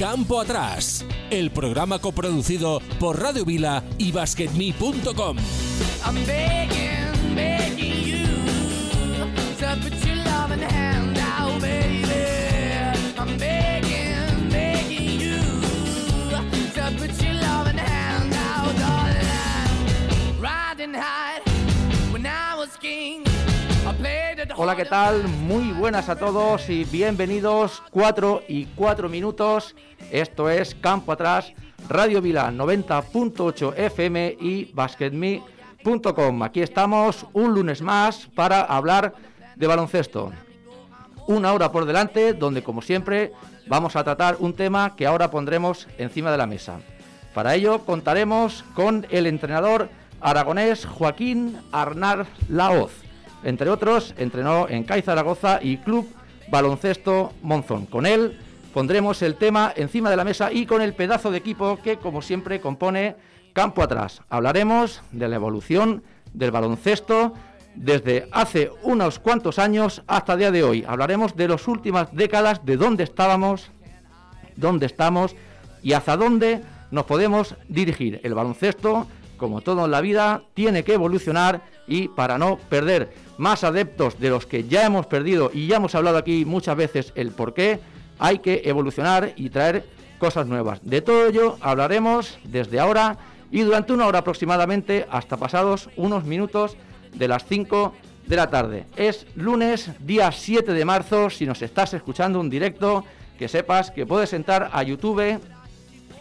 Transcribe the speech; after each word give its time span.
Campo 0.00 0.40
Atrás, 0.40 1.04
el 1.28 1.50
programa 1.50 1.98
coproducido 1.98 2.80
por 2.98 3.20
Radio 3.20 3.44
Vila 3.44 3.84
y 3.98 4.12
BasketMe.com. 4.12 5.36
Hola, 24.56 24.74
¿qué 24.74 24.86
tal? 24.86 25.28
Muy 25.28 25.72
buenas 25.72 26.08
a 26.08 26.16
todos 26.16 26.70
y 26.70 26.84
bienvenidos 26.84 27.82
4 27.90 28.44
y 28.48 28.66
4 28.66 29.08
minutos. 29.08 29.74
Esto 30.10 30.48
es 30.48 30.74
Campo 30.74 31.12
Atrás, 31.12 31.52
Radio 31.88 32.22
Vila 32.22 32.50
90.8 32.50 33.74
FM 33.76 34.36
y 34.40 34.70
basketme.com. 34.72 36.42
Aquí 36.42 36.62
estamos 36.62 37.26
un 37.34 37.52
lunes 37.54 37.82
más 37.82 38.28
para 38.34 38.62
hablar 38.62 39.12
de 39.56 39.66
baloncesto. 39.66 40.32
Una 41.26 41.52
hora 41.52 41.70
por 41.70 41.84
delante 41.84 42.32
donde, 42.32 42.62
como 42.62 42.80
siempre, 42.80 43.32
vamos 43.66 43.94
a 43.94 44.04
tratar 44.04 44.36
un 44.38 44.54
tema 44.54 44.96
que 44.96 45.06
ahora 45.06 45.30
pondremos 45.30 45.86
encima 45.98 46.30
de 46.30 46.38
la 46.38 46.46
mesa. 46.46 46.80
Para 47.34 47.54
ello 47.56 47.80
contaremos 47.84 48.64
con 48.74 49.06
el 49.10 49.26
entrenador 49.26 49.90
aragonés 50.20 50.86
Joaquín 50.86 51.58
Arnar 51.72 52.26
Laoz 52.48 53.09
entre 53.44 53.70
otros, 53.70 54.14
entrenó 54.18 54.68
en 54.68 54.84
CAI 54.84 55.02
Zaragoza 55.02 55.60
y 55.62 55.78
Club 55.78 56.08
Baloncesto 56.50 57.32
Monzón. 57.42 57.86
Con 57.86 58.06
él 58.06 58.38
pondremos 58.74 59.22
el 59.22 59.36
tema 59.36 59.72
encima 59.76 60.10
de 60.10 60.16
la 60.16 60.24
mesa 60.24 60.52
y 60.52 60.66
con 60.66 60.82
el 60.82 60.94
pedazo 60.94 61.30
de 61.30 61.38
equipo 61.38 61.78
que, 61.82 61.96
como 61.96 62.22
siempre, 62.22 62.60
compone 62.60 63.16
Campo 63.52 63.82
Atrás. 63.82 64.22
Hablaremos 64.28 65.02
de 65.12 65.28
la 65.28 65.36
evolución 65.36 66.02
del 66.32 66.50
baloncesto 66.50 67.34
desde 67.74 68.28
hace 68.32 68.70
unos 68.82 69.18
cuantos 69.18 69.58
años 69.58 70.02
hasta 70.06 70.36
día 70.36 70.50
de 70.50 70.62
hoy. 70.62 70.84
Hablaremos 70.86 71.36
de 71.36 71.48
las 71.48 71.66
últimas 71.68 72.14
décadas, 72.14 72.64
de 72.64 72.76
dónde 72.76 73.04
estábamos, 73.04 73.70
dónde 74.56 74.86
estamos 74.86 75.34
y 75.82 75.92
hacia 75.92 76.16
dónde 76.16 76.62
nos 76.90 77.04
podemos 77.06 77.54
dirigir. 77.68 78.20
El 78.22 78.34
baloncesto, 78.34 79.06
como 79.40 79.62
todo 79.62 79.86
en 79.86 79.90
la 79.90 80.02
vida, 80.02 80.42
tiene 80.52 80.84
que 80.84 80.92
evolucionar 80.92 81.62
y 81.88 82.08
para 82.08 82.36
no 82.36 82.58
perder 82.68 83.12
más 83.38 83.64
adeptos 83.64 84.20
de 84.20 84.28
los 84.28 84.44
que 84.44 84.68
ya 84.68 84.84
hemos 84.84 85.06
perdido 85.06 85.50
y 85.52 85.66
ya 85.66 85.76
hemos 85.76 85.94
hablado 85.94 86.18
aquí 86.18 86.44
muchas 86.44 86.76
veces 86.76 87.12
el 87.16 87.32
por 87.32 87.54
qué, 87.54 87.80
hay 88.18 88.40
que 88.40 88.60
evolucionar 88.66 89.32
y 89.36 89.48
traer 89.48 89.86
cosas 90.18 90.46
nuevas. 90.46 90.80
De 90.82 91.00
todo 91.00 91.26
ello 91.26 91.56
hablaremos 91.62 92.38
desde 92.44 92.78
ahora 92.78 93.16
y 93.50 93.62
durante 93.62 93.94
una 93.94 94.06
hora 94.06 94.18
aproximadamente 94.18 95.06
hasta 95.10 95.38
pasados 95.38 95.88
unos 95.96 96.24
minutos 96.24 96.76
de 97.14 97.26
las 97.26 97.46
5 97.46 97.94
de 98.26 98.36
la 98.36 98.50
tarde. 98.50 98.84
Es 98.94 99.26
lunes, 99.34 99.90
día 100.00 100.30
7 100.30 100.70
de 100.70 100.84
marzo, 100.84 101.30
si 101.30 101.46
nos 101.46 101.62
estás 101.62 101.94
escuchando 101.94 102.38
un 102.38 102.50
directo, 102.50 103.06
que 103.38 103.48
sepas 103.48 103.90
que 103.90 104.04
puedes 104.04 104.34
entrar 104.34 104.68
a 104.70 104.82
YouTube 104.82 105.40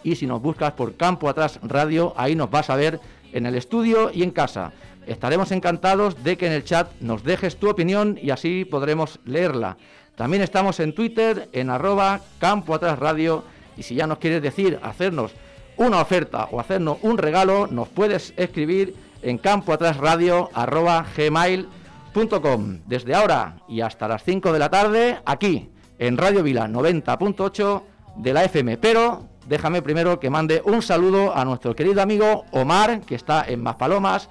y 0.03 0.16
si 0.16 0.25
nos 0.25 0.42
buscas 0.42 0.73
por 0.73 0.95
Campo 0.95 1.30
Atrás 1.30 1.59
Radio, 1.64 2.14
ahí 2.17 2.36
nos 2.36 2.50
vas 2.50 2.69
a 2.69 2.75
ver 2.75 3.00
en 3.33 3.45
el 3.45 3.55
estudio 3.55 4.11
y 4.14 4.23
en 4.23 4.31
casa. 4.31 4.72
Estaremos 5.08 5.52
encantados 5.52 6.23
de 6.23 6.38
que 6.38 6.47
en 6.47 6.53
el 6.53 6.64
chat 6.64 6.91
nos 7.00 7.23
dejes 7.23 7.58
tu 7.58 7.69
opinión 7.69 8.19
y 8.22 8.30
así 8.30 8.66
podremos 8.66 9.19
leerla. 9.25 9.78
También 10.16 10.44
estamos 10.44 10.80
en 10.80 10.94
Twitter, 10.94 11.50
en 11.53 11.69
arroba 11.69 12.19
Campo 12.39 12.75
Atrás 12.75 13.00
Radio. 13.00 13.44
Y 13.78 13.83
si 13.83 13.95
ya 13.95 14.06
nos 14.06 14.17
quieres 14.17 14.41
decir, 14.41 14.80
hacernos 14.83 15.31
una 15.78 16.02
oferta 16.02 16.50
o 16.52 16.59
hacernos 16.59 16.97
un 17.02 17.17
regalo, 17.17 17.67
nos 17.67 17.88
puedes 17.88 18.34
escribir 18.36 18.95
en 19.22 19.38
campoatrásradio 19.38 20.50
arroba 20.53 21.06
gmail.com. 21.16 22.79
Desde 22.85 23.16
ahora 23.16 23.57
y 23.68 23.81
hasta 23.81 24.07
las 24.07 24.24
5 24.24 24.51
de 24.51 24.59
la 24.59 24.69
tarde, 24.69 25.19
aquí 25.25 25.69
en 25.97 26.18
Radio 26.18 26.44
Vila 26.44 26.68
90.8 26.68 27.81
de 28.18 28.34
la 28.34 28.44
FM. 28.44 28.78
Pero 28.78 29.28
déjame 29.50 29.82
primero 29.82 30.20
que 30.20 30.30
mande 30.30 30.62
un 30.64 30.82
saludo 30.82 31.36
a 31.36 31.44
nuestro 31.44 31.76
querido 31.76 32.02
amigo 32.02 32.46
Omar, 32.52 33.02
que 33.02 33.16
está 33.16 33.44
en 33.48 33.62
Maspalomas 33.62 34.30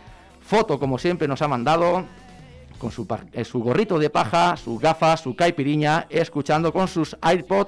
foto, 0.48 0.78
como 0.78 0.98
siempre, 0.98 1.28
nos 1.28 1.42
ha 1.42 1.48
mandado 1.48 2.04
con 2.78 2.90
su, 2.90 3.06
eh, 3.32 3.44
su 3.44 3.60
gorrito 3.60 3.98
de 3.98 4.08
paja, 4.08 4.56
sus 4.56 4.80
gafas, 4.80 5.20
su 5.20 5.36
caipiriña, 5.36 6.06
escuchando 6.08 6.72
con 6.72 6.88
sus 6.88 7.14
iPod 7.22 7.66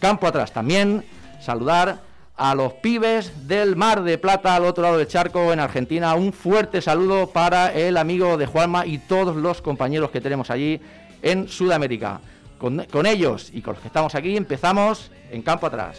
campo 0.00 0.26
atrás. 0.26 0.52
También 0.52 1.04
saludar 1.40 2.00
a 2.36 2.54
los 2.56 2.72
pibes 2.74 3.46
del 3.46 3.76
Mar 3.76 4.02
de 4.02 4.18
Plata 4.18 4.56
al 4.56 4.64
otro 4.64 4.82
lado 4.82 4.98
del 4.98 5.06
charco 5.06 5.52
en 5.52 5.60
Argentina. 5.60 6.16
Un 6.16 6.32
fuerte 6.32 6.82
saludo 6.82 7.28
para 7.28 7.72
el 7.72 7.96
amigo 7.96 8.36
de 8.36 8.46
Juanma 8.46 8.86
y 8.86 8.98
todos 8.98 9.36
los 9.36 9.62
compañeros 9.62 10.10
que 10.10 10.20
tenemos 10.20 10.50
allí 10.50 10.80
en 11.22 11.48
Sudamérica. 11.48 12.20
Con, 12.58 12.86
con 12.90 13.06
ellos 13.06 13.50
y 13.52 13.60
con 13.60 13.74
los 13.74 13.82
que 13.82 13.88
estamos 13.88 14.14
aquí 14.14 14.36
empezamos 14.36 15.12
en 15.30 15.42
campo 15.42 15.66
atrás. 15.66 15.98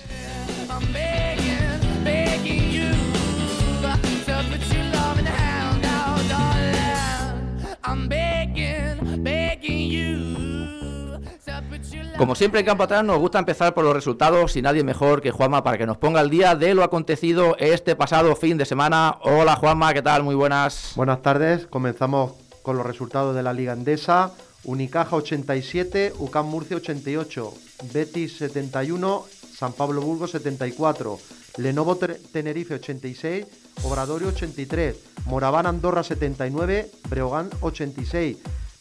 Como 12.18 12.34
siempre 12.34 12.62
en 12.62 12.66
Campo 12.66 12.82
Atrás 12.82 13.04
nos 13.04 13.20
gusta 13.20 13.38
empezar 13.38 13.76
por 13.76 13.84
los 13.84 13.94
resultados 13.94 14.56
y 14.56 14.64
nadie 14.64 14.84
mejor 14.84 15.22
que 15.22 15.30
Juanma 15.30 15.64
para 15.64 15.78
que 15.78 15.86
nos 15.86 15.98
ponga 15.98 16.20
al 16.20 16.32
día 16.32 16.56
de 16.56 16.74
lo 16.74 16.84
acontecido 16.84 17.56
este 17.60 17.96
pasado 17.96 18.36
fin 18.36 18.58
de 18.58 18.66
semana. 18.66 19.20
Hola 19.22 19.56
Juanma, 19.56 19.94
¿qué 19.94 20.02
tal? 20.02 20.24
Muy 20.24 20.34
buenas. 20.34 20.94
Buenas 20.96 21.22
tardes, 21.22 21.68
comenzamos 21.68 22.34
con 22.64 22.76
los 22.76 22.88
resultados 22.88 23.36
de 23.36 23.44
la 23.44 23.54
Liga 23.54 23.74
Endesa. 23.74 24.32
Unicaja 24.64 25.16
87, 25.16 26.14
UCAM 26.18 26.48
Murcia 26.48 26.78
88, 26.78 27.54
Betis 27.94 28.38
71, 28.38 29.24
San 29.56 29.74
Pablo 29.74 30.02
Burgos 30.02 30.32
74, 30.32 31.20
Lenovo 31.58 31.98
Tenerife 31.98 32.74
86, 32.74 33.46
Obradorio 33.84 34.30
83, 34.30 34.96
Moraván 35.28 35.68
Andorra 35.68 36.02
79, 36.02 36.90
Breogán 37.10 37.52
86, 37.62 38.38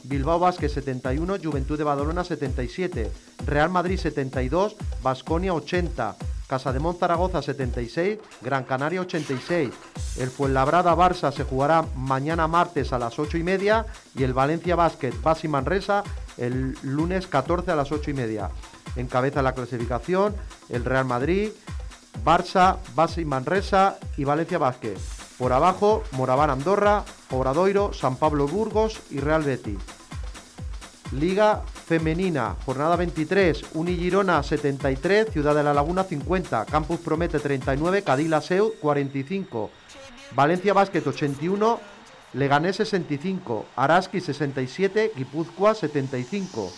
Bilbao 0.09 0.39
Vázquez 0.39 0.73
71, 0.73 1.37
Juventud 1.43 1.77
de 1.77 1.85
Badalona 1.85 2.25
77, 2.25 3.11
Real 3.47 3.71
Madrid 3.71 3.99
72, 3.99 4.77
Basconia 5.03 5.53
80, 5.53 6.17
Casa 6.47 6.73
de 6.73 6.81
Zaragoza 6.99 7.43
76, 7.43 8.19
Gran 8.41 8.65
Canaria 8.65 9.01
86. 9.01 9.71
El 10.19 10.31
Fuenlabrada 10.31 10.95
Barça 10.95 11.33
se 11.33 11.43
jugará 11.43 11.85
mañana 11.97 12.47
martes 12.47 12.93
a 12.93 12.99
las 12.99 13.19
8 13.19 13.37
y 13.39 13.43
media 13.43 13.87
y 14.15 14.23
el 14.23 14.33
Valencia 14.33 14.77
Basket 14.77 15.13
Basi 15.23 15.49
Manresa 15.49 16.05
el 16.37 16.77
lunes 16.83 17.27
14 17.27 17.73
a 17.73 17.77
las 17.77 17.91
8 17.91 18.11
y 18.13 18.15
media. 18.15 18.51
Encabeza 18.95 19.43
la 19.43 19.55
clasificación 19.55 20.37
el 20.69 20.85
Real 20.85 21.05
Madrid, 21.05 21.51
Barça, 22.25 22.77
Basi 22.95 23.25
Manresa 23.25 23.99
y 24.17 24.25
Valencia 24.25 24.59
Basket. 24.59 25.16
Por 25.39 25.53
abajo, 25.53 26.03
Moraván 26.13 26.51
Andorra, 26.51 27.05
Obradoiro, 27.31 27.93
San 27.93 28.17
Pablo 28.17 28.49
Burgos 28.49 29.01
y 29.11 29.21
Real 29.21 29.43
Betis. 29.43 29.79
Liga 31.13 31.63
Femenina, 31.87 32.57
jornada 32.65 32.97
23, 32.97 33.75
Unigirona 33.75 34.43
73, 34.43 35.31
Ciudad 35.31 35.55
de 35.55 35.63
la 35.63 35.75
Laguna 35.75 36.05
50, 36.05 36.65
Campus 36.65 37.01
Promete 37.01 37.39
39, 37.39 38.03
Cadila 38.03 38.41
Seu 38.41 38.75
45, 38.81 39.71
Valencia 40.35 40.73
Basket 40.73 41.07
81, 41.07 41.81
Leganés 42.33 42.77
65, 42.77 43.67
Araski 43.77 44.21
67, 44.21 45.13
Guipúzcoa 45.15 45.75
75. 45.75 46.73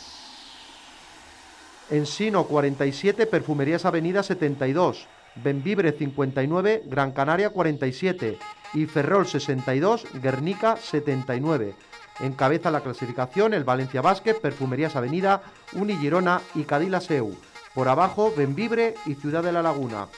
Ensino 1.90 2.44
47, 2.44 3.26
Perfumerías 3.26 3.86
Avenida 3.86 4.22
72, 4.22 5.06
Benvibre 5.42 5.92
59, 5.92 6.84
Gran 6.86 7.12
Canaria 7.12 7.50
47 7.50 8.38
y 8.74 8.86
Ferrol 8.86 9.26
62, 9.26 10.06
Guernica 10.14 10.76
79. 10.76 11.74
Encabeza 12.20 12.70
la 12.70 12.80
clasificación 12.80 13.54
el 13.54 13.64
Valencia 13.64 14.00
Basket, 14.00 14.34
Perfumerías 14.34 14.96
Avenida, 14.96 15.42
Unigirona 15.74 16.40
y 16.54 16.64
Cadila 16.64 17.00
Seu. 17.00 17.36
Por 17.74 17.88
abajo, 17.88 18.32
Benvibre 18.36 18.94
y 19.06 19.14
Ciudad 19.14 19.42
de 19.42 19.52
la 19.52 19.62
Laguna. 19.62 20.08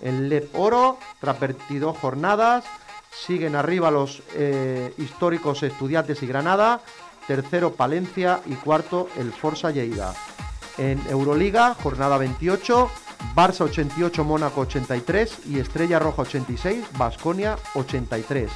En 0.00 0.28
Lep 0.28 0.54
Oro, 0.54 0.98
tras 1.20 1.38
22 1.40 1.96
jornadas, 1.98 2.64
siguen 3.10 3.56
arriba 3.56 3.90
los 3.90 4.22
eh, 4.34 4.94
históricos 4.98 5.62
Estudiantes 5.62 6.22
y 6.22 6.26
Granada, 6.26 6.80
tercero 7.26 7.72
Palencia 7.72 8.40
y 8.46 8.54
cuarto 8.54 9.08
el 9.16 9.32
Forza 9.32 9.70
Lleida. 9.70 10.14
En 10.78 11.00
Euroliga, 11.08 11.74
jornada 11.74 12.18
28, 12.18 12.90
Barça 13.34 13.64
88, 13.64 14.24
Mónaco 14.24 14.62
83 14.62 15.46
y 15.46 15.58
Estrella 15.58 15.98
Roja 15.98 16.22
86, 16.22 16.84
Basconia 16.98 17.56
83. 17.74 18.50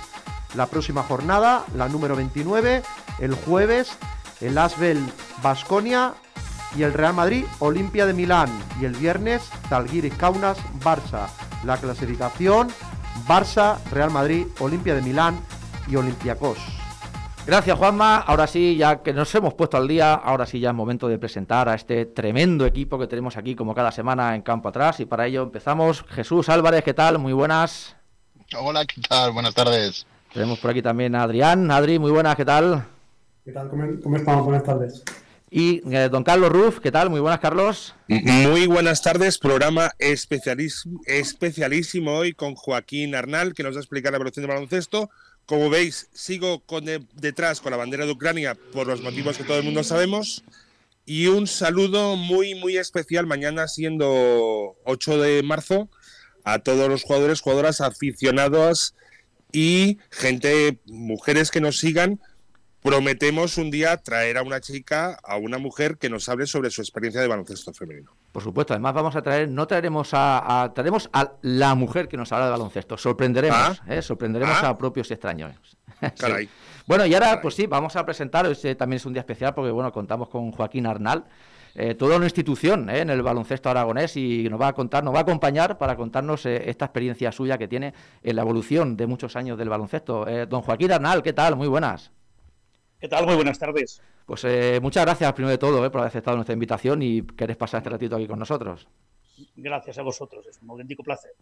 La 0.55 0.67
próxima 0.67 1.03
jornada, 1.03 1.65
la 1.75 1.89
número 1.89 2.17
29, 2.17 2.83
el 3.21 3.35
jueves, 3.35 3.97
el 4.41 4.59
Asbel 4.59 4.99
Basconia 5.43 6.15
y 6.77 6.83
el 6.83 6.93
Real 6.93 7.15
Madrid 7.15 7.45
Olimpia 7.59 8.07
de 8.07 8.13
Milán 8.13 8.51
y 8.81 8.85
el 8.85 8.93
viernes 8.93 9.43
Talguiris 9.69 10.15
Kaunas 10.15 10.59
Barça. 10.83 11.29
La 11.65 11.79
clasificación 11.79 12.69
Barça, 13.27 13.79
Real 13.91 14.11
Madrid, 14.11 14.47
Olimpia 14.61 14.95
de 14.95 15.03
Milán 15.03 15.41
y 15.89 15.97
Olympiacos. 15.97 16.59
Gracias 17.47 17.79
Juanma, 17.79 18.17
ahora 18.17 18.49
sí, 18.49 18.77
ya 18.77 19.05
que 19.05 19.13
nos 19.13 19.33
hemos 19.37 19.55
puesto 19.55 19.77
al 19.77 19.87
día, 19.87 20.15
ahora 20.15 20.47
sí 20.47 20.59
ya 20.59 20.71
es 20.71 20.75
momento 20.75 21.07
de 21.07 21.17
presentar 21.17 21.69
a 21.69 21.77
este 21.77 22.05
tremendo 22.05 22.67
equipo 22.67 22.99
que 22.99 23.07
tenemos 23.07 23.37
aquí 23.37 23.55
como 23.55 23.73
cada 23.73 23.93
semana 23.93 24.35
en 24.35 24.43
campo 24.43 24.69
atrás 24.69 24.99
y 24.99 25.05
para 25.05 25.29
ello 25.29 25.45
empezamos. 25.45 26.05
Jesús 26.09 26.49
Álvarez, 26.49 26.83
¿qué 26.83 26.93
tal? 26.93 27.21
Muy 27.21 27.33
buenas. 27.33 27.95
Hola, 28.59 28.85
¿qué 28.85 29.01
tal? 29.01 29.31
Buenas 29.31 29.55
tardes. 29.55 30.09
Tenemos 30.33 30.59
por 30.59 30.73
aquí 30.73 30.83
también 30.83 31.15
a 31.15 31.23
Adrián. 31.23 31.71
Adri, 31.71 32.01
muy 32.01 32.11
buenas, 32.11 32.35
¿qué 32.35 32.45
tal? 32.45 32.85
¿Qué 33.45 33.53
tal? 33.53 33.69
¿Cómo, 33.69 34.17
estamos? 34.17 34.45
Buenas 34.45 34.65
tardes. 34.65 35.05
Y 35.49 35.89
eh, 35.95 36.09
don 36.09 36.25
Carlos 36.25 36.51
Ruf, 36.51 36.81
¿qué 36.81 36.91
tal? 36.91 37.11
Muy 37.11 37.21
buenas, 37.21 37.39
Carlos. 37.39 37.95
Muy 38.09 38.67
buenas 38.67 39.03
tardes, 39.03 39.39
programa 39.39 39.93
especialísimo, 40.01 41.01
especialísimo 41.07 42.13
hoy 42.17 42.33
con 42.33 42.57
Joaquín 42.57 43.15
Arnal, 43.15 43.55
que 43.55 43.63
nos 43.63 43.75
va 43.75 43.79
a 43.79 43.83
explicar 43.83 44.11
la 44.11 44.17
evolución 44.17 44.43
del 44.43 44.53
baloncesto. 44.53 45.11
Como 45.47 45.71
veis, 45.71 46.09
sigo 46.13 46.61
con 46.61 46.85
detrás 47.15 47.61
con 47.61 47.71
la 47.71 47.77
bandera 47.77 48.05
de 48.05 48.13
Ucrania 48.13 48.57
por 48.73 48.87
los 48.89 49.01
motivos 49.01 49.39
que 49.39 49.45
todo 49.45 49.59
el 49.59 49.65
mundo 49.65 49.85
sabemos. 49.85 50.43
Y 51.05 51.29
un 51.29 51.47
saludo 51.47 52.17
muy, 52.17 52.57
muy 52.57 52.77
especial 52.77 53.27
mañana, 53.27 53.69
siendo 53.69 54.77
8 54.85 55.19
de 55.19 55.43
marzo, 55.45 55.89
a 56.43 56.59
todos 56.59 56.89
los 56.89 57.05
jugadores, 57.05 57.41
jugadoras, 57.41 57.81
aficionados 57.81 58.95
y 59.53 59.99
gente, 60.11 60.81
mujeres 60.87 61.53
que 61.53 61.61
nos 61.61 61.79
sigan 61.79 62.21
prometemos 62.87 63.59
un 63.59 63.69
día 63.73 63.97
traer 63.97 64.39
a 64.39 64.43
una 64.43 64.61
chica, 64.61 65.19
a 65.25 65.37
una 65.37 65.59
mujer 65.59 65.99
que 65.99 66.09
nos 66.09 66.29
hable 66.29 66.47
sobre 66.47 66.71
su 66.71 66.81
experiencia 66.81 67.21
de 67.21 67.27
baloncesto 67.27 67.75
femenino. 67.75 68.13
Por 68.31 68.45
supuesto, 68.45 68.75
además 68.75 68.95
vamos 68.95 69.17
a 69.17 69.23
traer, 69.23 69.49
no 69.49 69.67
traeremos 69.67 70.11
a, 70.13 70.71
traeremos 70.73 71.11
a 71.13 71.33
la 71.43 71.75
mujer 71.75 72.07
que 72.07 72.17
nos 72.17 72.31
habla 72.31 72.45
de 72.47 72.53
baloncesto, 72.53 72.97
sorprenderemos, 72.97 73.83
ah. 73.83 73.95
¿eh? 73.95 74.03
sorprenderemos 74.03 74.57
ah. 74.63 74.69
a 74.69 74.79
propios 74.79 75.11
extraños. 75.11 75.53
Caray. 76.19 76.49
Bueno, 76.87 77.05
y 77.07 77.15
ahora, 77.15 77.41
pues 77.43 77.57
sí, 77.57 77.67
vamos 77.67 77.97
a 77.97 78.07
presentar, 78.07 78.47
este 78.47 78.77
también 78.77 78.99
es 78.99 79.07
un 79.07 79.15
día 79.15 79.21
especial 79.21 79.53
porque, 79.53 79.73
bueno, 79.73 79.91
contamos 79.91 80.29
con 80.29 80.53
Joaquín 80.53 80.87
Arnal, 80.87 81.25
eh, 81.75 81.97
toda 81.97 82.17
una 82.17 82.27
institución 82.27 82.89
¿eh? 82.89 83.01
en 83.01 83.11
el 83.11 83.21
baloncesto 83.21 83.69
aragonés 83.69 84.17
y 84.17 84.49
nos 84.49 84.61
va 84.61 84.69
a 84.69 84.73
contar, 84.75 85.03
nos 85.03 85.13
va 85.13 85.19
a 85.19 85.23
acompañar 85.23 85.77
para 85.77 85.97
contarnos 85.97 86.47
esta 86.47 86.85
experiencia 86.85 87.33
suya 87.33 87.59
que 87.59 87.67
tiene 87.67 87.93
en 88.23 88.37
la 88.37 88.43
evolución 88.43 88.97
de 88.97 89.09
muchos 89.09 89.35
años 89.35 89.59
del 89.59 89.69
baloncesto. 89.69 90.25
don 90.49 90.63
Joaquín 90.63 90.93
Arnal, 90.93 91.25
¿qué 91.25 91.33
tal? 91.33 91.57
Muy 91.57 91.67
buenas. 91.67 92.13
¿Qué 93.01 93.09
tal? 93.09 93.27
Muy 93.27 93.35
buenas 93.35 93.59
tardes. 93.59 94.01
Pues 94.25 94.45
eh, 94.45 94.81
muchas 94.81 95.05
gracias, 95.05 95.33
primero 95.35 95.51
de 95.51 95.59
todo, 95.59 95.85
eh, 95.85 95.91
por 95.91 96.01
haber 96.01 96.09
aceptado 96.09 96.37
nuestra 96.37 96.55
invitación 96.55 97.03
y 97.03 97.23
querés 97.23 97.57
pasar 97.57 97.79
este 97.79 97.91
ratito 97.91 98.17
aquí 98.17 98.27
con 98.27 98.39
nosotros. 98.39 98.89
Gracias 99.55 99.99
a 99.99 100.03
vosotros, 100.03 100.47
es 100.47 100.59
un 100.63 100.71
auténtico 100.71 101.03
placer. 101.03 101.33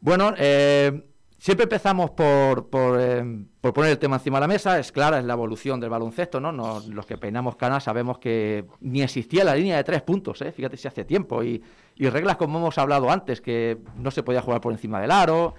Bueno, 0.00 0.34
eh, 0.36 1.04
siempre 1.38 1.64
empezamos 1.64 2.10
por, 2.10 2.68
por, 2.68 2.98
poner 3.72 3.92
el 3.92 3.98
tema 3.98 4.16
encima 4.16 4.38
de 4.38 4.40
la 4.40 4.48
mesa. 4.48 4.78
Es 4.80 4.90
clara, 4.90 5.20
es 5.20 5.24
la 5.24 5.34
evolución 5.34 5.78
del 5.78 5.90
baloncesto, 5.90 6.40
¿no? 6.40 6.80
los 6.80 7.06
que 7.06 7.16
peinamos 7.16 7.54
canas 7.54 7.84
sabemos 7.84 8.18
que 8.18 8.66
ni 8.80 9.02
existía 9.02 9.44
la 9.44 9.54
línea 9.54 9.76
de 9.76 9.84
tres 9.84 10.02
puntos, 10.02 10.42
fíjate 10.54 10.76
si 10.76 10.88
hace 10.88 11.04
tiempo. 11.04 11.44
Y, 11.44 11.62
y, 11.94 12.08
reglas 12.10 12.36
como 12.36 12.58
hemos 12.58 12.76
hablado 12.76 13.08
antes, 13.08 13.40
que 13.40 13.78
no 13.96 14.10
se 14.10 14.24
podía 14.24 14.42
jugar 14.42 14.60
por 14.60 14.72
encima 14.72 15.00
del 15.00 15.12
aro. 15.12 15.54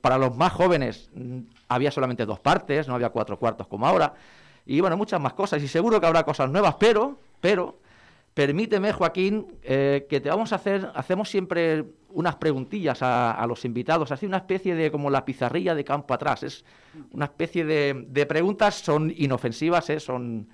Para 0.00 0.18
los 0.18 0.36
más 0.36 0.52
jóvenes 0.52 1.10
mm, 1.14 1.40
había 1.68 1.90
solamente 1.90 2.24
dos 2.24 2.40
partes, 2.40 2.86
no 2.86 2.94
había 2.94 3.10
cuatro 3.10 3.38
cuartos 3.38 3.66
como 3.66 3.86
ahora 3.86 4.14
y 4.66 4.80
bueno, 4.80 4.96
muchas 4.96 5.20
más 5.20 5.34
cosas. 5.34 5.62
Y 5.62 5.68
seguro 5.68 6.00
que 6.00 6.06
habrá 6.06 6.24
cosas 6.24 6.50
nuevas, 6.50 6.76
pero, 6.78 7.18
pero, 7.40 7.78
permíteme, 8.34 8.92
Joaquín, 8.92 9.46
eh, 9.62 10.06
que 10.08 10.20
te 10.20 10.28
vamos 10.28 10.52
a 10.52 10.56
hacer, 10.56 10.90
hacemos 10.94 11.28
siempre 11.28 11.84
unas 12.10 12.36
preguntillas 12.36 12.98
a, 13.02 13.44
los 13.48 13.64
invitados, 13.64 14.12
así 14.12 14.26
una 14.26 14.36
especie 14.38 14.74
de 14.74 14.90
como 14.90 15.10
la 15.10 15.24
pizarrilla 15.24 15.74
de 15.74 15.84
campo 15.84 16.14
atrás. 16.14 16.42
Es 16.42 16.64
una 17.12 17.26
especie 17.26 17.64
de, 17.64 18.26
preguntas, 18.26 18.76
son 18.76 19.12
inofensivas, 19.16 19.88
¿eh? 19.90 20.00
son... 20.00 20.48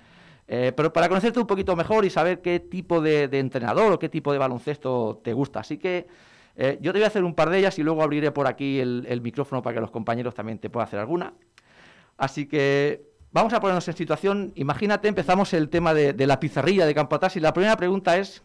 Eh, 0.51 0.73
pero 0.75 0.91
para 0.91 1.07
conocerte 1.07 1.39
un 1.39 1.45
poquito 1.45 1.75
mejor 1.75 2.05
y 2.05 2.09
saber 2.09 2.41
qué 2.41 2.59
tipo 2.59 3.01
de, 3.01 3.25
entrenador 3.33 3.91
o 3.91 3.99
qué 3.99 4.09
tipo 4.09 4.31
de 4.33 4.39
baloncesto 4.39 5.21
te 5.23 5.31
gusta. 5.31 5.59
Así 5.59 5.77
que 5.77 6.07
yo 6.81 6.91
te 6.91 6.99
voy 6.99 7.03
a 7.03 7.07
hacer 7.07 7.23
un 7.23 7.35
par 7.35 7.49
de 7.49 7.59
ellas 7.59 7.79
y 7.79 7.83
luego 7.83 8.03
abriré 8.03 8.31
por 8.31 8.47
aquí 8.47 8.79
el, 8.79 9.05
el 9.07 9.21
micrófono 9.21 9.61
para 9.61 9.75
que 9.75 9.81
los 9.81 9.91
compañeros 9.91 10.35
también 10.35 10.59
te 10.59 10.69
puedan 10.69 10.87
hacer 10.87 10.99
alguna. 10.99 11.33
Así 12.17 12.47
que 12.47 13.09
Vamos 13.31 13.53
a 13.53 13.59
ponernos 13.59 13.87
en 13.87 13.95
situación, 13.95 14.51
imagínate, 14.55 15.07
empezamos 15.07 15.53
el 15.53 15.69
tema 15.69 15.93
de, 15.93 16.13
la 16.25 16.39
pizarrilla 16.39 16.87
de 16.87 16.95
campo 16.95 17.15
atrás 17.15 17.35
y 17.35 17.39
la 17.39 17.53
primera 17.53 17.77
pregunta 17.77 18.17
es, 18.17 18.43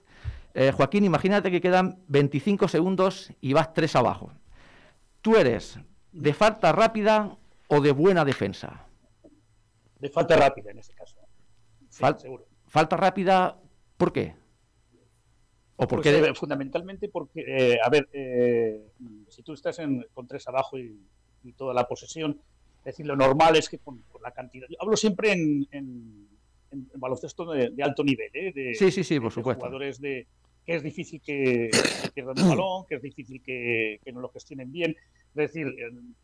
eh, 0.52 0.72
Joaquín, 0.72 1.05
imagínate 1.05 1.50
que 1.50 1.62
quedan 1.62 2.02
25 2.08 2.69
segundos 2.69 3.32
y 3.40 3.55
vas 3.55 3.72
tres 3.72 3.96
abajo. 3.96 4.32
¿Tú 5.22 5.37
eres 5.37 5.78
de 6.12 6.34
falta 6.34 6.70
rápida 6.72 7.34
o 7.69 7.81
de 7.81 7.93
buena 7.93 8.26
defensa? 8.26 8.87
De 9.99 10.11
falta 10.11 10.37
rápida 10.37 10.70
en 10.70 10.78
ese 10.78 10.93
caso. 10.93 11.16
seguro. 12.19 12.46
Falta 12.66 12.96
rápida, 12.99 13.56
¿por 13.96 14.12
qué? 14.12 14.34
¿O 15.76 15.88
por 15.88 16.03
pues, 16.03 16.15
eh, 16.15 16.35
fundamentalmente 16.35 17.09
porque, 17.09 17.44
eh, 17.47 17.79
a 17.82 17.91
ver, 17.91 18.09
si 19.29 19.43
tú 19.43 19.55
estás 19.55 19.81
con 20.12 20.26
tres 20.26 20.47
abajo 20.47 20.79
y 20.79 21.53
toda 21.56 21.75
la 21.75 21.87
posesión, 21.87 22.41
es 22.85 22.93
decir, 22.97 23.06
lo 23.06 23.17
normal 23.17 23.56
es 23.56 23.71
que 23.71 23.79
con, 23.79 24.05
la 24.23 24.31
cantidad. 24.31 24.67
Yo 24.69 24.76
hablo 24.79 24.94
siempre 24.94 25.32
en, 25.32 25.67
en, 25.71 26.29
baloncesto 26.97 27.50
de, 27.50 27.73
alto 27.82 28.05
nivel, 28.05 28.31
¿eh? 28.35 28.53
de, 28.53 28.75
sí, 28.75 28.91
sí, 28.91 29.03
sí, 29.03 29.19
por 29.19 29.32
supuesto. 29.32 29.61
jugadores 29.61 30.00
de 30.00 30.26
que 30.67 30.75
es 30.75 30.82
difícil 30.82 31.21
que, 31.23 31.71
pierdan 32.15 32.38
el 32.38 32.49
balón, 32.49 32.85
que 32.87 32.97
es 32.97 33.03
difícil 33.03 33.43
que, 33.43 34.00
no 34.12 34.21
lo 34.21 34.29
gestionen 34.29 34.71
bien. 34.71 34.91
Es 34.91 35.35
decir, 35.35 35.67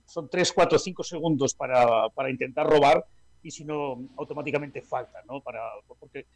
son 0.05 0.29
3, 0.29 0.53
4, 0.53 0.79
5 0.79 1.03
segundos 1.03 1.55
para, 1.55 2.09
para 2.11 2.31
intentar 2.31 2.67
robar 2.67 3.07
y 3.43 3.51
si 3.51 3.65
no, 3.65 4.03
automáticamente 4.19 4.83
falta, 4.83 5.23
¿no? 5.27 5.41
Para, 5.41 5.63
porque 5.99 6.21
eh, 6.21 6.27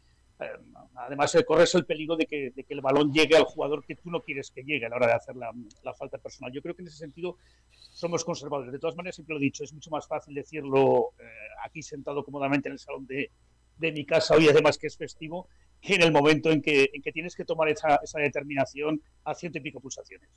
además, 0.95 1.33
eh, 1.35 1.45
corres 1.45 1.73
el 1.75 1.85
peligro 1.85 2.15
de 2.15 2.25
que, 2.25 2.53
el 2.67 2.81
balón 2.81 3.11
llegue 3.11 3.37
al 3.37 3.43
jugador 3.43 3.83
que 3.85 3.95
tú 3.95 4.09
no 4.09 4.21
quieres 4.21 4.51
que 4.51 4.63
llegue 4.63 4.85
a 4.85 4.89
la 4.89 4.97
hora 4.97 5.07
de 5.07 5.13
hacer 5.13 5.35
la, 5.35 5.53
falta 5.93 6.17
personal. 6.17 6.51
Yo 6.51 6.61
creo 6.61 6.75
que 6.75 6.81
en 6.81 6.87
ese 6.87 6.97
sentido 6.97 7.37
somos 7.71 8.23
conservadores. 8.23 8.71
De 8.71 8.79
todas 8.79 8.95
maneras, 8.95 9.15
siempre 9.15 9.33
lo 9.33 9.39
he 9.39 9.43
dicho, 9.43 9.63
es 9.63 9.73
mucho 9.73 9.89
más 9.89 10.07
fácil 10.07 10.33
decirlo 10.33 11.13
eh, 11.19 11.23
aquí 11.65 11.81
sentado 11.81 12.23
cómodamente 12.23 12.69
en 12.69 12.73
el 12.73 12.79
salón 12.79 13.05
de, 13.07 13.31
mi 13.77 14.05
casa, 14.05 14.35
hoy 14.35 14.47
además 14.47 14.77
que 14.77 14.87
es 14.87 14.97
festivo, 14.97 15.47
que 15.81 15.95
en 15.95 16.01
el 16.01 16.11
momento 16.11 16.49
en 16.49 16.61
que, 16.61 16.89
en 16.93 17.01
que 17.01 17.11
tienes 17.11 17.35
que 17.35 17.45
tomar 17.45 17.69
esa, 17.69 17.99
determinación 18.15 19.01
a 19.25 19.35
ciento 19.35 19.57
y 19.57 19.61
pico 19.61 19.79
pulsaciones. 19.79 20.29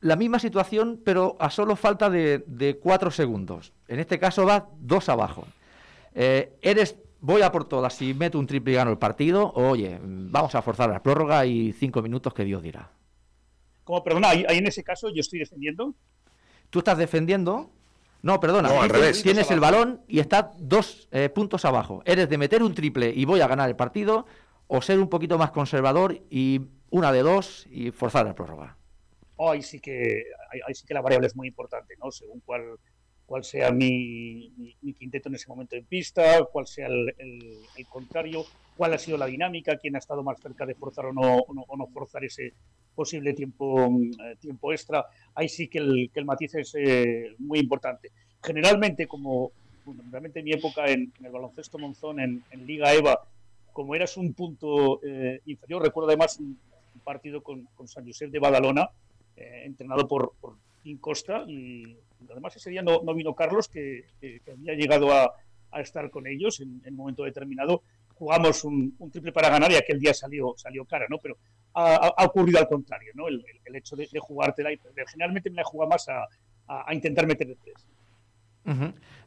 la 0.00 0.16
misma 0.16 0.38
situación, 0.38 1.02
pero 1.04 1.36
a 1.40 1.50
solo 1.50 1.74
falta 1.74 2.08
de, 2.08 2.44
de 2.46 2.78
cuatro 2.78 3.10
segundos. 3.10 3.72
En 3.88 3.98
este 3.98 4.18
caso 4.20 4.46
va 4.46 4.70
dos 4.78 5.08
abajo. 5.08 5.46
eres 6.14 6.96
voy 7.20 7.42
a 7.42 7.52
por 7.52 7.68
todas, 7.68 7.94
si 7.94 8.14
meto 8.14 8.38
un 8.38 8.46
triple 8.46 8.72
y 8.72 8.76
gano 8.76 8.90
el 8.90 8.98
partido, 8.98 9.52
oye, 9.54 9.98
vamos 10.02 10.54
a 10.54 10.62
forzar 10.62 10.90
la 10.90 11.02
prórroga 11.02 11.46
y 11.46 11.72
cinco 11.72 12.02
minutos 12.02 12.34
que 12.34 12.44
Dios 12.44 12.62
dirá. 12.62 12.90
Como, 13.84 14.02
perdona, 14.04 14.30
ahí, 14.30 14.44
en 14.48 14.66
ese 14.66 14.84
caso 14.84 15.08
yo 15.08 15.20
estoy 15.20 15.38
defendiendo. 15.38 15.94
Tú 16.70 16.80
estás 16.80 16.98
defendiendo. 16.98 17.70
No, 18.20 18.40
perdona, 18.40 18.68
tienes 19.22 19.50
el 19.50 19.60
balón 19.60 20.02
y 20.08 20.18
estás 20.18 20.46
dos 20.58 21.08
eh, 21.12 21.28
puntos 21.28 21.64
abajo. 21.64 22.02
Eres 22.04 22.28
de 22.28 22.36
meter 22.36 22.62
un 22.62 22.74
triple 22.74 23.12
y 23.14 23.24
voy 23.24 23.40
a 23.40 23.46
ganar 23.46 23.68
el 23.68 23.76
partido, 23.76 24.26
o 24.66 24.82
ser 24.82 24.98
un 24.98 25.08
poquito 25.08 25.38
más 25.38 25.50
conservador 25.50 26.20
y 26.28 26.60
una 26.90 27.12
de 27.12 27.22
dos 27.22 27.66
y 27.70 27.90
forzar 27.90 28.26
la 28.26 28.34
prórroga. 28.34 28.76
ahí 29.38 29.62
sí 29.62 29.80
que 29.80 30.24
ahí 30.66 30.74
sí 30.74 30.84
que 30.86 30.94
la 30.94 31.00
variable 31.00 31.28
es 31.28 31.36
muy 31.36 31.48
importante, 31.48 31.94
¿no? 32.02 32.10
Según 32.10 32.40
cuál 32.40 32.78
cuál 33.28 33.44
sea 33.44 33.70
mi, 33.70 34.50
quinteto 34.98 35.28
en 35.28 35.34
ese 35.34 35.48
momento 35.48 35.76
en 35.76 35.84
pista, 35.84 36.42
cuál 36.50 36.66
sea 36.66 36.86
el, 36.86 37.54
contrario, 37.90 38.46
cuál 38.74 38.94
ha 38.94 38.98
sido 38.98 39.18
la 39.18 39.26
dinámica, 39.26 39.76
quién 39.76 39.96
ha 39.96 39.98
estado 39.98 40.22
más 40.22 40.40
cerca 40.40 40.64
de 40.64 40.74
forzar 40.74 41.04
o 41.04 41.12
no, 41.12 41.36
o 41.36 41.76
no, 41.76 41.86
forzar 41.88 42.24
ese 42.24 42.54
posible 42.94 43.34
tiempo, 43.34 43.86
eh, 44.24 44.72
extra. 44.72 45.04
Ahí 45.34 45.46
sí 45.50 45.68
que 45.68 45.78
el, 45.78 46.24
matiz 46.24 46.54
es 46.54 46.74
eh, 46.78 47.34
muy 47.38 47.58
importante. 47.58 48.10
Generalmente, 48.42 49.06
como 49.06 49.52
fundamentalmente 49.84 50.38
en 50.38 50.44
mi 50.46 50.52
época 50.52 50.86
en, 50.86 51.12
el 51.22 51.30
baloncesto 51.30 51.78
Monzón, 51.78 52.20
en, 52.20 52.42
Liga 52.66 52.94
EVA, 52.94 53.20
como 53.74 53.94
eras 53.94 54.16
un 54.16 54.32
punto 54.32 55.02
eh, 55.04 55.42
inferior, 55.44 55.82
recuerdo 55.82 56.08
además 56.08 56.38
un, 56.40 56.58
partido 57.04 57.42
con, 57.42 57.68
San 57.86 58.06
Josep 58.06 58.30
de 58.30 58.38
Badalona, 58.38 58.88
entrenado 59.36 60.08
por, 60.08 60.32
por 60.40 60.56
Costa, 61.00 61.44
y 61.46 61.96
además 62.30 62.56
ese 62.56 62.70
día 62.70 62.82
no, 62.82 63.00
vino 63.14 63.34
Carlos, 63.34 63.68
que, 63.68 64.04
había 64.52 64.74
llegado 64.74 65.12
a, 65.12 65.34
estar 65.80 66.10
con 66.10 66.26
ellos 66.26 66.60
en, 66.60 66.80
un 66.86 66.96
momento 66.96 67.24
determinado. 67.24 67.82
Jugamos 68.14 68.64
un, 68.64 68.96
triple 69.12 69.32
para 69.32 69.50
ganar 69.50 69.70
y 69.70 69.76
aquel 69.76 70.00
día 70.00 70.12
salió, 70.12 70.54
salió 70.56 70.84
cara, 70.84 71.06
¿no? 71.08 71.18
Pero 71.18 71.36
ha, 71.74 72.24
ocurrido 72.24 72.58
al 72.58 72.66
contrario, 72.66 73.12
¿no? 73.14 73.28
El, 73.28 73.44
hecho 73.74 73.96
de, 73.96 74.08
jugártela 74.18 74.72
y 74.72 74.80
Generalmente 75.06 75.50
me 75.50 75.56
la 75.56 75.64
juega 75.64 75.88
más 75.88 76.08
a, 76.08 76.92
intentar 76.92 77.26
meter 77.26 77.48
el 77.48 77.56
tres. 77.58 77.86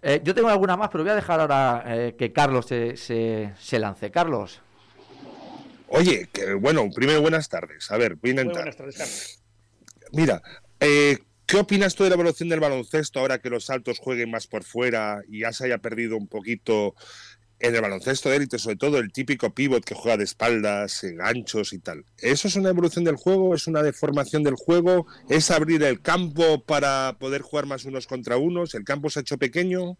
Eh, 0.03 0.21
yo 0.23 0.35
tengo 0.35 0.49
alguna 0.49 0.77
más, 0.77 0.89
pero 0.89 1.03
voy 1.03 1.11
a 1.11 1.15
dejar 1.15 1.39
ahora 1.39 1.83
eh, 1.87 2.15
que 2.17 2.31
Carlos 2.31 2.65
se, 2.65 2.95
se, 2.95 3.79
lance. 3.79 4.11
Carlos. 4.11 4.61
Oye, 5.87 6.29
que, 6.31 6.53
bueno, 6.53 6.89
primero 6.93 7.21
buenas 7.21 7.49
tardes. 7.49 7.89
A 7.91 7.97
ver, 7.97 8.15
voy 8.15 8.29
a 8.29 8.31
intentar. 8.31 8.63
Buenas 8.63 8.77
tardes, 8.77 8.97
Carlos. 8.97 9.41
Mira, 10.13 10.41
eh, 10.79 11.17
¿qué 11.51 11.57
opinas 11.57 11.95
tú 11.95 12.05
de 12.05 12.09
la 12.09 12.15
evolución 12.15 12.47
del 12.47 12.61
baloncesto 12.61 13.19
ahora 13.19 13.39
que 13.39 13.49
los 13.49 13.65
saltos 13.65 13.99
jueguen 13.99 14.31
más 14.31 14.47
por 14.47 14.63
fuera 14.63 15.21
y 15.27 15.41
ya 15.41 15.51
se 15.51 15.65
haya 15.65 15.79
perdido 15.79 16.15
un 16.15 16.29
poquito 16.29 16.95
en 17.59 17.75
el 17.75 17.81
baloncesto 17.81 18.29
de 18.29 18.37
élite, 18.37 18.57
sobre 18.57 18.77
todo 18.77 18.99
el 18.99 19.11
típico 19.11 19.53
pivot 19.53 19.83
que 19.83 19.93
juega 19.93 20.15
de 20.15 20.23
espaldas, 20.23 21.01
ganchos 21.03 21.73
y 21.73 21.79
tal. 21.79 22.05
¿Eso 22.19 22.47
es 22.47 22.55
una 22.55 22.69
evolución 22.69 23.03
del 23.03 23.17
juego? 23.17 23.53
¿Es 23.53 23.67
una 23.67 23.83
deformación 23.83 24.43
del 24.43 24.55
juego? 24.55 25.07
¿Es 25.29 25.51
abrir 25.51 25.83
el 25.83 26.01
campo 26.01 26.63
para 26.63 27.17
poder 27.19 27.41
jugar 27.41 27.65
más 27.65 27.83
unos 27.83 28.07
contra 28.07 28.37
unos? 28.37 28.73
¿El 28.73 28.85
campo 28.85 29.09
se 29.09 29.19
ha 29.19 29.21
hecho 29.21 29.37
pequeño? 29.37 29.97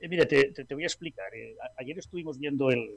Eh, 0.00 0.08
mira, 0.08 0.26
te, 0.26 0.52
voy 0.74 0.82
a 0.82 0.86
explicar. 0.86 1.32
Eh, 1.36 1.54
ayer 1.78 1.96
estuvimos 2.00 2.40
viendo 2.40 2.68
el, 2.70 2.90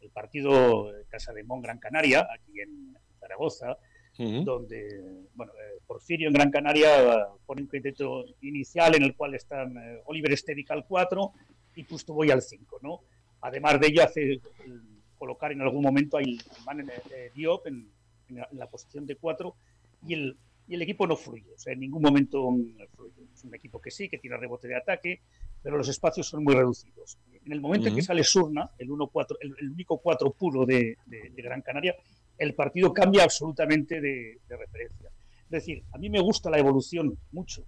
el 0.00 0.10
partido 0.10 0.90
Casa 1.08 1.32
de 1.32 1.44
Mon 1.44 1.62
Gran 1.62 1.78
Canaria, 1.78 2.26
aquí 2.34 2.60
en 2.60 2.98
Zaragoza, 3.20 3.78
donde 4.44 5.26
bueno, 5.34 5.52
eh, 5.52 5.80
Porfirio 5.86 6.28
en 6.28 6.34
Gran 6.34 6.50
Canaria 6.50 7.26
pone 7.46 7.62
un 7.62 7.68
quinteto 7.68 8.24
inicial 8.42 8.94
en 8.94 9.02
el 9.02 9.16
cual 9.16 9.34
están 9.34 9.74
Oliver 10.04 10.36
Stedic 10.36 10.70
al 10.70 10.86
4 10.86 11.32
y 11.76 11.84
Justo 11.84 12.12
voy 12.12 12.30
al 12.30 12.42
5, 12.42 12.80
¿no? 12.82 13.00
Además 13.40 13.80
de 13.80 13.86
ello, 13.86 14.02
hace 14.02 14.40
colocar 15.16 15.52
en 15.52 15.62
algún 15.62 15.82
momento 15.82 16.18
a 16.18 16.20
man 16.64 16.90
Diop 17.34 17.66
en, 17.66 17.90
la, 18.52 18.66
posición 18.68 19.06
de 19.06 19.16
4 19.16 19.54
y 20.06 20.14
el, 20.14 20.36
y 20.68 20.74
el 20.74 20.82
equipo 20.82 21.06
no 21.06 21.16
fluye, 21.16 21.52
o 21.54 21.58
sea, 21.58 21.72
en 21.72 21.80
ningún 21.80 22.02
momento 22.02 22.48
fluye. 22.94 23.26
Es 23.34 23.44
un 23.44 23.54
equipo 23.54 23.80
que 23.80 23.90
sí, 23.90 24.08
que 24.08 24.18
tiene 24.18 24.36
rebote 24.36 24.68
de 24.68 24.76
ataque, 24.76 25.20
pero 25.62 25.76
los 25.76 25.88
espacios 25.88 26.28
son 26.28 26.44
muy 26.44 26.54
reducidos. 26.54 27.18
En 27.44 27.52
el 27.52 27.60
momento 27.60 27.88
en 27.88 27.96
que 27.96 28.02
sale 28.02 28.22
Surna, 28.22 28.70
el, 28.78 28.90
1 28.90 29.10
-4, 29.10 29.36
el, 29.40 29.70
único 29.70 29.98
4 29.98 30.30
puro 30.32 30.66
de, 30.66 30.96
Gran 31.36 31.62
Canaria, 31.62 31.96
el 32.40 32.54
partido 32.54 32.92
cambia 32.92 33.22
absolutamente 33.22 34.00
de, 34.00 34.38
referencia. 34.48 35.10
Es 35.44 35.50
decir, 35.50 35.84
a 35.92 35.98
mí 35.98 36.08
me 36.08 36.20
gusta 36.20 36.48
la 36.50 36.58
evolución 36.58 37.16
mucho 37.32 37.62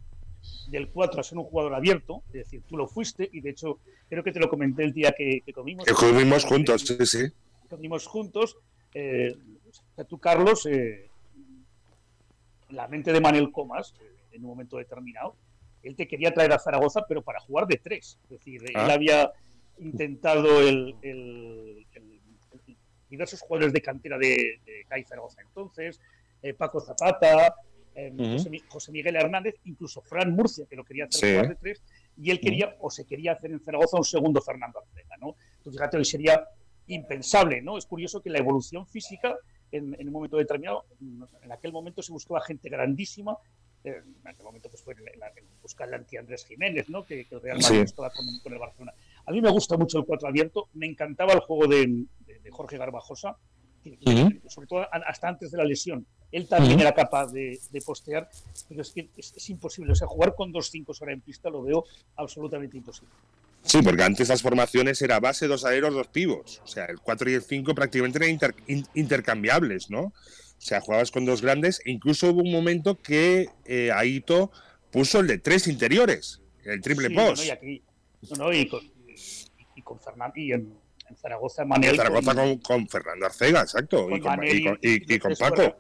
del 0.69 0.89
4 0.89 1.21
a 1.21 1.23
ser 1.23 1.39
un 1.39 1.45
jugador 1.45 1.75
abierto, 1.75 2.23
es 2.29 2.33
decir, 2.33 2.63
tú 2.67 2.77
lo 2.77 2.89
fuiste 2.89 3.29
y 3.33 3.43
de 3.43 3.51
hecho 3.51 3.79
creo 4.09 4.25
que 4.25 4.33
te 4.33 4.41
lo 4.41 4.49
comenté 4.49 4.83
el 4.83 4.93
día 4.93 5.15
que, 5.17 5.43
comimos. 5.55 5.85
Que 5.85 5.93
comimos 5.93 6.45
juntos, 6.45 6.83
sí, 6.83 7.07
sí. 7.07 7.33
Comimos 7.69 8.07
juntos. 8.07 8.57
Eh, 8.95 9.37
tú, 10.09 10.19
Carlos, 10.19 10.67
eh, 10.67 11.11
la 12.71 12.89
mente 12.89 13.13
de 13.13 13.21
Manuel 13.21 13.53
Comas, 13.53 13.95
eh, 14.01 14.17
en 14.33 14.43
un 14.43 14.49
momento 14.49 14.79
determinado, 14.79 15.37
él 15.83 15.95
te 15.97 16.09
quería 16.09 16.33
traer 16.33 16.53
a 16.53 16.59
Zaragoza, 16.59 17.05
pero 17.07 17.23
para 17.23 17.41
jugar 17.41 17.67
de 17.67 17.77
tres. 17.77 18.19
Es 18.25 18.31
decir, 18.31 18.63
él 18.65 18.77
ah. 18.77 18.93
había 18.93 19.33
intentado 19.79 20.61
el, 20.61 20.97
diversos 23.13 23.41
jugadores 23.41 23.73
de 23.73 23.83
cantera 23.83 24.19
de, 24.19 24.61
de 24.65 24.85
CAI 24.89 25.05
Zaragoza 25.05 25.43
entonces, 25.43 26.01
eh, 26.43 26.55
Paco 26.55 26.81
Zapata, 26.81 27.55
em, 27.95 28.17
José, 28.69 28.91
Miguel 28.91 29.17
Hernández, 29.17 29.57
incluso 29.65 30.01
Fran 30.01 30.35
Murcia, 30.35 30.65
que 30.67 30.77
lo 30.77 30.85
quería 30.85 31.05
hacer 31.05 31.35
jugar 31.37 31.49
de 31.51 31.57
tres, 31.57 31.83
y 32.17 32.31
él 32.31 32.41
quería, 32.41 32.75
o 32.81 32.91
se 32.91 33.05
quería 33.05 33.33
hacer 33.33 33.51
en 33.51 33.61
Zaragoza 33.61 33.99
un 33.99 34.05
segundo 34.05 34.41
Fernando 34.41 34.81
Arcega, 34.81 35.17
¿no? 35.19 35.37
Entonces, 35.59 35.79
fíjate, 35.79 35.99
hoy 35.99 36.05
sería 36.05 36.43
impensable, 36.87 37.61
¿no? 37.61 37.77
Es 37.77 37.85
curioso 37.85 38.23
que 38.23 38.31
la 38.31 38.39
evolución 38.39 38.87
física, 38.87 39.37
en, 39.71 39.95
en 39.99 40.07
un 40.07 40.13
momento 40.13 40.39
determinado, 40.39 40.87
en 41.01 41.53
aquel 41.53 41.73
momento 41.73 42.03
se 42.03 42.13
buscaba 42.13 42.41
gente 42.41 42.69
grandísima 42.71 43.39
en 43.85 44.15
aquel 44.25 44.45
momento 44.45 44.69
pues 44.69 44.83
fue 44.83 44.95
buscar 45.61 45.89
el 45.89 45.95
anti 45.95 46.17
Andrés 46.17 46.45
Jiménez, 46.45 46.89
¿no? 46.89 47.05
que, 47.05 47.27
el 47.29 47.41
Real 47.41 47.59
Madrid 47.61 47.81
estaba 47.81 48.11
con, 48.11 48.53
el 48.53 48.59
Barcelona. 48.59 48.95
A 49.27 49.33
mí 49.33 49.41
me 49.41 49.51
gusta 49.51 49.77
mucho 49.77 49.99
el 49.99 50.05
4 50.05 50.29
abierto, 50.29 50.69
me 50.75 50.87
encantaba 50.87 51.33
el 51.33 51.41
juego 51.41 51.67
de, 51.67 52.05
Jorge 52.51 52.79
Garbajosa, 52.79 53.37
sobre 54.49 54.67
todo 54.67 54.87
hasta 54.91 55.29
antes 55.29 55.51
de 55.51 55.59
la 55.59 55.65
lesión. 55.65 56.07
Él 56.31 56.49
también 56.49 56.81
era 56.81 56.95
capaz 56.95 57.31
de, 57.33 57.59
postear, 57.85 58.29
pero 58.69 58.83
es 58.83 58.91
que 58.91 59.09
es, 59.17 59.51
imposible. 59.51 59.93
O 59.93 59.95
sea, 59.95 60.07
jugar 60.07 60.35
con 60.35 60.51
dos 60.51 60.71
5 60.71 60.93
ahora 61.01 61.13
en 61.13 61.21
pista 61.21 61.51
lo 61.51 61.63
veo 61.63 61.85
absolutamente 62.17 62.77
imposible. 62.77 63.13
Sí, 63.65 63.81
porque 63.83 64.03
antes 64.03 64.29
las 64.29 64.43
formaciones 64.43 65.01
era 65.03 65.21
base, 65.21 65.47
dos 65.47 65.65
aeros, 65.65 65.95
dos 65.95 66.09
pivos. 66.09 66.61
O 66.65 66.67
sea, 66.67 66.87
el 66.87 66.99
4 67.01 67.31
y 67.31 67.35
el 67.35 67.43
5 67.43 67.75
prácticamente 67.75 68.19
eran 68.19 68.87
intercambiables, 68.95 69.91
¿no? 69.91 70.01
O 70.63 70.65
sea, 70.65 70.81
jugabas 70.81 71.11
con 71.11 71.25
dos 71.25 71.43
grandes 71.43 71.81
e 71.85 71.91
incluso 71.91 72.31
hubo 72.31 72.41
un 72.41 72.53
momento 72.53 73.01
que 73.01 73.51
eh, 73.65 73.91
Aito 73.93 74.51
puso 74.91 75.21
el 75.21 75.27
de 75.27 75.39
tres 75.39 75.67
interiores, 75.67 76.41
el 76.65 76.81
triple 76.81 77.11
post. 77.11 77.45
y, 77.45 77.51
aquí, 77.51 77.83
y, 78.21 78.69
con, 78.69 78.81
y, 79.75 79.83
con, 79.83 79.99
Fernando 79.99 80.35
y 80.37 80.53
en, 80.53 80.73
Zaragoza 81.17 81.65
Manuel. 81.65 81.91
En 81.91 81.97
Zaragoza 81.97 82.35
con, 82.63 82.89
Fernando 82.89 83.27
Arcega, 83.27 83.61
exacto, 83.63 84.09
y 84.11 84.21
con, 84.21 84.41
y, 84.43 85.19
con 85.19 85.35
Paco. 85.35 85.77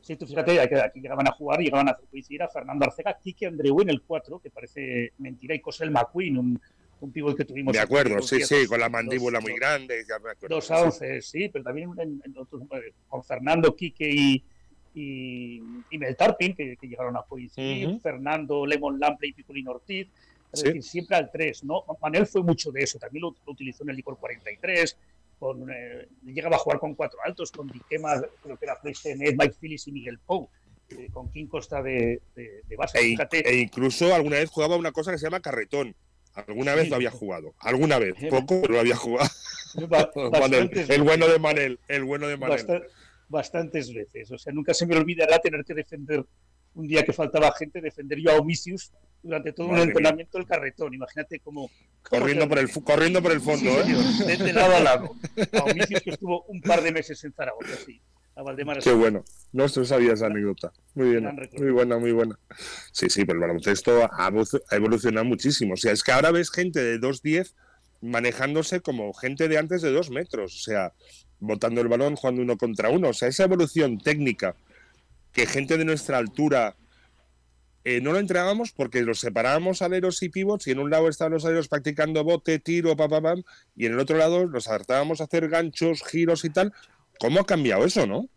Sí, 0.00 0.16
tú 0.16 0.26
fíjate, 0.26 0.60
aquí 0.60 1.00
llegaban 1.00 1.26
a 1.26 1.32
jugar, 1.32 1.60
llegaban 1.60 1.88
a 1.88 1.94
coincidir 1.94 2.42
a 2.42 2.48
Fernando 2.48 2.84
Arcega, 2.84 3.16
Kike 3.18 3.46
Andreu 3.46 3.80
en 3.80 3.88
el 3.88 4.02
4, 4.02 4.38
que 4.38 4.50
parece 4.50 5.12
mentira, 5.18 5.54
y 5.54 5.60
Cosel 5.60 5.90
McQueen, 5.90 6.36
un, 6.36 6.60
un 7.00 7.12
pivot 7.12 7.36
que 7.36 7.44
tuvimos. 7.44 7.72
De 7.72 7.80
acuerdo, 7.80 8.20
sí, 8.20 8.42
sí, 8.42 8.66
con 8.66 8.80
la 8.80 8.88
mandíbula 8.88 9.40
muy 9.40 9.54
grande. 9.54 10.04
Ya 10.08 10.18
me 10.18 10.32
acuerdo, 10.32 10.56
dos 10.56 10.70
a 10.70 10.82
once, 10.82 11.22
sí, 11.22 11.48
pero 11.48 11.64
también 11.64 11.90
con 13.08 13.24
Fernando, 13.24 13.74
Quique 13.74 14.10
y, 14.10 14.44
y, 14.94 15.62
y 15.90 15.98
Meltarpin, 15.98 16.54
que, 16.54 16.76
que, 16.76 16.86
llegaron 16.86 17.16
a 17.16 17.22
coincidir, 17.22 17.98
Fernando, 18.02 18.66
Lemon 18.66 19.00
Lample 19.00 19.28
y 19.28 19.32
Piculín 19.32 19.68
Ortiz. 19.68 20.08
Es 20.54 20.62
decir, 20.62 20.82
siempre 20.82 21.16
al 21.16 21.30
3, 21.30 21.64
¿no? 21.64 21.84
Manel 22.00 22.26
fue 22.26 22.42
mucho 22.42 22.70
de 22.70 22.82
eso, 22.82 22.98
también 22.98 23.22
lo, 23.22 23.34
utilizó 23.46 23.82
en 23.84 23.90
el 23.90 23.96
Licor 23.96 24.18
43, 24.18 24.96
con, 25.38 25.70
eh, 25.70 26.08
llegaba 26.24 26.56
a 26.56 26.58
jugar 26.58 26.78
con 26.78 26.94
cuatro 26.94 27.18
altos, 27.24 27.50
con 27.50 27.66
Diquema, 27.66 28.22
creo 28.42 28.56
que 28.56 28.64
era 28.64 28.78
Ed, 28.82 29.36
Mike 29.38 29.56
Phillips 29.60 29.88
y 29.88 29.92
Miguel 29.92 30.18
Pou, 30.18 30.48
eh, 30.90 31.08
con 31.12 31.30
King 31.30 31.46
Costa 31.46 31.82
de, 31.82 32.22
de, 32.34 32.76
base. 32.76 32.98
E, 32.98 33.16
e, 33.32 33.56
incluso 33.56 34.14
alguna 34.14 34.36
vez 34.36 34.50
jugaba 34.50 34.76
una 34.76 34.92
cosa 34.92 35.12
que 35.12 35.18
se 35.18 35.26
llama 35.26 35.40
carretón, 35.40 35.94
Alguna 36.34 36.74
vez 36.74 36.90
lo 36.90 36.96
había 36.96 37.12
jugado, 37.12 37.54
alguna 37.60 37.98
vez, 38.00 38.14
poco, 38.28 38.60
pero 38.62 38.74
lo 38.74 38.80
había 38.80 38.96
jugado. 38.96 39.30
el 40.88 41.02
bueno 41.02 41.28
de 41.28 41.38
Manel, 41.38 41.78
el 41.86 42.04
bueno 42.04 42.26
de 42.26 42.36
Manel. 42.36 42.82
bastantes 43.28 43.94
veces, 43.94 44.32
o 44.32 44.38
sea, 44.38 44.52
nunca 44.52 44.74
se 44.74 44.84
me 44.84 44.96
olvidará 44.96 45.38
tener 45.38 45.64
que 45.64 45.74
defender 45.74 46.24
un 46.74 46.88
día 46.88 47.04
que 47.04 47.12
faltaba 47.12 47.52
gente, 47.52 47.80
defender 47.80 48.18
yo 48.18 48.32
a 48.32 48.38
Omisius 48.38 48.90
durante 49.24 49.52
todo 49.52 49.68
un 49.68 49.78
entrenamiento 49.78 50.38
del 50.38 50.46
carretón. 50.46 50.94
Imagínate 50.94 51.40
cómo. 51.40 51.70
corriendo, 52.02 52.48
por 52.48 52.58
el, 52.58 52.70
corriendo 52.70 53.22
por 53.22 53.32
el 53.32 53.40
fondo, 53.40 53.70
¿eh? 53.70 54.36
De, 54.36 54.52
lado 54.52 54.76
a 54.76 54.80
lado. 54.80 55.16
Que 55.34 56.10
estuvo 56.10 56.44
un 56.44 56.60
par 56.60 56.82
de 56.82 56.92
meses 56.92 57.24
en 57.24 57.32
Zaragoza, 57.32 57.74
sí 57.84 58.00
a 58.36 58.42
Valdemar. 58.42 58.78
Qué 58.78 58.92
bueno. 58.92 59.24
No 59.52 59.68
sabía 59.68 60.12
esa 60.12 60.26
anécdota. 60.26 60.72
Muy 60.94 61.10
bien. 61.10 61.24
Muy 61.56 61.70
buena, 61.70 61.98
muy 61.98 62.12
buena. 62.12 62.38
Sí, 62.92 63.08
sí, 63.08 63.24
pero 63.24 63.38
el 63.38 63.46
baloncesto 63.46 64.08
ha 64.12 64.30
evolucionado 64.72 65.24
muchísimo. 65.24 65.74
O 65.74 65.76
sea, 65.76 65.92
es 65.92 66.02
que 66.02 66.12
ahora 66.12 66.30
ves 66.30 66.50
gente 66.50 66.82
de 66.82 67.00
2'10 67.00 67.54
manejándose 68.00 68.80
como 68.80 69.12
gente 69.14 69.48
de 69.48 69.58
antes 69.58 69.82
de 69.82 69.92
2 69.92 70.10
metros. 70.10 70.54
O 70.56 70.58
sea, 70.58 70.92
botando 71.38 71.80
el 71.80 71.88
balón, 71.88 72.16
jugando 72.16 72.42
uno 72.42 72.56
contra 72.56 72.90
uno. 72.90 73.10
O 73.10 73.14
sea, 73.14 73.28
esa 73.28 73.44
evolución 73.44 73.98
técnica 73.98 74.56
que 75.32 75.46
gente 75.46 75.78
de 75.78 75.84
nuestra 75.84 76.18
altura 76.18 76.76
eh, 77.84 78.00
no 78.00 78.12
lo 78.12 78.18
entregábamos 78.18 78.72
porque 78.72 79.02
los 79.02 79.20
separábamos 79.20 79.82
aleros 79.82 80.22
y 80.22 80.28
pivots 80.28 80.66
y 80.66 80.72
en 80.72 80.78
un 80.78 80.90
lado 80.90 81.08
estaban 81.08 81.32
los 81.32 81.44
aleros 81.44 81.68
practicando 81.68 82.24
bote, 82.24 82.58
tiro, 82.58 82.96
pam, 82.96 83.10
pam, 83.10 83.42
y 83.76 83.86
en 83.86 83.92
el 83.92 83.98
otro 83.98 84.16
lado 84.16 84.46
los 84.46 84.68
adaptábamos 84.68 85.20
a 85.20 85.24
hacer 85.24 85.48
ganchos, 85.48 86.02
giros 86.02 86.44
y 86.44 86.50
tal, 86.50 86.72
¿Cómo 87.18 87.40
ha 87.40 87.46
cambiado 87.46 87.84
eso, 87.84 88.06
no? 88.06 88.28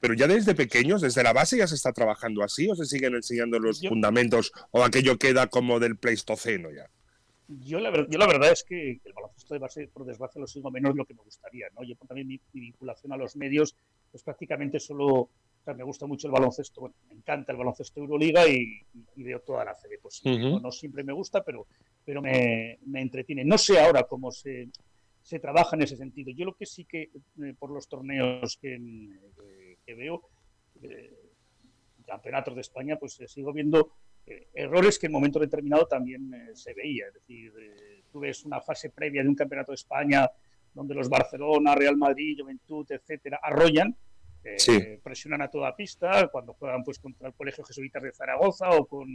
Pero 0.00 0.14
ya 0.14 0.28
desde 0.28 0.54
pequeños, 0.54 1.02
desde 1.02 1.24
la 1.24 1.32
base 1.32 1.58
ya 1.58 1.66
se 1.66 1.74
está 1.74 1.92
trabajando 1.92 2.44
así 2.44 2.68
o 2.70 2.76
se 2.76 2.84
siguen 2.84 3.14
enseñando 3.14 3.58
los 3.58 3.80
fundamentos 3.80 4.52
o 4.70 4.84
aquello 4.84 5.18
queda 5.18 5.48
como 5.48 5.80
del 5.80 5.96
pleistoceno 5.96 6.70
ya. 6.70 6.88
Yo 7.48 7.80
la, 7.80 7.90
yo 8.08 8.18
la 8.18 8.26
verdad 8.26 8.52
es 8.52 8.62
que 8.62 9.00
el 9.02 9.12
baloncesto 9.14 9.54
de 9.54 9.60
base, 9.60 9.88
por 9.88 10.04
desgracia, 10.04 10.40
lo 10.40 10.46
sigo 10.46 10.70
menos 10.70 10.92
de 10.92 10.98
lo 10.98 11.04
que 11.06 11.14
me 11.14 11.22
gustaría. 11.22 11.66
¿no? 11.74 11.82
Yo 11.82 11.96
también 12.06 12.28
mi, 12.28 12.40
vinculación 12.52 13.12
a 13.12 13.16
los 13.16 13.34
medios, 13.36 13.74
pues 14.12 14.22
prácticamente 14.22 14.78
solo, 14.78 15.30
me 15.74 15.84
gusta 15.84 16.06
mucho 16.06 16.26
el 16.26 16.32
baloncesto, 16.32 16.82
bueno, 16.82 16.96
me 17.08 17.16
encanta 17.16 17.52
el 17.52 17.58
baloncesto 17.58 18.00
Euroliga 18.00 18.46
y, 18.46 18.80
veo 19.16 19.40
toda 19.40 19.64
la 19.64 19.74
serie 19.74 19.98
posible. 19.98 20.60
no, 20.60 20.70
siempre 20.70 21.04
me 21.04 21.12
gusta, 21.12 21.42
pero, 21.42 21.66
pero 22.04 22.22
me, 22.22 22.78
me, 22.86 23.00
entretiene. 23.00 23.44
No 23.44 23.58
sé 23.58 23.78
ahora 23.80 24.04
cómo 24.04 24.30
se, 24.30 24.68
se 25.28 25.38
trabaja 25.38 25.76
en 25.76 25.82
ese 25.82 25.94
sentido. 25.94 26.32
Yo 26.32 26.46
lo 26.46 26.54
que 26.54 26.64
sí 26.64 26.86
que, 26.86 27.02
eh, 27.02 27.54
por 27.58 27.70
los 27.70 27.86
torneos 27.86 28.56
que, 28.56 28.76
eh, 28.76 29.94
veo, 29.94 30.22
eh, 30.82 31.12
campeonatos 32.06 32.54
de 32.54 32.62
España, 32.62 32.96
pues 32.96 33.20
sigo 33.26 33.52
viendo 33.52 33.92
errores 34.54 34.98
que 34.98 35.06
en 35.06 35.12
momento 35.12 35.38
determinado 35.38 35.86
también 35.86 36.30
se 36.54 36.72
veía. 36.72 37.08
Es 37.08 37.14
decir, 37.14 37.52
tú 38.10 38.20
ves 38.20 38.42
una 38.44 38.60
fase 38.62 38.88
previa 38.88 39.22
de 39.22 39.28
un 39.28 39.34
campeonato 39.34 39.72
de 39.72 39.76
España 39.76 40.30
donde 40.72 40.94
los 40.94 41.10
Barcelona, 41.10 41.74
Real 41.74 41.98
Madrid, 41.98 42.38
Juventud, 42.40 42.86
etcétera, 42.90 43.40
arrollan, 43.42 43.94
presionan 45.02 45.42
a 45.42 45.50
toda 45.50 45.76
pista 45.76 46.28
cuando 46.28 46.54
juegan 46.54 46.84
pues 46.84 46.98
contra 46.98 47.28
el 47.28 47.34
Colegio 47.34 47.64
Jesuitas 47.64 48.02
de 48.02 48.12
Zaragoza 48.12 48.70
o 48.70 48.86
con 48.86 49.06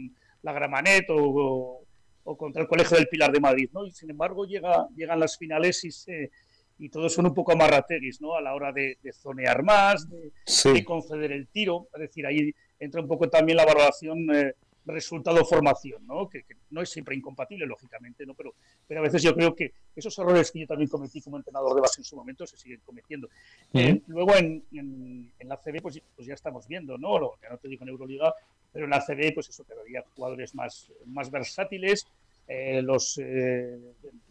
la 0.42 0.52
Gramanet 0.52 1.06
o, 1.10 1.84
o 2.24 2.36
contra 2.36 2.62
el 2.62 2.68
Colegio 2.68 2.96
del 2.96 3.08
Pilar 3.08 3.32
de 3.32 3.40
Madrid, 3.40 3.68
¿no? 3.72 3.86
Y 3.86 3.92
sin 3.92 4.10
embargo 4.10 4.46
llega, 4.46 4.88
llegan 4.96 5.20
las 5.20 5.36
finales 5.36 5.84
y 5.84 5.90
se, 5.90 6.30
y 6.78 6.88
todos 6.88 7.12
son 7.12 7.26
un 7.26 7.34
poco 7.34 7.52
amarrateguis, 7.52 8.20
¿no? 8.20 8.34
A 8.34 8.40
la 8.40 8.54
hora 8.54 8.72
de, 8.72 8.98
zonear 9.12 9.62
más, 9.62 10.08
de, 10.08 10.84
conceder 10.84 11.32
el 11.32 11.48
tiro. 11.48 11.88
Es 11.94 12.00
decir, 12.00 12.26
ahí 12.26 12.52
entra 12.78 13.00
un 13.00 13.08
poco 13.08 13.28
también 13.28 13.56
la 13.56 13.64
valoración 13.64 14.26
eh, 14.34 14.54
resultado-formación, 14.84 16.06
¿no? 16.06 16.28
Que, 16.28 16.44
no 16.70 16.82
es 16.82 16.90
siempre 16.90 17.14
incompatible, 17.14 17.66
lógicamente, 17.66 18.26
¿no? 18.26 18.34
Pero, 18.34 18.54
pero 18.86 19.00
a 19.00 19.02
veces 19.02 19.22
yo 19.22 19.34
creo 19.34 19.54
que 19.54 19.72
esos 19.94 20.18
errores 20.18 20.50
que 20.50 20.60
yo 20.60 20.66
también 20.66 20.88
cometí 20.88 21.20
como 21.20 21.36
entrenador 21.36 21.74
de 21.74 21.80
base 21.80 22.00
en 22.00 22.04
su 22.04 22.16
momento 22.16 22.46
se 22.46 22.56
siguen 22.56 22.80
cometiendo. 22.84 23.28
Eh, 23.72 24.02
luego 24.06 24.34
en, 24.36 24.64
en, 24.72 25.48
la 25.48 25.56
CB, 25.56 25.80
pues, 25.82 26.00
pues, 26.14 26.26
ya 26.26 26.34
estamos 26.34 26.66
viendo, 26.66 26.98
¿no? 26.98 27.18
Lo, 27.18 27.38
ya 27.42 27.50
no 27.50 27.58
te 27.58 27.68
digo 27.68 27.84
en 27.84 27.90
Euroliga, 27.90 28.34
pero 28.72 28.84
en 28.86 28.90
la 28.90 29.00
CB, 29.00 29.34
pues 29.34 29.48
eso, 29.48 29.64
cada 29.64 29.82
día 29.84 30.04
jugadores 30.14 30.54
más, 30.54 30.90
más 31.06 31.30
versátiles, 31.30 32.06
eh, 32.46 32.82
los 32.82 33.20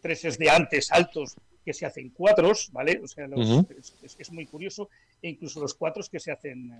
treses 0.00 0.38
de 0.38 0.50
antes 0.50 0.92
altos 0.92 1.36
que 1.64 1.72
se 1.72 1.86
hacen 1.86 2.10
cuatros, 2.10 2.70
¿vale? 2.72 3.00
O 3.02 3.08
sea, 3.08 3.26
es, 4.18 4.30
muy 4.30 4.46
curioso, 4.46 4.90
e 5.22 5.30
incluso 5.30 5.60
los 5.60 5.74
cuatros 5.74 6.10
que 6.10 6.20
se 6.20 6.30
hacen 6.30 6.70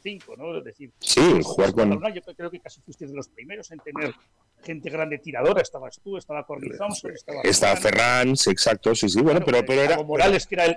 eh, 0.00 0.02
cinco, 0.02 0.34
¿no? 0.36 0.58
Es 0.58 0.64
decir, 0.64 0.90
sí, 1.00 1.40
jugar 1.42 1.72
con... 1.72 1.90
yo 2.12 2.22
creo 2.22 2.50
que 2.50 2.60
casi 2.60 2.80
fuiste 2.80 3.06
de 3.06 3.14
los 3.14 3.28
primeros 3.28 3.70
en 3.70 3.78
tener 3.80 4.14
gente 4.62 4.90
grande 4.90 5.18
tiradora, 5.18 5.62
estabas 5.62 6.00
tú, 6.02 6.16
estaba 6.16 6.44
Corny 6.44 6.70
Thompson, 6.76 7.12
estaba... 7.12 7.40
Estaba 7.42 7.76
Ferran, 7.76 8.36
sí, 8.36 8.50
exacto, 8.50 8.94
sí, 8.94 9.08
sí, 9.08 9.20
bueno, 9.20 9.40
pero, 9.44 9.64
pero 9.64 9.82
era... 9.82 10.02
Morales, 10.02 10.46
que 10.46 10.54
era 10.56 10.66
el... 10.66 10.76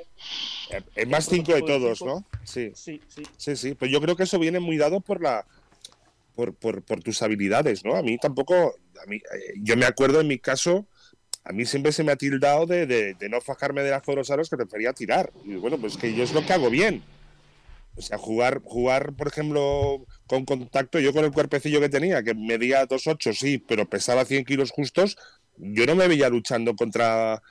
El 0.96 1.08
más 1.08 1.26
cinco 1.26 1.54
de 1.54 1.62
todos, 1.62 2.02
¿no? 2.02 2.26
Sí. 2.44 2.72
Sí, 2.76 3.02
sí. 3.08 3.24
Sí, 3.38 3.56
sí, 3.56 3.76
pero 3.76 3.92
yo 3.92 4.02
creo 4.02 4.16
que 4.16 4.24
eso 4.24 4.40
viene 4.40 4.60
muy 4.60 4.78
dado 4.78 5.02
por 5.02 5.22
la... 5.22 5.46
Por, 6.36 6.56
por, 6.56 6.82
por 6.82 7.04
tus 7.04 7.22
habilidades, 7.22 7.86
¿no? 7.86 7.96
A 7.96 8.02
mí 8.02 8.18
tampoco, 8.18 8.74
a 9.00 9.06
mí, 9.06 9.18
eh, 9.18 9.54
yo 9.58 9.78
me 9.78 9.86
acuerdo 9.86 10.20
en 10.20 10.28
mi 10.28 10.40
caso, 10.40 10.88
a 11.46 11.52
mí 11.52 11.66
siempre 11.66 11.92
se 11.92 12.04
me 12.04 12.12
ha 12.12 12.16
tildado 12.16 12.66
de, 12.66 13.16
no 13.30 13.42
fajarme 13.42 13.84
de 13.84 13.92
las 13.92 14.32
aros 14.32 14.50
que 14.50 14.56
prefería 14.56 14.94
tirar. 14.94 15.32
Y 15.44 15.56
bueno, 15.56 15.78
pues 15.78 15.98
que 15.98 16.14
yo 16.14 16.24
es 16.24 16.34
lo 16.34 16.46
que 16.46 16.54
hago 16.54 16.70
bien. 16.70 17.04
O 17.96 18.02
sea, 18.02 18.18
jugar, 18.18 18.62
jugar, 18.64 19.14
por 19.14 19.28
ejemplo, 19.28 20.06
con 20.26 20.46
contacto, 20.46 21.00
yo 21.00 21.14
con 21.14 21.26
el 21.26 21.32
cuerpecillo 21.32 21.80
que 21.80 21.90
tenía, 21.90 22.24
que 22.24 22.34
medía 22.34 22.88
2,8, 22.88 23.34
sí, 23.34 23.58
pero 23.60 23.88
pesaba 23.88 24.26
100 24.26 24.46
kilos 24.46 24.72
justos, 24.72 25.18
yo 25.58 25.86
no 25.86 25.96
me 25.96 26.08
veía 26.08 26.30
luchando 26.30 26.76
contra, 26.76 27.42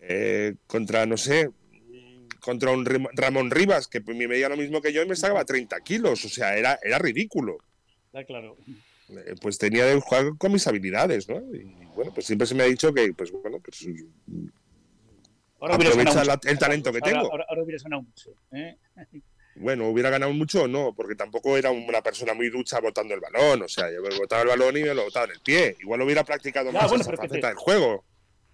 eh, 0.00 0.54
contra 0.66 1.06
no 1.06 1.16
sé, 1.16 1.50
contra 2.44 2.72
un 2.72 2.84
Ramón 3.14 3.50
Rivas, 3.50 3.88
que 3.88 4.00
me 4.00 4.28
medía 4.28 4.48
lo 4.48 4.56
mismo 4.56 4.82
que 4.82 4.92
yo 4.92 5.02
y 5.02 5.08
me 5.08 5.16
sacaba 5.16 5.44
30 5.44 5.80
kilos. 5.80 6.24
O 6.24 6.28
sea, 6.28 6.56
era, 6.56 6.78
era 6.82 6.98
ridículo. 6.98 7.58
Está 8.06 8.24
claro. 8.24 8.56
Eh, 9.08 9.34
pues 9.40 9.58
tenía 9.58 9.86
de 9.86 9.98
jugar 9.98 10.36
con 10.36 10.52
mis 10.52 10.66
habilidades, 10.66 11.28
¿no? 11.28 11.36
Y 11.54 11.64
bueno, 11.94 12.12
pues 12.12 12.26
siempre 12.26 12.46
se 12.46 12.54
me 12.54 12.62
ha 12.62 12.66
dicho 12.66 12.92
que, 12.92 13.12
pues 13.14 13.32
bueno, 13.32 13.60
pues 13.60 13.86
ahora 15.58 15.74
aprovecha 15.76 16.22
el 16.44 16.58
talento 16.58 16.92
que 16.92 17.00
tengo. 17.00 17.30
Ahora, 17.30 17.46
ahora, 17.48 17.62
hubieras 17.62 17.82
ganado 17.82 18.02
mucho. 18.02 18.30
¿eh? 18.52 18.76
Bueno, 19.56 19.88
hubiera 19.88 20.10
ganado 20.10 20.32
mucho 20.32 20.64
o 20.64 20.68
no, 20.68 20.92
porque 20.94 21.14
tampoco 21.14 21.56
era 21.56 21.70
una 21.70 22.02
persona 22.02 22.34
muy 22.34 22.50
ducha 22.50 22.80
botando 22.80 23.14
el 23.14 23.20
balón. 23.20 23.62
O 23.62 23.68
sea, 23.68 23.90
yo 23.92 24.02
me 24.02 24.16
botaba 24.16 24.42
el 24.42 24.48
balón 24.48 24.76
y 24.76 24.82
me 24.82 24.94
lo 24.94 25.04
botaba 25.04 25.26
en 25.26 25.32
el 25.32 25.40
pie. 25.40 25.76
Igual 25.80 26.02
hubiera 26.02 26.24
practicado 26.24 26.72
más 26.72 26.90
esa 26.90 27.16
faceta 27.16 27.48
del 27.48 27.56
juego. 27.56 28.04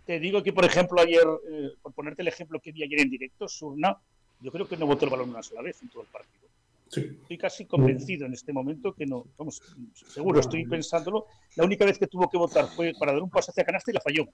Te 0.06 0.18
digo 0.18 0.42
que, 0.42 0.52
por 0.52 0.64
ejemplo, 0.64 1.00
ayer, 1.00 1.22
eh, 1.50 1.70
por 1.82 1.92
ponerte 1.92 2.22
el 2.22 2.28
ejemplo 2.28 2.60
que 2.60 2.72
vi 2.72 2.82
ayer 2.82 3.00
en 3.00 3.10
directo, 3.10 3.48
Surna, 3.48 3.96
yo 4.40 4.50
creo 4.50 4.68
que 4.68 4.76
no 4.76 4.86
botó 4.86 5.04
el 5.04 5.10
balón 5.10 5.30
una 5.30 5.42
sola 5.42 5.62
vez 5.62 5.80
en 5.82 5.88
todo 5.88 6.02
el 6.02 6.08
partido. 6.08 6.48
Estoy 6.96 7.38
casi 7.38 7.66
convencido 7.66 8.26
en 8.26 8.32
este 8.32 8.52
momento 8.52 8.92
que 8.92 9.06
no, 9.06 9.24
vamos, 9.38 9.62
seguro, 10.08 10.40
estoy 10.40 10.66
pensándolo. 10.66 11.26
La 11.54 11.64
única 11.64 11.84
vez 11.84 11.98
que 11.98 12.08
tuvo 12.08 12.28
que 12.28 12.36
votar 12.36 12.66
fue 12.66 12.92
para 12.98 13.12
dar 13.12 13.22
un 13.22 13.30
paso 13.30 13.52
hacia 13.52 13.64
canasta 13.64 13.92
y 13.92 13.94
la 13.94 14.00
falló. 14.00 14.24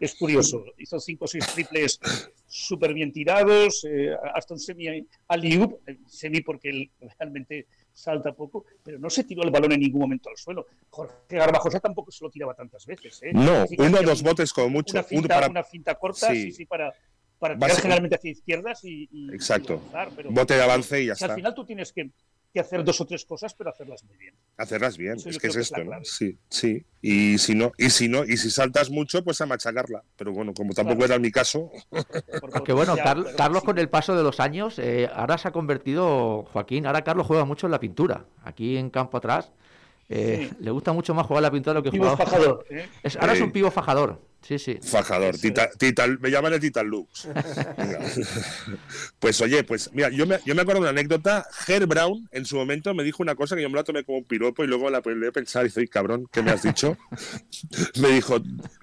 Es 0.00 0.16
curioso, 0.16 0.64
hizo 0.76 0.98
cinco 0.98 1.26
o 1.26 1.28
seis 1.28 1.46
triples 1.54 2.00
súper 2.46 2.94
bien 2.94 3.12
tirados, 3.12 3.86
eh, 3.88 4.10
hasta 4.34 4.54
un 4.54 4.60
semi 4.60 5.06
al 5.28 5.44
eh, 5.44 5.98
semi 6.06 6.40
porque 6.40 6.70
él 6.70 6.90
realmente 7.18 7.68
salta 7.92 8.32
poco, 8.32 8.64
pero 8.82 8.98
no 8.98 9.08
se 9.08 9.24
tiró 9.24 9.42
el 9.44 9.50
balón 9.50 9.72
en 9.72 9.80
ningún 9.80 10.00
momento 10.00 10.30
al 10.30 10.36
suelo. 10.36 10.66
Jorge 10.88 11.14
Garbajosa 11.36 11.78
tampoco 11.78 12.10
se 12.10 12.24
lo 12.24 12.30
tiraba 12.30 12.54
tantas 12.54 12.86
veces. 12.86 13.20
¿eh? 13.22 13.30
No, 13.32 13.66
uno 13.78 13.98
o 13.98 14.02
dos 14.02 14.22
botes 14.22 14.52
como 14.52 14.68
mucho. 14.68 14.94
Una 14.94 15.04
finta, 15.04 15.28
para... 15.28 15.48
una 15.48 15.62
finta 15.62 15.94
corta, 15.94 16.32
sí, 16.32 16.50
sí, 16.50 16.66
para, 16.66 16.92
para 17.40 17.58
tirar 17.58 17.76
generalmente 17.76 18.16
hacia 18.16 18.30
izquierdas 18.30 18.84
y, 18.84 19.08
Exacto. 19.32 19.82
Bote 20.28 20.54
de 20.54 20.62
avance 20.62 21.02
y 21.02 21.06
ya 21.06 21.14
está. 21.14 21.26
Al 21.26 21.34
final 21.34 21.54
tú 21.54 21.64
tienes 21.64 21.92
que, 21.92 22.10
hacer 22.60 22.84
dos 22.84 23.00
o 23.00 23.06
tres 23.06 23.24
cosas, 23.24 23.54
pero 23.54 23.70
hacerlas 23.70 24.04
muy 24.04 24.16
bien. 24.18 24.34
Hacerlas 24.58 24.98
bien, 24.98 25.16
es 25.24 25.38
que 25.38 25.46
es 25.46 25.56
esto, 25.56 25.82
¿no? 25.82 26.04
Sí, 26.04 26.38
sí. 26.50 26.84
Y 27.00 27.38
si 27.38 27.54
no, 27.54 27.72
y 27.78 27.88
si 27.88 28.08
no, 28.08 28.24
y 28.24 28.36
si 28.36 28.50
saltas 28.50 28.90
mucho, 28.90 29.24
pues 29.24 29.40
a 29.40 29.46
machacarla. 29.46 30.04
Pero 30.16 30.32
bueno, 30.32 30.52
como 30.52 30.74
tampoco 30.74 31.04
era 31.04 31.18
mi 31.18 31.30
caso. 31.30 31.72
Aunque 32.52 32.74
bueno, 32.74 32.94
Carlos, 33.36 33.64
con 33.64 33.78
el 33.78 33.88
paso 33.88 34.14
de 34.14 34.22
los 34.22 34.38
años, 34.38 34.78
eh, 34.78 35.08
ahora 35.12 35.38
se 35.38 35.48
ha 35.48 35.52
convertido, 35.52 36.44
Joaquín, 36.52 36.86
ahora 36.86 37.02
Carlos 37.02 37.26
juega 37.26 37.46
mucho 37.46 37.66
en 37.66 37.72
la 37.72 37.80
pintura. 37.80 38.26
Aquí 38.44 38.76
en 38.76 38.90
campo 38.90 39.16
atrás. 39.16 39.50
Eh, 40.12 40.50
le 40.58 40.72
gusta 40.72 40.92
mucho 40.92 41.14
más 41.14 41.24
jugar 41.24 41.42
la 41.44 41.52
pintura 41.52 41.72
de 41.72 41.78
lo 41.78 41.90
que 41.90 41.96
jugar. 41.96 42.16
Fajador, 42.16 42.66
¿eh? 42.70 42.86
ahora 43.18 43.32
es 43.32 43.40
un 43.40 43.52
pivo 43.52 43.70
fajador. 43.70 44.20
Sí, 44.42 44.58
sí. 44.58 44.78
Fajador, 44.82 45.36
me 46.20 46.30
llaman 46.30 46.54
el 46.54 46.60
Titan 46.60 46.86
Lux. 46.86 47.28
pues 49.20 49.40
oye, 49.40 49.62
pues 49.64 49.90
mira, 49.92 50.08
yo 50.08 50.26
me, 50.26 50.38
yo 50.44 50.54
me 50.54 50.62
acuerdo 50.62 50.80
de 50.80 50.90
una 50.90 50.98
anécdota. 50.98 51.46
Ger 51.66 51.86
Brown 51.86 52.28
en 52.32 52.46
su 52.46 52.56
momento 52.56 52.94
me 52.94 53.04
dijo 53.04 53.22
una 53.22 53.34
cosa 53.34 53.54
que 53.54 53.62
yo 53.62 53.70
me 53.70 53.76
la 53.76 53.84
tomé 53.84 54.02
como 54.02 54.18
un 54.18 54.24
piropo 54.24 54.64
y 54.64 54.66
luego 54.66 54.88
la 54.90 55.02
pude 55.02 55.28
a 55.28 55.32
pensar 55.32 55.66
y 55.66 55.70
soy 55.70 55.86
cabrón, 55.88 56.26
¿qué 56.32 56.42
me 56.42 56.50
has 56.50 56.62
dicho? 56.62 56.96
me 58.00 58.08
dijo, 58.08 58.40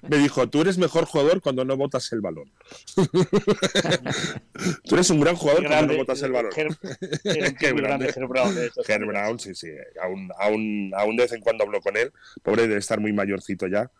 me 0.08 0.18
dijo, 0.18 0.48
tú 0.48 0.60
eres 0.60 0.78
mejor 0.78 1.04
jugador 1.06 1.40
cuando 1.42 1.64
no 1.64 1.76
botas 1.76 2.12
el 2.12 2.20
balón. 2.20 2.50
tú 4.84 4.94
eres 4.94 5.10
un 5.10 5.20
gran 5.20 5.34
jugador 5.34 5.66
cuando 5.66 5.92
no 5.92 5.98
botas 5.98 6.22
el 6.22 6.32
balón. 6.32 6.52
Qué 6.52 7.72
grande 7.72 8.12
Ger 8.12 8.26
Brown. 8.26 8.56
Ger 8.86 9.04
Brown, 9.04 9.38
sí, 9.40 9.54
sí. 9.54 9.68
Aún, 10.02 10.30
aún, 10.38 10.92
aún 10.96 11.16
de 11.16 11.24
vez 11.24 11.32
en 11.32 11.40
cuando 11.40 11.64
hablo 11.64 11.80
con 11.80 11.96
él. 11.96 12.12
Pobre 12.42 12.68
de 12.68 12.78
estar 12.78 13.00
muy 13.00 13.12
mayorcito 13.12 13.66
ya 13.66 13.90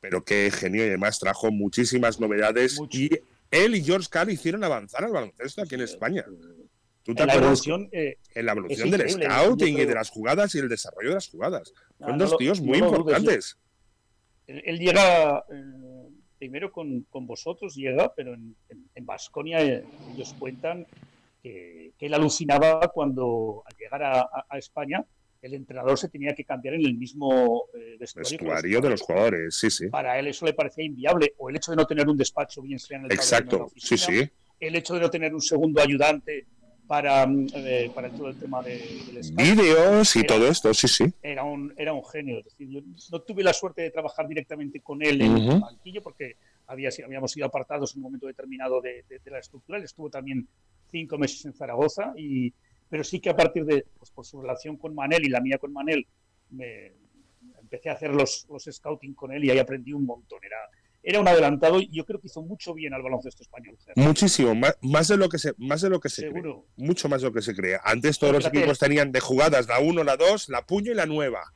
pero 0.00 0.24
qué 0.24 0.50
genio 0.50 0.84
y 0.84 0.88
además 0.88 1.18
trajo 1.18 1.50
muchísimas 1.50 2.20
novedades 2.20 2.78
y 2.90 3.10
él 3.50 3.74
y 3.74 3.82
George 3.82 4.08
Carl 4.10 4.30
hicieron 4.30 4.62
avanzar 4.64 5.04
al 5.04 5.12
baloncesto 5.12 5.62
aquí 5.62 5.74
en 5.74 5.82
España. 5.82 6.24
¿Tú 7.02 7.14
te 7.14 7.22
en, 7.22 7.28
la 7.28 7.34
evolución, 7.34 7.88
eh, 7.92 8.18
en 8.34 8.46
la 8.46 8.52
evolución 8.52 8.90
del 8.90 9.08
scouting 9.08 9.78
y 9.78 9.84
de 9.84 9.94
las 9.94 10.10
jugadas 10.10 10.54
y 10.54 10.58
el 10.58 10.68
desarrollo 10.68 11.08
de 11.08 11.14
las 11.14 11.28
jugadas. 11.28 11.72
Son 11.98 12.18
dos 12.18 12.36
tíos 12.36 12.60
muy 12.60 12.78
importantes. 12.78 13.56
Él, 14.46 14.78
llega 14.78 15.44
eh, 15.50 16.08
primero 16.38 16.70
con, 16.70 17.02
con, 17.10 17.26
vosotros, 17.26 17.74
llega, 17.74 18.12
pero 18.14 18.34
en 18.34 19.06
Vasconia 19.06 19.62
eh, 19.62 19.84
ellos 20.14 20.34
cuentan 20.38 20.86
que, 21.42 21.92
que, 21.98 22.06
él 22.06 22.14
alucinaba 22.14 22.88
cuando 22.88 23.62
al 23.66 23.76
llegar 23.76 24.02
a, 24.02 24.28
a 24.48 24.58
España 24.58 25.04
el 25.40 25.54
entrenador 25.54 25.98
se 25.98 26.08
tenía 26.08 26.34
que 26.34 26.44
cambiar 26.44 26.74
en 26.74 26.84
el 26.84 26.96
mismo 26.96 27.64
eh, 27.74 27.96
vestuario, 27.98 28.80
de 28.80 28.90
los 28.90 29.02
jugadores, 29.02 29.54
sí, 29.54 29.70
sí. 29.70 29.88
Para 29.88 30.18
él 30.18 30.26
eso 30.26 30.44
le 30.44 30.52
parecía 30.52 30.84
inviable, 30.84 31.34
o 31.38 31.48
el 31.48 31.56
hecho 31.56 31.72
de 31.72 31.76
no 31.76 31.86
tener 31.86 32.08
un 32.08 32.16
despacho 32.16 32.62
bien 32.62 32.78
sea 32.78 32.98
en 32.98 33.04
el 33.04 33.12
Exacto, 33.12 33.70
sí, 33.76 33.96
sí. 33.96 34.28
El 34.58 34.74
hecho 34.74 34.94
de 34.94 35.00
no 35.00 35.10
tener 35.10 35.32
un 35.32 35.40
segundo 35.40 35.80
ayudante 35.80 36.46
para, 36.88 37.26
mm, 37.26 37.46
eh, 37.54 37.90
para 37.94 38.10
todo 38.10 38.28
el 38.28 38.36
tema 38.36 38.62
de, 38.62 38.78
del 39.12 39.32
Vídeos 39.34 40.16
y 40.16 40.24
todo 40.24 40.48
esto, 40.48 40.74
sí, 40.74 40.88
sí. 40.88 41.04
Era 41.22 41.44
un, 41.44 41.72
era 41.76 41.92
un 41.92 42.04
genio. 42.04 42.38
Es 42.38 42.46
decir, 42.46 42.68
yo 42.68 42.80
no 43.12 43.20
tuve 43.20 43.44
la 43.44 43.52
suerte 43.52 43.82
de 43.82 43.90
trabajar 43.90 44.26
directamente 44.26 44.80
con 44.80 45.02
él 45.02 45.20
en 45.20 45.36
el 45.36 45.60
banquillo 45.60 46.02
porque 46.02 46.36
había, 46.66 46.90
habíamos 47.04 47.30
sido 47.30 47.46
apartados 47.46 47.94
en 47.94 47.98
un 47.98 48.04
momento 48.04 48.26
determinado 48.26 48.80
de, 48.80 49.04
de 49.08 49.30
la 49.30 49.38
estructura. 49.38 49.78
Él 49.78 49.84
estuvo 49.84 50.10
también 50.10 50.48
cinco 50.90 51.18
meses 51.18 51.44
en 51.44 51.52
Zaragoza 51.52 52.14
y 52.16 52.52
pero 52.88 53.04
sí 53.04 53.20
que 53.20 53.30
a 53.30 53.36
partir 53.36 53.64
de, 53.64 53.86
pues 53.98 54.10
por 54.10 54.24
su 54.24 54.40
relación 54.40 54.76
con 54.76 54.94
Manel 54.94 55.24
y 55.24 55.28
la 55.28 55.40
mía 55.40 55.58
con 55.58 55.72
Manel, 55.72 56.06
me, 56.50 56.92
empecé 57.60 57.90
a 57.90 57.92
hacer 57.92 58.10
los, 58.10 58.46
los 58.48 58.64
scouting 58.64 59.14
con 59.14 59.32
él 59.32 59.44
y 59.44 59.50
ahí 59.50 59.58
aprendí 59.58 59.92
un 59.92 60.06
montón. 60.06 60.38
Era, 60.42 60.56
era 61.02 61.20
un 61.20 61.28
adelantado 61.28 61.80
y 61.80 61.88
yo 61.90 62.04
creo 62.04 62.20
que 62.20 62.26
hizo 62.26 62.42
mucho 62.42 62.74
bien 62.74 62.94
al 62.94 63.02
baloncesto 63.02 63.42
español. 63.42 63.76
Muchísimo, 63.96 64.54
más, 64.54 65.08
de 65.08 65.16
lo 65.16 65.28
que 65.28 65.38
se, 65.38 65.54
más 65.58 65.82
de 65.82 65.90
lo 65.90 66.00
que 66.00 66.08
se 66.08 66.28
cree. 66.28 66.54
Mucho 66.76 67.08
más 67.08 67.20
de 67.20 67.28
lo 67.28 67.34
que 67.34 67.42
se 67.42 67.54
cree. 67.54 67.78
Antes 67.84 68.18
todos 68.18 68.32
los 68.32 68.46
equipos 68.46 68.78
tenían 68.78 69.12
de 69.12 69.20
jugadas 69.20 69.68
la 69.68 69.80
1, 69.80 70.02
la 70.04 70.16
2, 70.16 70.48
la 70.48 70.62
puño 70.66 70.92
y 70.92 70.94
la 70.94 71.06
nueva. 71.06 71.52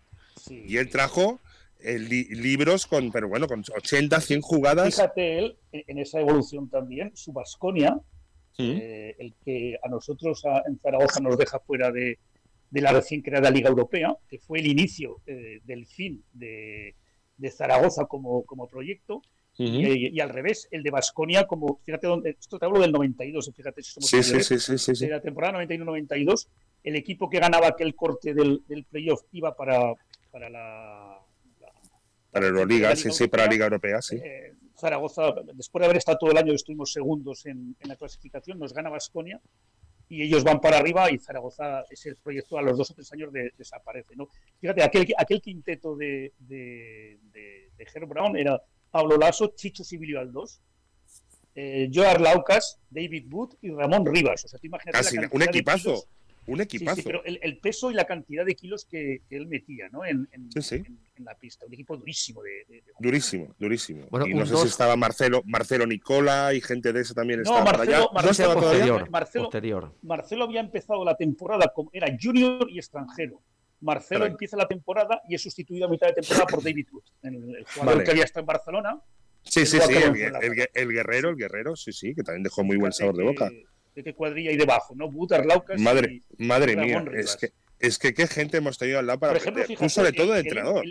y 0.48 0.76
él 0.76 0.90
trajo 0.90 1.40
el 1.80 2.08
libros 2.08 2.86
con, 2.86 3.10
pero 3.10 3.28
bueno, 3.28 3.48
con 3.48 3.64
80, 3.76 4.20
100 4.20 4.40
jugadas. 4.40 4.94
Fíjate 4.94 5.38
él, 5.38 5.56
en 5.72 5.98
esa 5.98 6.20
evolución 6.20 6.68
también, 6.68 7.10
su 7.14 7.32
Vasconia, 8.56 8.78
eh, 8.82 9.16
el 9.18 9.34
que 9.44 9.78
a 9.82 9.88
nosotros 9.88 10.42
en 10.66 10.78
Zaragoza 10.78 11.20
nos 11.20 11.38
deja 11.38 11.58
fuera 11.60 11.90
de, 11.90 12.18
la 12.70 12.92
recién 12.92 13.22
creada 13.22 13.50
Liga 13.50 13.68
Europea, 13.68 14.16
que 14.28 14.38
fue 14.38 14.60
el 14.60 14.66
inicio 14.66 15.20
eh, 15.26 15.60
del 15.64 15.86
fin 15.86 16.22
de, 16.32 16.94
Zaragoza 17.50 18.06
como, 18.06 18.44
proyecto, 18.70 19.22
y, 19.58 20.18
al 20.20 20.30
revés, 20.30 20.68
el 20.70 20.82
de 20.82 20.90
Basconia 20.90 21.46
como, 21.46 21.80
fíjate, 21.84 22.06
dónde, 22.06 22.36
esto 22.38 22.58
te 22.58 22.64
hablo 22.64 22.80
del 22.80 22.92
92, 22.92 23.52
fíjate 23.54 23.82
si 23.82 23.92
somos 23.92 24.08
sí, 24.08 24.22
sí, 24.22 24.78
sí, 24.78 25.06
de 25.06 25.10
la 25.10 25.20
temporada 25.20 25.62
91-92, 25.62 26.48
el 26.84 26.96
equipo 26.96 27.28
que 27.28 27.38
ganaba 27.38 27.68
aquel 27.68 27.94
corte 27.94 28.32
del, 28.32 28.62
playoff 28.90 29.22
iba 29.32 29.54
para, 29.54 29.94
para 30.30 30.48
la... 30.48 31.18
para 32.30 32.46
Euroliga, 32.46 32.96
sí, 32.96 33.10
sí, 33.10 33.28
para 33.28 33.44
la 33.44 33.52
Liga 33.52 33.64
Europea, 33.64 34.00
sí. 34.00 34.16
Eh, 34.16 34.54
Zaragoza, 34.82 35.32
después 35.54 35.80
de 35.80 35.84
haber 35.86 35.98
estado 35.98 36.18
todo 36.18 36.32
el 36.32 36.36
año, 36.36 36.52
estuvimos 36.52 36.92
segundos 36.92 37.46
en, 37.46 37.76
la 37.84 37.94
clasificación, 37.94 38.58
nos 38.58 38.72
gana 38.72 38.90
Vasconia 38.90 39.40
y 40.08 40.22
ellos 40.22 40.42
van 40.42 40.60
para 40.60 40.78
arriba 40.78 41.08
y 41.08 41.18
Zaragoza, 41.18 41.84
ese 41.88 42.16
proyecto 42.16 42.58
a 42.58 42.62
los 42.62 42.76
dos 42.76 42.90
o 42.90 42.94
tres 42.94 43.12
años 43.12 43.32
desaparece. 43.56 44.16
¿no? 44.16 44.28
Fíjate, 44.60 44.82
aquel, 44.82 45.06
aquel 45.16 45.40
quinteto 45.40 45.94
de, 45.94 46.32
de, 46.40 47.20
de, 47.32 48.06
Brown 48.06 48.36
era 48.36 48.60
Pablo 48.90 49.16
Lasso, 49.16 49.52
Chicho 49.54 49.84
Sibilio 49.84 50.18
Aldós, 50.18 50.60
eh, 51.54 51.88
Joar 51.92 52.20
Laucas, 52.20 52.80
David 52.90 53.32
Wood 53.32 53.54
y 53.62 53.70
Ramón 53.70 54.04
Rivas. 54.04 54.44
O 54.44 54.48
sea, 54.48 54.58
tú 54.58 54.66
imagínate 54.66 55.28
un 55.30 55.42
equipazo. 55.42 56.08
Un 56.46 56.60
equipazo. 56.60 56.96
Sí, 56.96 57.02
pero 57.04 57.22
el, 57.24 57.58
peso 57.58 57.90
y 57.90 57.94
la 57.94 58.04
cantidad 58.04 58.44
de 58.44 58.56
kilos 58.56 58.84
que, 58.84 59.22
él 59.30 59.46
metía 59.46 59.88
¿no? 59.90 60.04
en, 60.04 60.28
la 61.18 61.36
pista. 61.36 61.66
Un 61.66 61.74
equipo 61.74 61.96
durísimo. 61.96 62.42
De, 62.42 62.82
durísimo, 62.98 63.54
durísimo. 63.58 64.08
y 64.26 64.34
no 64.34 64.44
sé 64.44 64.56
si 64.56 64.66
estaba 64.66 64.96
Marcelo, 64.96 65.42
Marcelo 65.46 65.86
Nicola 65.86 66.52
y 66.52 66.60
gente 66.60 66.92
de 66.92 67.00
esa 67.00 67.14
también 67.14 67.42
no, 67.42 67.62
Marcelo, 67.62 68.10
Marcelo, 68.12 69.50
Marcelo, 70.02 70.44
había 70.44 70.60
empezado 70.60 71.04
la 71.04 71.16
temporada, 71.16 71.72
como, 71.72 71.90
era 71.92 72.08
junior 72.20 72.68
y 72.68 72.78
extranjero. 72.78 73.40
Marcelo 73.80 74.26
empieza 74.26 74.56
la 74.56 74.66
temporada 74.66 75.22
y 75.28 75.34
es 75.34 75.42
sustituido 75.42 75.86
a 75.86 75.88
mitad 75.88 76.08
de 76.08 76.14
temporada 76.14 76.46
por 76.46 76.62
David 76.62 76.86
Wood, 76.92 77.02
el, 77.22 77.64
jugador 77.74 78.04
que 78.04 78.10
había 78.10 78.24
estado 78.24 78.40
en 78.40 78.46
Barcelona. 78.46 79.00
Sí, 79.42 79.66
sí, 79.66 79.78
sí, 79.80 79.94
el, 79.94 80.92
guerrero, 80.92 81.30
el 81.30 81.36
guerrero, 81.36 81.74
sí, 81.74 81.92
sí, 81.92 82.14
que 82.14 82.22
también 82.22 82.44
dejó 82.44 82.62
muy 82.62 82.76
buen 82.76 82.92
sabor 82.92 83.16
de 83.16 83.24
boca 83.24 83.50
de 83.94 84.02
qué 84.02 84.14
cuadrilla 84.14 84.50
hay 84.50 84.56
debajo, 84.56 84.94
¿no? 84.94 85.10
Butar, 85.10 85.44
Laucas. 85.44 85.80
Madre, 85.80 86.22
madre 86.38 86.76
mía, 86.76 87.04
es 87.14 87.36
que, 87.36 87.52
es 87.78 87.98
que 87.98 88.14
qué 88.14 88.26
gente 88.26 88.58
hemos 88.58 88.78
tenido 88.78 88.98
al 88.98 89.06
lado 89.06 89.20
para. 89.20 89.32
Por 89.32 89.42
ejemplo, 89.42 89.88
sobre 89.88 90.12
todo 90.12 90.32
de 90.32 90.40
entrenador. 90.40 90.84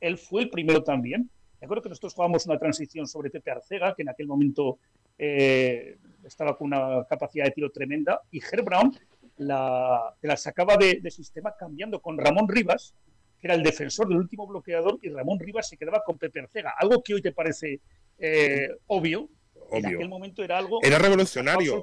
Él, 0.00 0.18
fue 0.18 0.42
el 0.42 0.50
primero 0.50 0.82
también. 0.82 1.30
Me 1.60 1.66
acuerdo 1.66 1.82
que 1.82 1.88
nosotros 1.88 2.12
jugábamos 2.12 2.44
una 2.46 2.58
transición 2.58 3.06
sobre 3.06 3.30
Pepe 3.30 3.50
Arcega, 3.50 3.94
que 3.94 4.02
en 4.02 4.10
aquel 4.10 4.26
momento 4.26 4.78
eh, 5.16 5.96
estaba 6.24 6.58
con 6.58 6.66
una 6.66 7.06
capacidad 7.08 7.44
de 7.44 7.52
tiro 7.52 7.70
tremenda, 7.70 8.20
y 8.30 8.40
Herb 8.40 8.64
Brown 8.64 8.94
la, 9.36 10.14
la 10.20 10.36
sacaba 10.36 10.76
de, 10.76 11.10
sistema 11.10 11.54
cambiando 11.58 12.00
con 12.00 12.18
Ramón 12.18 12.48
Rivas, 12.48 12.94
que 13.40 13.46
era 13.46 13.54
el 13.54 13.62
defensor 13.62 14.08
del 14.08 14.18
último 14.18 14.46
bloqueador, 14.46 14.98
y 15.02 15.08
Ramón 15.08 15.38
Rivas 15.38 15.68
se 15.68 15.76
quedaba 15.76 16.02
con 16.04 16.18
Pepe 16.18 16.40
Arcega. 16.40 16.74
Algo 16.78 17.02
que 17.02 17.14
hoy 17.14 17.22
te 17.22 17.32
parece 17.32 17.80
eh, 18.18 18.68
obvio, 18.86 19.28
obvio, 19.70 19.88
en 19.88 19.94
aquel 19.94 20.08
momento 20.08 20.42
era 20.42 20.58
algo. 20.58 20.80
Era 20.82 20.98
revolucionario. 20.98 21.82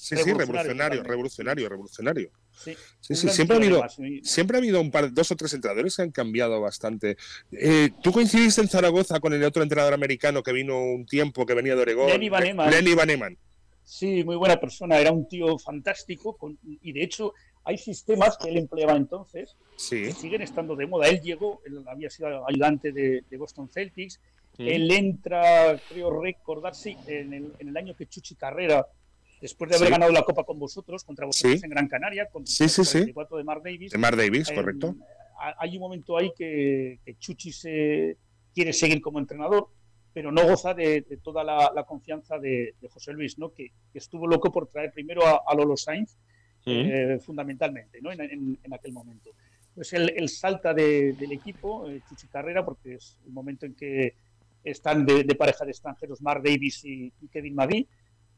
Sí, 0.00 0.16
sí, 0.16 0.32
revolucionario, 0.32 1.02
revolucionario, 1.02 1.68
revolucionario. 1.68 2.30
Sí, 2.52 2.74
sí, 3.00 3.14
siempre, 3.28 3.56
ha 3.56 3.60
habido, 3.60 3.84
siempre 4.22 4.56
ha 4.56 4.58
habido 4.58 4.80
un 4.80 4.90
par, 4.90 5.12
dos 5.12 5.30
o 5.30 5.36
tres 5.36 5.52
entrenadores 5.52 5.94
que 5.94 6.00
han 6.00 6.10
cambiado 6.10 6.58
bastante. 6.58 7.18
Eh, 7.52 7.90
¿Tú 8.02 8.10
coincidiste 8.10 8.62
en 8.62 8.68
Zaragoza 8.68 9.20
con 9.20 9.34
el 9.34 9.44
otro 9.44 9.62
entrenador 9.62 9.92
americano 9.92 10.42
que 10.42 10.54
vino 10.54 10.82
un 10.82 11.04
tiempo, 11.04 11.44
que 11.44 11.52
venía 11.52 11.76
de 11.76 11.82
Oregón? 11.82 12.06
Lenny 12.06 12.30
Van 12.30 12.46
Eman. 12.46 12.70
Lenny 12.70 12.94
Van 12.94 13.36
Sí, 13.84 14.24
muy 14.24 14.36
buena 14.36 14.58
persona, 14.58 14.98
era 14.98 15.12
un 15.12 15.28
tío 15.28 15.58
fantástico 15.58 16.38
y 16.80 16.92
de 16.92 17.02
hecho 17.02 17.34
hay 17.64 17.76
sistemas 17.76 18.38
que 18.38 18.48
él 18.48 18.56
empleaba 18.56 18.96
entonces 18.96 19.54
que 19.90 20.12
siguen 20.12 20.40
estando 20.40 20.76
de 20.76 20.86
moda. 20.86 21.08
Él 21.08 21.20
llegó, 21.20 21.60
él 21.66 21.84
había 21.86 22.08
sido 22.08 22.48
ayudante 22.48 22.90
de, 22.90 23.22
Boston 23.36 23.68
Celtics, 23.68 24.18
él 24.56 24.90
entra, 24.90 25.78
creo 25.90 26.22
recordar, 26.22 26.74
sí, 26.74 26.96
en 27.06 27.34
el, 27.34 27.52
en 27.58 27.68
el 27.68 27.76
año 27.76 27.94
que 27.94 28.06
Chuchi 28.06 28.34
Carrera 28.34 28.86
después 29.40 29.70
de 29.70 29.76
haber 29.76 29.90
ganado 29.90 30.12
la 30.12 30.22
Copa 30.22 30.44
con 30.44 30.58
vosotros, 30.58 31.04
contra 31.04 31.26
vosotros 31.26 31.62
en 31.62 31.70
Gran 31.70 31.88
Canaria, 31.88 32.26
con 32.26 32.46
sí, 32.46 32.68
sí, 32.68 32.98
el 32.98 33.14
de 33.14 33.44
Mar 33.44 33.62
Davis. 33.62 33.92
De 33.92 33.98
Mar 33.98 34.16
Davis, 34.16 34.50
correcto. 34.50 34.94
Hay 35.58 35.74
un 35.76 35.80
momento 35.80 36.18
ahí 36.18 36.32
que, 36.36 36.98
Chuchi 37.18 37.52
se 37.52 38.16
quiere 38.54 38.72
seguir 38.72 39.00
como 39.00 39.18
entrenador, 39.18 39.68
pero 40.12 40.30
no 40.30 40.44
goza 40.44 40.74
de, 40.74 41.02
toda 41.22 41.42
la, 41.42 41.84
confianza 41.86 42.38
de, 42.38 42.74
José 42.90 43.12
Luis, 43.12 43.38
¿no? 43.38 43.52
Que, 43.52 43.72
estuvo 43.94 44.26
loco 44.26 44.52
por 44.52 44.66
traer 44.68 44.92
primero 44.92 45.22
a, 45.26 45.54
Lolo 45.54 45.76
Sainz, 45.76 46.16
eh, 46.66 47.18
fundamentalmente, 47.24 48.00
¿no? 48.02 48.12
En, 48.12 48.58
aquel 48.72 48.92
momento. 48.92 49.30
Pues 49.74 49.92
él, 49.94 50.28
salta 50.28 50.74
del 50.74 51.32
equipo, 51.32 51.88
eh, 51.88 52.02
Chuchi 52.08 52.26
Carrera, 52.26 52.64
porque 52.64 52.94
es 52.94 53.16
el 53.24 53.32
momento 53.32 53.64
en 53.64 53.74
que 53.74 54.14
están 54.62 55.06
de, 55.06 55.24
pareja 55.34 55.64
de 55.64 55.70
extranjeros 55.70 56.20
Mar 56.20 56.42
Davis 56.42 56.84
y, 56.84 57.10
Kevin 57.32 57.54
Magui 57.54 57.88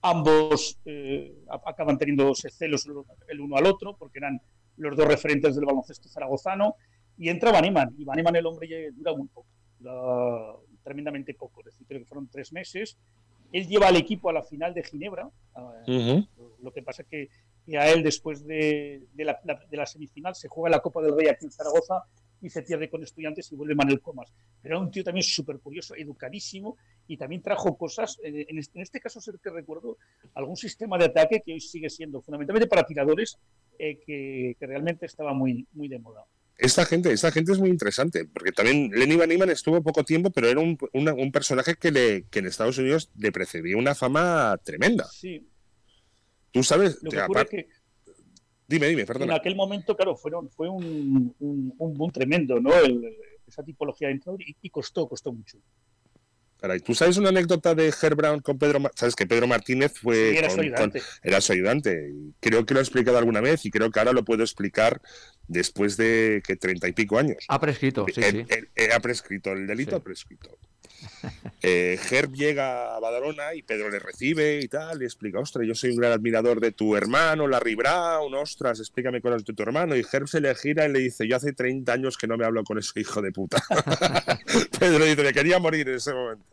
Ambos 0.02 0.78
eh, 0.84 1.44
acaban 1.64 1.96
teniendo 1.96 2.34
celos 2.34 2.88
el 3.28 3.40
uno 3.40 3.56
al 3.56 3.66
otro, 3.66 3.96
porque 3.96 4.18
eran 4.18 4.40
los 4.76 4.96
dos 4.96 5.06
referentes 5.06 5.54
del 5.54 5.64
baloncesto 5.64 6.08
zaragozano. 6.08 6.74
Y 7.16 7.28
entra 7.28 7.52
Van 7.52 7.64
Y 7.96 8.04
Van 8.04 8.36
el 8.36 8.46
hombre, 8.46 8.90
dura 8.92 9.14
muy 9.14 9.28
poco, 9.28 9.46
dura 9.78 10.56
tremendamente 10.82 11.34
poco. 11.34 11.60
Es 11.60 11.66
decir, 11.66 11.86
creo 11.86 12.00
que 12.00 12.06
fueron 12.06 12.28
tres 12.28 12.52
meses. 12.52 12.98
Él 13.52 13.68
lleva 13.68 13.88
al 13.88 13.96
equipo 13.96 14.30
a 14.30 14.32
la 14.32 14.42
final 14.42 14.74
de 14.74 14.82
Ginebra. 14.82 15.30
Eh, 15.86 16.24
lo 16.62 16.72
que 16.72 16.82
pasa 16.82 17.02
es 17.02 17.08
que, 17.08 17.78
a 17.78 17.88
él, 17.90 18.02
después 18.02 18.44
de, 18.44 19.06
la, 19.16 19.38
de 19.70 19.76
la 19.76 19.86
semifinal, 19.86 20.34
se 20.34 20.48
juega 20.48 20.76
la 20.76 20.80
Copa 20.80 21.02
del 21.02 21.16
Rey 21.16 21.28
aquí 21.28 21.44
en 21.44 21.52
Zaragoza 21.52 22.02
y 22.42 22.50
se 22.50 22.62
pierde 22.62 22.90
con 22.90 23.02
estudiantes 23.02 23.50
y 23.52 23.57
vuelve 23.57 23.74
Manuel 23.74 24.00
Comas. 24.00 24.31
Pero 24.61 24.74
era 24.76 24.85
un 24.85 24.90
tío 24.90 25.05
también 25.05 25.22
súper 25.22 25.59
curioso, 25.61 25.94
educadísimo 25.94 26.76
y 27.07 27.16
también 27.16 27.40
trajo 27.40 27.76
cosas, 27.78 28.18
eh, 28.22 28.46
en 28.48 28.59
este, 28.59 28.78
en 28.78 28.83
este 28.83 29.00
caso 29.00 29.20
sé 29.20 29.33
que 29.42 29.50
recuerdo, 29.50 29.96
algún 30.35 30.57
sistema 30.57 30.98
de 30.98 31.07
ataque 31.07 31.42
que 31.44 31.52
hoy 31.52 31.61
sigue 31.61 31.88
siendo 31.88 32.20
fundamentalmente 32.20 32.68
para 32.68 32.85
tiradores 32.85 33.38
eh, 33.78 33.98
que, 34.05 34.57
realmente 34.61 35.07
estaba 35.07 35.33
muy, 35.33 35.66
muy 35.72 35.88
de 35.88 35.98
moda. 35.98 36.24
Esta 36.59 36.85
gente, 36.85 37.12
esta 37.12 37.33
gente 37.33 37.52
es 37.52 37.59
muy 37.59 37.70
interesante, 37.70 38.24
porque 38.26 38.52
también 38.52 38.90
Lenny 38.92 39.16
Van 39.16 39.33
Iman 39.33 39.50
estuvo 39.50 39.83
poco 39.83 40.05
tiempo, 40.05 40.31
pero 40.31 40.48
era 40.48 40.61
un, 40.61 40.78
un 40.92 41.33
personaje 41.33 41.74
que, 41.76 41.90
le, 41.90 42.24
que 42.24 42.40
en 42.40 42.46
Estados 42.46 42.78
Unidos 42.78 43.11
le 43.16 43.33
precedía 43.33 43.76
una 43.76 43.94
fama 43.94 44.59
tremenda. 44.62 45.07
Sí. 45.11 45.48
Tú 46.52 46.62
sabes, 46.62 46.98
Lo 47.02 47.11
que 47.11 47.20
ocurre 47.20 47.46
que 47.46 47.68
Dime, 48.72 48.88
dime, 48.88 49.04
perdona. 49.04 49.35
En 49.35 49.38
aquel 49.38 49.54
momento, 49.54 49.94
claro, 49.94 50.16
fueron, 50.16 50.48
fue 50.48 50.66
un, 50.66 51.35
un, 51.38 51.94
boom 51.94 52.11
tremendo, 52.11 52.58
¿no? 52.58 52.70
esa 53.46 53.62
tipología 53.62 54.08
de 54.08 54.14
entrenador 54.14 54.40
y, 54.62 54.70
costó, 54.70 55.06
costó 55.06 55.30
mucho. 55.30 55.58
Caray, 56.56 56.80
¿tú 56.80 56.94
sabes 56.94 57.18
una 57.18 57.28
anécdota 57.28 57.74
de 57.74 57.88
Herb 57.88 58.16
Brown 58.16 58.40
con 58.40 58.56
Pedro 58.56 58.80
Sabes 58.94 59.14
que 59.14 59.26
Pedro 59.26 59.46
Martínez 59.46 59.92
fue. 60.00 60.38
era, 60.38 60.48
su 60.48 60.61
ayudante. 60.61 61.02
era 61.22 61.40
su 61.42 61.52
ayudante. 61.52 62.14
Creo 62.40 62.64
que 62.64 62.72
lo 62.72 62.80
he 62.80 62.82
explicado 62.82 63.18
alguna 63.18 63.42
vez 63.42 63.66
y 63.66 63.70
creo 63.70 63.90
que 63.90 63.98
ahora 63.98 64.14
lo 64.14 64.24
puedo 64.24 64.42
explicar 64.42 65.02
después 65.48 65.98
de 65.98 66.42
que 66.46 66.56
treinta 66.56 66.88
y 66.88 66.92
pico 66.92 67.18
años. 67.18 67.44
Ha 67.48 67.61
prescrito, 67.61 68.06
sí, 68.08 68.22
sí. 68.22 68.46
ha 68.90 69.00
prescrito, 69.00 69.52
el 69.52 69.66
delito 69.66 69.96
ha 69.96 70.00
prescrito. 70.00 70.56
Eh, 71.64 71.96
Herb 72.10 72.32
llega 72.32 72.96
a 72.96 72.98
Badalona 72.98 73.54
y 73.54 73.62
Pedro 73.62 73.88
le 73.88 74.00
recibe 74.00 74.58
y 74.60 74.66
tal, 74.66 75.00
y 75.00 75.04
explica, 75.04 75.38
ostras, 75.38 75.64
yo 75.64 75.76
soy 75.76 75.90
un 75.90 75.98
gran 75.98 76.10
admirador 76.10 76.58
de 76.58 76.72
tu 76.72 76.96
hermano, 76.96 77.46
Larry 77.46 77.76
Brown, 77.76 78.34
ostras, 78.34 78.80
explícame 78.80 79.20
cosas 79.20 79.44
de 79.44 79.52
tu 79.52 79.62
hermano. 79.62 79.96
Y 79.96 80.04
Herb 80.12 80.26
se 80.26 80.40
le 80.40 80.52
gira 80.56 80.86
y 80.86 80.92
le 80.92 80.98
dice, 80.98 81.28
yo 81.28 81.36
hace 81.36 81.52
30 81.52 81.92
años 81.92 82.18
que 82.18 82.26
no 82.26 82.36
me 82.36 82.44
hablo 82.44 82.64
con 82.64 82.78
ese 82.78 82.98
hijo 82.98 83.22
de 83.22 83.30
puta. 83.30 83.62
Pedro 84.80 85.04
dice, 85.04 85.22
me 85.22 85.32
quería 85.32 85.60
morir 85.60 85.88
en 85.88 85.94
ese 85.94 86.12
momento. 86.12 86.44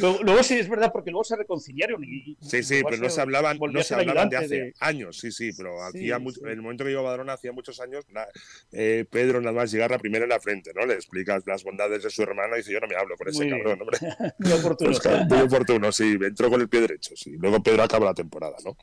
Luego, 0.00 0.42
sí 0.42 0.54
es 0.54 0.68
verdad, 0.68 0.90
porque 0.92 1.10
luego 1.10 1.22
se 1.22 1.36
reconciliaron. 1.36 2.02
Y, 2.02 2.36
sí, 2.40 2.62
sí, 2.62 2.82
pero 2.82 2.96
no 2.96 3.08
se 3.08 3.20
hablaban, 3.20 3.58
no 3.58 3.82
se 3.82 3.94
hablaban 3.94 4.28
de 4.28 4.36
hace 4.36 4.74
años, 4.80 5.18
sí, 5.18 5.30
sí, 5.30 5.52
pero 5.56 5.82
hacía 5.82 6.16
en 6.16 6.48
el 6.48 6.62
momento 6.62 6.84
que 6.84 6.90
iba 6.90 7.00
a 7.00 7.04
Badalona, 7.04 7.34
hacía 7.34 7.52
muchos 7.52 7.80
años, 7.80 8.04
eh, 8.72 9.04
Pedro 9.08 9.40
nada 9.40 9.52
más 9.52 9.70
llegar 9.70 9.92
a 9.92 9.98
primera 9.98 10.24
en 10.24 10.30
la 10.30 10.40
frente, 10.40 10.72
¿no? 10.74 10.84
Le 10.84 10.94
explicas 10.94 11.44
las 11.46 11.62
bondades 11.62 12.02
de 12.02 12.10
su 12.10 12.22
hermana 12.22 12.56
y 12.56 12.58
dice, 12.58 12.72
yo 12.72 12.80
no 12.80 12.88
me 12.88 12.96
hablo 12.96 13.16
con 13.16 13.28
ese 13.28 13.48
cabrón, 13.48 13.80
hombre. 13.80 13.98
muy 14.38 14.52
oportuno. 14.52 14.90
Pues, 14.90 15.28
muy 15.28 15.40
oportuno, 15.40 15.92
sí, 15.92 16.18
entró 16.20 16.50
con 16.50 16.60
el 16.60 16.68
pie 16.68 16.80
derecho, 16.80 17.14
sí. 17.16 17.36
Luego 17.38 17.62
Pedro 17.62 17.84
acaba 17.84 18.06
la 18.06 18.14
temporada, 18.14 18.56
¿no? 18.64 18.76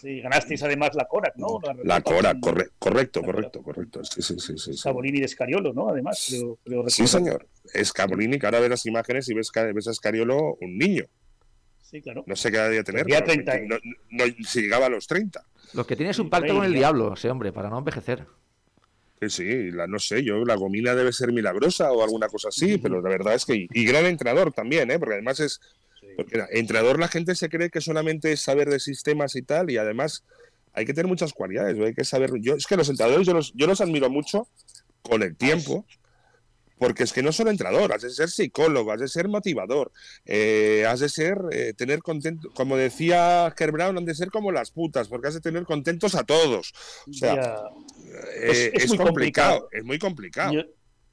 Sí, 0.00 0.20
ganasteis 0.20 0.62
además 0.62 0.90
la 0.94 1.06
Cora, 1.06 1.32
¿no? 1.36 1.60
La, 1.82 2.02
Cora, 2.02 2.34
correcto, 2.38 3.22
correcto, 3.22 3.62
correcto, 3.62 4.04
sí, 4.04 4.20
sí, 4.20 4.38
sí. 4.38 4.58
sí, 4.58 4.74
Sabolini 4.74 5.20
de 5.20 5.26
Escariolo, 5.26 5.72
¿no? 5.72 5.88
Además, 5.88 6.18
sí, 6.18 7.06
señor. 7.06 7.46
Escabolini, 7.74 8.38
que 8.38 8.46
ahora 8.46 8.60
ves 8.60 8.70
las 8.70 8.86
imágenes 8.86 9.28
y 9.28 9.34
ves, 9.34 9.50
ves 9.74 9.88
a 9.88 9.90
Escariolo 9.90 10.25
un 10.34 10.78
niño. 10.78 11.04
Sí, 11.82 12.02
claro. 12.02 12.24
No 12.26 12.34
sé 12.34 12.50
qué 12.50 12.68
día 12.68 12.82
tener. 12.82 13.06
No, 14.10 14.24
si 14.44 14.62
llegaba 14.62 14.86
a 14.86 14.88
los 14.88 15.06
30. 15.06 15.40
Lo 15.74 15.86
que 15.86 15.94
tiene 15.94 16.10
es 16.10 16.18
un 16.18 16.30
pacto 16.30 16.54
con 16.54 16.64
el 16.64 16.74
diablo, 16.74 17.14
ese 17.14 17.30
hombre, 17.30 17.52
para 17.52 17.70
no 17.70 17.78
envejecer. 17.78 18.26
Sí, 19.20 19.30
sí, 19.30 19.70
la, 19.70 19.86
no 19.86 19.98
sé, 19.98 20.22
yo, 20.22 20.44
la 20.44 20.56
gomina 20.56 20.94
debe 20.94 21.12
ser 21.12 21.32
milagrosa 21.32 21.90
o 21.90 22.02
alguna 22.02 22.28
cosa 22.28 22.48
así, 22.48 22.76
pero 22.76 23.00
la 23.00 23.08
verdad 23.08 23.34
es 23.34 23.46
que. 23.46 23.66
Y 23.72 23.84
gran 23.84 24.04
entrenador 24.04 24.52
también, 24.52 24.90
¿eh? 24.90 24.98
porque 24.98 25.14
además 25.14 25.40
es. 25.40 25.60
Porque 26.16 26.44
entrenador 26.50 26.98
la 26.98 27.08
gente 27.08 27.34
se 27.34 27.48
cree 27.48 27.70
que 27.70 27.80
solamente 27.80 28.32
es 28.32 28.40
saber 28.40 28.68
de 28.68 28.80
sistemas 28.80 29.36
y 29.36 29.42
tal, 29.42 29.70
y 29.70 29.76
además 29.76 30.24
hay 30.72 30.84
que 30.84 30.92
tener 30.92 31.08
muchas 31.08 31.32
cualidades, 31.32 31.78
hay 31.78 31.94
que 31.94 32.04
saber. 32.04 32.32
Yo, 32.40 32.54
es 32.54 32.66
que 32.66 32.76
los 32.76 32.88
entrenadores 32.88 33.26
yo 33.26 33.32
los, 33.32 33.52
yo 33.54 33.66
los 33.66 33.80
admiro 33.80 34.10
mucho 34.10 34.48
con 35.02 35.22
el 35.22 35.36
tiempo. 35.36 35.86
Porque 36.78 37.04
es 37.04 37.12
que 37.12 37.22
no 37.22 37.32
solo 37.32 37.50
entrenador, 37.50 37.92
has 37.92 38.02
de 38.02 38.10
ser 38.10 38.28
psicólogo, 38.28 38.92
has 38.92 39.00
de 39.00 39.08
ser 39.08 39.28
motivador, 39.28 39.92
eh, 40.24 40.84
has 40.86 41.00
de 41.00 41.08
ser, 41.08 41.38
eh, 41.50 41.72
tener 41.74 42.02
contento, 42.02 42.50
como 42.54 42.76
decía 42.76 43.52
Kerr 43.56 43.72
Brown, 43.72 43.96
han 43.96 44.04
de 44.04 44.14
ser 44.14 44.30
como 44.30 44.52
las 44.52 44.70
putas, 44.70 45.08
porque 45.08 45.28
has 45.28 45.34
de 45.34 45.40
tener 45.40 45.64
contentos 45.64 46.14
a 46.14 46.24
todos. 46.24 46.74
O 47.08 47.12
sea, 47.12 47.62
eh, 48.34 48.72
es, 48.74 48.88
muy 48.88 48.98
complicado, 48.98 49.68
es 49.72 49.84
muy 49.84 49.98
complicado. 49.98 50.52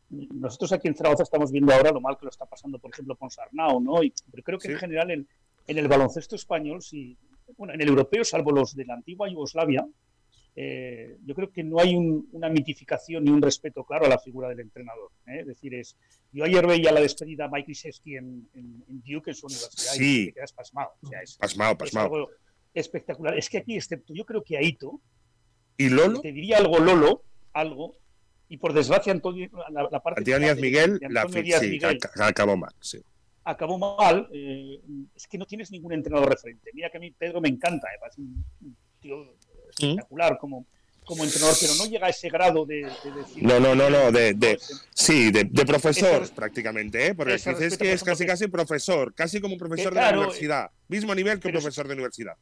nosotros 0.09 0.73
aquí 0.73 0.87
en 0.87 0.95
Zaragoza 0.95 1.23
estamos 1.23 1.51
viendo 1.51 1.73
ahora 1.73 1.91
lo 1.91 2.01
mal 2.01 2.17
que 2.17 2.25
lo 2.25 2.31
está 2.31 2.45
pasando, 2.45 2.77
por 2.79 2.91
ejemplo, 2.91 3.15
con 3.15 3.31
Sarnau, 3.31 3.79
¿no? 3.79 4.03
Y, 4.03 4.13
pero 4.31 4.43
creo 4.43 4.59
que 4.59 4.71
en 4.71 4.77
general 4.77 5.11
en, 5.11 5.27
en, 5.67 5.77
el 5.77 5.87
baloncesto 5.87 6.35
español, 6.35 6.81
sí, 6.81 7.17
bueno, 7.57 7.73
en 7.73 7.81
el 7.81 7.87
europeo, 7.87 8.23
salvo 8.23 8.51
los 8.51 8.75
de 8.75 8.85
la 8.85 8.95
antigua 8.95 9.29
Yugoslavia, 9.29 9.85
eh, 10.55 11.17
yo 11.25 11.33
creo 11.33 11.51
que 11.51 11.63
no 11.63 11.79
hay 11.79 11.95
una 11.95 12.49
mitificación 12.49 13.23
ni 13.23 13.31
un 13.31 13.41
respeto 13.41 13.83
claro 13.83 14.05
a 14.05 14.09
la 14.09 14.19
figura 14.19 14.49
del 14.49 14.59
entrenador. 14.59 15.11
¿eh? 15.25 15.39
Es 15.41 15.47
decir, 15.47 15.73
es, 15.73 15.97
yo 16.31 16.43
ayer 16.43 16.65
veía 16.67 16.91
la 16.91 17.01
despedida 17.01 17.45
a 17.45 17.49
Mike 17.49 17.71
Krzyzewski 17.71 18.17
en, 18.17 18.47
en, 18.53 19.01
Duke, 19.03 19.31
en 19.31 19.35
su 19.35 19.47
universidad, 19.47 19.93
sí. 19.93 20.27
y 20.27 20.31
quedas 20.33 20.53
pasmado. 20.53 20.91
O 21.01 21.07
sea, 21.07 21.21
es, 21.21 21.37
pasmado, 21.37 21.77
pasmado. 21.77 22.07
Es 22.07 22.13
algo 22.13 22.29
espectacular. 22.73 23.37
Es 23.37 23.49
que 23.49 23.57
aquí, 23.59 23.75
excepto 23.75 24.13
yo 24.13 24.25
creo 24.25 24.43
que 24.43 24.57
Aito, 24.57 25.01
¿Y 25.77 25.89
Lolo? 25.89 26.21
te 26.21 26.31
diría 26.31 26.57
algo 26.57 26.79
Lolo, 26.79 27.23
algo, 27.53 27.97
y 28.47 28.57
por 28.57 28.73
desgracia 28.73 29.11
Antonio, 29.11 29.49
la, 29.71 29.89
la 29.91 29.99
parte... 30.03 30.19
Antonio 30.19 30.39
Díaz 30.39 30.59
Miguel, 30.59 30.99
de, 30.99 31.09
la, 31.09 31.25
Díaz 31.25 31.61
sí, 31.61 31.69
Miguel, 31.69 31.97
acabó 32.19 32.55
mal, 32.55 32.73
sí. 32.79 32.99
Acabó 33.43 33.77
mal, 33.77 34.29
eh, 34.31 34.79
es 35.15 35.27
que 35.27 35.37
no 35.37 35.45
tienes 35.45 35.71
ningún 35.71 35.93
entrenador 35.93 36.29
referente. 36.29 36.69
Mira 36.73 36.89
que 36.89 36.97
a 36.97 36.99
mí 36.99 37.11
Pedro 37.11 37.41
me 37.41 37.49
encanta, 37.49 37.87
eh, 37.87 37.97
es 38.07 38.17
un 38.19 38.45
tío 39.01 39.35
espectacular 39.77 40.37
como, 40.37 40.65
como 41.05 41.23
entrenador, 41.23 41.55
pero 41.59 41.73
no 41.75 41.85
llega 41.85 42.07
a 42.07 42.09
ese 42.09 42.29
grado 42.29 42.65
de, 42.65 42.77
de 43.03 43.11
decir. 43.15 43.43
No, 43.43 43.59
no, 43.59 43.75
no, 43.75 43.89
no, 43.89 44.11
de, 44.11 44.33
de 44.33 44.59
sí, 44.93 45.31
de, 45.31 45.43
de 45.45 45.65
profesor 45.65 46.23
esa, 46.23 46.35
prácticamente, 46.35 47.07
¿eh? 47.07 47.15
porque 47.15 47.33
dices 47.33 47.77
que 47.77 47.93
es 47.93 48.03
casi, 48.03 48.25
casi 48.25 48.47
profesor, 48.47 49.13
casi 49.13 49.41
como 49.41 49.53
un 49.53 49.59
profesor 49.59 49.91
claro, 49.93 50.07
de 50.07 50.11
la 50.13 50.17
universidad, 50.19 50.71
mismo 50.87 51.13
nivel 51.13 51.39
que 51.39 51.47
un 51.49 51.53
profesor 51.53 51.87
de 51.87 51.93
universidad. 51.93 52.33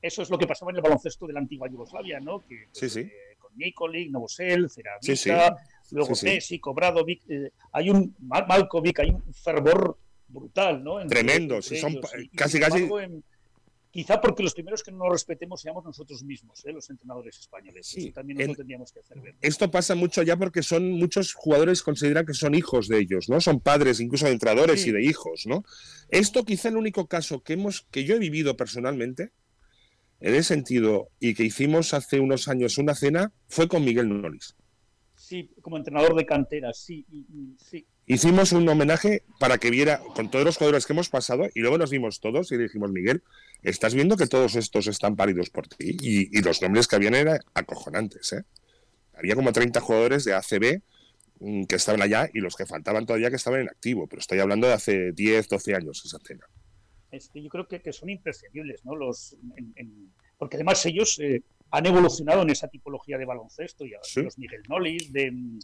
Eso 0.00 0.22
es 0.22 0.30
lo 0.30 0.38
que 0.38 0.46
pasaba 0.46 0.70
en 0.70 0.76
el 0.76 0.82
baloncesto 0.82 1.26
de 1.26 1.32
la 1.32 1.40
antigua 1.40 1.68
Yugoslavia, 1.68 2.20
¿no? 2.20 2.38
Que, 2.46 2.68
sí, 2.70 2.88
sí. 2.88 3.00
Eh, 3.00 3.12
con 3.36 3.50
Nikolic, 3.56 4.10
Novosel, 4.12 4.70
Ceramita, 4.70 4.98
sí, 5.02 5.16
sí. 5.16 5.30
luego. 5.90 6.12
Messi, 6.22 6.60
Obradovic, 6.64 7.22
eh, 7.28 7.50
hay 7.72 7.90
un 7.90 8.14
Mal 8.20 8.46
Malkovic, 8.46 9.00
hay 9.00 9.10
un 9.10 9.34
fervor 9.34 9.98
brutal, 10.28 10.84
¿no? 10.84 11.00
Entre- 11.00 11.20
Tremendo, 11.24 11.56
entre 11.56 11.68
sí, 11.76 11.80
son 11.80 11.92
ellos, 11.94 12.12
y- 12.16 12.28
casi, 12.28 12.60
casi- 12.60 12.82
en- 12.84 13.24
Quizá 13.90 14.20
porque 14.20 14.42
los 14.42 14.52
primeros 14.52 14.82
que 14.82 14.92
no 14.92 14.98
nos 14.98 15.10
respetemos 15.12 15.62
seamos 15.62 15.82
nosotros 15.84 16.22
mismos, 16.22 16.64
¿eh? 16.66 16.72
los 16.72 16.90
entrenadores 16.90 17.38
españoles. 17.38 17.86
Sí, 17.86 18.00
Eso 18.04 18.12
también 18.12 18.38
nos 18.38 18.48
lo 18.48 18.54
tendríamos 18.54 18.92
que 18.92 19.00
hacer 19.00 19.18
ver. 19.20 19.34
Esto 19.40 19.70
pasa 19.70 19.94
mucho 19.94 20.22
ya 20.22 20.36
porque 20.36 20.62
son 20.62 20.90
muchos 20.92 21.32
jugadores 21.32 21.82
consideran 21.82 22.26
que 22.26 22.34
son 22.34 22.54
hijos 22.54 22.88
de 22.88 22.98
ellos, 22.98 23.28
¿no? 23.30 23.40
Son 23.40 23.60
padres 23.60 24.00
incluso 24.00 24.26
de 24.26 24.32
entrenadores 24.32 24.82
Sí. 24.82 24.90
y 24.90 24.92
de 24.92 25.02
hijos, 25.02 25.46
¿no? 25.46 25.64
Esto 26.10 26.44
quizá 26.44 26.68
el 26.68 26.76
único 26.76 27.06
caso 27.06 27.42
que 27.42 27.54
hemos 27.54 27.86
que 27.90 28.04
yo 28.04 28.14
he 28.14 28.18
vivido 28.18 28.56
personalmente 28.56 29.32
en 30.20 30.34
ese 30.34 30.48
sentido 30.54 31.08
y 31.18 31.34
que 31.34 31.44
hicimos 31.44 31.94
hace 31.94 32.20
unos 32.20 32.48
años 32.48 32.76
una 32.76 32.94
cena 32.94 33.32
fue 33.48 33.68
con 33.68 33.84
Miguel 33.84 34.20
Nolis. 34.20 34.54
Sí, 35.14 35.50
como 35.62 35.76
entrenador 35.78 36.14
de 36.14 36.26
cantera, 36.26 36.72
sí, 36.74 37.06
y- 37.10 37.26
y- 37.32 37.56
sí. 37.58 37.86
Hicimos 38.10 38.52
un 38.52 38.66
homenaje 38.68 39.22
para 39.38 39.58
que 39.58 39.70
viera 39.70 40.00
con 40.14 40.30
todos 40.30 40.42
los 40.44 40.56
jugadores 40.56 40.86
que 40.86 40.94
hemos 40.94 41.10
pasado 41.10 41.46
y 41.54 41.60
luego 41.60 41.76
nos 41.76 41.90
vimos 41.90 42.20
todos 42.20 42.50
y 42.52 42.56
le 42.56 42.62
dijimos, 42.64 42.90
Miguel, 42.90 43.22
estás 43.62 43.94
viendo 43.94 44.16
que 44.16 44.26
todos 44.26 44.56
estos 44.56 44.86
están 44.86 45.14
pálidos 45.14 45.50
por 45.50 45.68
ti 45.68 45.94
y, 46.00 46.38
y 46.38 46.40
los 46.42 46.62
nombres 46.62 46.88
que 46.88 46.96
habían 46.96 47.14
eran 47.14 47.38
acojonantes. 47.52 48.32
¿eh? 48.32 48.44
Había 49.12 49.34
como 49.34 49.52
30 49.52 49.80
jugadores 49.80 50.24
de 50.24 50.32
ACB 50.32 50.80
mm, 51.40 51.64
que 51.64 51.76
estaban 51.76 52.00
allá 52.00 52.30
y 52.32 52.40
los 52.40 52.56
que 52.56 52.64
faltaban 52.64 53.04
todavía 53.04 53.28
que 53.28 53.36
estaban 53.36 53.60
en 53.60 53.68
activo, 53.68 54.06
pero 54.06 54.20
estoy 54.20 54.38
hablando 54.38 54.66
de 54.66 54.72
hace 54.72 55.12
10, 55.12 55.46
12 55.48 55.74
años 55.74 56.02
esa 56.02 56.18
cena. 56.26 56.46
Es 57.10 57.28
que 57.28 57.42
yo 57.42 57.50
creo 57.50 57.68
que, 57.68 57.82
que 57.82 57.92
son 57.92 58.08
imprescindibles, 58.08 58.86
¿no? 58.86 58.96
Los, 58.96 59.34
en- 59.56 59.72
en- 59.76 60.12
porque 60.38 60.56
además 60.56 60.84
ellos 60.86 61.18
eh, 61.18 61.42
han 61.72 61.84
evolucionado 61.84 62.40
en 62.42 62.50
esa 62.50 62.68
tipología 62.68 63.18
de 63.18 63.26
baloncesto, 63.26 63.84
y 63.84 63.92
Sí. 64.02 64.22
los 64.22 64.38
Miguel 64.38 64.62
Nolis, 64.68 65.12
de, 65.12 65.30
mm, 65.30 65.58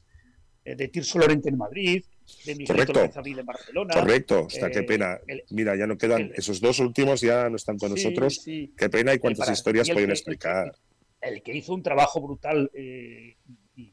eh, 0.66 0.74
de 0.76 0.88
Tirso 0.88 1.18
Lorente 1.18 1.48
en 1.48 1.56
Madrid, 1.58 2.04
de 2.46 2.54
Miguel 2.54 2.66
Correcto. 2.86 3.18
Abril 3.18 3.38
en 3.38 3.46
Barcelona. 3.46 3.94
Correcto, 3.94 4.46
qué 4.48 4.78
eh, 4.78 4.82
pena. 4.82 5.18
el- 5.26 5.42
Mira, 5.50 5.76
ya 5.76 5.86
no 5.86 5.96
quedan, 5.98 6.22
el- 6.22 6.32
esos 6.34 6.60
dos 6.60 6.78
últimos 6.80 7.20
ya 7.20 7.48
no 7.50 7.56
están 7.56 7.78
con 7.78 7.90
Sí, 7.96 8.04
nosotros. 8.04 8.34
sí. 8.36 8.72
Qué 8.76 8.88
pena 8.88 9.12
y 9.14 9.18
cuántas 9.18 9.46
para- 9.46 9.52
historias 9.52 9.88
y 9.88 9.90
el 9.90 9.94
pueden 9.94 10.08
que- 10.08 10.12
el 10.12 10.18
explicar. 10.18 10.74
el 11.20 11.42
que 11.42 11.56
hizo 11.56 11.72
un 11.74 11.82
trabajo 11.82 12.20
brutal 12.20 12.70
eh, 12.74 13.36
y, 13.76 13.92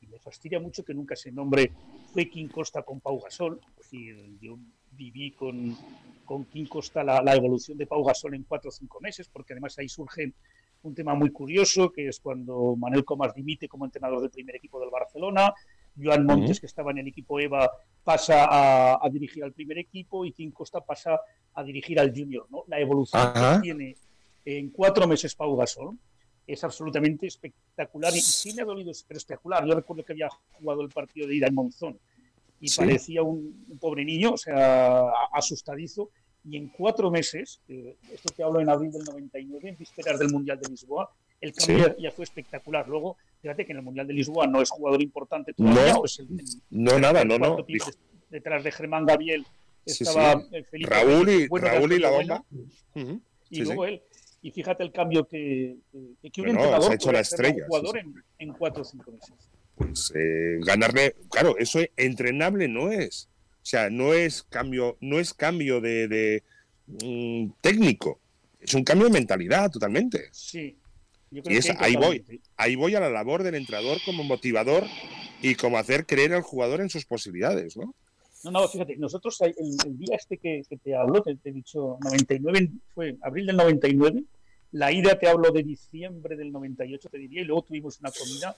y 0.00 0.06
me 0.06 0.18
fastidia 0.18 0.58
mucho 0.60 0.82
que 0.84 0.94
nunca 0.94 1.14
se 1.16 1.30
nombre 1.30 1.72
fue 2.12 2.28
King 2.28 2.48
Costa 2.48 2.82
con 2.82 3.00
Pau 3.00 3.20
Gasol. 3.20 3.60
Decir, 3.76 4.16
yo 4.40 4.58
viví 4.92 5.30
con, 5.32 5.76
con 6.24 6.44
King 6.46 6.66
Costa 6.66 7.04
la, 7.04 7.22
la 7.22 7.34
evolución 7.34 7.76
de 7.78 7.86
Pau 7.86 8.02
Gasol 8.04 8.34
en 8.34 8.44
cuatro 8.44 8.68
o 8.68 8.72
cinco 8.72 8.98
meses, 9.00 9.28
porque 9.28 9.52
además 9.52 9.78
ahí 9.78 9.88
surge 9.88 10.32
un 10.82 10.94
tema 10.94 11.14
muy 11.14 11.30
curioso, 11.30 11.92
que 11.92 12.08
es 12.08 12.18
cuando 12.20 12.74
Manuel 12.76 13.04
Comas 13.04 13.34
dimite 13.34 13.68
como 13.68 13.84
entrenador 13.84 14.22
del 14.22 14.30
primer 14.30 14.56
equipo 14.56 14.80
del 14.80 14.88
Barcelona, 14.90 15.52
Joan 16.02 16.24
Montes, 16.26 16.60
que 16.60 16.66
estaba 16.66 16.90
en 16.90 16.98
el 16.98 17.08
equipo 17.08 17.38
EVA, 17.40 17.70
pasa 18.04 18.44
a, 18.44 18.98
a 19.04 19.08
dirigir 19.10 19.44
al 19.44 19.52
primer 19.52 19.78
equipo 19.78 20.24
y 20.24 20.32
King 20.32 20.50
Costa 20.50 20.80
pasa 20.80 21.20
a 21.54 21.62
dirigir 21.62 21.98
al 22.00 22.12
junior. 22.14 22.46
¿no? 22.50 22.64
La 22.68 22.78
evolución 22.80 23.20
Ajá. 23.22 23.56
que 23.56 23.62
tiene 23.62 23.96
en 24.44 24.70
cuatro 24.70 25.06
meses 25.06 25.34
Pau 25.34 25.54
Gasol 25.56 25.96
es 26.46 26.64
absolutamente 26.64 27.26
espectacular 27.26 28.12
y 28.14 28.20
sí 28.20 28.52
me 28.54 28.62
ha 28.62 28.64
dolido, 28.64 28.90
pero 29.06 29.18
espectacular. 29.18 29.64
Yo 29.66 29.74
recuerdo 29.74 30.02
que 30.04 30.12
había 30.12 30.28
jugado 30.52 30.82
el 30.82 30.88
partido 30.88 31.26
de 31.28 31.36
ida 31.36 31.46
en 31.46 31.54
Monzón 31.54 31.98
y 32.60 32.68
Sí. 32.68 32.78
parecía 32.80 33.22
un, 33.22 33.64
un 33.68 33.78
pobre 33.78 34.04
niño, 34.04 34.32
o 34.32 34.36
sea, 34.36 35.08
asustadizo. 35.32 36.10
Y 36.44 36.56
en 36.56 36.68
cuatro 36.68 37.10
meses, 37.10 37.60
eh, 37.68 37.96
esto 38.12 38.32
te 38.34 38.42
hablo 38.42 38.60
en 38.60 38.68
abril 38.70 38.90
del 38.90 39.04
99, 39.04 39.68
en 39.68 39.76
vísperas 39.76 40.18
del 40.18 40.30
Mundial 40.30 40.58
de 40.58 40.70
Lisboa, 40.70 41.10
el 41.40 41.52
cambio 41.52 41.84
Sí. 41.96 42.02
ya 42.02 42.10
fue 42.10 42.24
espectacular. 42.24 42.88
Luego, 42.88 43.16
fíjate 43.42 43.64
que 43.66 43.72
en 43.72 43.78
el 43.78 43.84
Mundial 43.84 44.06
de 44.06 44.12
Lisboa 44.14 44.46
no 44.46 44.60
es 44.62 44.70
jugador 44.70 45.02
importante 45.02 45.52
todavía, 45.54 45.92
No, 45.94 46.00
pues 46.00 46.18
el- 46.18 46.28
el- 46.40 46.46
No, 46.70 46.98
nada, 46.98 47.22
el 47.22 47.28
no, 47.28 47.38
no. 47.38 47.56
Dijo- 47.66 47.90
detrás 48.30 48.62
de 48.64 48.70
Germán 48.72 49.06
Gabriel 49.06 49.44
estaba 49.84 50.40
sí. 50.40 50.48
eh, 50.52 50.64
Felipe 50.70 50.90
Raúl 50.90 51.28
y, 51.30 51.48
bueno, 51.48 51.66
Raúl 51.68 51.92
y 51.92 51.98
la 51.98 52.10
Bueno, 52.10 52.44
bomba. 52.94 53.10
Y 53.50 53.56
Sí, 53.56 53.56
sí. 53.56 53.62
luego 53.64 53.84
él. 53.86 54.02
Y 54.42 54.50
fíjate 54.52 54.82
el 54.82 54.92
cambio 54.92 55.26
que, 55.26 55.76
que, 56.22 56.30
que 56.30 56.40
un 56.40 56.46
Bueno, 56.48 56.60
entrenador 56.60 56.84
se 56.86 56.92
ha 56.92 56.94
hecho 56.94 57.12
la 57.12 57.18
hacerle 57.20 57.48
a 57.48 57.50
un 57.50 57.54
estrella, 57.56 57.66
jugador 57.66 57.98
sí, 58.00 58.06
En, 58.38 58.48
en 58.48 58.54
cuatro 58.54 58.82
o 58.82 58.84
cinco 58.84 59.10
meses. 59.12 59.34
pues 59.74 60.12
eh, 60.14 60.58
ganarle, 60.64 61.14
claro, 61.30 61.56
eso 61.58 61.80
entrenable 61.96 62.68
no 62.68 62.90
es. 62.92 63.28
O 63.62 63.66
sea, 63.66 63.90
no 63.90 64.14
es 64.14 64.42
cambio, 64.44 64.96
no 65.00 65.18
es 65.18 65.34
cambio 65.34 65.80
de, 65.82 66.08
de, 66.08 66.42
mm, 66.86 67.50
técnico, 67.60 68.18
es 68.60 68.72
un 68.74 68.84
cambio 68.84 69.08
de 69.08 69.12
mentalidad 69.12 69.70
totalmente. 69.70 70.28
Sí. 70.32 70.76
Yo 71.30 71.38
Y 71.38 71.42
creo 71.42 71.58
es- 71.58 71.66
que 71.66 71.76
ahí 71.78 71.94
voy. 71.96 72.24
Ahí 72.56 72.74
voy 72.76 72.94
a 72.94 73.00
la 73.00 73.08
labor 73.10 73.42
del 73.42 73.54
entrenador 73.54 73.98
como 74.04 74.24
motivador 74.24 74.84
y 75.40 75.54
como 75.54 75.78
hacer 75.78 76.04
creer 76.06 76.32
al 76.32 76.42
jugador 76.42 76.80
en 76.80 76.90
sus 76.90 77.06
posibilidades, 77.06 77.76
¿no? 77.76 77.94
No, 78.42 78.50
no, 78.50 78.68
fíjate, 78.68 78.96
nosotros 78.96 79.38
el, 79.42 79.54
el 79.86 79.98
día 79.98 80.16
este 80.16 80.38
que, 80.38 80.62
que 80.68 80.76
te 80.78 80.94
hablo, 80.96 81.22
te, 81.22 81.36
te 81.36 81.50
he 81.50 81.52
dicho 81.52 81.98
99, 82.02 82.70
fue 82.94 83.16
abril 83.22 83.46
del 83.46 83.56
99, 83.56 84.24
la 84.72 84.90
ida 84.92 85.18
te 85.18 85.28
hablo 85.28 85.50
de 85.50 85.62
diciembre 85.62 86.36
del 86.36 86.50
98, 86.50 87.08
te 87.10 87.18
diría, 87.18 87.42
y 87.42 87.44
luego 87.44 87.62
tuvimos 87.62 88.00
una 88.00 88.10
comida 88.10 88.56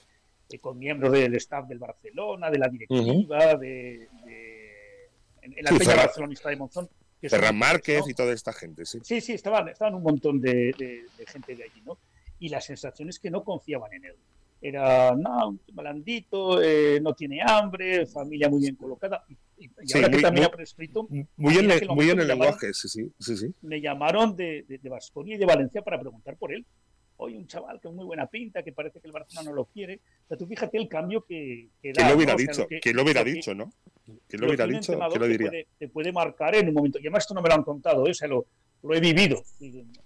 eh, 0.49 0.57
con 0.59 0.79
miembros 0.79 1.11
del 1.11 1.35
staff 1.35 1.67
del 1.67 1.79
Barcelona, 1.79 2.49
de 2.49 2.57
la 2.59 2.69
directiva, 2.69 3.55
de, 3.55 4.07
de- 4.25 5.09
en, 5.41 5.57
en 5.57 5.63
la 5.65 5.71
Sí, 5.71 5.77
Peña 5.79 5.91
Ferran- 5.91 6.05
Barcelonista 6.05 6.49
de 6.49 6.55
Monzón. 6.55 6.89
que 7.19 7.29
Ferran 7.29 7.57
Márquez 7.57 7.99
¿no? 8.05 8.09
y 8.09 8.13
toda 8.13 8.31
esta 8.33 8.53
gente, 8.53 8.85
sí. 8.85 8.99
Sí, 9.03 9.19
sí, 9.21 9.33
estaban, 9.33 9.67
estaban 9.67 9.95
un 9.95 10.03
montón 10.03 10.39
de, 10.39 10.73
de- 10.77 11.05
de 11.17 11.25
gente 11.27 11.55
de 11.57 11.63
allí, 11.63 11.81
¿no? 11.85 11.97
Y 12.43 12.49
la 12.49 12.59
sensación 12.59 13.07
es 13.07 13.19
que 13.19 13.31
no 13.31 13.41
confiaban 13.41 13.93
en 13.93 14.03
él. 14.03 14.15
Era, 14.61 15.15
no, 15.15 15.57
malandito, 15.73 16.61
eh, 16.61 16.99
no 17.01 17.13
tiene 17.13 17.41
hambre, 17.41 18.05
familia 18.05 18.49
muy 18.49 18.59
bien 18.61 18.75
colocada. 18.75 19.23
Y, 19.57 19.63
y 19.65 19.69
Sí, 19.85 19.97
ahora 19.97 20.07
que 20.09 20.15
muy- 20.15 20.21
también 20.21 20.43
muy- 20.43 20.53
ha 20.53 20.55
prescrito, 20.57 21.07
Muy 21.37 21.57
en, 21.57 21.71
el- 21.71 21.87
muy 21.89 22.09
en 22.09 22.19
el 22.19 22.27
llamaron- 22.27 22.27
lenguaje, 22.27 22.73
sí, 22.73 22.89
sí, 22.89 23.09
sí, 23.17 23.37
sí. 23.37 23.53
me 23.61 23.79
llamaron 23.79 24.35
de, 24.35 24.63
de, 24.67 24.77
de 24.77 24.89
Baskonia 24.89 25.35
y 25.35 25.37
de 25.37 25.45
Valencia 25.45 25.81
para 25.81 25.99
preguntar 26.01 26.35
por 26.35 26.53
él. 26.53 26.65
Hoy 27.15 27.35
un 27.37 27.47
chaval 27.47 27.79
con 27.79 27.95
muy 27.95 28.03
buena 28.05 28.27
pinta, 28.27 28.61
que 28.61 28.73
parece 28.73 28.99
que 28.99 29.07
el 29.07 29.13
Barcelona 29.13 29.49
no 29.51 29.55
lo 29.55 29.65
quiere. 29.65 30.01
O 30.25 30.27
sea, 30.27 30.37
tú 30.37 30.45
fíjate 30.47 30.77
el 30.77 30.89
cambio 30.89 31.23
que, 31.23 31.69
que 31.81 31.93
da. 31.93 31.93
¿Quién 31.93 32.07
lo 32.09 32.15
hubiera 32.17 32.33
¿no? 32.33 32.35
O 32.35 32.39
sea, 32.39 32.47
dicho? 32.51 32.61
lo 32.63 32.67
que- 32.67 32.79
¿Quién 32.81 32.95
lo 32.97 33.03
hubiera 33.03 33.23
que- 33.23 33.31
dicho, 33.31 33.55
no? 33.55 33.71
¿Quién 34.27 34.41
lo 34.41 34.47
hubiera 34.47 34.65
que 34.67 34.71
dicho? 34.73 34.93
¿Quién 34.97 34.99
lo 35.21 35.25
te 35.25 35.27
diría? 35.31 35.49
puede, 35.49 35.67
te 35.79 35.87
puede 35.87 36.11
marcar 36.11 36.55
en 36.55 36.67
un 36.67 36.73
momento. 36.73 36.97
Y 36.99 37.03
además 37.03 37.23
esto 37.23 37.33
no 37.35 37.41
me 37.41 37.47
lo 37.49 37.55
han 37.55 37.63
contado, 37.63 38.05
¿eh? 38.07 38.11
o 38.11 38.13
sea, 38.13 38.27
lo, 38.27 38.45
lo 38.83 38.93
he 38.95 38.99
vivido. 38.99 39.43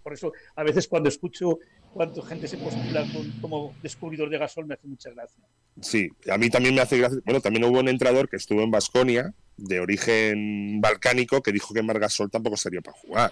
Por 0.03 0.13
eso 0.13 0.31
a 0.55 0.63
veces 0.63 0.87
cuando 0.87 1.09
escucho 1.09 1.59
cuánta 1.93 2.21
gente 2.23 2.47
se 2.47 2.57
postula 2.57 3.01
con- 3.11 3.31
como 3.41 3.75
descubridor 3.81 4.29
de 4.29 4.37
gasol 4.37 4.65
me 4.67 4.75
hace 4.75 4.87
mucha 4.87 5.09
gracia. 5.09 5.43
Sí, 5.81 6.09
a 6.31 6.37
mí 6.37 6.49
también 6.49 6.73
me 6.75 6.81
hace 6.81 6.97
gracia. 6.97 7.19
Bueno, 7.25 7.41
también 7.41 7.63
hubo 7.65 7.79
un 7.79 7.87
entrenador 7.87 8.29
que 8.29 8.35
estuvo 8.37 8.61
en 8.61 8.71
Basconia, 8.71 9.33
de 9.57 9.79
origen 9.79 10.79
balcánico, 10.81 11.41
que 11.41 11.51
dijo 11.51 11.73
que 11.73 11.81
Margasol 11.81 12.29
tampoco 12.29 12.57
sería 12.57 12.81
para 12.81 12.97
jugar. 12.97 13.31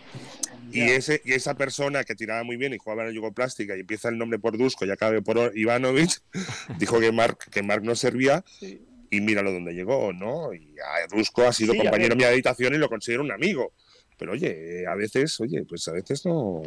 Y, 0.72 0.82
ese, 0.82 1.22
y 1.24 1.34
esa 1.34 1.56
persona 1.56 2.04
que 2.04 2.16
tiraba 2.16 2.44
muy 2.44 2.58
bien 2.58 2.74
y 2.74 2.78
jugaba 2.78 3.04
en 3.04 3.10
la 3.10 3.14
Yugoplástica 3.14 3.78
y 3.78 3.82
empieza 3.82 4.10
el 4.10 4.18
nombre 4.18 4.40
por 4.40 4.58
Dusko 4.58 4.86
y 4.86 4.92
acabe 4.92 5.22
por 5.22 5.52
Ivanovic, 5.56 6.22
dijo 6.80 7.00
que 7.00 7.12
Mark, 7.12 7.38
que 7.52 7.62
Mark 7.64 7.84
no 7.84 7.96
servía 7.96 8.44
Sí. 8.60 8.82
y 9.12 9.22
míralo 9.22 9.52
donde 9.52 9.74
llegó, 9.74 10.12
¿no? 10.14 10.54
Y 10.54 10.76
a 10.80 11.08
Dusko 11.16 11.44
ha 11.44 11.54
sido 11.54 11.74
Sí, 11.74 11.80
compañero 11.80 12.16
mío 12.16 12.26
de 12.28 12.34
habitación 12.34 12.74
y 12.74 12.78
lo 12.78 12.90
considero 12.90 13.24
un 13.24 13.32
amigo. 13.32 13.74
Pero 14.18 14.34
oye, 14.34 14.86
a 14.88 14.96
veces, 14.96 15.40
oye, 15.40 15.64
pues 15.64 15.88
a 15.88 15.92
veces 15.92 16.26
no. 16.26 16.62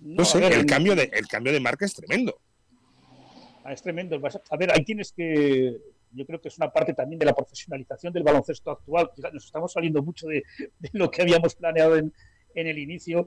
No, 0.00 0.24
sé, 0.24 0.40
ver, 0.40 0.52
el, 0.52 0.60
en- 0.60 0.66
cambio 0.66 0.94
de, 0.94 1.10
el 1.12 1.26
cambio 1.26 1.52
de 1.52 1.60
marca 1.60 1.84
es 1.84 1.94
tremendo. 1.94 2.38
Ah, 3.64 3.72
es 3.72 3.82
tremendo. 3.82 4.20
A- 4.50 4.56
ver, 4.56 4.72
ahí 4.72 4.84
tienes 4.84 5.12
que. 5.12 5.76
yo 6.12 6.26
creo 6.26 6.40
que 6.40 6.48
es 6.48 6.58
una 6.58 6.70
parte 6.70 6.92
también 6.92 7.18
de 7.18 7.26
la 7.26 7.34
profesionalización 7.34 8.12
del 8.12 8.22
baloncesto 8.22 8.70
actual. 8.70 9.10
Nos 9.32 9.46
estamos 9.46 9.72
saliendo 9.72 10.02
mucho 10.02 10.26
de, 10.28 10.42
lo 10.92 11.10
que 11.10 11.22
habíamos 11.22 11.54
planeado 11.54 11.96
en, 11.96 12.12
el 12.54 12.78
inicio. 12.78 13.26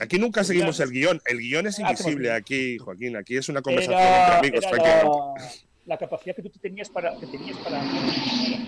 Aquí 0.00 0.18
nunca 0.18 0.42
seguimos 0.42 0.80
el 0.80 0.90
guion. 0.90 1.20
El 1.26 1.38
guion 1.38 1.66
es 1.66 1.78
ah, 1.78 1.82
invisible 1.82 2.32
aquí, 2.32 2.78
Joaquín. 2.78 3.16
Aquí 3.16 3.36
es 3.36 3.48
una 3.48 3.62
conversación 3.62 4.00
entre 4.00 4.34
amigos. 4.38 4.64
La, 5.84 5.96
capacidad 5.96 6.34
que 6.34 6.42
tú 6.42 6.58
tenías 6.58 6.90
para, 6.90 7.16
que 7.16 7.26
tenías 7.26 7.56
para, 7.58 7.80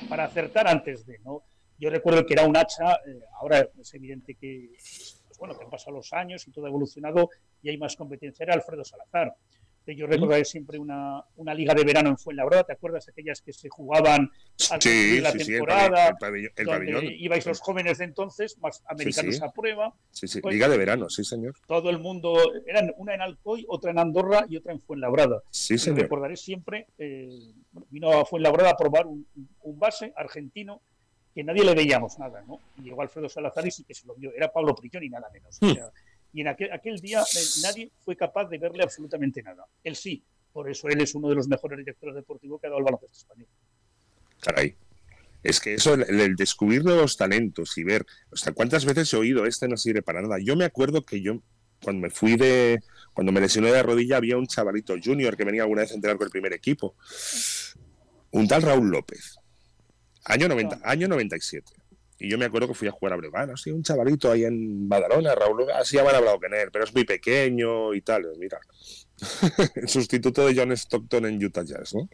para 0.08 0.24
acertar 0.24 0.68
antes 0.68 1.04
de, 1.04 1.18
¿no? 1.24 1.42
Yo 1.78 1.90
recuerdo 1.90 2.26
que 2.26 2.34
era 2.34 2.44
un 2.44 2.56
hacha, 2.56 2.94
eh, 3.06 3.20
ahora 3.40 3.68
es 3.78 3.94
evidente 3.94 4.34
que, 4.34 4.70
pues 5.26 5.38
bueno, 5.38 5.56
que 5.56 5.64
han 5.64 5.70
pasado 5.70 5.96
los 5.96 6.12
años 6.12 6.46
y 6.46 6.50
todo 6.50 6.66
ha 6.66 6.68
evolucionado 6.68 7.30
y 7.62 7.70
hay 7.70 7.78
más 7.78 7.96
competencia. 7.96 8.44
Era 8.44 8.54
Alfredo 8.54 8.84
Salazar. 8.84 9.34
Yo 9.96 10.06
recuerdo 10.06 10.44
siempre 10.44 10.78
una, 10.78 11.24
una, 11.36 11.54
liga 11.54 11.74
de 11.74 11.84
verano 11.84 12.10
en 12.10 12.18
Fuenlabrada, 12.18 12.64
¿te 12.64 12.72
acuerdas? 12.72 13.08
Aquellas 13.08 13.40
que 13.40 13.52
se 13.52 13.68
jugaban 13.68 14.30
al 14.70 14.82
sí, 14.82 15.20
la 15.20 15.32
sí, 15.32 15.38
temporada, 15.38 16.08
el 16.08 16.66
pabellón, 16.66 17.04
ibais 17.04 17.46
los 17.46 17.60
jóvenes 17.60 17.98
de 17.98 18.04
entonces, 18.04 18.58
más 18.58 18.82
americanos 18.86 19.40
a 19.40 19.50
prueba. 19.50 19.94
Sí, 20.10 20.28
sí, 20.28 20.40
pues 20.40 20.54
liga 20.54 20.68
de 20.68 20.76
verano, 20.76 21.08
sí, 21.08 21.24
señor. 21.24 21.54
Todo 21.66 21.90
el 21.90 21.98
mundo, 21.98 22.36
eran 22.66 22.92
una 22.96 23.14
en 23.14 23.22
Alcoy, 23.22 23.64
otra 23.68 23.90
en 23.90 23.98
Andorra 23.98 24.44
y 24.48 24.56
otra 24.56 24.72
en 24.72 24.80
Fuenlabrada. 24.80 25.42
Sí, 25.50 25.78
señor. 25.78 26.02
recordaré 26.02 26.36
siempre, 26.36 26.88
eh, 26.98 27.30
vino 27.90 28.10
a 28.10 28.24
Fuenlabrada 28.24 28.70
a 28.70 28.76
probar 28.76 29.06
un, 29.06 29.26
un 29.62 29.78
base 29.78 30.12
argentino 30.16 30.82
que 31.34 31.44
nadie 31.44 31.64
le 31.64 31.74
veíamos 31.74 32.18
nada, 32.18 32.42
¿no? 32.46 32.60
Y 32.78 32.82
llegó 32.82 33.02
Alfredo 33.02 33.28
Salazar 33.28 33.66
y 33.66 33.70
sí 33.70 33.84
que 33.84 33.94
se 33.94 34.06
lo 34.06 34.14
vio, 34.14 34.32
era 34.34 34.52
Pablo 34.52 34.74
Prillón 34.74 35.04
y 35.04 35.08
nada 35.08 35.28
menos. 35.32 35.58
Hmm. 35.60 35.74
y 36.32 36.40
en 36.40 36.48
aquel, 36.48 36.72
aquel 36.72 37.00
día 37.00 37.22
eh, 37.22 37.44
nadie 37.62 37.90
fue 38.00 38.16
capaz 38.16 38.46
de 38.46 38.58
verle 38.58 38.82
absolutamente 38.82 39.42
nada. 39.42 39.66
Él 39.82 39.96
sí, 39.96 40.22
por 40.52 40.68
eso 40.70 40.88
él 40.88 41.00
es 41.00 41.14
uno 41.14 41.28
de 41.28 41.34
los 41.34 41.48
mejores 41.48 41.78
directores 41.78 42.14
deportivos 42.14 42.60
que 42.60 42.66
ha 42.66 42.70
dado 42.70 42.80
el 42.80 42.84
baloncesto 42.84 43.16
español. 43.16 43.48
Caray. 44.40 44.74
Es 45.42 45.60
que 45.60 45.74
eso, 45.74 45.94
el, 45.94 46.34
descubrir 46.34 46.84
nuevos 46.84 47.16
talentos 47.16 47.78
y 47.78 47.84
ver, 47.84 48.04
o 48.32 48.36
sea, 48.36 48.52
cuántas 48.52 48.84
veces 48.84 49.12
he 49.12 49.16
oído, 49.16 49.46
este 49.46 49.68
no 49.68 49.76
sirve 49.76 50.02
para 50.02 50.20
nada. 50.20 50.38
Yo 50.42 50.56
me 50.56 50.64
acuerdo 50.64 51.04
que 51.04 51.22
yo, 51.22 51.40
cuando 51.82 52.02
me 52.02 52.10
fui 52.10 52.36
de, 52.36 52.80
cuando 53.14 53.30
me 53.30 53.40
lesioné 53.40 53.70
de 53.70 53.82
rodilla, 53.82 54.16
había 54.16 54.36
un 54.36 54.46
chavalito 54.46 54.94
junior 55.02 55.36
que 55.36 55.44
venía 55.44 55.62
alguna 55.62 55.82
vez 55.82 55.92
a 55.92 55.94
entrenar 55.94 56.18
con 56.18 56.26
el 56.26 56.32
primer 56.32 56.52
equipo. 56.52 56.96
Un 58.32 58.48
tal 58.48 58.62
Raúl 58.62 58.90
López. 58.90 59.37
Año, 60.28 60.46
90, 60.46 60.80
año 60.84 61.08
97. 61.08 61.72
Y 62.20 62.28
yo 62.28 62.36
me 62.36 62.44
acuerdo 62.44 62.68
que 62.68 62.74
fui 62.74 62.88
a 62.88 62.90
jugar 62.90 63.12
a 63.12 63.16
Breogán, 63.16 63.50
así 63.50 63.70
un 63.70 63.82
chavalito 63.82 64.30
ahí 64.30 64.44
en 64.44 64.88
Badalona, 64.88 65.34
Raúl, 65.34 65.70
así 65.70 65.98
han 65.98 66.06
hablado 66.06 66.40
con 66.40 66.52
él, 66.52 66.68
pero 66.72 66.84
es 66.84 66.92
muy 66.92 67.04
pequeño 67.04 67.94
y 67.94 68.02
tal. 68.02 68.24
Mira, 68.38 68.58
el 69.76 69.88
sustituto 69.88 70.46
de 70.46 70.54
John 70.54 70.72
Stockton 70.72 71.26
en 71.26 71.42
Utah 71.42 71.62
Jazz, 71.62 71.94
¿no? 71.94 72.02
O 72.02 72.08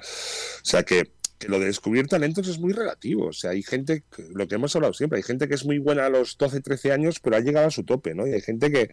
sea 0.63 0.83
que, 0.83 1.11
que, 1.39 1.49
lo 1.49 1.59
de 1.59 1.67
descubrir 1.67 2.07
talentos 2.07 2.47
es 2.49 2.59
muy 2.59 2.73
relativo. 2.73 3.29
O 3.29 3.33
sea, 3.33 3.53
hay 3.53 3.63
gente, 3.63 4.05
lo 4.35 4.47
que 4.47 4.57
hemos 4.57 4.77
hablado 4.77 4.93
siempre, 4.93 5.17
hay 5.17 5.23
gente 5.23 5.49
que 5.49 5.55
es 5.55 5.65
muy 5.65 5.79
buena 5.79 6.07
a 6.07 6.11
los 6.11 6.37
12, 6.37 6.61
13 6.61 6.93
años, 6.93 7.21
pero 7.21 7.37
ha 7.37 7.41
llegado 7.41 7.69
a 7.69 7.71
su 7.71 7.85
tope, 7.85 8.15
¿no? 8.15 8.27
Y 8.27 8.35
hay 8.35 8.43
gente 8.43 8.71
que, 8.71 8.91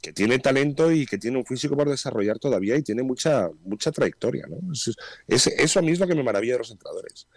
que 0.00 0.14
tiene 0.14 0.38
talento 0.38 0.90
y 0.90 1.04
que 1.04 1.18
tiene 1.18 1.36
un 1.36 1.44
físico 1.44 1.76
por 1.76 1.90
desarrollar 1.90 2.38
todavía 2.38 2.76
y 2.76 2.82
tiene 2.82 3.02
mucha, 3.02 3.50
mucha 3.62 3.92
trayectoria, 3.92 4.46
¿no? 4.48 4.56
Es, 4.72 5.46
eso 5.46 5.78
a 5.78 5.82
mí 5.82 5.92
es 5.92 6.00
lo 6.00 6.06
que 6.06 6.14
me 6.14 6.22
maravilla 6.22 6.54
de 6.54 6.60
los 6.60 6.70
entrenadores 6.70 7.28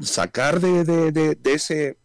sacar 0.00 0.60
de, 0.60 1.38
ese 1.44 1.98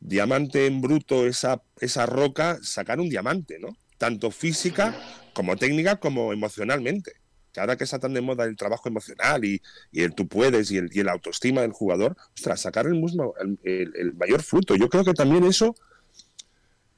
diamante 0.00 0.66
en 0.66 0.80
bruto, 0.80 1.26
esa, 1.26 1.62
esa 1.80 2.06
roca, 2.06 2.58
sacar 2.62 3.00
un 3.00 3.08
diamante, 3.08 3.58
¿no? 3.58 3.76
Tanto 3.98 4.30
física 4.30 4.94
como 5.32 5.56
técnica 5.56 5.96
como 5.96 6.32
emocionalmente. 6.32 7.12
Que 7.52 7.60
ahora 7.60 7.76
que 7.76 7.84
está 7.84 7.98
tan 7.98 8.12
de 8.12 8.20
moda 8.20 8.44
el 8.44 8.56
trabajo 8.56 8.88
emocional 8.88 9.44
y, 9.44 9.62
el 9.92 10.14
tú 10.14 10.28
puedes 10.28 10.70
y 10.70 10.76
el, 10.76 10.90
y 10.92 11.00
el, 11.00 11.08
autoestima 11.08 11.62
del 11.62 11.72
jugador, 11.72 12.16
ostras, 12.34 12.60
sacar 12.60 12.86
el, 12.86 12.94
mismo, 12.94 13.34
el, 13.64 14.14
mayor 14.14 14.42
fruto. 14.42 14.76
Yo 14.76 14.88
creo 14.90 15.04
que 15.04 15.14
también 15.14 15.44
eso, 15.44 15.74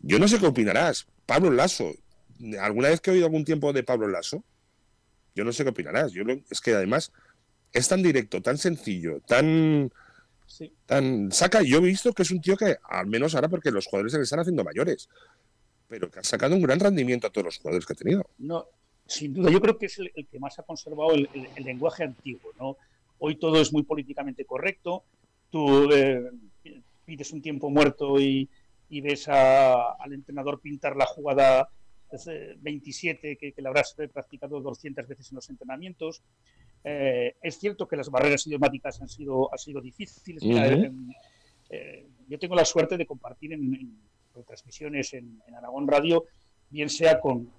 yo 0.00 0.18
no 0.18 0.26
sé 0.26 0.38
qué 0.38 0.46
opinarás. 0.46 1.06
Pablo 1.26 1.50
Lasso, 1.50 1.92
¿alguna 2.60 2.88
vez 2.88 3.00
que 3.00 3.10
he 3.10 3.14
oído 3.14 3.26
algún 3.26 3.44
tiempo 3.44 3.72
de 3.72 3.84
Pablo 3.84 4.08
Lasso? 4.08 4.42
Yo 5.34 5.44
no 5.44 5.52
sé 5.52 5.62
qué 5.62 5.70
opinarás. 5.70 6.10
Yo 6.10 6.24
es 6.50 6.60
que 6.60 6.74
además 6.74 7.12
es 7.72 7.88
tan 7.88 8.02
directo, 8.02 8.40
tan 8.42 8.58
sencillo, 8.58 9.20
tan, 9.26 9.90
tan 10.86 11.30
saca. 11.32 11.62
Yo 11.62 11.78
he 11.78 11.82
visto 11.82 12.12
que 12.12 12.22
es 12.22 12.30
un 12.30 12.40
tío 12.40 12.56
que, 12.56 12.76
al 12.88 13.06
menos 13.06 13.34
ahora, 13.34 13.48
porque 13.48 13.70
los 13.70 13.86
jugadores 13.86 14.12
se 14.12 14.18
le 14.18 14.24
están 14.24 14.40
haciendo 14.40 14.64
mayores, 14.64 15.08
pero 15.88 16.10
que 16.10 16.20
ha 16.20 16.24
sacado 16.24 16.54
un 16.54 16.62
gran 16.62 16.80
rendimiento 16.80 17.26
a 17.26 17.30
todos 17.30 17.46
los 17.46 17.58
jugadores 17.58 17.86
que 17.86 17.92
ha 17.92 17.96
tenido. 17.96 18.28
No, 18.38 18.66
sin 19.06 19.32
duda, 19.32 19.50
yo 19.50 19.60
creo 19.60 19.78
que 19.78 19.86
es 19.86 19.98
el, 19.98 20.12
que 20.30 20.38
más 20.38 20.58
ha 20.58 20.62
conservado 20.62 21.14
el, 21.14 21.28
lenguaje 21.64 22.04
antiguo, 22.04 22.52
¿no? 22.58 22.76
Hoy 23.18 23.36
todo 23.36 23.60
es 23.60 23.72
muy 23.72 23.82
políticamente 23.82 24.44
correcto. 24.44 25.04
Tú 25.50 25.90
eh, 25.92 26.30
pides 27.04 27.32
un 27.32 27.42
tiempo 27.42 27.70
muerto 27.70 28.20
y, 28.20 28.48
ves 28.90 29.28
al 29.28 30.12
entrenador 30.12 30.60
pintar 30.60 30.96
la 30.96 31.06
jugada 31.06 31.68
27 32.60 33.36
que, 33.36 33.52
que 33.52 33.62
la 33.62 33.68
habrás 33.68 33.94
practicado 34.12 34.60
200 34.60 35.06
veces 35.06 35.30
en 35.30 35.36
los 35.36 35.48
entrenamientos. 35.50 36.22
Eh, 36.84 37.36
es 37.42 37.58
cierto 37.58 37.86
que 37.88 37.96
las 37.96 38.10
barreras 38.10 38.46
idiomáticas 38.46 39.00
han 39.00 39.08
sido, 39.08 39.52
han 39.52 39.58
sido 39.58 39.80
difíciles. 39.80 40.42
Eh, 41.70 42.06
yo 42.28 42.38
tengo 42.38 42.54
la 42.54 42.64
suerte 42.64 42.96
de 42.96 43.06
compartir 43.06 43.52
en, 43.52 43.98
transmisiones 44.46 45.12
en, 45.14 45.42
Aragón 45.56 45.86
Radio, 45.86 46.24
bien 46.70 46.88
sea 46.88 47.20
con, 47.20 47.50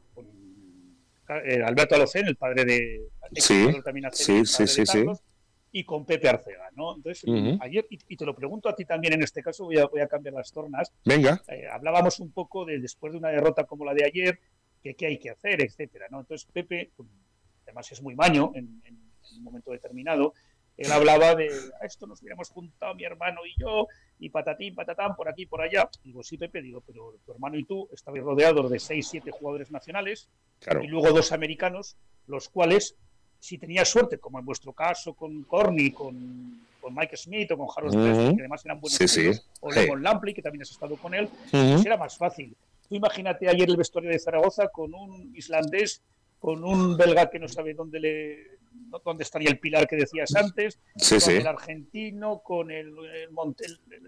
eh, 1.46 1.62
Alberto 1.64 1.96
Alocén, 1.96 2.28
el 2.28 2.36
padre 2.36 2.66
de 2.66 3.08
sí, 3.36 3.68
sí, 4.14 4.46
sí, 4.46 4.86
sí, 4.86 5.06
y 5.72 5.84
con 5.84 6.06
Pepe 6.06 6.30
Arcega, 6.30 6.70
¿no? 6.76 6.96
Entonces, 6.96 7.24
ayer, 7.62 7.86
y, 7.90 8.18
te 8.18 8.26
lo 8.26 8.36
pregunto 8.36 8.70
a 8.70 8.76
ti 8.76 8.86
también 8.86 9.14
en 9.14 9.24
este 9.24 9.44
caso, 9.44 9.66
voy 9.66 9.78
a, 9.78 9.86
voy 9.86 10.02
a 10.02 10.08
cambiar 10.08 10.34
las 10.34 10.52
tornas. 10.52 10.92
Venga. 11.06 11.42
hablábamos 11.72 12.20
un 12.20 12.32
poco 12.32 12.66
de 12.66 12.80
después 12.80 13.14
de 13.14 13.20
una 13.20 13.30
derrota 13.30 13.66
como 13.66 13.86
la 13.86 13.94
de 13.94 14.06
ayer, 14.06 14.40
que 14.82 14.96
qué 14.96 15.08
hay 15.08 15.20
que 15.20 15.30
hacer, 15.30 15.62
etcétera, 15.62 16.08
¿no? 16.10 16.22
Entonces, 16.22 16.48
Pepe, 16.52 16.92
además 17.66 17.92
es 17.92 18.02
muy 18.02 18.16
maño 18.16 18.52
en 18.56 18.82
en 19.32 19.38
un 19.38 19.44
momento 19.44 19.72
determinado, 19.72 20.34
él 20.78 20.92
hablaba 20.92 21.36
de 21.36 21.50
esto 21.82 22.08
nos 22.08 22.22
hubiéramos 22.22 22.50
juntado 22.50 22.96
mi 22.96 23.04
hermano 23.04 23.42
y 23.46 23.62
yo, 23.62 23.88
y 24.18 24.30
patatín, 24.30 24.76
patatán, 24.76 25.14
por 25.16 25.28
aquí, 25.28 25.46
por 25.46 25.62
allá. 25.62 25.90
Digo, 26.04 26.24
sí, 26.24 26.38
Pepe, 26.38 26.62
digo, 26.62 26.82
pero 26.82 27.16
tu 27.26 27.34
hermano 27.34 27.58
y 27.58 27.66
tú 27.66 27.90
estabais 27.92 28.24
rodeados 28.24 28.72
de 28.72 28.80
seis, 28.80 29.10
siete 29.10 29.32
jugadores 29.32 29.72
nacionales 29.72 30.30
y 30.82 30.88
luego 30.88 31.12
dos 31.12 31.34
americanos, 31.34 31.98
los 32.28 32.48
cuales, 32.48 32.96
si 33.40 33.58
tenías 33.58 33.88
suerte, 33.88 34.18
como 34.18 34.40
en 34.40 34.46
vuestro 34.46 34.74
caso 34.74 35.14
con 35.14 35.44
Corny, 35.44 35.92
con, 35.92 36.66
con 36.82 36.94
Mike 36.94 37.16
Smith 37.18 37.52
o 37.52 37.58
con 37.58 37.68
Harold 37.76 37.96
uh 37.96 38.36
que 38.36 38.42
además 38.42 38.66
eran 38.66 38.80
buenos 38.80 38.98
sí, 38.98 39.32
o 39.62 39.70
con 39.88 40.04
Lampley, 40.04 40.34
que 40.34 40.42
también 40.42 40.64
has 40.64 40.72
estado 40.72 40.98
con 40.98 41.14
él, 41.14 41.30
pues 41.50 41.86
era 41.86 41.98
más 41.98 42.18
fácil. 42.18 42.56
Tú 42.88 42.96
imagínate 42.96 43.48
ayer 43.48 43.70
el 43.70 43.78
vestuario 43.78 44.10
de 44.10 44.20
Zaragoza 44.20 44.68
con 44.70 44.94
un 44.94 45.32
islandés, 45.36 46.02
con 46.40 46.64
un 46.64 46.98
belga 46.98 47.30
que 47.30 47.40
no 47.40 47.48
sabe 47.48 47.74
dónde 47.74 48.00
le 48.00 48.59
dónde 49.04 49.24
estaría 49.24 49.50
el 49.50 49.60
pilar 49.60 49.88
que 49.88 49.96
decías 49.96 50.36
antes, 50.36 50.80
con 51.10 51.32
el 51.32 51.48
argentino, 51.48 52.40
con 52.40 52.72
el, 52.72 52.94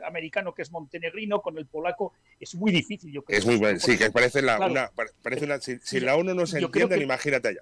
americano 0.06 0.54
que 0.54 0.64
es 0.64 0.72
montenegrino, 0.72 1.42
con 1.42 1.58
el 1.58 1.66
polaco, 1.66 2.14
es 2.40 2.56
muy 2.56 2.72
difícil, 2.72 3.12
yo 3.12 3.24
creo. 3.24 3.40
Es 3.40 3.46
muy 3.46 3.58
bueno, 3.58 3.80
sí, 3.80 3.98
que 3.98 4.12
parece 4.12 4.42
la, 4.42 4.60
una, 4.60 4.92
parece 5.22 5.46
una, 5.46 5.60
si, 5.60 6.00
la 6.00 6.16
uno 6.16 6.34
no 6.34 6.46
se 6.46 6.60
entiende, 6.60 7.02
imagínate 7.02 7.50
allá. 7.50 7.62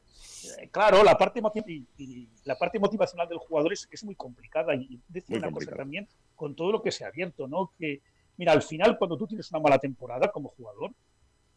Eh, 0.60 0.70
claro, 0.72 1.04
la 1.04 1.18
parte, 1.18 1.42
la 2.46 2.58
parte 2.58 2.80
motivacional 2.80 3.28
del 3.28 3.40
jugador 3.40 3.74
es, 3.74 3.88
es 3.92 4.04
muy 4.04 4.16
complicada 4.16 4.76
y 4.76 5.00
decir 5.08 5.38
una 5.38 5.52
cosa 5.52 5.72
también, 5.76 6.08
con 6.36 6.56
todo 6.56 6.72
lo 6.72 6.82
que 6.82 6.92
se 6.92 7.04
ha 7.04 7.08
abierto, 7.08 7.48
¿no? 7.48 7.74
Que, 7.78 8.02
mira, 8.38 8.54
al 8.54 8.62
final, 8.62 8.98
cuando 8.98 9.18
tú 9.18 9.28
tienes 9.28 9.50
una 9.52 9.60
mala 9.60 9.80
temporada 9.80 10.32
como 10.32 10.50
jugador, 10.50 10.92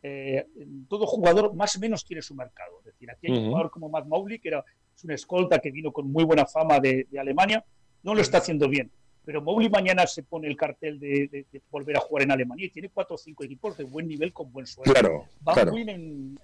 eh, 0.05 0.45
todo 0.89 1.07
jugador 1.07 1.55
más 1.55 1.77
o 1.77 1.81
menos 1.81 2.05
tiene 2.05 2.23
su 2.23 2.35
mercado. 2.35 2.81
Es 2.81 2.87
decir, 2.87 3.11
aquí 3.11 3.29
hay 3.29 3.39
un 3.39 3.47
jugador 3.47 3.71
como 3.71 3.89
Matt 3.89 4.07
Mowley, 4.07 4.41
que 4.41 4.49
era 4.49 4.65
es 4.97 5.05
un 5.05 5.13
escolta 5.13 5.59
que 5.59 5.71
vino 5.71 5.93
con 5.93 6.11
muy 6.11 6.25
buena 6.25 6.47
fama 6.47 6.81
de, 6.81 7.07
Alemania, 7.19 7.65
no 8.03 8.15
lo 8.15 8.21
está 8.21 8.39
haciendo 8.39 8.69
bien. 8.69 8.91
Pero 9.25 9.41
Mowgli 9.41 9.69
mañana 9.69 10.07
se 10.07 10.25
pone 10.25 10.49
el 10.49 10.57
cartel 10.57 10.99
de, 10.99 11.47
volver 11.71 11.97
a 11.97 12.01
jugar 12.01 12.25
en 12.25 12.33
Alemania 12.33 12.67
y 12.67 12.71
tiene 12.71 12.89
cuatro 12.89 13.15
o 13.15 13.19
cinco 13.19 13.45
equipos 13.45 13.77
de 13.77 13.85
buen 13.85 14.09
nivel 14.09 14.33
con 14.33 14.51
buen 14.53 14.67
sueldo. 14.67 14.93
Claro, 14.93 15.27
Van 15.41 15.89
en, 15.89 16.39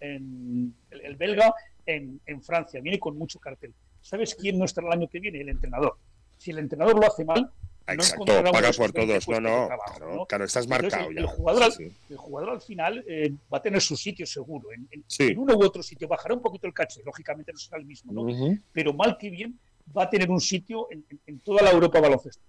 el, 0.91 1.17
belga 1.17 1.53
en, 1.85 2.43
Francia, 2.43 2.81
viene 2.81 3.01
con 3.01 3.19
mucho 3.19 3.41
cartel. 3.41 3.75
¿Sabes 4.01 4.35
quién 4.35 4.59
no 4.59 4.65
estará 4.65 4.87
el 4.87 4.93
año 4.93 5.09
que 5.09 5.19
viene? 5.19 5.41
El 5.41 5.49
entrenador. 5.49 5.99
Si 6.37 6.53
el 6.53 6.59
entrenador 6.59 7.01
lo 7.01 7.07
hace 7.07 7.25
mal, 7.25 7.51
Exacto, 7.89 8.25
paga 8.53 8.73
por 8.73 8.93
todos. 8.93 9.29
No, 9.29 9.41
no, 9.41 10.27
claro, 10.27 10.45
estás 10.45 10.69
marcado 10.69 11.11
ya. 11.11 11.21
El 11.21 11.27
jugador, 11.27 11.63
al, 11.63 11.73
el 12.11 12.17
jugador 12.17 12.51
al 12.51 12.61
final 12.61 13.05
eh, 13.09 13.33
va 13.53 13.59
a 13.59 13.63
tener 13.63 13.81
su 13.81 13.97
sitio 13.97 14.27
seguro. 14.27 14.69
En, 14.73 15.39
uno 15.39 15.57
u 15.57 15.65
otro 15.65 15.83
sitio 15.83 16.07
bajará 16.07 16.35
un 16.35 16.43
poquito 16.43 16.67
el 16.67 16.75
caché, 16.75 17.03
lógicamente 17.05 17.53
no 17.53 17.59
será 17.59 17.79
el 17.79 17.87
mismo, 17.87 18.13
¿no? 18.13 18.59
Pero 18.73 18.93
mal 18.93 19.17
que 19.19 19.31
bien 19.31 19.59
va 19.97 20.05
a 20.05 20.11
tener 20.11 20.31
un 20.31 20.41
sitio 20.41 20.89
en, 20.91 21.39
toda 21.41 21.63
la 21.63 21.71
Europa 21.71 22.01
baloncesto. 22.01 22.43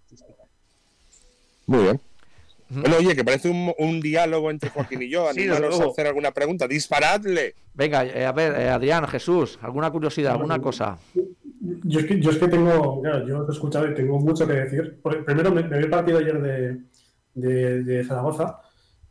Muy 1.66 1.84
bien. 1.84 2.02
Bueno, 2.72 2.98
oye, 2.98 3.16
que 3.16 3.24
parece 3.24 3.50
un, 3.50 4.00
diálogo 4.00 4.52
entre 4.52 4.70
Joaquín 4.70 5.02
y 5.02 5.10
yo. 5.10 5.28
sí, 5.34 5.48
a 5.48 5.56
hacer 5.56 6.08
alguna 6.08 6.32
pregunta. 6.32 6.68
Disparadle. 6.68 7.56
Venga, 7.74 8.06
eh, 8.06 8.26
a 8.26 8.32
ver, 8.32 8.60
eh, 8.60 8.70
Adrián, 8.70 9.08
Jesús, 9.08 9.58
alguna 9.62 9.90
curiosidad, 9.90 10.34
alguna 10.34 10.60
cosa. 10.60 11.00
Yo, 11.60 12.00
es 12.00 12.06
que, 12.06 12.20
yo 12.20 12.32
es 12.32 12.38
que 12.38 12.48
tengo, 12.48 13.02
claro, 13.02 13.28
yo 13.28 13.46
he 13.48 13.52
escuchado 13.52 13.90
y 13.90 13.94
tengo 13.94 14.20
mucho 14.20 14.48
que 14.48 14.54
decir. 14.54 15.02
primero, 15.26 15.52
me, 15.52 15.64
vi 15.64 15.76
el 15.76 15.90
partido 15.90 16.20
ayer 16.20 16.42
de, 16.42 16.82
de, 17.34 17.84
de, 17.84 18.04
Zaragoza 18.04 18.60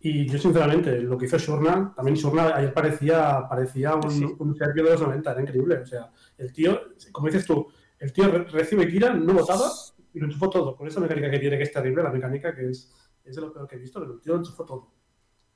y 0.01 0.27
yo, 0.27 0.39
sinceramente, 0.39 1.01
lo 1.01 1.19
que 1.19 1.27
hizo 1.27 1.39
Shurna, 1.39 1.93
también 1.95 2.17
Shurna 2.17 2.55
ayer 2.55 2.73
parecía, 2.73 3.47
parecía 3.49 3.97
un, 3.97 4.37
un 4.39 4.57
Sergio 4.57 4.85
de 4.85 4.91
los 4.91 5.01
90, 5.01 5.33
era 5.33 5.43
increíble. 5.43 5.79
O 5.79 5.87
sea, 5.87 6.11
el 6.37 6.53
tío, 6.53 6.81
como 7.11 7.27
dices 7.27 7.45
tú, 7.45 7.67
el 7.99 8.13
tío 8.13 8.31
recibe 8.45 8.89
Kira, 8.89 9.13
no 9.13 9.33
votaba 9.35 9.71
y 10.15 10.21
lo 10.21 10.27
enchufó 10.27 10.49
todo. 10.49 10.77
Con 10.77 10.87
esa 10.87 11.01
mecánica 11.01 11.31
que 11.31 11.41
tiene, 11.41 11.57
que 11.57 11.65
es 11.65 11.73
terrible, 11.73 12.03
la 12.03 12.13
mecánica 12.13 12.55
que 12.55 12.69
es, 12.69 12.95
es 13.25 13.35
de 13.35 13.43
lo 13.43 13.53
peor 13.53 13.67
que 13.67 13.77
he 13.77 13.79
visto, 13.79 14.01
pero 14.01 14.15
el 14.15 14.21
tío 14.21 14.35
lo 14.35 14.39
enchufó 14.39 14.65
todo. 14.65 14.93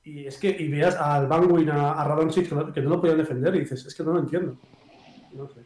Y 0.03 0.25
es 0.25 0.37
que, 0.37 0.49
y 0.49 0.67
veas 0.67 0.95
al 0.97 1.27
Banguin, 1.27 1.69
a, 1.69 1.93
a 1.93 2.05
Radoncic, 2.05 2.49
que, 2.73 2.81
no, 2.81 2.89
lo 2.89 2.99
podían 2.99 3.17
defender, 3.17 3.55
y 3.55 3.61
dices, 3.61 3.85
es 3.85 3.95
que 3.95 4.03
no 4.03 4.11
lo 4.11 4.19
entiendo. 4.19 4.57
No 5.31 5.47
sé. 5.47 5.61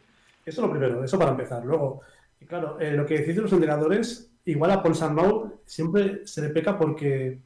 Eso 0.48 0.62
es 0.62 0.66
lo 0.66 0.70
primero, 0.70 1.04
eso 1.04 1.18
para 1.18 1.32
empezar. 1.32 1.64
Luego, 1.64 2.00
y 2.40 2.46
claro, 2.46 2.80
eh, 2.80 2.92
lo 2.92 3.04
que 3.04 3.18
decís 3.18 3.36
de 3.36 3.42
los 3.42 3.52
entrenadores, 3.52 4.32
igual 4.46 4.70
a 4.70 4.82
Ponsarnau 4.82 5.60
siempre 5.66 6.26
se 6.26 6.40
le 6.40 6.48
peca 6.48 6.78
porque 6.78 7.42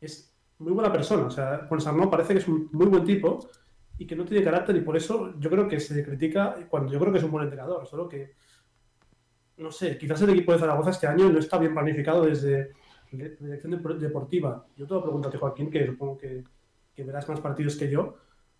es 0.00 0.34
muy 0.58 0.72
buena 0.72 0.92
persona. 0.92 1.24
O 1.24 1.30
sea, 1.30 1.66
Ponsarnau 1.66 2.10
parece 2.10 2.34
que 2.34 2.40
es 2.40 2.48
un 2.48 2.68
muy 2.72 2.86
buen 2.86 3.04
tipo 3.04 3.48
y 3.96 4.06
que 4.06 4.14
no 4.14 4.24
tiene 4.24 4.44
carácter, 4.44 4.76
y 4.76 4.80
por 4.80 4.96
eso 4.96 5.34
yo 5.38 5.48
creo 5.48 5.66
que 5.66 5.80
se 5.80 5.94
le 5.94 6.04
critica 6.04 6.56
cuando 6.68 6.92
yo 6.92 6.98
creo 6.98 7.12
que 7.12 7.18
es 7.18 7.24
un 7.24 7.30
buen 7.30 7.44
entrenador. 7.44 7.86
Solo 7.86 8.08
que, 8.08 8.32
no 9.56 9.70
sé, 9.70 9.96
quizás 9.96 10.20
el 10.22 10.30
equipo 10.30 10.52
de 10.52 10.58
Zaragoza 10.58 10.90
este 10.90 11.06
año 11.06 11.30
no 11.30 11.38
está 11.38 11.56
bien 11.58 11.72
planificado 11.72 12.24
desde 12.26 12.72
dirección 13.10 13.82
deportiva. 13.98 14.66
Yo 14.76 14.86
te 14.86 15.00
pregunto 15.00 15.28
a 15.28 15.38
Joaquín, 15.38 15.70
que 15.70 15.86
supongo 15.86 16.18
que, 16.18 16.44
verás 16.98 17.28
más 17.28 17.40
partidos 17.40 17.76
que 17.76 17.88
yo. 17.88 18.16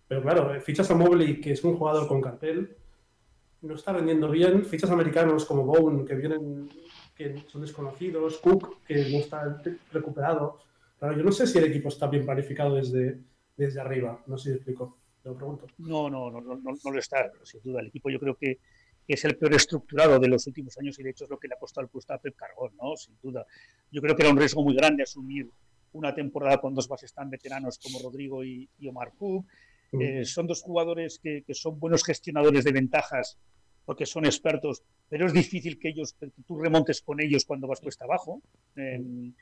Pero 0.07 0.21
claro, 0.21 0.59
fichas 0.61 0.89
a 0.91 0.95
Mobley, 0.95 1.39
que 1.39 1.51
es 1.51 1.63
un 1.63 1.75
jugador 1.77 2.07
con 2.07 2.21
cartel, 2.21 2.75
no 3.63 3.75
está 3.75 3.91
vendiendo 3.91 4.29
bien. 4.29 4.65
Fichas 4.65 4.91
americanos 4.91 5.45
como 5.45 5.63
Bone, 5.63 6.05
que 6.05 6.15
vienen, 6.15 6.69
que 7.15 7.43
son 7.47 7.61
desconocidos. 7.61 8.37
Cook, 8.37 8.83
que 8.85 8.95
no 9.09 9.17
está 9.17 9.61
recuperado. 9.91 10.59
Claro, 10.99 11.17
yo 11.17 11.23
no 11.23 11.31
sé 11.31 11.47
si 11.47 11.57
el 11.57 11.65
equipo 11.65 11.89
está 11.89 12.07
bien 12.07 12.25
planificado 12.25 12.75
desde, 12.75 13.19
desde 13.57 13.79
arriba. 13.79 14.21
No 14.27 14.37
sé 14.37 14.51
si 14.51 14.55
explico. 14.55 14.97
Te 15.21 15.29
lo 15.29 15.35
pregunto. 15.35 15.67
No, 15.77 16.09
no, 16.09 16.29
no, 16.29 16.41
no, 16.41 16.59
no, 16.61 16.91
lo 16.91 16.99
está, 16.99 17.31
sin 17.43 17.61
duda. 17.61 17.79
El 17.79 17.87
equipo 17.87 18.09
yo 18.09 18.19
creo 18.19 18.35
que 18.35 18.59
es 19.07 19.23
el 19.25 19.37
peor 19.37 19.53
estructurado 19.53 20.19
de 20.19 20.27
los 20.27 20.45
últimos 20.47 20.77
años 20.77 20.99
y 20.99 21.03
de 21.03 21.11
hecho 21.11 21.23
es 21.23 21.29
lo 21.29 21.39
que 21.39 21.47
le 21.47 21.55
ha 21.55 21.59
costado 21.59 21.83
el 21.85 21.89
puesto 21.89 22.13
a 22.13 22.17
Pep 22.17 22.35
Cargón, 22.35 22.73
¿no? 22.81 22.95
Sin 22.97 23.17
duda. 23.21 23.45
Yo 23.91 24.01
creo 24.01 24.15
que 24.15 24.23
era 24.23 24.31
un 24.31 24.37
riesgo 24.37 24.63
muy 24.63 24.75
grande 24.75 25.03
asumir 25.03 25.49
una 25.93 26.13
temporada 26.13 26.59
con 26.59 26.73
dos 26.73 26.87
bases 26.87 27.13
tan 27.13 27.29
veteranos 27.29 27.79
como 27.79 27.99
Rodrigo 27.99 28.43
y, 28.43 28.69
Omar 28.87 29.13
Cook. 29.17 29.45
Mm. 29.93 30.01
Eh, 30.01 30.25
son 30.25 30.47
dos 30.47 30.61
jugadores 30.61 31.19
que, 31.19 31.43
son 31.53 31.79
buenos 31.79 32.03
gestionadores 32.03 32.63
de 32.63 32.71
ventajas 32.71 33.37
porque 33.85 34.05
son 34.05 34.25
expertos, 34.25 34.81
pero 35.09 35.25
es 35.27 35.33
difícil 35.33 35.77
que 35.77 35.89
ellos 35.89 36.15
tú 36.47 36.59
remontes 36.59 37.01
con 37.01 37.21
ellos 37.21 37.45
cuando 37.45 37.67
vas 37.67 37.81
puesta 37.81 38.05
abajo. 38.05 38.41
Em, 38.75 39.33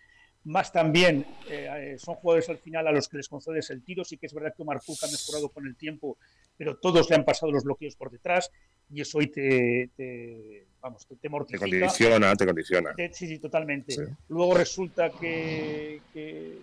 más 0.43 0.71
también 0.71 1.25
eh, 1.47 1.95
son 1.99 2.15
jugadores 2.15 2.49
al 2.49 2.57
final 2.57 2.87
a 2.87 2.91
los 2.91 3.07
que 3.07 3.17
les 3.17 3.29
concedes 3.29 3.69
el 3.69 3.83
tiro. 3.83 4.03
Sí 4.03 4.17
que 4.17 4.25
es 4.25 4.33
verdad 4.33 4.53
que 4.55 4.63
Omar 4.63 4.81
Cook 4.83 4.97
ha 5.03 5.11
mejorado 5.11 5.49
con 5.49 5.67
el 5.67 5.75
tiempo, 5.75 6.17
pero 6.57 6.77
todos 6.77 7.09
le 7.09 7.15
han 7.15 7.25
pasado 7.25 7.51
los 7.51 7.63
bloqueos 7.63 7.95
por 7.95 8.09
detrás 8.09 8.49
y 8.89 9.01
eso 9.01 9.19
hoy 9.19 9.27
te, 9.27 9.91
te 9.95 10.65
vamos, 10.81 11.07
te, 11.07 11.29
mortifica. 11.29 11.65
Te 11.65 11.79
condiciona, 11.79 12.35
te 12.35 12.45
condiciona. 12.45 12.93
sí, 13.11 13.27
sí, 13.27 13.39
totalmente. 13.39 13.95
Luego 14.27 14.55
resulta 14.55 15.11
que, 15.11 16.01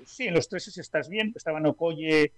sí, 0.04 0.26
en 0.26 0.34
los 0.34 0.48
tres 0.48 0.76
estás 0.76 1.08
bien, 1.08 1.32
estaban 1.34 1.64
Okoye 1.66 2.32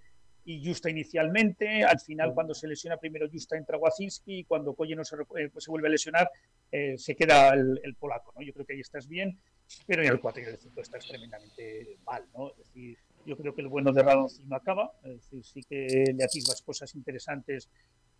y 0.55 0.67
Justa 0.67 0.91
inicialmente, 0.91 1.85
al 1.85 2.01
final 2.01 2.35
cuando 2.35 2.55
se 2.55 2.67
lesiona 2.67 2.97
primero 2.97 3.29
Justa 3.31 3.57
entra 3.57 3.79
Wacinski 3.79 4.41
y 4.41 4.45
cuando 4.45 4.73
Okoye 4.73 4.97
no 4.97 5.05
se, 5.05 5.17
eh, 5.17 5.49
pues 5.53 5.65
se 5.65 5.71
vuelve 5.71 5.89
a 5.89 5.91
lesionar 5.91 6.31
eh, 6.73 6.97
se 6.99 7.15
queda 7.15 7.51
el, 7.55 7.95
polaco, 7.99 8.33
¿no? 8.37 8.43
Yo 8.43 8.53
creo 8.53 8.67
que 8.67 8.75
ahí 8.75 8.81
estás 8.81 9.09
bien, 9.09 9.39
pero 9.87 10.03
en 10.03 10.09
el 10.09 10.21
4 10.21 10.43
y 10.43 10.47
el 10.47 10.59
5 10.59 10.81
estás 10.81 11.07
tremendamente 11.07 11.99
mal, 12.05 12.25
¿no? 12.35 12.51
Es 12.51 12.59
decir, 12.59 12.99
yo 13.27 13.37
creo 13.37 13.55
que 13.55 13.63
el 13.63 13.69
bueno 13.69 13.93
de 13.93 14.03
Radon 14.03 14.29
no 14.47 14.57
acaba, 14.57 14.93
es 15.05 15.15
decir, 15.15 15.45
sí 15.45 15.61
que 15.69 16.13
le 16.15 16.25
atisbas 16.25 16.63
cosas 16.63 16.95
interesantes 16.95 17.69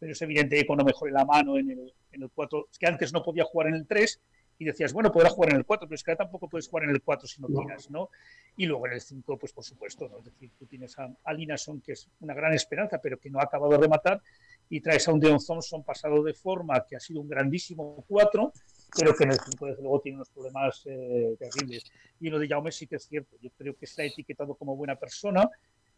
pero 0.01 0.13
es 0.13 0.23
evidente 0.23 0.57
que 0.57 0.67
cuando 0.67 0.83
mejore 0.83 1.13
la 1.13 1.27
mano 1.27 1.59
en 1.59 1.71
el, 1.71 1.93
en 2.11 2.23
el 2.23 2.31
4, 2.31 2.69
es 2.73 2.79
que 2.79 2.87
antes 2.87 3.13
no 3.13 3.23
podía 3.23 3.45
jugar 3.45 3.69
en 3.69 3.75
el 3.75 3.87
3 3.87 4.19
y 4.61 4.67
decías, 4.67 4.93
bueno, 4.93 5.11
podrá 5.11 5.31
jugar 5.31 5.53
en 5.53 5.57
el 5.57 5.65
4, 5.65 5.89
pero 5.89 5.95
es 5.95 6.05
que 6.05 6.11
ahora 6.11 6.25
tampoco 6.25 6.47
puedes 6.47 6.69
jugar 6.69 6.85
en 6.85 6.91
el 6.91 7.01
4 7.01 7.27
si 7.27 7.41
no, 7.41 7.49
tiras, 7.49 7.91
¿no? 7.91 8.11
Y 8.59 8.67
luego 8.67 8.87
en 8.89 8.93
el 8.93 9.01
5, 9.01 9.39
pues 9.39 9.55
por 9.55 9.65
supuesto, 9.65 10.07
¿no? 10.07 10.19
Es 10.19 10.27
decir, 10.27 10.51
tú 10.59 10.67
tienes 10.67 10.99
a, 10.99 11.11
a 11.25 11.33
Linason, 11.33 11.81
que 11.81 11.93
es 11.93 12.07
una 12.21 12.35
gran 12.35 12.53
esperanza, 12.53 12.99
pero 12.99 13.19
que 13.19 13.31
no 13.31 13.41
ha 13.41 13.45
acabado 13.45 13.73
de 13.73 13.79
rematar, 13.79 14.21
y 14.69 14.83
traes 14.83 15.09
a 15.09 15.15
un 15.15 15.19
Deon 15.19 15.39
Thompson 15.43 15.83
pasado 15.83 16.23
de 16.23 16.35
forma, 16.35 16.85
que 16.87 16.95
ha 16.95 17.01
sido 17.01 17.23
un 17.23 17.29
grandísimo 17.31 18.05
4, 18.07 18.53
pero 18.99 19.15
que 19.15 19.25
en 19.25 19.31
el 19.31 19.39
5 19.41 19.67
desde 19.67 19.81
luego 19.81 20.01
tiene 20.03 20.17
unos 20.17 20.29
problemas 20.29 20.83
eh, 20.85 21.37
terribles. 21.39 21.91
Y 22.21 22.29
lo 22.29 22.39
de 22.39 22.47
Jaume 22.47 22.71
sí 22.71 22.87
que 22.87 22.97
es 22.97 23.07
cierto, 23.07 23.39
yo 23.41 23.49
creo 23.57 23.75
que 23.75 23.87
ha 23.87 24.05
etiquetado 24.05 24.55
como 24.57 24.77
buena 24.77 24.95
persona. 24.95 25.49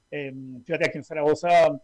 Eh, 0.08 0.32
fíjate, 0.64 0.86
aquí 0.86 0.98
en 0.98 1.04
Zaragoza 1.04 1.82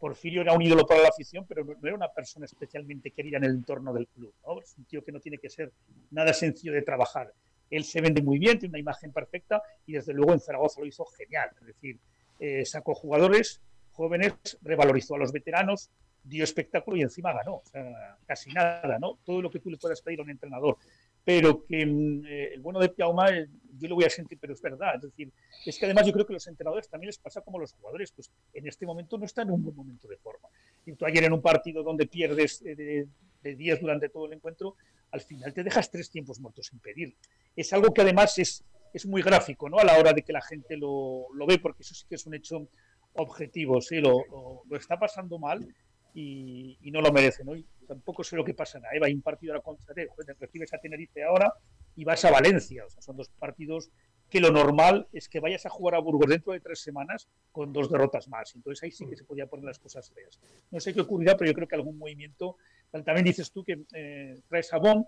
Porfirio 0.00 0.40
era 0.40 0.52
un 0.52 0.62
ídolo 0.62 0.86
para 0.86 1.02
la 1.02 1.08
afición, 1.08 1.44
pero 1.46 1.64
no, 1.64 1.76
era 1.82 1.94
una 1.94 2.08
persona 2.08 2.46
especialmente 2.46 3.10
querida 3.10 3.36
en 3.36 3.44
el 3.44 3.50
entorno 3.52 3.92
del 3.92 4.08
club. 4.08 4.32
Es 4.62 4.74
un 4.76 4.84
tío 4.86 5.04
que 5.04 5.12
no 5.12 5.20
tiene 5.20 5.38
que 5.38 5.50
ser 5.50 5.72
nada 6.10 6.32
sencillo 6.32 6.72
de 6.72 6.82
trabajar. 6.82 7.32
Él 7.70 7.84
se 7.84 8.00
vende 8.00 8.22
muy 8.22 8.38
bien, 8.38 8.58
tiene 8.58 8.72
una 8.72 8.80
imagen 8.80 9.12
perfecta 9.12 9.62
y 9.86 9.92
desde 9.92 10.12
luego 10.12 10.32
en 10.32 10.40
Zaragoza 10.40 10.80
lo 10.80 10.86
hizo 10.86 11.04
genial. 11.04 11.50
Es 11.60 11.66
decir, 11.66 11.98
eh, 12.40 12.64
sacó 12.64 12.94
jugadores 12.94 13.60
jóvenes, 13.92 14.32
revalorizó 14.62 15.14
a 15.14 15.18
los 15.18 15.30
veteranos, 15.30 15.90
dio 16.24 16.42
espectáculo 16.44 16.96
y 16.96 17.02
encima 17.02 17.32
ganó. 17.32 17.56
O 17.56 17.64
sea, 17.64 18.18
casi 18.26 18.50
nada, 18.50 18.98
¿no? 18.98 19.18
Todo 19.24 19.42
lo 19.42 19.50
que 19.50 19.60
tú 19.60 19.70
le 19.70 19.76
puedas 19.76 20.00
pedir 20.02 20.20
a 20.20 20.22
un 20.22 20.30
entrenador 20.30 20.78
pero 21.24 21.64
que 21.64 21.84
mm, 21.86 22.26
eh, 22.26 22.54
el 22.54 22.60
bueno 22.60 22.80
de 22.80 22.88
Piauma 22.88 23.28
eh, 23.28 23.48
yo 23.78 23.88
lo 23.88 23.94
voy 23.94 24.04
a 24.04 24.10
sentir, 24.10 24.38
pero 24.40 24.52
es 24.52 24.60
verdad. 24.60 24.96
Es 24.96 25.02
decir, 25.02 25.32
es 25.64 25.78
que 25.78 25.86
además 25.86 26.06
yo 26.06 26.12
creo 26.12 26.26
que 26.26 26.32
los 26.32 26.46
entrenadores 26.46 26.88
también 26.88 27.08
les 27.08 27.18
pasa 27.18 27.40
como 27.40 27.58
los 27.58 27.72
jugadores, 27.72 28.12
pues 28.12 28.30
en 28.52 28.66
este 28.66 28.86
momento 28.86 29.16
no 29.18 29.24
están 29.24 29.48
en 29.48 29.54
un 29.54 29.62
buen 29.62 29.76
momento 29.76 30.08
de 30.08 30.16
forma. 30.16 30.48
Y 30.84 30.92
tú 30.92 31.06
ayer 31.06 31.24
en 31.24 31.32
un 31.32 31.42
partido 31.42 31.82
donde 31.82 32.06
pierdes 32.06 32.62
eh, 32.62 33.06
de 33.42 33.54
10 33.54 33.80
durante 33.80 34.08
todo 34.08 34.26
el 34.26 34.34
encuentro, 34.34 34.76
al 35.12 35.20
final 35.20 35.52
te 35.52 35.62
dejas 35.62 35.90
tres 35.90 36.10
tiempos 36.10 36.40
muertos 36.40 36.66
sin 36.66 36.78
pedir. 36.78 37.16
Es 37.56 37.72
algo 37.72 37.92
que 37.92 38.02
además 38.02 38.38
es, 38.38 38.64
es 38.92 39.06
muy 39.06 39.22
gráfico, 39.22 39.68
¿no? 39.68 39.78
A 39.78 39.84
la 39.84 39.98
hora 39.98 40.12
de 40.12 40.22
que 40.22 40.32
la 40.32 40.42
gente 40.42 40.76
lo, 40.76 41.26
lo 41.34 41.46
ve, 41.46 41.58
porque 41.58 41.82
eso 41.82 41.94
sí 41.94 42.04
que 42.08 42.14
es 42.16 42.26
un 42.26 42.34
hecho 42.34 42.68
objetivo, 43.14 43.80
sí, 43.80 43.96
lo, 43.96 44.24
lo, 44.68 44.76
está 44.76 44.98
pasando 44.98 45.38
mal 45.38 45.66
y, 46.14 46.78
no 46.92 47.00
lo 47.00 47.12
merece, 47.12 47.44
¿no? 47.44 47.52
tampoco 47.86 48.22
sé 48.22 48.36
lo 48.36 48.44
que 48.44 48.54
pasa 48.54 48.78
en 48.78 48.84
Eva. 48.92 49.06
Hay 49.06 49.14
un 49.14 49.22
partido 49.22 49.52
ahora 49.52 49.64
contra 49.64 49.94
recibes 50.38 50.72
a 50.72 50.78
Tenerife 50.78 51.24
ahora 51.24 51.52
y 51.96 52.04
vas 52.04 52.24
a 52.24 52.30
Valencia. 52.30 52.84
O 52.84 52.90
sea, 52.90 53.02
son 53.02 53.16
dos 53.16 53.28
partidos 53.30 53.90
que 54.30 54.40
lo 54.40 54.52
normal 54.52 55.08
es 55.12 55.28
que 55.28 55.40
vayas 55.40 55.66
a 55.66 55.70
jugar 55.70 55.96
a 55.96 55.98
Burgos 55.98 56.28
dentro 56.28 56.52
de 56.52 56.60
tres 56.60 56.80
semanas 56.80 57.28
con 57.50 57.72
dos 57.72 57.90
derrotas 57.90 58.28
más. 58.28 58.54
Entonces 58.54 58.82
ahí 58.84 58.92
sí 58.92 59.06
que 59.06 59.16
se 59.16 59.24
podía 59.24 59.46
poner 59.46 59.64
las 59.64 59.80
cosas 59.80 60.08
feas. 60.12 60.38
No 60.70 60.78
sé 60.78 60.94
qué 60.94 61.00
ocurrirá, 61.00 61.36
pero 61.36 61.50
yo 61.50 61.54
creo 61.54 61.66
que 61.66 61.74
algún 61.74 61.98
movimiento. 61.98 62.56
También 62.92 63.24
dices 63.24 63.50
tú 63.50 63.64
que 63.64 63.82
eh, 63.92 64.40
traes 64.48 64.72
a 64.72 64.78
Bon, 64.78 65.04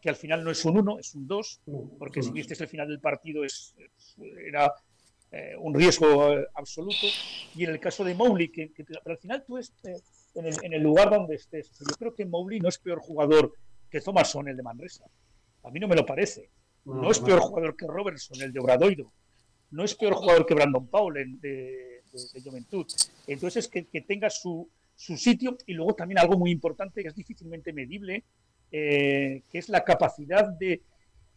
que 0.00 0.08
al 0.08 0.16
final 0.16 0.42
no 0.42 0.50
es 0.50 0.64
un 0.64 0.78
1, 0.78 0.98
es 0.98 1.14
un 1.14 1.26
2, 1.28 1.60
porque 1.98 2.22
si 2.22 2.32
viste 2.32 2.54
el 2.60 2.68
final 2.68 2.88
del 2.88 2.98
partido 2.98 3.44
es, 3.44 3.74
era 4.44 4.72
eh, 5.30 5.54
un 5.58 5.74
riesgo 5.74 6.32
eh, 6.32 6.46
absoluto. 6.54 7.06
Y 7.54 7.64
en 7.64 7.70
el 7.70 7.80
caso 7.80 8.04
de 8.04 8.14
Mowley, 8.14 8.48
que, 8.48 8.72
que, 8.72 8.84
al 9.04 9.18
final 9.18 9.44
tú 9.46 9.58
es, 9.58 9.72
en 10.34 10.72
el, 10.72 10.82
lugar 10.82 11.10
donde 11.10 11.36
estés. 11.36 11.70
Yo 11.78 11.96
creo 11.96 12.14
que 12.14 12.24
Mowgli 12.24 12.60
no 12.60 12.68
es 12.68 12.78
peor 12.78 13.00
jugador 13.00 13.52
que 13.90 14.00
Thomason, 14.00 14.48
el 14.48 14.56
de 14.56 14.62
Manresa. 14.62 15.04
A 15.64 15.70
mí 15.70 15.78
no 15.78 15.88
me 15.88 15.96
lo 15.96 16.06
parece. 16.06 16.50
No, 16.84 17.10
es 17.10 17.20
peor 17.20 17.40
jugador 17.40 17.76
que 17.76 17.86
Robertson, 17.86 18.40
el 18.40 18.52
de 18.52 18.60
Obradoiro. 18.60 19.12
No 19.70 19.84
es 19.84 19.94
peor 19.94 20.14
jugador 20.14 20.46
que 20.46 20.54
Brandon 20.54 20.86
Paul, 20.86 21.16
el 21.16 21.40
de, 21.40 22.02
Juventud. 22.44 22.86
Entonces, 23.26 23.68
que, 23.68 23.86
que 23.86 24.02
tenga 24.02 24.28
su, 24.28 24.68
su, 24.94 25.16
sitio 25.16 25.56
y 25.66 25.72
luego 25.72 25.94
también 25.94 26.18
algo 26.18 26.36
muy 26.36 26.50
importante 26.50 27.02
que 27.02 27.08
es 27.08 27.14
difícilmente 27.14 27.72
medible, 27.72 28.24
eh, 28.70 29.42
que 29.50 29.58
es 29.58 29.68
la 29.68 29.84
capacidad 29.84 30.48
de, 30.48 30.82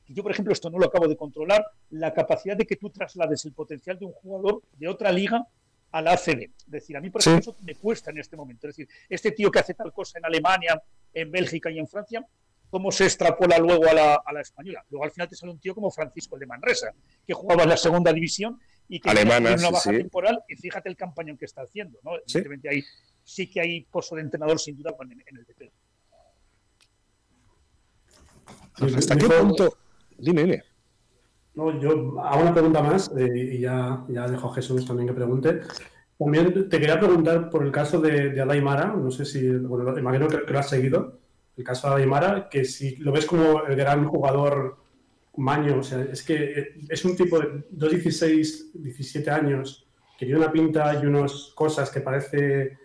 yo 0.07 0.23
por 0.23 0.31
ejemplo 0.31 0.53
esto 0.53 0.69
no 0.69 0.79
lo 0.79 0.85
acabo 0.85 1.07
de 1.07 1.17
controlar, 1.17 1.65
la 1.89 2.13
capacidad 2.13 2.55
de 2.55 2.65
que 2.65 2.75
tú 2.75 2.89
traslades 2.89 3.45
el 3.45 3.53
potencial 3.53 3.97
de 3.99 4.05
un 4.05 4.11
jugador 4.11 4.61
de 4.77 4.87
otra 4.87 5.11
liga 5.11 5.47
a 5.95 6.01
la 6.01 6.11
ACB. 6.11 6.41
Es 6.57 6.69
decir, 6.71 6.97
a 6.97 6.99
mí, 6.99 7.09
por 7.09 7.21
ejemplo, 7.21 7.39
eso 7.39 7.55
me 7.61 7.73
cuesta 7.75 8.11
en 8.11 8.17
este 8.17 8.35
momento. 8.35 8.67
Es 8.67 8.75
decir, 8.75 8.93
este 9.07 9.31
tío 9.31 9.49
que 9.49 9.59
hace 9.59 9.73
tal 9.73 9.93
cosa 9.93 10.19
en 10.19 10.25
Alemania, 10.25 10.81
en 11.13 11.31
Bélgica 11.31 11.71
y 11.71 11.79
en 11.79 11.87
Francia, 11.87 12.25
¿cómo 12.69 12.91
se 12.91 13.05
extrapola 13.05 13.57
luego 13.59 13.87
a 13.87 13.93
la, 13.93 14.15
a 14.15 14.33
la 14.33 14.41
española? 14.41 14.83
Luego 14.89 15.05
al 15.05 15.11
final 15.11 15.29
te 15.29 15.37
sale 15.37 15.53
un 15.53 15.59
tío 15.59 15.73
como 15.73 15.89
Francisco 15.89 16.37
de 16.37 16.47
Manresa, 16.47 16.91
que 17.25 17.33
jugaba 17.33 17.63
en 17.63 17.69
la 17.69 17.77
segunda 17.77 18.11
división 18.11 18.59
y 18.89 18.99
que 18.99 19.09
tiene 19.09 19.53
una 19.53 19.69
baja 19.69 19.91
temporal 19.91 20.43
y 20.49 20.57
fíjate 20.57 20.89
el 20.89 20.97
campañón 20.97 21.37
que 21.37 21.45
está 21.45 21.61
haciendo. 21.61 21.97
¿no? 22.03 22.11
¿Sí? 22.25 22.39
Evidentemente 22.39 22.89
sí 23.23 23.49
que 23.49 23.61
hay 23.61 23.85
pozo 23.85 24.15
de 24.15 24.23
entrenador 24.23 24.59
sin 24.59 24.75
duda 24.75 24.93
en, 24.99 25.11
en 25.13 25.37
el 25.37 25.45
DP. 25.45 25.71
¿Hasta 28.97 29.15
qué 29.15 29.29
punto? 29.29 29.77
Dime, 30.17 30.43
dime. 30.43 30.74
No, 31.55 31.79
yo 31.79 32.19
hago 32.21 32.41
una 32.41 32.53
pregunta 32.53 32.81
más 32.81 33.09
eh, 33.17 33.49
y 33.53 33.59
ya, 33.59 34.03
ya 34.09 34.27
dejo 34.27 34.51
a 34.51 34.55
Jesús 34.55 34.85
también 34.85 35.07
que 35.07 35.13
pregunte. 35.13 35.61
También 36.17 36.69
te 36.69 36.79
quería 36.79 36.99
preguntar 36.99 37.49
por 37.49 37.65
el 37.65 37.71
caso 37.71 37.99
de, 37.99 38.29
de 38.29 38.61
Mara, 38.61 38.93
no 38.95 39.11
sé 39.11 39.25
si, 39.25 39.49
bueno, 39.49 39.97
imagino 39.97 40.27
que, 40.27 40.37
lo 40.37 40.59
has 40.59 40.69
seguido. 40.69 41.19
el 41.57 41.63
caso 41.63 41.89
de 41.89 42.03
Aymara, 42.03 42.47
que 42.49 42.63
si 42.63 42.95
lo 42.97 43.11
ves 43.11 43.25
como 43.25 43.63
el 43.65 43.75
gran 43.75 44.05
jugador 44.07 44.77
maño, 45.37 45.79
o 45.79 45.83
sea, 45.83 46.01
es 46.03 46.23
que 46.23 46.75
es 46.89 47.03
un 47.03 47.17
tipo 47.17 47.39
de 47.39 47.65
2, 47.69 47.91
17 48.73 49.29
años, 49.29 49.85
que 50.17 50.25
tiene 50.25 50.39
una 50.39 50.51
pinta 50.51 50.97
y 51.01 51.05
unas 51.05 51.51
cosas 51.53 51.89
que 51.89 51.99
parece 51.99 52.77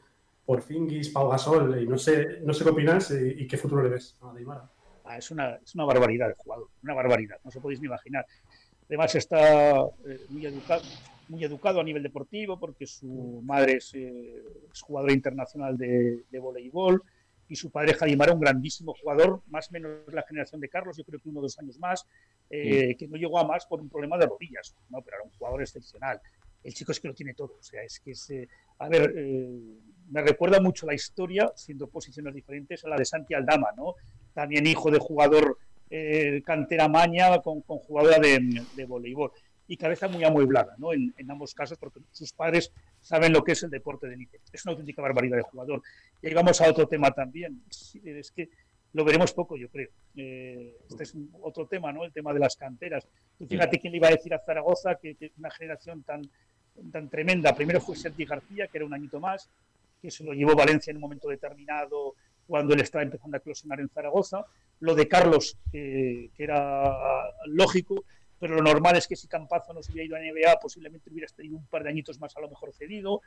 por 0.45 0.63
Fingis, 0.63 1.11
Pau 1.11 1.29
Gasol, 1.29 1.81
y 1.81 1.87
no 1.87 1.97
sé, 1.97 2.41
no 2.43 2.53
sé 2.53 2.65
qué 2.65 2.71
opinas 2.71 3.13
y, 3.13 3.47
qué 3.47 3.57
futuro 3.57 3.85
le 3.85 3.91
ves 3.91 4.17
a 4.23 4.33
Aymara. 4.33 4.69
Ah, 5.05 5.19
es, 5.19 5.31
una, 5.31 5.55
es 5.57 5.75
una 5.77 5.85
barbaridad 5.85 6.31
el 6.31 6.35
jugador, 6.35 6.69
una 6.83 6.95
barbaridad, 6.95 7.37
no 7.45 7.51
se 7.53 7.61
podéis 7.61 7.81
ni 7.81 7.87
imaginar. 7.87 8.27
Además 8.91 9.15
está 9.15 9.83
eh, 10.05 10.19
muy, 10.31 10.45
educado, 10.45 10.83
muy 11.29 11.45
educado 11.45 11.81
a 11.81 11.85
nivel 11.85 12.03
deportivo 12.03 12.59
porque 12.59 12.87
su 12.87 13.41
madre 13.45 13.75
es, 13.75 13.95
eh, 13.95 14.43
jugadora 14.81 15.13
internacional 15.13 15.79
de, 15.79 16.25
de 16.29 16.39
voleibol 16.41 17.01
y 17.49 17.55
su 17.55 17.71
padre 17.71 17.95
Jaimara, 17.95 18.33
un 18.33 18.41
grandísimo 18.41 18.93
jugador, 19.01 19.43
más 19.47 19.69
o 19.69 19.75
menos 19.75 19.93
la 20.13 20.25
generación 20.25 20.61
de 20.61 20.69
Carlos, 20.69 20.97
yo 20.97 21.05
creo 21.05 21.21
que 21.21 21.29
uno 21.29 21.39
o 21.39 21.43
dos 21.43 21.57
años 21.61 21.79
más, 21.79 22.05
eh, 22.49 22.97
que 22.97 23.07
no 23.07 23.17
llegó 23.17 23.39
a 23.39 23.47
más 23.47 23.65
por 23.65 23.81
un 23.81 23.89
problema 23.89 24.19
de 24.19 24.27
rodillas, 24.27 24.75
¿no? 24.89 25.01
pero 25.03 25.19
era 25.19 25.25
un 25.25 25.31
jugador 25.39 25.63
excepcional. 25.63 26.21
El 26.65 26.75
chico 26.75 26.91
es 26.91 26.99
que 26.99 27.07
lo 27.07 27.15
tiene 27.15 27.35
todo, 27.35 27.59
o 27.61 27.63
sea, 27.63 27.85
es 27.85 28.01
que 28.01 28.11
es, 28.11 28.29
a 28.79 28.89
ver, 28.89 29.15
me 29.15 30.23
recuerda 30.23 30.61
mucho 30.61 30.85
la 30.85 30.95
historia, 30.95 31.53
siendo 31.55 31.87
posiciones 31.87 32.35
diferentes, 32.35 32.85
a 32.85 32.89
la 32.89 32.97
de 32.97 33.05
Santi 33.05 33.35
Aldama, 33.35 33.69
¿no? 33.77 33.95
También 34.35 34.67
hijo 34.67 34.91
de 34.91 34.99
jugador 34.99 35.59
eh, 35.93 36.41
cantera 36.45 36.87
maña 36.87 37.41
con, 37.41 37.63
jugadora 37.63 38.19
de, 38.21 38.85
voleibol 38.87 39.33
y 39.67 39.77
cabeza 39.77 40.07
muy 40.07 40.23
amueblada, 40.23 40.75
¿no? 40.79 40.93
En, 40.93 41.13
ambos 41.29 41.53
casos, 41.53 41.79
porque 41.79 42.01
sus 42.13 42.33
padres 42.33 42.73
saben 43.01 43.33
lo 43.33 43.43
que 43.43 43.53
es 43.53 43.63
el 43.65 43.71
deporte 43.71 44.07
de 44.07 44.15
élite. 44.15 44.41
Es 44.53 44.65
una 44.65 44.73
auténtica 44.73 45.03
barbaridad 45.03 45.39
de 45.39 45.43
jugador. 45.43 45.83
Y 46.23 46.29
llegamos 46.29 46.61
a 46.61 46.71
otro 46.71 46.87
tema 46.87 47.11
también. 47.11 47.63
Es 48.05 48.31
que 48.31 48.51
lo 48.93 49.05
veremos 49.05 49.33
poco, 49.33 49.57
yo 49.57 49.69
creo. 49.69 49.89
Eh, 50.17 50.77
este 50.89 51.05
es 51.05 51.15
otro 51.43 51.67
tema, 51.67 51.93
¿no? 51.93 52.05
El 52.05 52.13
tema 52.13 52.33
de 52.33 52.41
las 52.41 52.57
canteras. 52.57 53.07
fíjate 53.49 53.79
quién 53.79 53.93
le 53.93 53.99
iba 53.99 54.09
a 54.09 54.13
decir 54.13 54.33
a 54.35 54.39
Zaragoza 54.39 54.97
que, 54.97 55.33
una 55.39 55.51
generación 55.51 56.03
tan, 56.05 56.23
tan 56.93 57.09
tremenda. 57.09 57.55
Primero 57.55 57.81
fue 57.81 57.97
Sergi 57.97 58.25
García, 58.25 58.69
que 58.69 58.79
era 58.79 58.87
un 58.87 58.95
añito 58.95 59.19
más, 59.19 59.49
que 60.01 60.11
se 60.11 60.25
lo 60.25 60.33
llevó 60.33 60.55
Valencia 60.55 60.91
en 60.91 60.99
un 60.99 61.03
momento 61.03 61.29
determinado 61.29 62.15
cuando 62.51 62.75
él 62.75 62.81
estaba 62.81 63.05
empezando 63.05 63.37
a 63.37 63.39
eclosionar 63.39 63.79
en 63.79 63.89
Zaragoza. 63.89 64.45
Lo 64.81 64.97
de 64.97 65.07
Carlos, 65.07 65.57
que 65.71 66.33
era 66.37 66.93
lógico, 67.47 68.05
pero 68.41 68.57
lo 68.57 68.63
normal 68.63 68.97
es 68.97 69.07
que 69.07 69.15
si 69.15 69.29
Campazo 69.29 69.73
no 69.73 69.85
se 69.85 69.93
hubiera 69.93 70.07
ido 70.07 70.17
a 70.17 70.19
NBA, 70.19 70.59
posiblemente 70.61 71.11
hubiera 71.11 71.29
tenido 71.29 71.57
un 71.57 71.67
par 71.67 71.85
de 71.85 71.91
añitos 71.91 72.19
más 72.19 72.37
a 72.37 72.41
lo 72.41 72.49
mejor 72.49 72.73
cedido. 72.73 73.23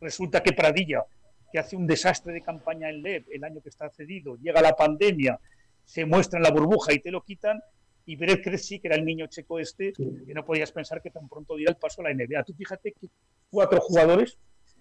Resulta 0.00 0.40
que 0.40 0.52
Pradilla, 0.52 1.04
que 1.50 1.58
hace 1.58 1.74
un 1.74 1.84
desastre 1.84 2.32
de 2.32 2.42
campaña 2.42 2.88
en 2.88 3.02
LEV 3.02 3.24
el 3.32 3.42
año 3.42 3.60
que 3.60 3.70
está 3.70 3.90
cedido, 3.90 4.36
llega 4.36 4.62
la 4.62 4.76
pandemia, 4.76 5.40
se 5.84 6.04
muestra 6.04 6.38
en 6.38 6.44
la 6.44 6.52
burbuja 6.52 6.92
y 6.92 7.00
te 7.00 7.10
lo 7.10 7.24
quitan, 7.24 7.60
y 8.06 8.14
Beret 8.14 8.40
Cresci, 8.40 8.78
que 8.78 8.86
era 8.86 8.96
el 8.96 9.04
niño 9.04 9.26
checo 9.26 9.58
este, 9.58 9.92
que 9.92 10.32
no 10.32 10.44
podías 10.44 10.70
pensar 10.70 11.02
que 11.02 11.10
tan 11.10 11.28
pronto 11.28 11.56
diera 11.56 11.72
el 11.72 11.76
paso 11.76 12.02
a 12.02 12.04
la 12.04 12.14
NBA. 12.14 12.44
Tú 12.44 12.54
fíjate 12.54 12.92
que 12.92 13.08
cuatro 13.50 13.80
jugadores 13.80 14.38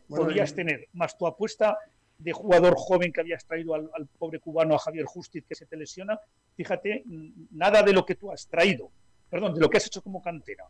podías 0.08 0.54
tener, 0.54 0.90
más 0.94 1.18
tu 1.18 1.26
apuesta 1.26 1.76
de 2.20 2.34
jugador 2.34 2.76
joven 2.78 3.12
que 3.12 3.22
habías 3.22 3.46
traído 3.46 3.74
al, 3.74 4.08
pobre 4.18 4.40
cubano, 4.40 4.76
a 4.76 4.80
Javier 4.80 5.06
Justiz, 5.06 5.46
que 5.48 5.56
se 5.56 5.66
te 5.66 5.78
lesiona, 5.78 6.20
fíjate, 6.56 7.04
nada 7.52 7.82
de 7.82 7.94
lo 7.94 8.06
que 8.06 8.16
tú 8.16 8.32
has 8.32 8.48
traído, 8.48 8.92
perdón, 9.30 9.54
de 9.54 9.62
lo 9.62 9.70
que 9.70 9.78
has 9.78 9.88
hecho 9.88 10.02
como 10.02 10.22
cantera 10.22 10.66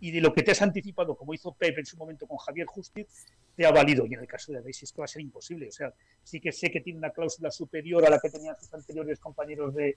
y 0.00 0.10
de 0.10 0.20
lo 0.20 0.32
que 0.32 0.42
te 0.42 0.52
has 0.52 0.62
anticipado, 0.62 1.16
como 1.16 1.34
hizo 1.34 1.52
Pepe 1.52 1.80
en 1.80 1.86
su 1.86 1.96
momento 1.96 2.26
con 2.26 2.36
Javier 2.38 2.66
Justiz, 2.66 3.06
te 3.56 3.64
ha 3.64 3.70
valido. 3.70 4.06
Y 4.06 4.14
en 4.14 4.20
el 4.20 4.26
caso 4.26 4.52
de 4.52 4.60
Daisy 4.60 4.84
es 4.84 4.92
que 4.92 5.00
va 5.00 5.06
a 5.06 5.08
ser 5.08 5.22
imposible. 5.22 5.68
O 5.68 5.72
sea, 5.72 5.92
sí 6.22 6.40
que 6.40 6.52
sé 6.52 6.70
que 6.70 6.80
tiene 6.80 6.98
una 6.98 7.10
cláusula 7.10 7.50
superior 7.50 8.04
a 8.04 8.10
la 8.10 8.18
que 8.18 8.28
tenían 8.28 8.54
sus 8.56 8.72
anteriores 8.74 9.18
compañeros 9.18 9.74
de, 9.74 9.96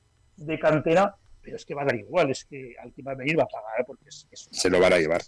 cantera, 0.60 1.16
pero 1.42 1.58
es 1.58 1.66
que 1.66 1.74
va 1.74 1.82
a 1.82 1.86
dar 1.86 1.96
igual, 1.96 2.32
es 2.32 2.46
que 2.46 2.76
al 2.80 2.94
que 2.94 3.02
va 3.02 3.14
a 3.14 3.16
venir 3.16 3.38
va 3.38 3.44
a 3.44 3.48
pagar 3.48 3.86
porque 3.86 4.08
es, 4.08 4.28
se 4.32 4.70
lo 4.70 4.80
van 4.80 4.94
a 4.94 4.98
llevar. 4.98 5.22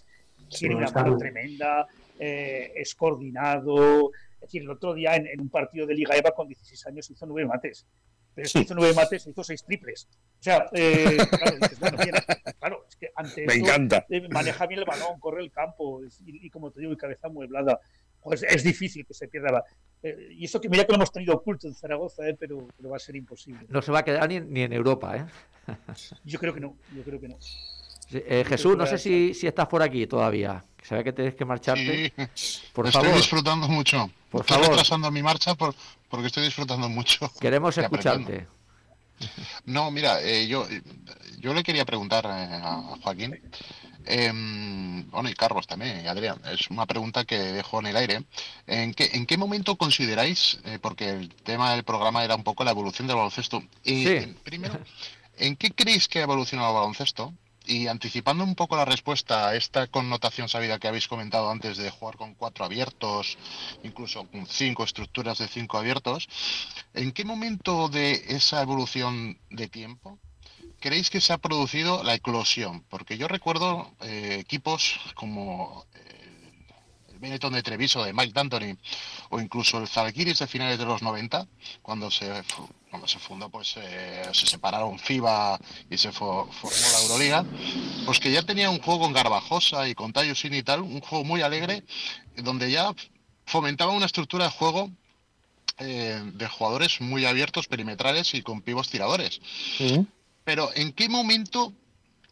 Tiene 0.48 0.76
una 0.76 0.90
mano 0.90 1.16
tremenda, 1.16 1.86
eh, 2.18 2.72
es 2.74 2.94
coordinado. 2.94 4.12
Es 4.40 4.48
decir, 4.48 4.62
el 4.62 4.70
otro 4.70 4.94
día 4.94 5.16
en, 5.16 5.40
un 5.40 5.50
partido 5.50 5.86
de 5.86 5.94
Liga 5.94 6.16
EVA 6.16 6.32
con 6.32 6.48
16 6.48 6.86
años 6.86 7.10
hizo 7.10 7.26
nueve 7.26 7.46
mates. 7.46 7.86
Pero 8.34 8.46
es 8.46 8.52
que 8.52 8.60
hizo 8.60 8.74
nueve 8.74 8.94
mates, 8.94 9.26
hizo 9.26 9.44
seis 9.44 9.64
triples. 9.64 10.08
O 10.38 10.42
sea, 10.42 10.66
eh, 10.72 11.18
claro, 12.58 12.86
es 12.88 12.96
que 12.96 13.10
ante 13.14 13.46
Me 13.46 13.54
encanta. 13.54 14.06
Eh, 14.08 14.28
maneja 14.30 14.66
bien 14.66 14.80
el 14.80 14.86
balón, 14.86 15.18
corre 15.20 15.42
el 15.42 15.50
campo 15.50 16.00
y, 16.24 16.48
como 16.48 16.70
te 16.70 16.80
digo, 16.80 16.92
y 16.92 16.96
cabeza 16.96 17.28
mueblada. 17.28 17.78
Pues 18.22 18.42
es 18.42 18.62
difícil 18.62 19.04
que 19.04 19.14
se 19.14 19.28
pierda. 19.28 19.64
y 20.02 20.44
eso 20.44 20.60
que 20.60 20.68
mira 20.68 20.84
que 20.84 20.92
lo 20.92 20.96
hemos 20.96 21.12
tenido 21.12 21.34
oculto 21.34 21.66
en 21.66 21.74
Zaragoza, 21.74 22.22
pero, 22.38 22.68
pero, 22.76 22.90
va 22.90 22.96
a 22.96 23.00
ser 23.00 23.16
imposible. 23.16 23.66
No 23.68 23.82
se 23.82 23.92
va 23.92 24.00
a 24.00 24.04
quedar 24.04 24.28
ni, 24.28 24.40
ni 24.40 24.62
en 24.62 24.72
Europa, 24.72 25.16
¿eh? 25.16 25.24
yo 26.24 26.38
creo 26.38 26.54
que 26.54 26.60
no, 26.60 26.76
yo 26.94 27.02
creo 27.02 27.20
que 27.20 27.28
no. 27.28 27.38
Eh, 28.12 28.44
Jesús, 28.46 28.76
no 28.76 28.86
sé 28.86 28.98
si, 28.98 29.34
si, 29.34 29.46
estás 29.46 29.68
por 29.68 29.82
aquí 29.82 30.06
todavía. 30.06 30.64
Se 30.82 30.94
ve 30.94 31.04
que 31.04 31.12
tienes 31.12 31.34
que 31.34 31.44
marcharte. 31.44 32.12
Sí. 32.34 32.60
Por 32.72 32.86
estoy 32.86 33.12
disfrutando 33.12 33.68
mucho. 33.68 34.10
Por 34.30 34.42
estoy 34.42 34.56
favor. 34.56 34.70
retrasando 34.70 35.10
mi 35.10 35.22
marcha 35.22 35.54
porque 35.54 36.26
estoy 36.26 36.44
disfrutando 36.44 36.88
mucho. 36.88 37.30
Queremos 37.40 37.76
escucharte. 37.76 38.46
No, 39.66 39.90
mira, 39.90 40.22
eh, 40.22 40.46
yo, 40.46 40.66
yo 41.38 41.52
le 41.52 41.62
quería 41.62 41.84
preguntar 41.84 42.24
eh, 42.24 42.60
a 42.62 42.96
Joaquín, 43.02 43.38
em, 44.06 45.10
bueno, 45.10 45.28
y 45.28 45.34
Carlos 45.34 45.66
también, 45.66 46.02
y 46.04 46.08
Adrián, 46.08 46.40
es 46.50 46.70
una 46.70 46.86
pregunta 46.86 47.24
que 47.24 47.38
dejo 47.38 47.80
en 47.80 47.86
el 47.86 47.96
aire. 47.96 48.24
¿En 48.66 48.94
qué, 48.94 49.10
en 49.12 49.26
qué 49.26 49.36
momento 49.36 49.76
consideráis, 49.76 50.58
porque 50.80 51.10
el 51.10 51.34
tema 51.34 51.72
del 51.74 51.84
programa 51.84 52.24
era 52.24 52.34
un 52.34 52.44
poco 52.44 52.64
la 52.64 52.70
evolución 52.70 53.06
del 53.08 53.16
baloncesto, 53.16 53.62
y, 53.84 54.06
sí. 54.06 54.36
primero, 54.42 54.78
¿en 55.36 55.56
qué 55.56 55.70
creéis 55.70 56.08
que 56.08 56.20
ha 56.20 56.22
evolucionado 56.22 56.70
el 56.70 56.74
baloncesto? 56.76 57.34
Y 57.70 57.86
anticipando 57.86 58.42
un 58.42 58.56
poco 58.56 58.76
la 58.76 58.84
respuesta 58.84 59.46
a 59.46 59.54
esta 59.54 59.86
connotación 59.86 60.48
sabida 60.48 60.80
que 60.80 60.88
habéis 60.88 61.06
comentado 61.06 61.48
antes 61.48 61.76
de 61.76 61.88
jugar 61.88 62.16
con 62.16 62.34
cuatro 62.34 62.64
abiertos, 62.64 63.38
incluso 63.84 64.26
con 64.26 64.44
cinco 64.48 64.82
estructuras 64.82 65.38
de 65.38 65.46
cinco 65.46 65.78
abiertos, 65.78 66.28
¿en 66.94 67.12
qué 67.12 67.24
momento 67.24 67.88
de 67.88 68.24
esa 68.26 68.60
evolución 68.60 69.38
de 69.50 69.68
tiempo 69.68 70.18
creéis 70.80 71.10
que 71.10 71.20
se 71.20 71.32
ha 71.32 71.38
producido 71.38 72.02
la 72.02 72.14
eclosión? 72.14 72.82
Porque 72.88 73.16
yo 73.16 73.28
recuerdo 73.28 73.94
eh, 74.00 74.38
equipos 74.40 74.98
como 75.14 75.86
Benetton 77.20 77.52
de 77.52 77.62
Treviso 77.62 78.02
de 78.02 78.12
Mike 78.12 78.32
D'Antoni 78.32 78.76
o 79.28 79.40
incluso 79.40 79.78
el 79.78 79.86
Zalgiris 79.86 80.38
de 80.38 80.46
finales 80.46 80.78
de 80.78 80.86
los 80.86 81.02
90, 81.02 81.46
cuando 81.82 82.10
se 82.10 82.42
cuando 82.90 83.06
se 83.06 83.20
fundó, 83.20 83.48
pues 83.48 83.76
eh, 83.76 84.22
se 84.32 84.46
separaron 84.46 84.98
FIBA 84.98 85.60
y 85.88 85.96
se 85.96 86.10
formó 86.10 86.50
la 86.92 87.02
Euroliga, 87.02 87.44
pues 88.04 88.18
que 88.18 88.32
ya 88.32 88.42
tenía 88.42 88.68
un 88.68 88.80
juego 88.80 89.02
con 89.02 89.12
Garbajosa 89.12 89.88
y 89.88 89.94
con 89.94 90.12
Sin 90.34 90.54
y 90.54 90.64
tal, 90.64 90.80
un 90.82 91.00
juego 91.00 91.24
muy 91.24 91.40
alegre, 91.40 91.84
donde 92.36 92.68
ya 92.68 92.92
fomentaba 93.46 93.92
una 93.92 94.06
estructura 94.06 94.46
de 94.46 94.50
juego 94.50 94.90
eh, 95.78 96.20
de 96.34 96.48
jugadores 96.48 97.00
muy 97.00 97.24
abiertos, 97.26 97.68
perimetrales 97.68 98.34
y 98.34 98.42
con 98.42 98.60
pivos 98.60 98.88
tiradores. 98.88 99.40
Pero 100.44 100.70
¿en 100.74 100.92
qué 100.92 101.08
momento 101.08 101.72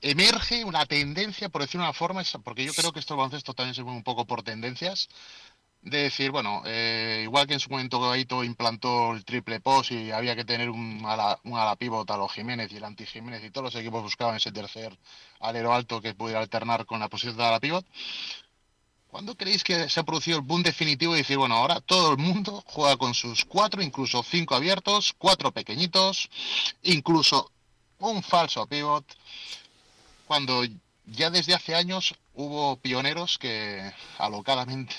emerge 0.00 0.64
una 0.64 0.86
tendencia, 0.86 1.48
por 1.48 1.62
decir 1.62 1.80
una 1.80 1.92
forma, 1.92 2.22
porque 2.44 2.64
yo 2.64 2.72
creo 2.72 2.92
que 2.92 3.00
esto 3.00 3.16
baloncesto 3.16 3.54
también 3.54 3.74
se 3.74 3.82
mueve 3.82 3.98
un 3.98 4.04
poco 4.04 4.26
por 4.26 4.42
tendencias, 4.42 5.08
de 5.82 6.02
decir, 6.04 6.30
bueno, 6.30 6.62
eh, 6.66 7.20
igual 7.24 7.46
que 7.46 7.54
en 7.54 7.60
su 7.60 7.70
momento 7.70 8.00
Gaito 8.00 8.42
implantó 8.44 9.12
el 9.12 9.24
triple 9.24 9.60
post 9.60 9.92
y 9.92 10.10
había 10.10 10.34
que 10.34 10.44
tener 10.44 10.70
un 10.70 11.02
ala, 11.06 11.38
un 11.44 11.56
ala 11.56 11.76
a 11.78 12.16
los 12.16 12.32
Jiménez 12.32 12.72
y 12.72 12.76
el 12.76 12.84
anti 12.84 13.06
Jiménez 13.06 13.44
y 13.44 13.50
todos 13.50 13.72
los 13.72 13.80
equipos 13.80 14.02
buscaban 14.02 14.36
ese 14.36 14.52
tercer 14.52 14.96
alero 15.40 15.72
alto 15.72 16.00
que 16.00 16.14
pudiera 16.14 16.40
alternar 16.40 16.84
con 16.84 17.00
la 17.00 17.08
posición 17.08 17.36
de 17.36 17.44
ala 17.44 17.60
pivot. 17.60 17.86
¿Cuándo 19.08 19.36
creéis 19.36 19.64
que 19.64 19.88
se 19.88 20.00
ha 20.00 20.02
producido 20.02 20.38
el 20.38 20.44
boom 20.44 20.62
definitivo 20.62 21.14
y 21.14 21.18
decir, 21.18 21.38
bueno, 21.38 21.54
ahora 21.54 21.80
todo 21.80 22.12
el 22.12 22.18
mundo 22.18 22.62
juega 22.66 22.96
con 22.98 23.14
sus 23.14 23.44
cuatro, 23.44 23.80
incluso 23.82 24.22
cinco 24.22 24.54
abiertos, 24.54 25.14
cuatro 25.16 25.50
pequeñitos, 25.50 26.28
incluso 26.82 27.50
un 28.00 28.22
falso 28.22 28.66
pivot? 28.66 29.04
Cuando 30.28 30.62
ya 31.06 31.30
desde 31.30 31.54
hace 31.54 31.74
años 31.74 32.14
hubo 32.34 32.76
pioneros 32.76 33.38
que 33.38 33.80
alocadamente, 34.18 34.94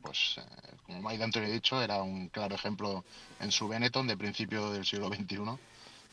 pues 0.00 0.36
eh, 0.38 0.76
como 0.86 1.02
Mike 1.06 1.22
Anthony 1.22 1.42
ha 1.42 1.50
dicho, 1.50 1.82
era 1.82 2.02
un 2.02 2.28
claro 2.30 2.54
ejemplo 2.54 3.04
en 3.40 3.52
su 3.52 3.68
Benetton 3.68 4.06
de 4.06 4.16
principio 4.16 4.72
del 4.72 4.86
siglo 4.86 5.08
XXI, 5.08 5.36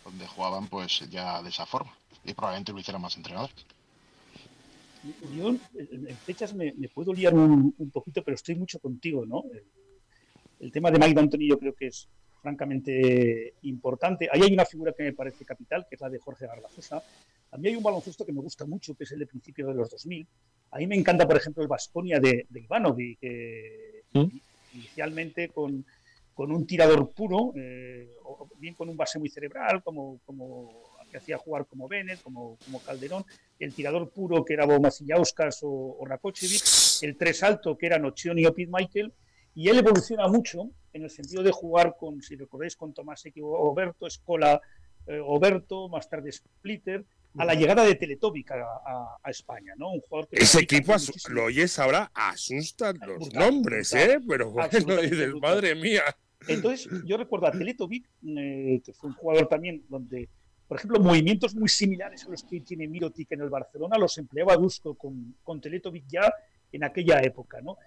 donde 0.04 0.28
jugaban 0.28 0.68
pues 0.68 1.10
ya 1.10 1.42
de 1.42 1.50
esa 1.50 1.66
forma 1.66 1.94
y 2.26 2.34
probablemente 2.34 2.74
lo 2.74 2.80
hicieran 2.80 3.02
más 3.02 3.16
entrenadores. 3.16 3.56
Yo 5.34 5.56
en 5.78 6.18
fechas 6.18 6.54
me, 6.54 6.74
puedo 6.94 7.14
liar 7.14 7.34
un, 7.36 7.74
poquito, 7.94 8.22
pero 8.22 8.36
estoy 8.36 8.56
mucho 8.56 8.80
contigo, 8.80 9.26
¿no? 9.26 9.46
El, 10.60 10.74
tema 10.74 10.92
de 10.92 11.00
Mike 11.00 11.20
Anthony 11.22 11.48
yo 11.48 11.58
creo 11.58 11.74
que 11.74 11.88
es 11.88 12.10
francamente 12.42 13.54
importante. 13.62 14.28
Ahí 14.30 14.42
hay 14.42 14.54
una 14.54 14.66
figura 14.66 14.92
que 14.92 15.04
me 15.04 15.14
parece 15.14 15.46
capital, 15.46 15.86
que 15.88 15.96
es 15.96 16.02
la 16.02 16.10
de 16.10 16.20
Jorge 16.20 16.48
Garbajosa, 16.48 17.02
a 17.56 17.58
mí 17.58 17.70
hay 17.70 17.76
un 17.76 17.84
baloncesto 17.84 18.26
que 18.26 18.34
me 18.34 18.42
gusta 18.42 18.66
mucho, 18.66 18.96
que 18.96 19.06
es 19.06 19.12
el 19.14 19.20
de 19.20 19.28
principios 19.28 19.70
de 19.70 19.76
los 19.76 19.90
2000. 19.90 20.28
A 20.72 20.78
mí 20.78 20.88
me 20.88 20.96
encanta, 20.96 21.26
por 21.26 21.38
ejemplo, 21.38 21.64
el 21.64 21.70
Vasconia 21.70 22.20
de, 22.20 22.46
de 22.50 22.60
Ivanovic, 22.60 23.20
que 23.20 24.04
¿Mm? 24.12 24.26
inicialmente 24.74 25.48
con, 25.50 25.86
con, 26.34 26.52
un 26.52 26.68
tirador 26.68 27.12
puro, 27.12 27.54
eh, 27.56 28.10
bien 28.60 28.74
con 28.74 28.90
un 28.90 28.98
base 28.98 29.20
muy 29.20 29.30
cerebral, 29.30 29.82
como, 29.84 30.20
como 30.26 30.84
que 31.10 31.18
hacía 31.18 31.38
jugar 31.38 31.66
como 31.66 31.88
Bennett, 31.88 32.22
como, 32.22 32.58
como 32.66 32.82
Calderón, 32.82 33.24
el 33.58 33.74
tirador 33.74 34.10
puro 34.10 34.44
que 34.44 34.54
era 34.54 34.66
Bomasillauskas 34.66 35.64
o, 35.64 35.98
o 35.98 36.06
Rakocevic, 36.06 36.62
el 37.04 37.16
tres 37.16 37.42
alto 37.42 37.78
que 37.78 37.86
era 37.86 37.98
Nocioni 37.98 38.46
o 38.46 38.54
Pete 38.54 38.72
Michael, 38.72 39.14
y 39.54 39.70
él 39.70 39.78
evoluciona 39.78 40.28
mucho 40.28 40.72
en 40.92 41.04
el 41.04 41.10
sentido 41.10 41.42
de 41.42 41.52
jugar 41.52 41.96
con, 41.98 42.22
si 42.22 42.36
recordáis, 42.36 42.76
con 42.76 42.94
Tomás 42.94 43.24
Oberto, 43.42 44.08
Escola 44.08 44.60
eh, 45.08 45.22
Oberto, 45.24 45.88
más 45.88 46.10
tarde 46.10 46.34
Splitter, 46.34 47.06
a 47.38 47.46
la 47.46 47.54
llegada 47.54 47.84
de 47.84 47.96
Teletovic 47.96 48.52
a, 48.52 49.30
España, 49.30 49.74
¿no? 49.78 49.92
Un 49.92 50.02
jugador 50.02 50.30
que 50.30 50.38
Ese 50.38 50.62
equipo, 50.62 50.94
lo 51.30 51.46
oyes 51.46 51.78
ahora, 51.80 52.12
asustan 52.14 52.98
los 53.06 53.34
nombres, 53.34 53.94
¿eh? 53.94 54.20
Pero 54.28 54.52
bueno, 54.52 54.70
dices, 55.02 55.34
madre 55.42 55.76
mía. 55.76 56.04
Entonces, 56.48 56.88
yo 57.06 57.18
recuerdo 57.18 57.48
a 57.48 57.52
Teletovic, 57.52 58.08
eh, 58.38 58.82
que 58.86 58.94
fue 58.94 59.10
un 59.10 59.16
jugador 59.16 59.48
también 59.48 59.84
donde, 59.90 60.30
por 60.68 60.78
ejemplo, 60.78 61.00
movimientos 61.00 61.56
muy 61.56 61.70
similares 61.70 62.26
a 62.26 62.30
los 62.30 62.44
que 62.44 62.62
tiene 62.62 62.88
Mirotic 62.88 63.32
en 63.32 63.42
el 63.42 63.50
Barcelona, 63.50 63.98
los 63.98 64.18
empleaba 64.18 64.56
Dusko 64.56 64.96
con, 64.96 65.36
con 65.44 65.60
Teletovic 65.60 66.06
ya 66.08 66.32
en 66.72 66.84
aquella 66.84 67.20
época, 67.22 67.62
¿no? 67.62 67.78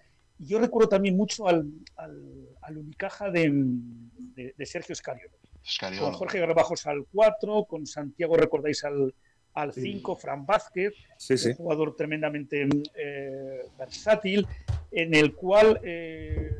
Y 0.40 0.46
yo 0.46 0.58
recuerdo 0.58 0.88
también 0.88 1.16
mucho 1.16 1.48
al, 1.48 1.68
al, 1.96 2.76
Unicaja 2.76 3.30
de, 3.30 3.50
de, 4.56 4.66
Sergio 4.66 4.92
Escariolo. 4.92 5.36
Con 5.98 6.12
Jorge 6.12 6.38
Garbajos 6.38 6.86
al 6.86 7.06
4, 7.12 7.64
con 7.64 7.86
Santiago, 7.86 8.36
recordáis, 8.36 8.84
al, 8.84 9.14
al 9.62 9.72
5, 9.72 10.16
Fran 10.16 10.46
Vázquez, 10.46 10.94
un 11.30 11.54
jugador 11.54 11.96
tremendamente 11.96 12.68
eh, 12.94 13.62
versátil, 13.78 14.46
en 14.90 15.14
el 15.14 15.34
cual 15.34 15.80
eh, 15.82 16.50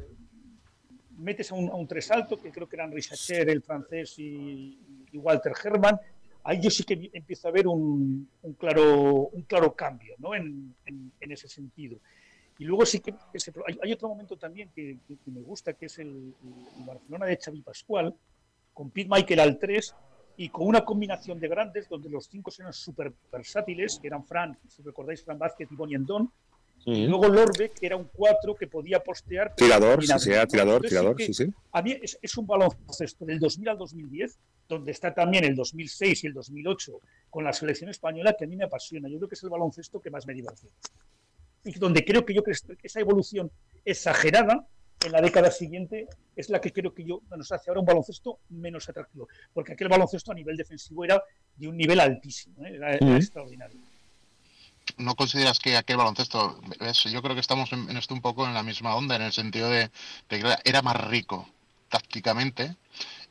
metes 1.16 1.52
a 1.52 1.54
un, 1.54 1.68
a 1.68 1.74
un, 1.74 1.86
tres 1.86 2.10
alto, 2.10 2.40
que 2.40 2.50
creo 2.50 2.68
que 2.68 2.76
eran 2.76 2.92
Richacher, 2.92 3.48
el 3.50 3.62
francés, 3.62 4.18
y, 4.18 4.78
Walter 5.14 5.52
Herman. 5.64 5.98
Ahí 6.44 6.60
yo 6.60 6.70
sí 6.70 6.84
que 6.84 7.10
empiezo 7.12 7.48
a 7.48 7.50
ver 7.50 7.66
un, 7.66 8.28
un 8.42 8.52
claro, 8.54 9.28
un 9.28 9.42
claro 9.42 9.74
cambio 9.74 10.14
¿no? 10.18 10.34
en, 10.34 10.74
en, 10.86 11.32
ese 11.32 11.48
sentido. 11.48 11.98
Y 12.58 12.64
luego 12.64 12.86
sí 12.86 13.00
que, 13.00 13.14
hay, 13.82 13.92
otro 13.92 14.08
momento 14.08 14.36
también 14.36 14.70
que, 14.74 14.98
me 15.26 15.40
gusta, 15.40 15.72
que 15.72 15.86
es 15.86 15.98
el, 15.98 16.34
el 16.78 16.84
Barcelona 16.84 17.26
de 17.26 17.36
Xavi 17.36 17.62
Pascual, 17.62 18.14
con 18.72 18.90
Pete 18.90 19.08
Michael 19.10 19.40
al 19.40 19.58
3 19.58 19.94
y 20.38 20.48
con 20.50 20.68
una 20.68 20.84
combinación 20.84 21.40
de 21.40 21.48
grandes 21.48 21.88
donde 21.88 22.08
los 22.08 22.26
cinco 22.26 22.52
eran 22.56 22.72
súper 22.72 23.12
versátiles, 23.30 23.98
que 24.00 24.06
eran 24.06 24.24
Fran, 24.24 24.56
si 24.68 24.82
recordáis, 24.82 25.24
Fran 25.24 25.36
Vázquez 25.36 25.68
y 25.70 25.74
Bonnie 25.74 25.96
Endón, 25.96 26.30
y 26.86 27.06
luego 27.08 27.28
Lorbe, 27.28 27.72
que 27.78 27.86
era 27.86 27.96
un 27.96 28.08
4 28.14 28.54
que 28.54 28.68
podía 28.68 29.00
postear. 29.00 29.52
Tirador, 29.56 30.02
sí, 30.02 30.12
sí, 30.16 30.30
tirador, 30.48 30.80
tirador, 30.80 31.20
sí, 31.20 31.34
sí. 31.34 31.52
A 31.72 31.82
mí 31.82 31.98
es, 32.00 32.16
es, 32.22 32.36
un 32.38 32.46
baloncesto 32.46 33.26
del 33.26 33.40
2000 33.40 33.68
al 33.68 33.78
2010, 33.78 34.38
donde 34.68 34.92
está 34.92 35.12
también 35.12 35.44
el 35.44 35.56
2006 35.56 36.24
y 36.24 36.26
el 36.28 36.32
2008 36.32 36.92
con 37.28 37.42
la 37.44 37.52
selección 37.52 37.90
española, 37.90 38.34
que 38.38 38.44
a 38.44 38.46
mí 38.46 38.56
me 38.56 38.64
apasiona. 38.64 39.08
Yo 39.08 39.18
creo 39.18 39.28
que 39.28 39.34
es 39.34 39.42
el 39.42 39.50
baloncesto 39.50 40.00
que 40.00 40.10
más 40.10 40.24
me 40.26 40.34
divierte. 40.34 40.68
Y 41.64 41.72
donde 41.78 42.04
creo 42.04 42.24
que 42.24 42.32
yo 42.32 42.44
que 42.44 42.52
esa 42.52 43.00
evolución 43.00 43.50
exagerada 43.84 44.66
en 45.04 45.12
la 45.12 45.20
década 45.20 45.50
siguiente 45.50 46.08
es 46.34 46.48
la 46.50 46.60
que 46.60 46.72
creo 46.72 46.92
que 46.94 47.04
yo 47.04 47.22
nos 47.36 47.50
hace 47.52 47.70
ahora 47.70 47.80
un 47.80 47.86
baloncesto 47.86 48.40
menos 48.50 48.88
atractivo, 48.88 49.28
porque 49.52 49.72
aquel 49.72 49.88
baloncesto 49.88 50.32
a 50.32 50.34
nivel 50.34 50.56
defensivo 50.56 51.04
era 51.04 51.22
de 51.56 51.68
un 51.68 51.76
nivel 51.76 52.00
altísimo, 52.00 52.64
¿eh? 52.64 52.76
era, 52.76 52.94
extraordinario. 53.16 53.80
¿No 54.96 55.14
consideras 55.14 55.58
que 55.58 55.76
aquel 55.76 55.98
baloncesto, 55.98 56.60
yo 57.10 57.22
creo 57.22 57.34
que 57.34 57.40
estamos 57.40 57.72
en, 57.72 57.96
esto 57.96 58.14
un 58.14 58.22
poco 58.22 58.46
en 58.46 58.54
la 58.54 58.62
misma 58.62 58.96
onda, 58.96 59.16
en 59.16 59.22
el 59.22 59.32
sentido 59.32 59.68
de, 59.68 59.90
que 60.28 60.42
era 60.64 60.82
más 60.82 60.96
rico 61.08 61.48
tácticamente 61.88 62.76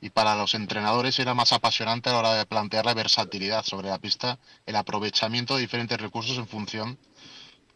y 0.02 0.10
para 0.10 0.36
los 0.36 0.54
entrenadores 0.54 1.18
era 1.20 1.34
más 1.34 1.54
apasionante 1.54 2.10
a 2.10 2.14
la 2.14 2.20
hora 2.20 2.34
de 2.36 2.46
plantear 2.46 2.86
la 2.86 2.94
versatilidad 2.94 3.64
sobre 3.64 3.90
la 3.90 3.98
pista, 3.98 4.38
el 4.66 4.76
aprovechamiento 4.76 5.56
de 5.56 5.62
diferentes 5.62 6.00
recursos 6.00 6.38
en 6.38 6.48
función 6.48 6.98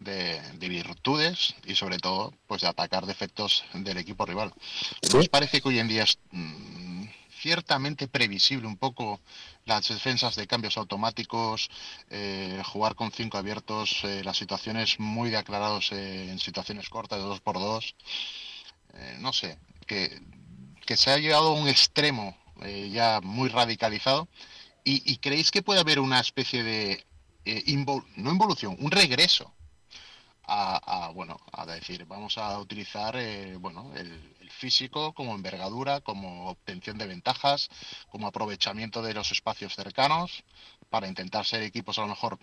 de, 0.02 0.70
virtudes 0.70 1.56
y 1.66 1.76
sobre 1.76 1.98
todo 1.98 2.34
pues 2.48 2.62
de 2.62 2.68
atacar 2.68 3.06
defectos 3.06 3.64
del 3.74 3.98
equipo 3.98 4.26
rival. 4.26 4.54
¿Nos 5.14 5.30
parece 5.30 5.62
que 5.62 5.70
hoy 5.70 5.80
en 5.80 5.88
día 5.88 6.04
es 6.04 6.18
mm, 6.32 7.04
ciertamente 7.40 8.08
previsible 8.08 8.68
un 8.68 8.78
poco 8.78 9.20
las 9.66 9.88
defensas 9.88 10.36
de 10.36 10.48
cambios 10.48 10.78
automáticos, 10.78 11.70
eh, 12.10 12.62
jugar 12.66 12.96
con 12.96 13.12
cinco 13.12 13.38
abiertos, 13.38 14.04
eh, 14.04 14.24
las 14.24 14.38
situaciones 14.38 15.00
muy 15.00 15.30
de 15.30 15.38
aclarados 15.38 15.92
eh, 15.92 16.30
en 16.30 16.40
situaciones 16.40 16.90
cortas 16.90 17.20
de 17.20 17.26
dos 17.26 17.42
por 17.42 17.56
dos? 17.56 17.96
no 19.20 19.32
sé, 19.32 19.58
que, 19.88 20.22
que, 20.86 20.98
se 20.98 21.12
ha 21.12 21.18
llegado 21.18 21.48
a 21.48 21.54
un 21.54 21.70
extremo 21.70 22.38
ya 22.92 23.22
muy 23.24 23.48
radicalizado 23.48 24.28
y, 24.84 25.02
y, 25.10 25.18
creéis 25.18 25.50
que 25.50 25.62
puede 25.62 25.80
haber 25.80 26.02
una 26.02 26.20
especie 26.20 26.62
de, 26.62 27.06
no 28.18 28.32
involución, 28.32 28.76
un 28.80 28.92
regreso 28.92 29.54
a, 30.54 31.12
bueno, 31.14 31.40
a 31.54 31.66
decir, 31.66 32.06
vamos 32.06 32.38
a 32.38 32.60
utilizar 32.60 33.16
eh, 33.16 33.56
bueno, 33.58 33.92
el, 33.96 34.40
físico 34.52 35.14
como 35.14 35.34
envergadura, 35.34 36.02
como 36.02 36.50
obtención 36.50 36.98
de 36.98 37.08
ventajas, 37.08 37.70
como 38.10 38.28
aprovechamiento 38.28 39.02
de 39.02 39.14
los 39.14 39.32
espacios 39.32 39.74
cercanos, 39.74 40.44
para 40.90 41.08
intentar 41.08 41.46
ser 41.46 41.64
equipos 41.64 41.98
a 41.98 42.02
lo 42.02 42.10
mejor, 42.10 42.38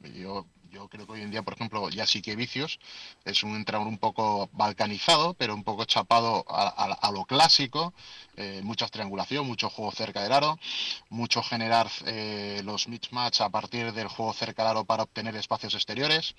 yo 0.00 0.44
yo 0.72 0.88
creo 0.88 1.06
que 1.06 1.12
hoy 1.12 1.20
en 1.20 1.30
día, 1.30 1.42
por 1.42 1.54
ejemplo, 1.54 1.88
ya 1.90 2.06
sí 2.06 2.22
que 2.22 2.34
Vicios 2.34 2.80
es 3.24 3.42
un 3.42 3.54
entrenador 3.56 3.88
un 3.88 3.98
poco 3.98 4.48
balcanizado, 4.52 5.34
pero 5.34 5.54
un 5.54 5.64
poco 5.64 5.84
chapado 5.84 6.44
a, 6.48 7.10
lo 7.12 7.24
clásico. 7.24 7.92
Eh, 8.36 8.62
mucha 8.64 8.88
triangulación, 8.88 9.46
mucho 9.46 9.68
juego 9.68 9.92
cerca 9.92 10.22
del 10.22 10.32
aro, 10.32 10.58
mucho 11.10 11.42
generar 11.42 11.88
eh, 12.06 12.62
los 12.64 12.88
mismatch 12.88 13.42
a 13.42 13.50
partir 13.50 13.92
del 13.92 14.08
juego 14.08 14.32
cerca 14.32 14.62
del 14.62 14.70
aro 14.70 14.84
para 14.84 15.02
obtener 15.02 15.36
espacios 15.36 15.74
exteriores. 15.74 16.34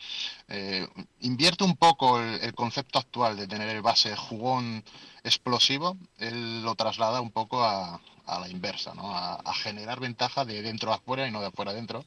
Eh, 0.48 0.88
invierte 1.22 1.64
un 1.64 1.76
poco 1.78 2.20
el, 2.20 2.54
concepto 2.56 3.00
actual 3.00 3.38
de 3.38 3.48
tener 3.48 3.70
el 3.70 3.82
base 3.84 4.16
jugón 4.16 4.84
explosivo, 5.24 5.98
él 6.18 6.64
lo 6.64 6.76
traslada 6.76 7.22
un 7.22 7.32
poco 7.32 7.64
a, 7.64 8.02
la 8.26 8.50
inversa, 8.50 8.94
¿no? 8.96 9.16
a, 9.16 9.36
a 9.36 9.54
generar 9.54 10.00
ventaja 10.00 10.46
de 10.46 10.62
dentro 10.62 10.92
a 10.92 10.96
afuera 10.96 11.28
y 11.28 11.32
no 11.32 11.42
de 11.42 11.48
afuera 11.48 11.72
a 11.72 11.76
dentro 11.76 12.06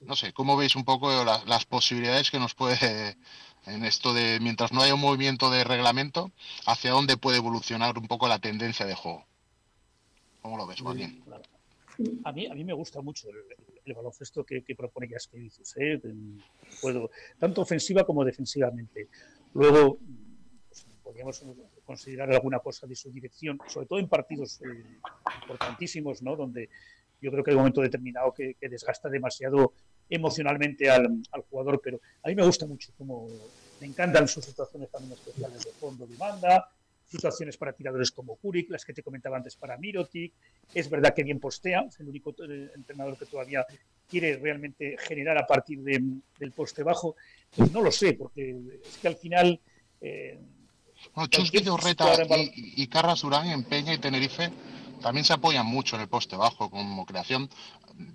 no 0.00 0.16
sé, 0.16 0.32
¿cómo 0.32 0.56
veis 0.56 0.76
un 0.76 0.84
poco 0.84 1.10
las 1.24 1.66
posibilidades 1.66 2.30
que 2.30 2.38
nos 2.38 2.54
puede, 2.54 3.16
en 3.66 3.84
esto 3.84 4.14
de, 4.14 4.38
mientras 4.40 4.72
no 4.72 4.82
haya 4.82 4.94
un 4.94 5.00
movimiento 5.00 5.50
de 5.50 5.64
reglamento, 5.64 6.32
hacia 6.66 6.92
dónde 6.92 7.16
puede 7.16 7.38
evolucionar 7.38 7.98
un 7.98 8.06
poco 8.06 8.28
la 8.28 8.38
tendencia 8.38 8.86
de 8.86 8.94
juego? 8.94 9.26
¿Cómo 10.42 10.56
lo 10.56 10.66
ves, 10.66 10.80
Joaquín? 10.80 11.22
A 12.24 12.32
mí, 12.32 12.46
a 12.46 12.54
mí 12.54 12.64
me 12.64 12.72
gusta 12.72 13.02
mucho 13.02 13.28
el, 13.84 13.94
baloncesto 13.94 14.44
que, 14.44 14.62
propone 14.76 15.08
Jaskevicius, 15.08 15.76
¿eh? 15.76 16.00
Puedo, 16.80 17.10
tanto 17.38 17.60
ofensiva 17.60 18.04
como 18.04 18.24
defensivamente. 18.24 19.08
Luego, 19.52 19.98
pues, 20.68 20.86
podríamos 21.02 21.44
considerar 21.84 22.32
alguna 22.32 22.60
cosa 22.60 22.86
de 22.86 22.94
su 22.94 23.10
dirección, 23.10 23.58
sobre 23.66 23.86
todo 23.86 23.98
en 23.98 24.08
partidos 24.08 24.62
eh, 24.62 24.84
importantísimos, 25.42 26.22
¿no? 26.22 26.36
Donde 26.36 26.70
yo 27.20 27.30
creo 27.30 27.44
que 27.44 27.50
hay 27.50 27.56
un 27.56 27.62
momento 27.62 27.80
determinado 27.80 28.32
que, 28.32 28.56
desgasta 28.60 29.08
demasiado 29.08 29.74
emocionalmente 30.10 30.90
al, 30.90 31.22
jugador, 31.48 31.80
pero 31.82 32.00
a 32.22 32.28
mí 32.28 32.34
me 32.34 32.44
gusta 32.44 32.66
mucho, 32.66 32.92
como 32.98 33.28
me 33.80 33.86
encantan 33.86 34.28
sus 34.28 34.44
situaciones 34.44 34.90
también 34.90 35.12
especiales 35.12 35.64
de 35.64 35.70
fondo 35.70 36.06
de 36.06 36.16
banda, 36.16 36.68
situaciones 37.06 37.56
para 37.56 37.72
tiradores 37.72 38.10
como 38.10 38.36
Kurik, 38.36 38.70
las 38.70 38.84
que 38.84 38.92
te 38.92 39.02
comentaba 39.02 39.36
antes 39.36 39.56
para 39.56 39.76
Mirotic, 39.78 40.32
es 40.74 40.90
verdad 40.90 41.14
que 41.14 41.24
bien 41.24 41.40
postea, 41.40 41.82
es 41.88 41.98
el 42.00 42.08
único 42.08 42.30
eh, 42.30 42.70
entrenador 42.74 43.16
que 43.16 43.26
todavía 43.26 43.64
quiere 44.08 44.36
realmente 44.36 44.96
generar 44.98 45.38
a 45.38 45.46
partir 45.46 45.80
del 45.80 46.52
poste 46.54 46.82
bajo, 46.82 47.16
pues 47.56 47.72
no 47.72 47.80
lo 47.80 47.90
sé, 47.90 48.14
porque 48.14 48.56
es 48.84 48.98
que 48.98 49.08
al 49.08 49.16
final... 49.16 49.60
Eh, 50.00 50.38
Chus 51.30 51.50
Reta 51.50 52.12
y, 52.36 52.82
y 52.82 52.86
Carras 52.88 53.22
Durán 53.22 53.46
en 53.46 53.64
Peña 53.64 53.94
y 53.94 53.98
Tenerife 53.98 54.50
también 55.00 55.24
se 55.24 55.32
apoyan 55.32 55.66
mucho 55.66 55.96
en 55.96 56.02
el 56.02 56.08
poste 56.08 56.36
bajo 56.36 56.70
como 56.70 57.06
creación. 57.06 57.48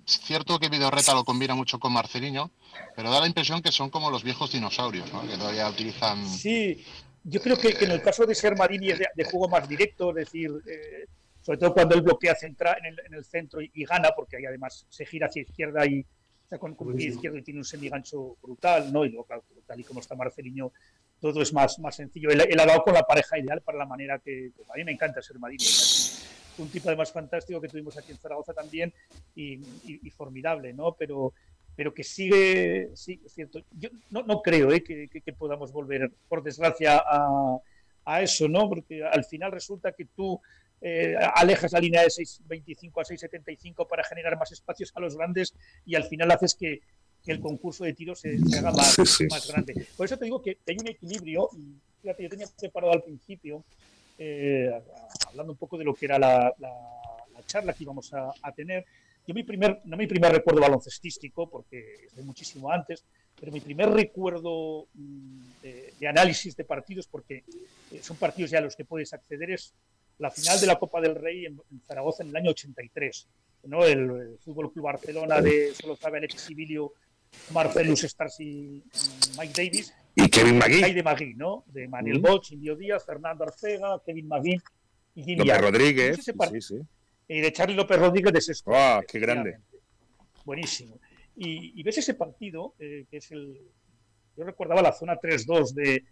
Es 0.06 0.20
cierto 0.20 0.58
que 0.58 0.68
Videorreta 0.68 1.14
lo 1.14 1.24
combina 1.24 1.54
mucho 1.54 1.78
con 1.78 1.92
Marceliño, 1.92 2.50
pero 2.94 3.10
da 3.10 3.20
la 3.20 3.26
impresión 3.26 3.62
que 3.62 3.72
son 3.72 3.90
como 3.90 4.10
los 4.10 4.22
viejos 4.22 4.52
dinosaurios, 4.52 5.12
¿no? 5.12 5.26
que 5.26 5.36
todavía 5.36 5.68
utilizan... 5.68 6.26
Sí, 6.26 6.84
yo 7.24 7.40
creo 7.40 7.58
que, 7.58 7.76
en 7.80 7.90
el 7.90 8.02
caso 8.02 8.24
de 8.24 8.34
ser 8.34 8.56
Marini 8.56 8.90
es 8.90 9.00
de, 9.14 9.24
juego 9.24 9.48
más 9.48 9.68
directo, 9.68 10.10
es 10.10 10.16
decir, 10.26 10.50
eh, 10.66 11.06
sobre 11.42 11.58
todo 11.58 11.74
cuando 11.74 11.94
él 11.96 12.02
bloquea 12.02 12.36
central 12.36 12.76
en 12.84 13.14
el, 13.14 13.24
centro 13.24 13.60
y, 13.60 13.84
gana, 13.84 14.10
porque 14.14 14.36
ahí 14.36 14.46
además 14.46 14.86
se 14.88 15.04
gira 15.06 15.26
hacia 15.26 15.42
izquierda 15.42 15.84
y 15.86 16.04
está 16.44 16.58
con, 16.58 16.76
el 16.78 16.94
pie 16.94 17.08
izquierdo 17.08 17.38
y 17.38 17.42
tiene 17.42 17.58
un 17.58 17.64
semigancho 17.64 18.36
brutal, 18.40 18.92
¿no? 18.92 19.04
Y 19.04 19.10
luego, 19.10 19.26
tal 19.66 19.80
y 19.80 19.84
como 19.84 20.00
está 20.00 20.14
Marceliño, 20.14 20.70
todo 21.20 21.42
es 21.42 21.52
más, 21.52 21.78
más 21.80 21.96
sencillo. 21.96 22.30
Él, 22.30 22.60
ha 22.60 22.66
dado 22.66 22.82
con 22.82 22.94
la 22.94 23.02
pareja 23.02 23.38
ideal 23.38 23.60
para 23.62 23.78
la 23.78 23.86
manera 23.86 24.18
que, 24.18 24.52
a 24.72 24.76
mí 24.76 24.84
me 24.84 24.92
encanta 24.92 25.20
ser 25.22 25.38
Marini 25.38 25.64
un 26.58 26.68
tipo 26.68 26.88
además 26.88 27.12
fantástico 27.12 27.60
que 27.60 27.68
tuvimos 27.68 27.96
aquí 27.96 28.12
en 28.12 28.18
Zaragoza 28.18 28.52
también 28.52 28.92
y, 29.34 29.58
formidable, 30.10 30.72
¿no? 30.72 30.92
Pero, 30.92 31.32
pero 31.74 31.92
que 31.92 32.04
sigue, 32.04 32.90
sí, 32.94 33.20
es 33.24 33.32
cierto. 33.32 33.60
Yo 33.78 33.90
no, 34.10 34.22
no 34.22 34.42
creo 34.42 34.72
¿eh? 34.72 34.82
que, 34.82 35.08
que, 35.08 35.32
podamos 35.32 35.72
volver, 35.72 36.10
por 36.28 36.42
desgracia, 36.42 36.98
a, 36.98 37.58
a, 38.04 38.22
eso, 38.22 38.48
¿no? 38.48 38.68
Porque 38.68 39.04
al 39.04 39.24
final 39.24 39.52
resulta 39.52 39.92
que 39.92 40.06
tú 40.06 40.40
eh, 40.80 41.14
alejas 41.34 41.72
la 41.72 41.80
línea 41.80 42.02
de 42.02 42.08
6.25 42.08 43.00
a 43.00 43.04
6.75 43.04 43.88
para 43.88 44.04
generar 44.04 44.38
más 44.38 44.52
espacios 44.52 44.92
a 44.94 45.00
los 45.00 45.16
grandes 45.16 45.54
y 45.86 45.94
al 45.94 46.04
final 46.04 46.30
haces 46.30 46.54
que, 46.54 46.80
el 47.26 47.40
concurso 47.40 47.82
de 47.82 47.92
tiros 47.92 48.20
se, 48.20 48.38
haga 48.56 48.70
más, 48.70 48.96
más, 49.28 49.48
grande. 49.48 49.88
Por 49.96 50.06
eso 50.06 50.16
te 50.16 50.26
digo 50.26 50.40
que 50.40 50.58
hay 50.64 50.76
un 50.78 50.86
equilibrio. 50.86 51.48
Y 51.58 51.74
fíjate, 52.00 52.22
yo 52.22 52.28
tenía 52.28 52.46
preparado 52.56 52.92
al 52.92 53.02
principio, 53.02 53.64
eh, 54.18 54.70
hablando 55.28 55.52
un 55.52 55.58
poco 55.58 55.76
de 55.78 55.84
lo 55.84 55.94
que 55.94 56.06
era 56.06 56.18
la, 56.18 56.54
charla 57.46 57.72
que 57.72 57.84
íbamos 57.84 58.12
a, 58.12 58.52
tener. 58.52 58.84
Yo 59.26 59.34
mi 59.34 59.44
primer, 59.44 59.80
no 59.84 59.96
mi 59.96 60.06
primer 60.06 60.32
recuerdo 60.32 60.60
baloncestístico, 60.60 61.48
porque 61.48 62.06
es 62.06 62.14
de 62.14 62.22
muchísimo 62.22 62.70
antes, 62.70 63.04
pero 63.38 63.52
mi 63.52 63.60
primer 63.60 63.90
recuerdo 63.90 64.88
mm, 64.94 65.62
de, 65.62 66.08
análisis 66.08 66.56
de 66.56 66.64
partidos, 66.64 67.06
porque 67.06 67.44
eh, 67.92 68.00
son 68.02 68.16
partidos 68.16 68.50
ya 68.50 68.58
a 68.58 68.62
los 68.62 68.74
que 68.74 68.84
puedes 68.84 69.12
acceder, 69.12 69.50
es 69.52 69.74
la 70.18 70.30
final 70.30 70.60
de 70.60 70.66
la 70.66 70.78
Copa 70.78 71.00
del 71.00 71.14
Rey 71.14 71.46
en, 71.46 71.60
Zaragoza 71.86 72.22
en 72.22 72.30
el 72.30 72.36
año 72.36 72.50
83. 72.50 73.28
¿no? 73.64 73.84
El, 73.84 74.38
Fútbol 74.40 74.72
Club 74.72 74.86
Barcelona 74.86 75.40
de 75.40 75.74
Solozábal, 75.74 76.18
Alex 76.18 76.40
Sibilio, 76.40 76.92
Marcelus 77.52 78.04
Stars 78.04 78.40
y, 78.40 78.82
Mike 79.38 79.52
Davis. 79.54 79.94
Y 80.14 80.28
Kevin. 80.28 80.60
Y 80.68 80.92
de 80.92 81.02
Magui, 81.02 81.34
¿no? 81.34 81.64
De 81.66 81.88
Manuel 81.88 82.20
mm. 82.20 82.54
Indio 82.54 82.76
Díaz, 82.76 83.04
Fernando 83.04 83.44
Arcega, 83.44 84.00
Kevin 84.04 84.28
Magui 84.28 84.60
y 85.14 85.22
Jimmy 85.22 85.44
López 85.44 85.60
Rodríguez. 85.60 86.24
Sí, 86.24 86.60
sí. 86.60 86.76
Y 87.28 87.40
de 87.40 87.52
Charlie 87.52 87.74
López 87.74 87.98
Rodríguez 87.98 88.32
de 88.32 88.40
Sesco. 88.40 88.72
¡Ah, 88.74 89.02
qué 89.06 89.18
grande! 89.18 89.58
Buenísimo. 90.44 90.98
Y, 91.36 91.82
ves 91.82 91.98
ese 91.98 92.14
partido, 92.14 92.74
eh, 92.78 93.04
que 93.10 93.18
es 93.18 93.30
el. 93.30 93.60
Yo 94.36 94.44
recordaba 94.44 94.80
la 94.82 94.92
zona 94.92 95.18
3-2 95.18 95.72
de, 95.74 96.04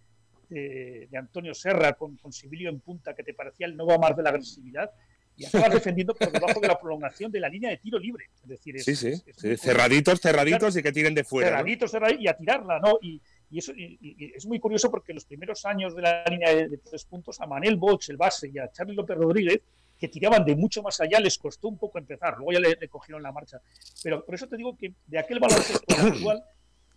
de, 0.48 1.18
Antonio 1.18 1.54
Serra 1.54 1.92
con, 1.94 2.16
con 2.16 2.32
Sibilio 2.32 2.68
en 2.68 2.80
punta, 2.80 3.14
que 3.14 3.22
te 3.22 3.34
parecía 3.34 3.66
el 3.66 3.76
nuevo 3.76 3.98
más 3.98 4.16
de 4.16 4.22
la 4.22 4.30
agresividad, 4.30 4.90
y 5.36 5.44
acabas 5.44 5.72
defendiendo 5.72 6.14
por 6.14 6.30
debajo 6.30 6.60
de 6.60 6.68
la 6.68 6.78
prolongación 6.78 7.32
de 7.32 7.40
la 7.40 7.48
línea 7.48 7.70
de 7.70 7.78
tiro 7.78 7.98
libre. 7.98 8.26
Es 8.42 8.48
decir, 8.48 8.80
sí, 8.80 8.94
sí, 8.94 9.56
cerraditos, 9.56 10.20
cerraditos 10.20 10.76
y 10.76 10.82
que 10.82 10.92
tiren 10.92 11.14
de 11.14 11.24
fuera. 11.24 11.50
Cerraditos, 11.50 11.90
cerraditos 11.90 12.22
y 12.22 12.28
a 12.28 12.36
tirarla, 12.36 12.78
¿no? 12.78 12.98
Y, 13.02 13.20
y 13.50 13.58
eso 13.58 13.72
es 13.76 14.46
muy 14.46 14.58
curioso 14.58 14.90
porque 14.90 15.12
en 15.12 15.16
los 15.16 15.24
primeros 15.24 15.64
años 15.64 15.94
de 15.94 16.02
la 16.02 16.24
línea 16.24 16.54
de, 16.54 16.78
tres 16.78 17.04
puntos, 17.04 17.40
a 17.40 17.46
Manel 17.46 17.76
Boch, 17.76 18.08
el 18.08 18.16
base, 18.16 18.50
y 18.52 18.58
a 18.58 18.70
Charlie 18.72 18.94
López 18.94 19.16
Rodríguez, 19.16 19.60
que 19.96 20.08
tiraban 20.08 20.44
de 20.44 20.56
mucho 20.56 20.82
más 20.82 21.00
allá, 21.00 21.20
les 21.20 21.38
costó 21.38 21.68
un 21.68 21.78
poco 21.78 21.98
empezar. 21.98 22.36
Luego 22.36 22.52
ya 22.52 22.58
le, 22.58 22.88
cogieron 22.88 23.22
la 23.22 23.30
marcha. 23.30 23.60
Pero 24.02 24.24
por 24.24 24.34
eso 24.34 24.48
te 24.48 24.56
digo 24.56 24.76
que 24.76 24.92
de 25.06 25.18
aquel 25.18 25.38
baloncesto 25.38 25.84
actual 25.98 26.42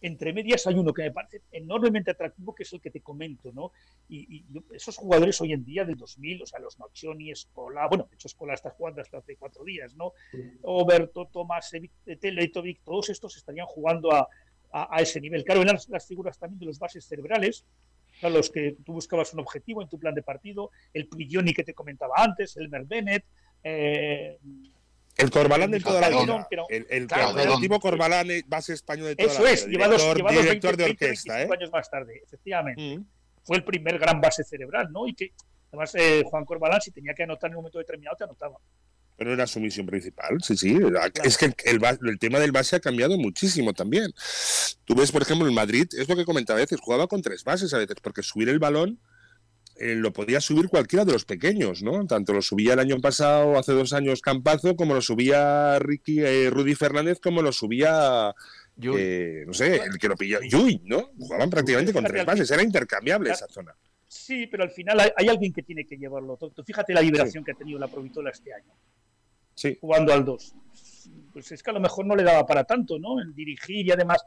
entre 0.02 0.34
medias 0.34 0.68
hay 0.68 0.76
uno 0.76 0.94
que 0.94 1.04
me 1.04 1.12
parece 1.12 1.42
enormemente 1.52 2.12
atractivo, 2.12 2.54
que 2.54 2.64
es 2.64 2.74
el 2.74 2.82
que 2.82 2.92
te 2.92 3.02
comento, 3.02 3.52
¿no? 3.52 3.72
Y, 4.10 4.46
esos 4.72 4.98
jugadores 4.98 5.40
hoy 5.42 5.54
en 5.54 5.66
día 5.66 5.86
del 5.86 5.98
2000, 5.98 6.44
o 6.44 6.46
sea, 6.46 6.60
los 6.60 6.78
Nocioni, 6.80 7.32
Escola, 7.32 7.88
bueno, 7.88 8.08
de 8.10 8.16
hecho 8.16 8.28
Escola 8.28 8.54
está 8.54 8.70
jugando 8.70 9.02
hasta 9.02 9.18
hace 9.18 9.36
cuatro 9.36 9.64
días, 9.64 9.96
¿no? 9.96 10.14
Oberto, 10.64 11.28
Tomás, 11.32 11.72
Teletovic, 12.20 12.82
todos 12.84 13.10
estos 13.10 13.36
estarían 13.38 13.66
jugando 13.66 14.12
a, 14.12 14.28
ese 15.00 15.20
nivel. 15.20 15.44
Claro, 15.44 15.62
eran 15.62 15.78
las, 15.88 16.08
figuras 16.08 16.38
también 16.38 16.60
de 16.60 16.66
los 16.68 16.78
bases 16.78 17.06
cerebrales, 17.06 17.66
a 18.22 18.30
los 18.30 18.50
que 18.50 18.76
tú 18.86 18.94
buscabas 18.94 19.34
un 19.34 19.40
objetivo 19.40 19.82
en 19.82 19.90
tu 19.90 19.98
plan 19.98 20.14
de 20.14 20.22
partido, 20.22 20.72
el 20.94 21.08
Prigioni 21.08 21.54
que 21.54 21.64
te 21.64 21.74
comentaba 21.74 22.16
antes, 22.18 22.58
el 22.58 22.68
Bennett, 22.68 23.26
eh, 23.64 24.38
el 25.18 25.32
Corbalán 25.32 25.72
de 25.72 25.80
toda 25.80 26.02
la 26.02 26.10
vida. 26.10 26.48
El, 26.70 26.86
el, 26.90 27.08
el, 27.10 27.60
tipo 27.60 27.80
Corbalán, 27.80 28.28
base 28.48 28.74
español 28.74 29.08
de 29.08 29.16
toda 29.16 29.32
Eso 29.32 29.44
la 29.44 29.50
vida. 29.50 29.54
Eso 29.54 29.66
es, 29.66 29.72
lleva 29.72 29.88
dos, 29.88 30.16
director 30.44 30.78
de 30.78 30.84
orquesta. 30.86 31.42
¿eh? 31.42 31.50
años 31.52 31.72
más 31.72 31.90
tarde, 31.90 32.22
efectivamente. 32.24 32.98
Mm. 32.98 33.06
Fue 33.44 33.58
el 33.58 33.64
primer 33.64 33.98
gran 33.98 34.22
base 34.22 34.44
cerebral, 34.44 34.92
¿no? 34.92 35.08
Y 35.08 35.16
que, 35.16 35.32
además, 35.70 35.96
eh, 35.96 36.24
Juan 36.26 36.46
Corbalán, 36.46 36.82
si 36.82 36.92
tenía 36.92 37.14
que 37.14 37.24
anotar 37.24 37.50
en 37.50 37.56
un 37.56 37.62
momento 37.62 37.80
determinado, 37.80 38.16
te 38.16 38.26
anotaba. 38.26 38.58
Pero 39.18 39.34
era 39.34 39.48
su 39.48 39.60
misión 39.60 39.88
principal, 39.88 40.38
sí, 40.44 40.56
sí. 40.56 40.78
Es 41.24 41.38
que 41.40 41.46
el, 41.66 41.82
el, 42.04 42.20
tema 42.20 42.40
del 42.40 42.52
base 42.52 42.76
ha 42.76 42.80
cambiado 42.80 43.18
muchísimo 43.18 43.74
también. 43.74 44.14
Tú 44.86 44.94
ves, 44.94 45.12
por 45.12 45.24
ejemplo, 45.24 45.48
en 45.48 45.56
Madrid, 45.56 45.88
es 45.98 46.08
lo 46.08 46.16
que 46.16 46.26
comentaba 46.26 46.60
a 46.60 46.62
veces, 46.62 46.80
jugaba 46.80 47.08
con 47.08 47.24
tres 47.24 47.44
bases 47.44 47.74
a 47.74 47.80
veces, 47.80 47.96
porque 48.04 48.22
subir 48.22 48.50
el 48.50 48.60
balón 48.60 49.00
eh, 49.80 49.96
lo 49.96 50.12
podía 50.12 50.42
subir 50.42 50.70
cualquiera 50.70 51.06
de 51.06 51.14
los 51.14 51.26
pequeños, 51.26 51.84
¿no? 51.84 52.06
Tanto 52.08 52.34
lo 52.34 52.42
subía 52.42 52.74
el 52.74 52.80
año 52.80 53.00
pasado, 53.00 53.58
hace 53.60 53.74
dos 53.74 53.94
años 53.94 54.22
Campazo, 54.22 54.76
como 54.76 54.94
lo 54.94 55.02
subía 55.02 55.78
Ricky, 55.80 56.20
eh, 56.22 56.50
Rudy 56.50 56.74
Fernández, 56.74 57.20
como 57.20 57.42
lo 57.42 57.52
subía, 57.52 58.34
eh, 58.82 59.44
no 59.46 59.54
sé, 59.54 59.76
el 59.76 59.98
que 60.00 60.08
lo 60.08 60.16
pilló, 60.16 60.40
Yui, 60.42 60.82
¿no? 60.86 61.12
Jugaban 61.20 61.50
prácticamente 61.50 61.94
con 61.94 62.04
tres 62.04 62.26
bases, 62.26 62.50
era 62.50 62.64
intercambiable 62.64 63.30
esa 63.30 63.48
zona. 63.48 63.76
Sí, 64.08 64.48
pero 64.48 64.64
al 64.64 64.72
final 64.72 65.00
hay, 65.16 65.28
alguien 65.28 65.54
que 65.54 65.64
tiene 65.64 65.86
que 65.86 65.98
llevarlo 65.98 66.38
todo. 66.38 66.52
Fíjate 66.64 66.94
la 66.94 67.02
liberación 67.02 67.44
que 67.44 67.52
ha 67.52 67.56
tenido 67.56 67.78
la 67.78 67.88
Provitola 67.88 68.32
este 68.32 68.54
año. 68.54 68.74
Sí. 69.54 69.78
Jugando 69.82 70.14
al 70.14 70.24
2. 70.24 70.56
Pues 71.34 71.52
es 71.52 71.62
que 71.62 71.70
a 71.70 71.74
lo 71.74 71.80
mejor 71.80 72.06
no 72.06 72.16
le 72.16 72.24
daba 72.24 72.46
para 72.46 72.64
tanto, 72.64 72.98
¿no? 72.98 73.22
En 73.22 73.34
dirigir 73.36 73.86
y 73.86 73.92
además 73.92 74.24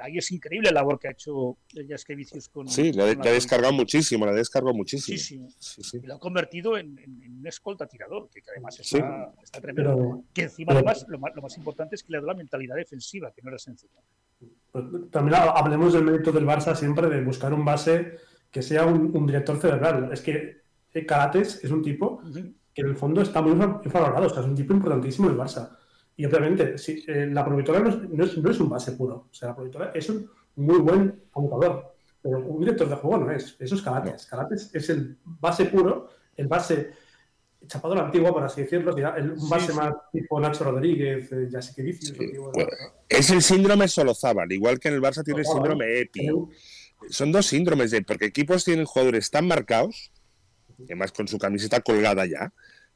ahí 0.00 0.18
es 0.18 0.30
increíble 0.32 0.70
la 0.70 0.80
labor 0.80 0.98
que 0.98 1.08
ha 1.08 1.10
hecho 1.12 1.58
Jaskevicius 1.88 2.48
con. 2.48 2.68
Sí, 2.68 2.92
la, 2.92 3.04
ha 3.04 3.14
descargado 3.14 3.72
muchísimo, 3.72 4.24
la 4.26 4.32
ha 4.32 4.34
descargado 4.34 4.74
muchísimo. 4.74 5.18
Sí, 5.18 5.82
sí. 5.82 6.00
lo 6.00 6.14
ha 6.14 6.18
convertido 6.18 6.76
en, 6.76 6.98
un 7.38 7.46
escolta 7.46 7.86
tirador, 7.86 8.28
que 8.30 8.42
además 8.50 8.78
está, 8.80 9.60
tremendo. 9.60 10.24
que 10.32 10.42
encima, 10.42 10.72
además, 10.72 11.06
lo 11.08 11.18
más, 11.18 11.56
importante 11.56 11.96
es 11.96 12.02
que 12.02 12.12
le 12.12 12.20
da 12.20 12.26
la 12.26 12.34
mentalidad 12.34 12.76
defensiva, 12.76 13.32
que 13.32 13.42
no 13.42 13.50
era 13.50 13.58
sencilla. 13.58 14.00
Pues, 14.70 14.84
también 15.10 15.40
hablemos 15.40 15.92
del 15.92 16.04
mérito 16.04 16.32
del 16.32 16.46
Barça 16.46 16.74
siempre 16.74 17.08
de 17.08 17.22
buscar 17.22 17.52
un 17.52 17.64
base 17.64 18.16
que 18.50 18.62
sea 18.62 18.86
un, 18.86 19.26
director 19.26 19.60
cerebral. 19.60 20.10
Es 20.12 20.20
que 20.20 20.62
Carates 21.06 21.64
es 21.64 21.70
un 21.70 21.82
tipo 21.82 22.22
que 22.74 22.80
en 22.82 22.88
el 22.88 22.96
fondo 22.96 23.20
está 23.22 23.42
muy 23.42 23.54
valorado, 23.54 24.26
o 24.26 24.30
sea, 24.30 24.40
es 24.40 24.48
un 24.48 24.54
tipo 24.54 24.72
importantísimo 24.72 25.28
del 25.28 25.36
Barça. 25.36 25.76
Y 26.22 26.24
obviamente, 26.24 26.78
si, 26.78 27.04
eh, 27.08 27.26
la 27.26 27.44
promotora 27.44 27.80
no 27.80 27.88
es, 27.88 28.36
no, 28.36 28.50
es, 28.52 28.60
un 28.60 28.68
base 28.68 28.92
puro. 28.92 29.26
O 29.28 29.34
sea, 29.34 29.48
la 29.48 29.56
promotora 29.56 29.90
es 29.92 30.08
un 30.08 30.30
muy 30.54 30.78
buen 30.78 31.24
computador. 31.32 31.96
Pero 32.22 32.38
un 32.38 32.60
director 32.60 32.88
de 32.88 32.94
juego 32.94 33.24
no 33.24 33.32
es. 33.32 33.56
Eso 33.58 33.74
es 33.74 33.82
Calates. 33.82 34.26
Calates 34.26 34.70
es 34.72 34.88
el 34.90 35.18
base 35.24 35.64
puro, 35.64 36.10
el 36.36 36.46
base 36.46 36.92
chapado 37.66 37.96
la 37.96 38.04
antigua, 38.04 38.32
por 38.32 38.44
así 38.44 38.60
decirlo, 38.62 38.96
el 38.96 39.34
base 39.50 39.72
más 39.72 39.94
tipo 40.12 40.38
Nacho 40.38 40.62
Rodríguez, 40.62 41.32
eh, 41.32 41.48
ya 41.50 41.60
sé 41.60 41.74
que 41.74 41.90
es 43.08 43.30
el 43.30 43.42
síndrome 43.42 43.88
Solozábal, 43.88 44.52
igual 44.52 44.78
que 44.78 44.88
en 44.88 44.94
el 44.94 45.02
Barça 45.02 45.24
tiene 45.24 45.40
el 45.40 45.46
síndrome 45.46 46.02
EPI. 46.02 46.28
Son 47.10 47.32
dos 47.32 47.46
síndromes 47.46 47.90
de, 47.90 48.02
porque 48.02 48.26
equipos 48.26 48.64
tienen 48.64 48.84
jugadores 48.84 49.28
tan 49.28 49.48
marcados, 49.48 50.12
además 50.84 51.10
con 51.10 51.26
su 51.26 51.38
camiseta 51.38 51.80
colgada 51.80 52.26
ya, 52.26 52.52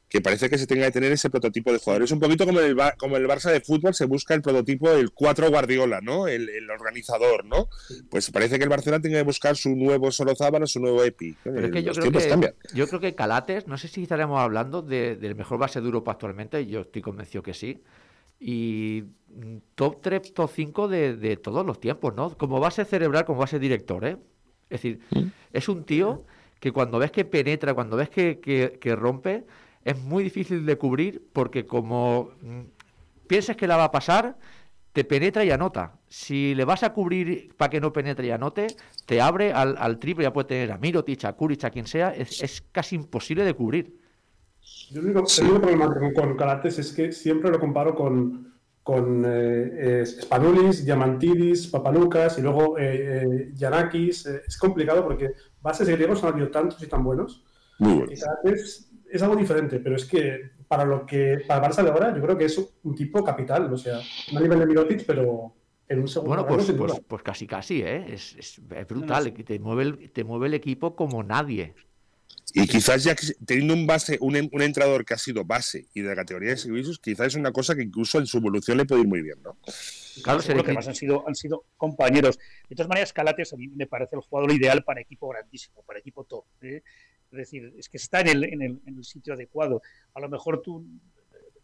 que 0.09 0.21
parece 0.21 0.49
que 0.49 0.57
se 0.57 0.67
tenga 0.67 0.85
que 0.85 0.93
tener 0.93 1.11
ese 1.11 1.29
prototipo 1.29 1.71
de 1.73 1.79
jugador. 1.79 2.03
Es 2.03 2.11
un 2.11 2.19
poquito 2.19 2.45
como 2.45 2.61
el, 2.61 2.77
como 2.97 3.17
el 3.17 3.27
Barça 3.27 3.51
de 3.51 3.59
fútbol, 3.59 3.93
se 3.93 4.05
busca 4.05 4.33
el 4.33 4.41
prototipo 4.41 4.89
del 4.89 5.11
4 5.11 5.49
Guardiola, 5.49 5.99
¿no? 6.01 6.27
El, 6.27 6.47
organizador, 6.69 7.43
¿no? 7.45 7.67
Pues 8.09 8.31
parece 8.31 8.57
que 8.57 8.63
el 8.63 8.69
Barcelona 8.69 9.01
tiene 9.01 9.17
que 9.17 9.23
buscar 9.23 9.57
su 9.57 9.75
nuevo 9.75 10.11
Solozábal 10.11 10.63
o 10.63 10.67
su 10.67 10.79
nuevo 10.79 11.03
Epi. 11.03 11.35
Pero 11.43 11.65
es 11.65 11.71
que 11.71 11.83
yo, 11.83 11.91
creo 11.93 12.11
que, 12.11 12.53
yo 12.73 12.87
creo 12.87 12.99
que 12.99 13.15
Calates, 13.15 13.67
no 13.67 13.77
sé 13.77 13.87
si 13.87 14.03
estaremos 14.03 14.39
hablando 14.39 14.81
del 14.81 15.35
mejor 15.35 15.57
base 15.57 15.81
de 15.81 15.85
Europa 15.85 16.11
actualmente, 16.11 16.65
yo 16.65 16.81
estoy 16.81 17.01
convencido 17.01 17.43
que 17.43 17.53
sí. 17.53 17.81
Y 18.39 19.03
top 19.75 20.01
3, 20.01 20.33
top 20.33 20.51
5 20.53 20.87
de, 20.87 21.37
todos 21.43 21.65
los 21.65 21.81
tiempos, 21.81 22.15
¿no? 22.15 22.37
Como 22.37 22.59
base 22.59 22.85
cerebral, 22.85 23.25
como 23.25 23.39
base 23.39 23.59
director, 23.59 24.05
¿eh? 24.05 24.17
Es 24.69 24.81
decir, 24.81 24.99
mm. 25.11 25.27
es 25.51 25.67
un 25.67 25.83
tío 25.83 26.25
que 26.59 26.71
cuando 26.71 26.99
ves 26.99 27.11
que 27.11 27.25
penetra, 27.25 27.73
cuando 27.73 27.97
ves 27.97 28.09
que, 28.09 28.39
que 28.39 28.95
rompe, 28.95 29.45
es 29.87 29.97
muy 30.03 30.21
difícil 30.25 30.65
de 30.65 30.77
cubrir 30.77 31.29
porque 31.31 31.65
como 31.65 32.31
mm, 32.41 32.59
pienses 33.25 33.55
que 33.55 33.67
la 33.67 33.77
va 33.77 33.85
a 33.85 33.91
pasar, 33.91 34.37
te 34.91 35.05
penetra 35.05 35.45
y 35.45 35.51
anota. 35.51 35.93
Si 36.09 36.53
le 36.55 36.65
vas 36.65 36.83
a 36.83 36.91
cubrir 36.91 37.55
para 37.55 37.69
que 37.69 37.79
no 37.79 37.93
penetre 37.93 38.27
y 38.27 38.31
anote, 38.31 38.67
te 39.05 39.21
abre 39.21 39.53
al, 39.53 39.97
triple, 39.99 40.23
ya 40.23 40.33
puede 40.33 40.49
tener 40.49 40.73
a 40.73 40.77
Mirotic, 40.77 41.23
a 41.23 41.33
Kuric, 41.33 41.63
a 41.63 41.69
quien 41.69 41.87
sea, 41.87 42.13
es, 42.13 42.61
casi 42.73 42.97
imposible 42.97 43.45
de 43.45 43.53
cubrir. 43.53 43.97
Yo 44.91 44.99
el 44.99 45.05
único, 45.05 45.23
problema 45.61 45.85
con, 45.85 46.13
con 46.13 46.35
Calates 46.35 46.79
es 46.79 46.91
que 46.91 47.13
siempre 47.13 47.49
lo 47.49 47.57
comparo 47.57 47.95
con, 47.95 48.55
con 48.83 49.23
eh, 49.25 50.03
Spanulis, 50.05 50.83
Diamantidis, 50.83 51.67
Papalucas 51.67 52.37
y 52.39 52.41
luego 52.41 52.77
eh, 52.77 53.23
eh 53.23 53.51
Yanakis. 53.53 54.25
Eh, 54.25 54.41
es 54.45 54.57
complicado 54.57 55.05
porque 55.05 55.31
bases 55.61 55.87
griegos 55.87 56.21
han 56.23 56.33
habido 56.33 56.49
tantos 56.49 56.83
y 56.83 56.87
tan 56.87 57.05
buenos. 57.05 57.45
Muy 57.79 58.05
es 59.11 59.21
algo 59.21 59.35
diferente, 59.35 59.79
pero 59.79 59.95
es 59.95 60.05
que 60.05 60.51
para 60.67 60.85
lo 60.85 61.05
que 61.05 61.41
para 61.47 61.67
Barça 61.67 61.83
de 61.83 61.89
ahora, 61.89 62.13
yo 62.15 62.21
creo 62.21 62.37
que 62.37 62.45
es 62.45 62.57
un 62.83 62.95
tipo 62.95 63.23
capital, 63.23 63.71
o 63.71 63.77
sea, 63.77 63.99
no 64.31 64.39
a 64.39 64.41
nivel 64.41 64.59
de 64.59 64.65
Mirotic, 64.65 65.05
pero 65.05 65.53
en 65.87 65.99
un 65.99 66.07
segundo. 66.07 66.35
Bueno, 66.35 66.47
pues, 66.47 66.71
pues, 66.71 67.01
pues, 67.07 67.23
casi 67.23 67.47
casi, 67.47 67.81
¿eh? 67.81 68.13
Es, 68.13 68.35
es, 68.37 68.61
brutal, 68.87 69.33
te 69.33 69.59
mueve, 69.59 69.83
el, 69.83 70.11
te 70.11 70.23
mueve 70.23 70.47
el 70.47 70.53
equipo 70.53 70.95
como 70.95 71.23
nadie. 71.23 71.73
Y 72.53 72.65
quizás 72.65 73.03
ya 73.03 73.15
teniendo 73.45 73.73
un 73.73 73.85
base, 73.85 74.17
un, 74.21 74.49
un 74.51 74.61
entrenador 74.61 75.05
que 75.05 75.13
ha 75.13 75.17
sido 75.17 75.43
base 75.43 75.85
y 75.93 76.01
de 76.01 76.09
la 76.09 76.15
categoría 76.15 76.51
de 76.51 76.57
servicios, 76.57 76.97
quizás 76.99 77.27
es 77.27 77.35
una 77.35 77.51
cosa 77.51 77.75
que 77.75 77.83
incluso 77.83 78.19
en 78.19 78.25
su 78.25 78.37
evolución 78.37 78.77
le 78.77 78.85
puede 78.85 79.01
ir 79.01 79.07
muy 79.07 79.21
bien, 79.21 79.37
¿no? 79.43 79.57
Claro, 80.23 80.41
seguro 80.41 80.63
que 80.63 80.71
además 80.71 80.87
han 80.87 80.95
sido, 80.95 81.27
han 81.27 81.35
sido 81.35 81.65
compañeros. 81.75 82.39
De 82.69 82.75
todas 82.75 82.89
maneras, 82.89 83.13
Calates 83.13 83.53
a 83.53 83.57
mí 83.57 83.67
me 83.67 83.85
parece 83.85 84.15
el 84.15 84.21
jugador 84.21 84.51
ideal 84.51 84.83
para 84.83 85.01
equipo 85.01 85.29
grandísimo, 85.29 85.83
para 85.83 85.99
equipo 85.99 86.23
top. 86.23 86.45
¿eh? 86.61 86.83
Es 87.31 87.37
decir, 87.37 87.73
es 87.77 87.89
que 87.89 87.97
está 87.97 88.21
en 88.21 88.27
el, 88.29 88.43
en 88.45 88.61
el, 88.61 88.81
en 88.85 88.97
el 88.97 89.03
sitio 89.03 89.33
adecuado. 89.33 89.81
A 90.13 90.19
lo 90.19 90.29
mejor 90.29 90.61
tú 90.61 90.85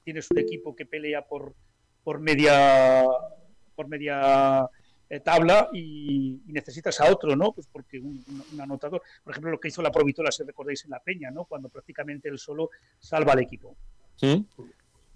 tienes 0.03 0.29
un 0.31 0.39
equipo 0.39 0.75
que 0.75 0.85
pelea 0.85 1.25
por, 1.25 1.55
por 2.03 2.19
media 2.19 3.05
por 3.75 3.87
media 3.87 4.69
eh, 5.09 5.19
tabla 5.19 5.69
y, 5.73 6.41
necesitas 6.47 6.99
a 7.01 7.11
otro, 7.11 7.35
¿no? 7.35 7.51
Pues 7.51 7.67
porque 7.67 7.99
un, 7.99 8.23
anotador, 8.59 9.01
por 9.23 9.31
ejemplo, 9.31 9.51
lo 9.51 9.59
que 9.59 9.67
hizo 9.67 9.81
la 9.81 9.91
Provitola, 9.91 10.31
si 10.31 10.43
recordáis, 10.43 10.83
en 10.85 10.91
la 10.91 10.99
Peña, 10.99 11.31
¿no? 11.31 11.45
Cuando 11.45 11.69
prácticamente 11.69 12.29
él 12.29 12.37
solo 12.37 12.69
salva 12.99 13.33
al 13.33 13.39
equipo. 13.39 13.75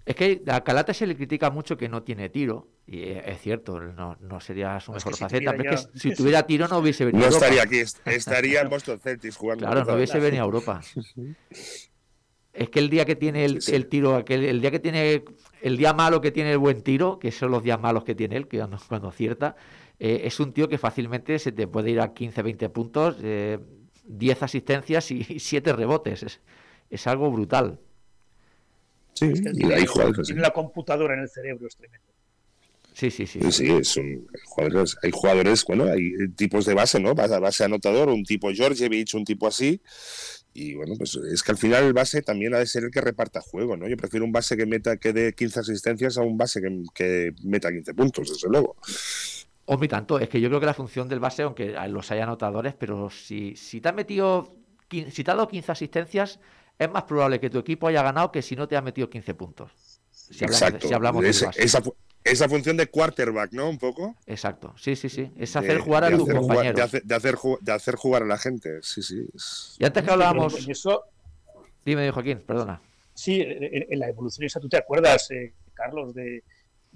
Es 0.08 0.14
que 0.14 0.42
a 0.46 0.64
Calata 0.64 0.94
se 0.94 1.06
le 1.06 1.14
critica 1.14 1.50
mucho 1.50 1.76
que 1.76 1.86
no 1.86 2.02
tiene 2.02 2.30
tiro, 2.30 2.66
y 2.86 3.02
es 3.02 3.42
cierto, 3.42 3.78
no, 3.78 4.40
sería 4.40 4.80
su 4.80 4.92
mejor 4.92 5.14
faceta, 5.14 5.52
pero 5.54 5.74
es 5.74 5.86
que 5.86 5.98
si 5.98 6.14
tuviera 6.14 6.44
tiro 6.44 6.66
no 6.66 6.78
hubiese 6.78 7.04
venido 7.04 7.26
a 7.26 7.28
Europa. 7.28 7.44
estaría 7.44 7.62
aquí, 7.62 7.90
estaría 8.06 8.60
en 8.62 8.70
Boston 8.70 8.98
Celtics 9.00 9.36
jugando. 9.36 9.66
Claro, 9.66 9.84
no 9.84 9.94
hubiese 9.94 10.18
venido 10.18 10.42
a 10.42 10.46
Europa. 10.46 10.80
Es 12.54 12.70
que 12.70 12.80
el 12.80 12.90
día 12.90 13.04
que 13.04 13.14
tiene 13.14 13.44
el, 13.44 13.86
tiro, 13.88 14.16
aquel, 14.16 14.44
el 14.44 14.60
día 14.60 14.72
que 14.72 14.80
tiene 14.80 15.22
el 15.60 15.76
día 15.76 15.92
malo 15.92 16.20
que 16.20 16.32
tiene 16.32 16.52
el 16.52 16.58
buen 16.58 16.82
tiro, 16.82 17.18
que 17.18 17.30
son 17.30 17.52
los 17.52 17.62
días 17.62 17.78
malos 17.78 18.02
que 18.02 18.16
tiene 18.16 18.36
él, 18.36 18.48
que 18.48 18.58
cuando, 18.88 19.08
acierta, 19.08 19.54
eh, 19.98 20.22
es 20.24 20.40
un 20.40 20.52
tío 20.52 20.68
que 20.68 20.78
fácilmente 20.78 21.38
se 21.38 21.52
te 21.52 21.68
puede 21.68 21.90
ir 21.90 22.00
a 22.00 22.14
15, 22.14 22.42
20 22.42 22.68
puntos, 22.70 23.18
10 23.20 23.22
eh, 23.24 24.38
asistencias 24.40 25.10
y 25.10 25.38
7 25.38 25.72
rebotes. 25.72 26.40
Es, 26.90 27.06
algo 27.06 27.30
brutal. 27.30 27.78
Sí, 29.18 29.32
y 29.54 29.72
ahí 29.72 29.84
Tiene 30.24 30.40
la 30.40 30.52
computadora 30.52 31.14
en 31.14 31.20
el 31.20 31.28
cerebro, 31.28 31.66
es 31.66 31.76
tremendo. 31.76 32.06
Sí, 32.92 33.10
sí, 33.10 33.26
sí. 33.26 33.40
Sí, 33.52 33.70
es 33.70 33.96
un, 33.96 34.26
jugadores, 34.44 34.96
hay 35.02 35.10
jugadores, 35.12 35.64
bueno, 35.64 35.84
hay 35.84 36.28
tipos 36.36 36.66
de 36.66 36.74
base, 36.74 36.98
¿no? 36.98 37.14
Base 37.14 37.64
anotador, 37.64 38.08
un 38.08 38.24
tipo 38.24 38.50
Georgievich, 38.52 39.14
un 39.14 39.24
tipo 39.24 39.46
así, 39.46 39.80
y 40.52 40.74
bueno, 40.74 40.94
pues 40.98 41.14
es 41.14 41.42
que 41.44 41.52
al 41.52 41.58
final 41.58 41.84
el 41.84 41.92
base 41.92 42.22
también 42.22 42.54
ha 42.54 42.58
de 42.58 42.66
ser 42.66 42.82
el 42.82 42.90
que 42.90 43.00
reparta 43.00 43.40
juego, 43.40 43.76
¿no? 43.76 43.86
Yo 43.86 43.96
prefiero 43.96 44.26
un 44.26 44.32
base 44.32 44.56
que 44.56 44.66
meta 44.66 44.96
que 44.96 45.12
dé 45.12 45.32
15 45.32 45.60
asistencias 45.60 46.18
a 46.18 46.22
un 46.22 46.36
base 46.36 46.60
que, 46.92 47.32
meta 47.44 47.70
15 47.70 47.94
puntos, 47.94 48.30
desde 48.30 48.48
luego. 48.48 48.74
O 49.66 49.78
mi 49.78 49.86
tanto, 49.86 50.18
es 50.18 50.28
que 50.28 50.40
yo 50.40 50.48
creo 50.48 50.58
que 50.58 50.66
la 50.66 50.74
función 50.74 51.08
del 51.08 51.20
base, 51.20 51.42
aunque 51.42 51.76
los 51.88 52.10
haya 52.10 52.24
anotadores, 52.24 52.74
pero 52.74 53.10
si, 53.10 53.54
si 53.54 53.80
te 53.80 53.90
ha 53.90 53.92
metido, 53.92 54.56
si 54.90 55.22
te 55.22 55.30
ha 55.30 55.34
dado 55.34 55.46
15 55.46 55.70
asistencias, 55.70 56.40
es 56.78 56.90
más 56.90 57.04
probable 57.04 57.40
que 57.40 57.50
tu 57.50 57.58
equipo 57.58 57.88
haya 57.88 58.02
ganado 58.02 58.30
que 58.30 58.42
si 58.42 58.54
no 58.56 58.68
te 58.68 58.76
ha 58.76 58.82
metido 58.82 59.10
15 59.10 59.34
puntos. 59.34 59.72
Si 60.10 60.44
Exacto. 60.44 60.94
hablamos 60.94 61.22
de 61.22 61.30
esa, 61.30 61.50
esa 62.24 62.48
función 62.48 62.76
de 62.76 62.86
quarterback, 62.86 63.52
¿no? 63.52 63.68
Un 63.68 63.78
poco. 63.78 64.14
Exacto, 64.26 64.74
sí, 64.76 64.96
sí, 64.96 65.08
sí. 65.08 65.30
Es 65.36 65.56
hacer 65.56 65.78
jugar 65.78 66.04
a 66.04 66.10
tu 66.10 66.26
compañero. 66.26 66.76
de, 66.76 66.82
hacer, 66.82 67.02
de, 67.02 67.72
hacer, 67.72 67.96
jugar 67.96 68.22
a 68.22 68.26
la 68.26 68.38
gente, 68.38 68.80
sí, 68.82 69.02
sí. 69.02 69.26
Y 69.78 69.84
antes 69.84 70.02
que 70.02 70.10
hablábamos... 70.10 70.68
Eso... 70.68 71.04
Dime, 71.84 72.10
Joaquín, 72.10 72.42
perdona. 72.46 72.80
Sí, 73.14 73.40
en 73.42 73.98
la 73.98 74.08
evolución 74.08 74.46
esa, 74.46 74.60
¿tú 74.60 74.68
te 74.68 74.76
acuerdas, 74.76 75.30
eh, 75.30 75.54
Carlos, 75.74 76.14
de, 76.14 76.44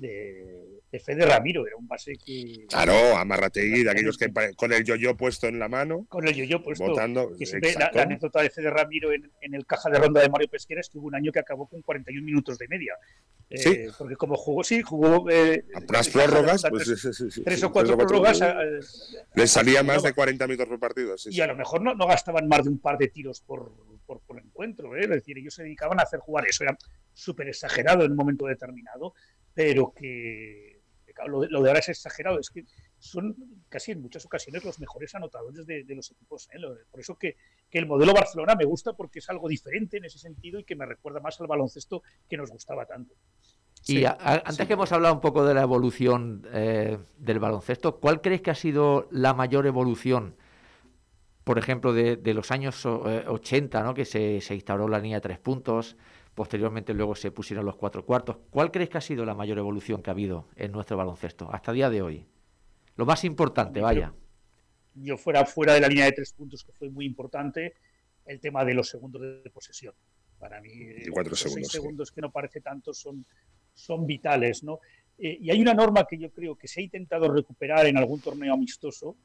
de, 0.03 0.83
de 0.93 1.01
Fede 1.01 1.25
Ramiro, 1.25 1.67
era 1.67 1.77
un 1.77 1.89
base 1.89 2.13
que... 2.23 2.67
Claro, 2.69 3.17
Amarrategui, 3.17 3.83
de 3.83 3.91
aquellos 3.91 4.19
que 4.19 4.31
con 4.55 4.73
el 4.73 4.85
yo-yo 4.85 5.17
puesto 5.17 5.47
en 5.47 5.59
la 5.59 5.69
mano. 5.69 6.05
Con 6.11 6.29
el 6.29 6.35
yo-yo 6.35 6.63
puesto. 6.63 6.85
Votando, 6.85 7.33
la, 7.95 8.03
anécdota 8.03 8.43
de 8.43 8.51
Fede 8.51 8.69
Ramiro 8.69 9.11
en, 9.11 9.31
en, 9.41 9.55
el 9.55 9.65
caja 9.65 9.89
de 9.89 9.99
ronda 9.99 10.21
de 10.21 10.29
Mario 10.29 10.49
Pesquera 10.49 10.83
es 10.83 10.91
que 10.91 10.99
hubo 10.99 11.07
un 11.07 11.15
año 11.15 11.33
que 11.33 11.39
acabó 11.39 11.67
con 11.67 11.81
41 11.81 12.23
minutos 12.23 12.59
de 12.59 12.69
media. 12.69 12.95
¿Sí? 13.55 13.71
Eh, 13.71 13.91
porque 13.97 14.17
como 14.17 14.37
jugó, 14.37 14.63
sí, 14.65 14.83
jugó... 14.83 15.31
Eh, 15.31 15.65
prórrogas, 16.13 16.63
pues, 16.69 17.41
tres, 17.43 17.63
o 17.63 17.73
cuatro 17.73 17.97
prórrogas... 17.97 18.41
Les 19.35 19.51
salía 19.51 19.83
más 19.83 20.03
de 20.03 20.13
40 20.13 20.47
minutos 20.47 20.69
por 20.69 20.79
partido. 20.79 21.15
y 21.25 21.41
a 21.41 21.47
lo 21.47 21.57
mejor 21.57 21.81
no, 21.81 21.95
no, 21.95 22.07
gastaban 22.07 22.47
más 22.49 22.65
de 22.65 22.71
un 22.71 22.79
par 22.79 22.99
de 22.99 23.09
tiros 23.09 23.41
por, 23.41 23.73
por, 24.05 24.21
por 24.21 24.39
encuentro. 24.39 24.95
¿eh? 24.95 25.05
Es 25.05 25.09
decir, 25.09 25.39
ellos 25.39 25.55
se 25.55 25.63
dedicaban 25.63 25.99
a 26.01 26.03
hacer 26.03 26.21
jugar 26.21 26.47
eso. 26.47 26.65
Era 26.65 26.77
súper 27.15 27.49
exagerado 27.49 28.05
en 28.05 28.13
un 28.13 28.17
momento 28.17 28.47
determinado 28.47 29.15
pero 29.55 29.93
que 29.93 30.73
lo 31.27 31.41
de, 31.41 31.69
ahora 31.69 31.79
es 31.79 31.89
exagerado, 31.89 32.39
es 32.39 32.51
que 32.51 32.65
son 32.99 33.37
casi 33.69 33.93
en 33.93 34.03
muchas 34.03 34.25
ocasiones 34.25 34.65
los 34.65 34.79
mejores 34.79 35.15
anotadores 35.15 35.67
de, 35.67 35.85
los 35.89 36.11
equipos. 36.11 36.49
¿eh? 36.53 36.59
Por 36.91 37.01
eso 37.01 37.17
que, 37.17 37.37
el 37.71 37.87
modelo 37.87 38.13
Barcelona 38.13 38.55
me 38.55 38.65
gusta 38.65 38.93
porque 38.93 39.21
es 39.21 39.31
algo 39.31 39.49
diferente 39.49 39.97
en 39.97 40.05
ese 40.05 40.19
sentido 40.19 40.61
y 40.61 40.65
que 40.65 40.77
me 40.77 40.87
recuerda 40.87 41.21
más 41.21 41.41
al 41.41 41.47
baloncesto 41.47 42.03
que 42.29 42.37
nos 42.37 42.51
gustaba 42.51 42.85
tanto. 42.87 43.15
Y 43.87 44.05
antes 44.05 44.67
que 44.67 44.75
hemos 44.75 44.93
hablado 44.93 45.15
un 45.15 45.21
poco 45.21 45.45
de 45.45 45.55
la 45.55 45.63
evolución 45.63 46.47
eh, 46.53 46.99
del 47.19 47.39
baloncesto, 47.41 47.99
¿cuál 47.99 48.21
crees 48.21 48.43
que 48.43 48.51
ha 48.51 48.55
sido 48.55 49.09
la 49.11 49.35
mayor 49.35 49.67
evolución, 49.67 50.37
por 51.43 51.59
ejemplo, 51.59 51.93
de, 51.93 52.35
los 52.35 52.53
años 52.53 52.87
80, 52.87 53.81
eh, 53.81 53.83
¿no? 53.83 53.95
que 53.95 54.05
se, 54.05 54.41
se 54.41 54.55
instauró 54.55 54.87
la 54.87 54.99
línea 54.99 55.17
de 55.17 55.23
tres 55.23 55.39
puntos? 55.39 55.97
Posteriormente 56.35 56.95
luego 56.95 57.15
se 57.15 57.31
pusieron 57.31 57.67
los 57.67 57.77
cuatro 57.77 58.07
cuartos. 58.07 58.39
¿Cuál 58.51 58.71
crees 58.71 58.89
que 58.89 58.99
ha 58.99 59.03
sido 59.03 59.25
la 59.25 59.35
mayor 59.35 59.59
evolución 59.59 60.03
que 60.03 60.11
ha 60.11 60.13
habido 60.13 60.49
en 60.57 60.73
nuestro 60.73 60.97
baloncesto 60.97 61.51
hasta 61.53 61.73
el 61.73 61.77
día 61.77 61.91
de 61.91 62.01
hoy? 62.01 62.27
Lo 62.97 63.05
más 63.05 63.25
importante, 63.25 63.81
vaya. 63.81 64.15
Yo 64.95 65.17
fuera 65.17 65.45
fuera 65.45 65.75
de 65.75 65.81
la 65.81 65.89
línea 65.89 66.07
de 66.07 66.13
tres 66.13 66.33
puntos, 66.33 66.65
que 66.65 66.73
fue 66.73 66.89
muy 66.91 67.05
importante, 67.05 67.75
el 68.27 68.41
tema 68.41 68.65
de 68.65 68.75
los 68.75 68.89
segundos 68.89 69.23
de 69.23 69.51
posesión. 69.51 69.95
Para 70.39 70.61
mí, 70.61 70.71
cuatro 71.13 71.37
segundos, 71.37 71.69
seis 71.69 71.69
segundos 71.69 72.11
que 72.11 72.21
no 72.21 72.31
parece 72.31 72.61
tanto 72.61 72.93
son, 72.93 73.25
son 73.75 74.07
vitales, 74.07 74.65
¿no? 74.65 74.81
Eh, 75.19 75.39
y 75.41 75.51
hay 75.51 75.61
una 75.61 75.75
norma 75.75 76.07
que 76.09 76.19
yo 76.19 76.31
creo 76.31 76.57
que 76.57 76.67
se 76.67 76.81
ha 76.81 76.83
intentado 76.83 77.33
recuperar 77.33 77.87
en 77.87 77.97
algún 77.97 78.21
torneo 78.21 78.55
amistoso, 78.55 79.17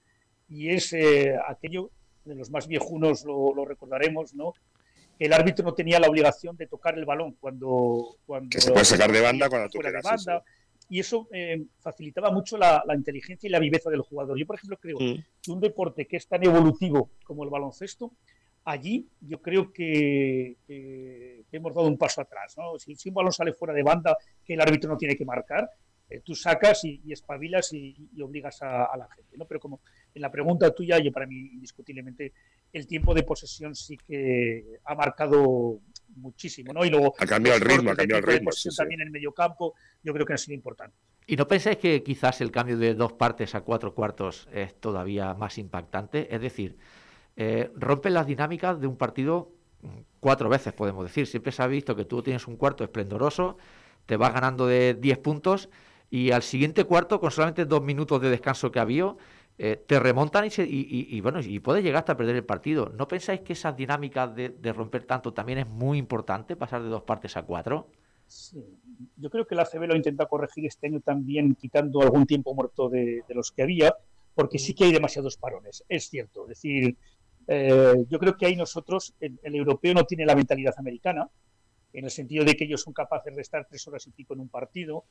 y 0.47 0.69
es 0.69 0.93
eh, 0.93 1.35
aquello, 1.47 1.91
de 2.23 2.35
los 2.35 2.51
más 2.51 2.67
viejunos 2.67 3.25
lo, 3.25 3.53
lo 3.55 3.65
recordaremos, 3.65 4.33
¿no? 4.33 4.53
El 5.19 5.33
árbitro 5.33 5.65
no 5.65 5.73
tenía 5.73 5.99
la 5.99 6.07
obligación 6.07 6.55
de 6.57 6.67
tocar 6.67 6.97
el 6.97 7.05
balón 7.05 7.35
cuando... 7.39 8.17
cuando 8.25 8.49
que 8.49 8.61
se 8.61 8.71
puede 8.71 8.85
sacar 8.85 9.11
de 9.11 9.21
banda 9.21 9.49
cuando 9.49 9.69
tú 9.69 9.79
quieras. 9.79 10.03
Banda, 10.03 10.43
Y 10.89 10.99
eso 10.99 11.27
eh, 11.31 11.65
facilitaba 11.79 12.31
mucho 12.31 12.57
la, 12.57 12.83
inteligencia 12.95 13.47
y 13.47 13.51
la 13.51 13.59
viveza 13.59 13.89
del 13.89 14.01
jugador. 14.01 14.37
Yo, 14.37 14.45
por 14.45 14.57
ejemplo, 14.57 14.77
creo 14.77 14.97
mm. 14.99 15.23
que 15.41 15.51
un 15.51 15.59
deporte 15.59 16.05
que 16.05 16.17
es 16.17 16.27
tan 16.27 16.43
evolutivo 16.43 17.11
como 17.23 17.43
el 17.43 17.49
baloncesto, 17.49 18.13
allí 18.65 19.07
yo 19.21 19.41
creo 19.41 19.71
que, 19.71 20.57
hemos 21.51 21.73
dado 21.73 21.87
un 21.87 21.97
paso 21.97 22.21
atrás. 22.21 22.55
¿no? 22.57 22.77
Si, 22.77 23.09
un 23.09 23.15
balón 23.15 23.31
sale 23.31 23.53
fuera 23.53 23.73
de 23.73 23.83
banda 23.83 24.15
que 24.45 24.53
el 24.53 24.61
árbitro 24.61 24.91
no 24.91 24.97
tiene 24.97 25.15
que 25.15 25.25
marcar, 25.25 25.69
eh, 26.09 26.21
tú 26.23 26.35
sacas 26.35 26.85
y, 26.85 27.01
espabilas 27.11 27.73
y, 27.73 27.95
obligas 28.21 28.61
a, 28.61 28.85
a, 28.85 28.97
la 28.97 29.09
gente. 29.09 29.35
¿no? 29.35 29.45
Pero 29.45 29.59
como 29.59 29.81
en 30.13 30.21
la 30.21 30.31
pregunta 30.31 30.69
tuya, 30.73 30.99
yo 30.99 31.11
para 31.11 31.25
mí 31.25 31.35
indiscutiblemente 31.53 32.33
el 32.77 32.87
tiempo 32.87 33.13
de 33.13 33.23
posesión 33.23 33.75
sí 33.75 33.97
que 33.97 34.79
ha 34.85 34.95
marcado 34.95 35.79
muchísimo, 36.15 36.73
¿no? 36.73 36.85
Y 36.85 36.89
luego 36.89 37.13
ha 37.17 37.25
cambiado 37.25 37.57
el 37.57 37.63
ritmo, 37.63 37.91
ha 37.91 37.95
cambiado 37.95 38.19
el 38.19 38.33
ritmo. 38.33 38.51
También 38.75 39.01
en 39.01 39.07
el 39.07 39.11
medio 39.11 39.33
campo, 39.33 39.75
yo 40.03 40.13
creo 40.13 40.25
que 40.25 40.33
ha 40.33 40.37
sido 40.37 40.55
importante. 40.55 40.95
¿Y 41.25 41.35
no 41.35 41.47
pensáis 41.47 41.77
que 41.77 42.03
quizás 42.03 42.39
el 42.41 42.51
cambio 42.51 42.77
de 42.77 42.93
dos 42.93 43.13
partes 43.13 43.53
a 43.53 43.61
cuatro 43.61 43.93
cuartos 43.93 44.47
es 44.53 44.79
todavía 44.79 45.33
más 45.33 45.57
impactante? 45.57 46.33
Es 46.33 46.41
decir, 46.41 46.77
eh, 47.35 47.69
rompe 47.75 48.09
las 48.09 48.25
dinámicas 48.25 48.79
de 48.79 48.87
un 48.87 48.97
partido 48.97 49.51
cuatro 50.19 50.49
veces, 50.49 50.73
podemos 50.73 51.03
decir. 51.05 51.27
Siempre 51.27 51.51
se 51.51 51.61
ha 51.63 51.67
visto 51.67 51.95
que 51.95 52.05
tú 52.05 52.23
tienes 52.23 52.47
un 52.47 52.55
cuarto 52.55 52.83
esplendoroso, 52.83 53.57
te 54.05 54.17
vas 54.17 54.33
ganando 54.33 54.67
de 54.67 54.93
10 54.93 55.17
puntos 55.19 55.69
y 56.09 56.31
al 56.31 56.43
siguiente 56.43 56.85
cuarto, 56.85 57.19
con 57.19 57.31
solamente 57.31 57.65
dos 57.65 57.83
minutos 57.83 58.21
de 58.21 58.29
descanso 58.29 58.71
que 58.71 58.79
había, 58.79 59.13
eh, 59.59 59.83
te 59.87 59.99
remontan 59.99 60.45
y, 60.45 60.51
y, 60.55 61.19
bueno, 61.21 61.39
y 61.39 61.59
puede 61.59 61.81
llegar 61.81 62.01
hasta 62.01 62.15
perder 62.15 62.35
el 62.35 62.45
partido. 62.45 62.89
¿No 62.95 63.07
pensáis 63.07 63.41
que 63.41 63.53
esa 63.53 63.71
dinámica 63.71 64.27
de, 64.27 64.73
romper 64.73 65.05
tanto 65.05 65.33
también 65.33 65.57
es 65.57 65.67
muy 65.67 65.97
importante, 65.97 66.55
pasar 66.55 66.83
de 66.83 66.89
dos 66.89 67.01
partes 67.01 67.35
a 67.37 67.43
cuatro? 67.43 67.89
Sí. 68.27 68.63
Yo 69.15 69.29
creo 69.31 69.47
que 69.47 69.55
la 69.55 69.65
CB 69.65 69.87
lo 69.87 69.95
intenta 69.95 70.27
corregir 70.27 70.65
este 70.67 70.87
año 70.87 70.99
también, 70.99 71.55
quitando 71.55 72.01
algún 72.01 72.27
tiempo 72.27 72.53
muerto 72.53 72.87
de, 72.87 73.23
los 73.29 73.51
que 73.51 73.63
había, 73.63 73.95
porque 74.35 74.59
sí 74.59 74.75
que 74.75 74.85
hay 74.85 74.91
demasiados 74.91 75.37
parones, 75.37 75.83
es 75.89 76.07
cierto. 76.07 76.43
Es 76.43 76.49
decir, 76.49 76.95
eh, 77.47 78.05
yo 78.09 78.19
creo 78.19 78.37
que 78.37 78.45
ahí 78.45 78.55
nosotros, 78.55 79.15
el, 79.19 79.39
europeo 79.43 79.95
no 79.95 80.03
tiene 80.03 80.25
la 80.25 80.35
mentalidad 80.35 80.75
americana, 80.77 81.29
en 81.93 82.05
el 82.05 82.11
sentido 82.11 82.45
de 82.45 82.55
que 82.55 82.65
ellos 82.65 82.81
son 82.81 82.93
capaces 82.93 83.35
de 83.35 83.41
estar 83.41 83.65
tres 83.67 83.87
horas 83.87 84.05
y 84.05 84.11
pico 84.11 84.35
en 84.35 84.41
un 84.41 84.49
partido, 84.49 85.05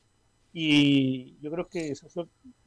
y 0.53 1.37
yo 1.39 1.51
creo 1.51 1.67
que 1.67 1.93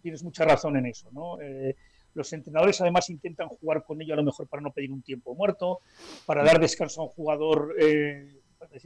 tienes 0.03 0.23
mucha 0.23 0.45
razón 0.45 0.77
en 0.77 0.87
eso, 0.87 1.11
¿no? 1.13 1.41
Eh, 1.41 1.77
los 2.15 2.33
entrenadores 2.33 2.81
además 2.81 3.09
intentan 3.11 3.49
jugar 3.49 3.85
con 3.85 4.01
ello 4.03 4.15
a 4.15 4.17
lo 4.17 4.25
mejor 4.25 4.49
para 4.49 4.63
no 4.63 4.73
pedir 4.73 4.91
un 4.93 5.03
tiempo 5.03 5.35
muerto, 5.35 5.81
para 6.27 6.43
dar 6.43 6.61
descanso 6.61 7.01
a 7.01 7.05
un 7.05 7.11
jugador, 7.11 7.75
eh, 7.79 8.41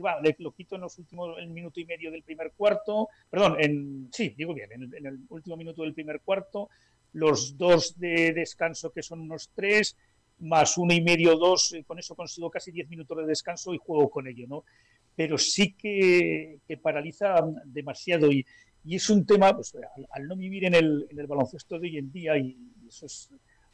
va, 0.05 0.21
le, 0.21 0.37
lo 0.39 0.53
quito 0.53 0.77
en 0.77 0.83
los 0.83 0.99
últimos 0.99 1.37
el 1.39 1.49
minuto 1.49 1.81
y 1.81 1.87
medio 1.87 2.11
del 2.11 2.23
primer 2.23 2.53
cuarto, 2.53 3.09
perdón, 3.31 3.57
en, 3.59 4.09
sí, 4.13 4.35
digo 4.37 4.55
bien, 4.55 4.71
en 4.73 5.07
el, 5.07 5.21
último 5.29 5.57
minuto 5.57 5.83
del 5.83 5.95
primer 5.95 6.21
cuarto, 6.21 6.69
los 7.13 7.57
dos 7.57 7.99
de 7.99 8.33
descanso 8.33 8.91
que 8.91 9.03
son 9.03 9.21
unos 9.21 9.51
tres, 9.55 9.97
más 10.41 10.77
uno 10.77 10.93
y 10.93 11.01
medio, 11.01 11.37
dos, 11.37 11.75
con 11.87 11.99
eso 11.99 12.15
consigo 12.15 12.51
casi 12.51 12.73
diez 12.73 12.89
minutos 12.89 13.17
de 13.17 13.27
descanso 13.27 13.73
y 13.73 13.79
juego 13.79 14.11
con 14.11 14.27
ello, 14.27 14.47
¿no? 14.49 14.65
Pero 15.17 15.39
sí 15.39 15.75
que, 15.75 16.59
que 16.67 16.77
paraliza 16.77 17.37
demasiado 17.67 18.33
y, 18.33 18.45
y 18.85 18.97
es 18.97 19.09
un 19.11 19.25
tema, 19.25 19.55
pues, 19.55 19.77
al, 20.11 20.27
no 20.29 20.37
vivir 20.37 20.65
en 20.65 20.75
el, 20.75 21.07
en 21.11 21.19
el, 21.19 21.27
baloncesto 21.27 21.79
de 21.79 21.89
hoy 21.89 21.99
en 21.99 22.13
día, 22.13 22.37
y 22.37 22.57
eso 22.87 23.07
es 23.07 23.31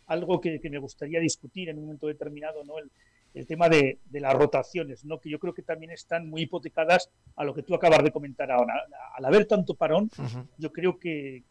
algo 0.07 0.41
que, 0.41 0.61
me 0.71 0.79
gustaría 0.79 1.21
discutir 1.21 1.69
en 1.69 1.79
un 1.79 1.85
momento 1.85 2.07
determinado, 2.07 2.65
¿no? 2.65 2.79
El, 2.79 2.91
el 3.35 3.47
tema 3.47 3.69
de, 3.69 3.99
las 4.13 4.35
rotaciones, 4.35 5.05
¿no? 5.05 5.21
que 5.21 5.31
yo 5.31 5.39
creo 5.39 5.55
que 5.55 5.63
también 5.63 5.93
están 5.93 6.29
muy 6.29 6.43
hipotecadas 6.43 7.11
a 7.37 7.45
lo 7.45 7.55
que 7.55 7.63
tú 7.63 7.75
acabas 7.75 8.03
de 8.03 8.11
comentar 8.11 8.51
ahora. 8.51 8.75
Al 9.17 9.25
haber 9.25 9.47
tanto 9.47 9.75
parón, 9.75 10.11
yo 10.59 10.73
creo 10.73 10.99
que, 10.99 11.45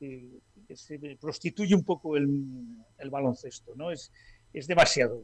se 0.74 1.18
prostituye 1.20 1.74
un 1.74 1.84
poco 1.84 2.18
el, 2.18 2.30
baloncesto, 3.10 3.74
¿no? 3.76 3.92
Es, 3.92 4.12
es 4.54 4.68
demasiado. 4.68 5.24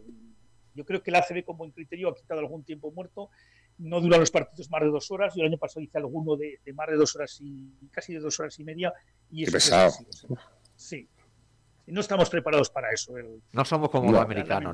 Yo 0.73 0.85
creo 0.85 1.01
que 1.01 1.11
el 1.11 1.15
ACB 1.15 1.43
con 1.45 1.57
buen 1.57 1.71
criterio 1.71 2.09
ha 2.09 2.15
quitado 2.15 2.39
algún 2.39 2.63
tiempo 2.63 2.91
muerto, 2.91 3.29
no 3.77 3.99
duran 3.99 4.19
los 4.21 4.31
partidos 4.31 4.69
más 4.69 4.81
de 4.81 4.87
dos 4.87 5.11
horas, 5.11 5.33
yo 5.35 5.41
el 5.41 5.49
año 5.49 5.57
pasado 5.57 5.81
hice 5.81 5.97
alguno 5.97 6.35
de, 6.35 6.59
más 6.73 6.87
de 6.87 6.95
dos 6.95 7.15
horas 7.15 7.37
y 7.41 7.71
casi 7.91 8.13
de 8.13 8.19
dos 8.19 8.39
horas 8.39 8.57
y 8.59 8.63
media. 8.63 8.93
Y 9.31 9.43
eso 9.43 9.51
pesado. 9.51 9.93
sí, 10.75 11.07
no 11.87 12.01
estamos 12.01 12.29
preparados 12.29 12.69
para 12.69 12.91
eso. 12.91 13.13
no 13.51 13.65
somos 13.65 13.89
como 13.89 14.11
los 14.11 14.21
americanos. 14.21 14.73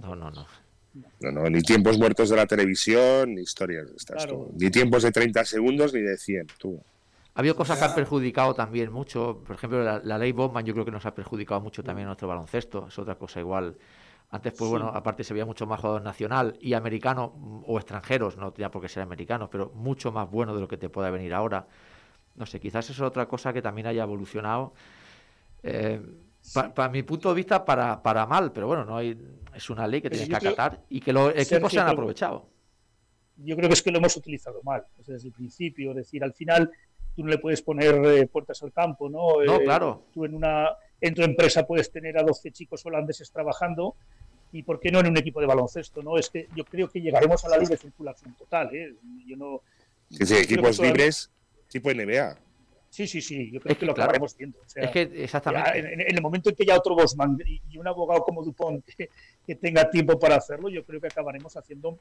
No. 0.00 0.14
no, 0.16 0.30
no, 0.30 1.32
no. 1.32 1.50
ni 1.50 1.62
tiempos 1.62 1.98
muertos 1.98 2.28
de 2.30 2.36
la 2.36 2.46
televisión, 2.46 3.34
ni 3.34 3.42
historias 3.42 3.88
de 3.88 3.96
estas. 3.96 4.26
Ni 4.54 4.70
tiempos 4.70 5.02
de 5.02 5.10
30 5.10 5.44
segundos 5.44 5.94
ni 5.94 6.00
de 6.00 6.16
100. 6.16 6.46
Tú. 6.58 6.82
Ha 7.34 7.40
habido 7.40 7.56
cosas 7.56 7.78
que 7.78 7.84
han 7.86 7.94
perjudicado 7.94 8.54
también 8.54 8.92
mucho. 8.92 9.42
Por 9.46 9.56
ejemplo, 9.56 9.82
la, 9.82 10.18
ley 10.18 10.32
Bowman 10.32 10.66
yo 10.66 10.74
creo 10.74 10.84
que 10.84 10.90
nos 10.90 11.06
ha 11.06 11.14
perjudicado 11.14 11.62
mucho 11.62 11.82
también 11.82 12.06
nuestro 12.06 12.28
baloncesto. 12.28 12.88
Es 12.88 12.98
otra 12.98 13.14
cosa 13.14 13.40
igual. 13.40 13.74
Antes, 14.32 14.54
pues 14.56 14.70
bueno, 14.70 14.88
aparte 14.88 15.24
se 15.24 15.34
veía 15.34 15.44
mucho 15.44 15.66
más 15.66 15.78
jugador 15.78 16.00
nacional 16.00 16.56
y 16.58 16.72
americano 16.72 17.34
mm, 17.36 17.64
o 17.66 17.76
extranjeros, 17.76 18.38
no 18.38 18.50
tenía 18.50 18.70
por 18.70 18.80
qué 18.80 18.88
ser 18.88 19.02
americanos, 19.02 19.50
pero 19.52 19.70
mucho 19.74 20.10
más 20.10 20.30
bueno 20.30 20.54
de 20.54 20.60
lo 20.62 20.66
que 20.66 20.78
te 20.78 20.88
pueda 20.88 21.10
venir 21.10 21.34
ahora. 21.34 21.66
No 22.36 22.46
sé, 22.46 22.58
quizás 22.58 22.88
es 22.88 22.98
otra 23.00 23.26
cosa 23.26 23.52
que 23.52 23.60
también 23.60 23.88
haya 23.88 24.04
evolucionado. 24.04 24.72
Eh, 25.62 26.00
para 26.74 26.88
mi 26.88 27.02
punto 27.02 27.28
de 27.28 27.34
vista, 27.34 27.62
para, 27.62 28.02
para 28.02 28.24
mal, 28.24 28.52
pero 28.52 28.66
bueno, 28.66 28.86
no 28.86 28.96
hay, 28.96 29.16
es 29.54 29.68
una 29.68 29.86
ley 29.86 30.00
que 30.00 30.08
tienes 30.08 30.30
que 30.30 30.36
acatar 30.36 30.80
y 30.88 31.00
que 31.00 31.12
los 31.12 31.36
equipos 31.36 31.70
se 31.70 31.80
han 31.80 31.88
aprovechado. 31.88 32.48
Yo 33.36 33.54
creo 33.54 33.68
que 33.68 33.74
es 33.74 33.82
que 33.82 33.90
lo 33.90 33.98
hemos 33.98 34.16
utilizado 34.16 34.62
mal, 34.62 34.82
desde 34.96 35.28
el 35.28 35.34
principio, 35.34 35.90
es 35.90 35.96
decir, 35.96 36.24
al 36.24 36.32
final 36.32 36.70
tú 37.14 37.22
no 37.22 37.28
le 37.28 37.36
puedes 37.36 37.60
poner 37.60 37.94
eh, 38.06 38.26
puertas 38.28 38.62
al 38.62 38.72
campo, 38.72 39.10
¿no? 39.10 39.42
No, 39.44 39.56
eh, 39.56 39.64
claro. 39.64 40.06
Tú 40.12 40.24
en, 40.24 40.34
una, 40.34 40.70
en 41.02 41.14
tu 41.14 41.22
empresa 41.22 41.66
puedes 41.66 41.92
tener 41.92 42.16
a 42.18 42.22
12 42.22 42.50
chicos 42.50 42.84
holandeses 42.86 43.30
trabajando 43.30 43.96
y 44.52 44.62
por 44.62 44.78
qué 44.78 44.90
no 44.90 45.00
en 45.00 45.06
un 45.06 45.16
equipo 45.16 45.40
de 45.40 45.46
baloncesto, 45.46 46.02
¿no? 46.02 46.18
Es 46.18 46.28
que 46.28 46.48
yo 46.54 46.64
creo 46.64 46.88
que 46.88 47.00
llegaremos 47.00 47.44
a 47.44 47.48
la 47.48 47.58
libre 47.58 47.76
circulación 47.76 48.34
total, 48.34 48.74
¿eh? 48.74 48.94
Yo 49.26 49.36
no... 49.36 49.62
Sí, 50.10 50.26
sí, 50.26 50.36
equipos 50.36 50.78
libres, 50.78 51.30
tipo 51.68 51.90
NBA. 51.92 52.38
Sí, 52.92 53.06
sí, 53.06 53.22
sí, 53.22 53.50
yo 53.50 53.58
creo 53.58 53.78
que, 53.78 53.86
lo 53.86 53.92
acabaremos 53.92 54.36
viendo. 54.36 54.58
es 54.76 54.90
que 54.90 55.00
exactamente. 55.24 55.78
en, 55.78 56.14
el 56.14 56.20
momento 56.20 56.50
en 56.50 56.56
que 56.56 56.66
ya 56.66 56.76
otro 56.76 56.94
Bosman 56.94 57.38
y, 57.46 57.78
un 57.78 57.88
abogado 57.88 58.22
como 58.22 58.44
Dupont 58.44 58.84
que, 59.46 59.54
tenga 59.54 59.88
tiempo 59.88 60.18
para 60.18 60.36
hacerlo, 60.36 60.68
yo 60.68 60.84
creo 60.84 61.00
que 61.00 61.06
acabaremos 61.06 61.56
haciendo 61.56 61.98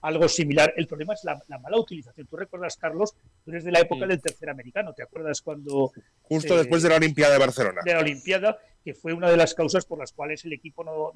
algo 0.00 0.28
similar. 0.28 0.72
El 0.76 0.86
problema 0.86 1.14
es 1.14 1.24
la, 1.24 1.42
mala 1.58 1.76
utilización. 1.76 2.28
Tú 2.28 2.36
recuerdas, 2.36 2.76
Carlos, 2.76 3.16
tú 3.44 3.50
eres 3.50 3.64
de 3.64 3.72
la 3.72 3.80
época 3.80 4.06
del 4.06 4.22
tercer 4.22 4.48
americano, 4.48 4.94
¿te 4.94 5.02
acuerdas 5.02 5.42
cuando... 5.42 5.90
Justo 6.22 6.56
después 6.56 6.84
de 6.84 6.90
la 6.90 6.96
Olimpiada 6.96 7.32
de 7.32 7.38
Barcelona. 7.40 7.80
De 7.84 7.94
la 7.94 7.98
Olimpiada, 7.98 8.60
que 8.84 8.94
fue 8.94 9.12
una 9.12 9.28
de 9.28 9.36
las 9.36 9.54
causas 9.54 9.84
por 9.86 9.98
las 9.98 10.12
cuales 10.12 10.44
el 10.44 10.52
equipo 10.52 10.84
no, 10.84 11.10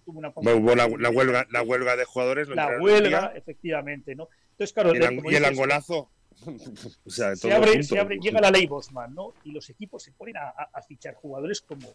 tuvo 0.00 0.18
una... 0.18 0.32
Hubo 0.34 0.74
la, 0.74 0.86
huelga, 0.86 1.46
la 1.50 1.62
huelga 1.62 1.96
de 1.96 2.04
jugadores. 2.04 2.48
La 2.48 2.80
huelga, 2.80 3.32
efectivamente, 3.34 4.14
¿no? 4.14 4.28
Entonces, 4.52 4.72
claro, 4.72 4.92
y 4.94 5.34
el 5.34 5.44
angolazo 5.44 6.10
se, 7.06 7.52
abre, 7.52 7.82
se 7.82 7.98
abre, 7.98 8.18
llega 8.18 8.40
la 8.40 8.50
ley 8.50 8.66
Bosman, 8.66 9.14
¿no? 9.14 9.34
Y 9.44 9.52
los 9.52 9.68
equipos 9.70 10.02
se 10.02 10.12
ponen 10.12 10.36
a, 10.36 10.82
fichar 10.82 11.14
jugadores 11.14 11.60
como. 11.60 11.94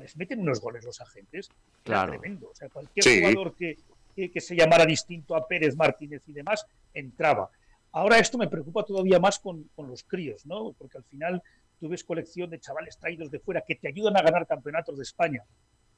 les 0.00 0.16
meten 0.16 0.40
unos 0.40 0.60
goles 0.60 0.84
los 0.84 1.00
agentes. 1.00 1.50
Claro. 1.82 2.12
tremendo. 2.12 2.50
O 2.50 2.54
sea, 2.54 2.68
cualquier 2.68 3.20
jugador 3.20 3.54
que, 3.54 3.78
que, 4.14 4.40
se 4.40 4.56
llamara 4.56 4.84
distinto 4.84 5.36
a 5.36 5.46
Pérez 5.46 5.76
Martínez 5.76 6.22
y 6.26 6.32
demás, 6.32 6.66
entraba. 6.94 7.50
Ahora 7.92 8.18
esto 8.18 8.36
me 8.38 8.48
preocupa 8.48 8.84
todavía 8.84 9.18
más 9.18 9.38
con, 9.38 9.70
con 9.74 9.88
los 9.88 10.02
críos, 10.04 10.44
¿no? 10.46 10.74
Porque 10.78 10.98
al 10.98 11.04
final 11.04 11.42
tú 11.78 11.88
ves 11.88 12.04
colección 12.04 12.50
de 12.50 12.60
chavales 12.60 12.98
traídos 12.98 13.30
de 13.30 13.38
fuera 13.38 13.62
que 13.66 13.76
te 13.76 13.88
ayudan 13.88 14.16
a 14.16 14.22
ganar 14.22 14.46
campeonatos 14.46 14.96
de 14.96 15.02
España. 15.02 15.44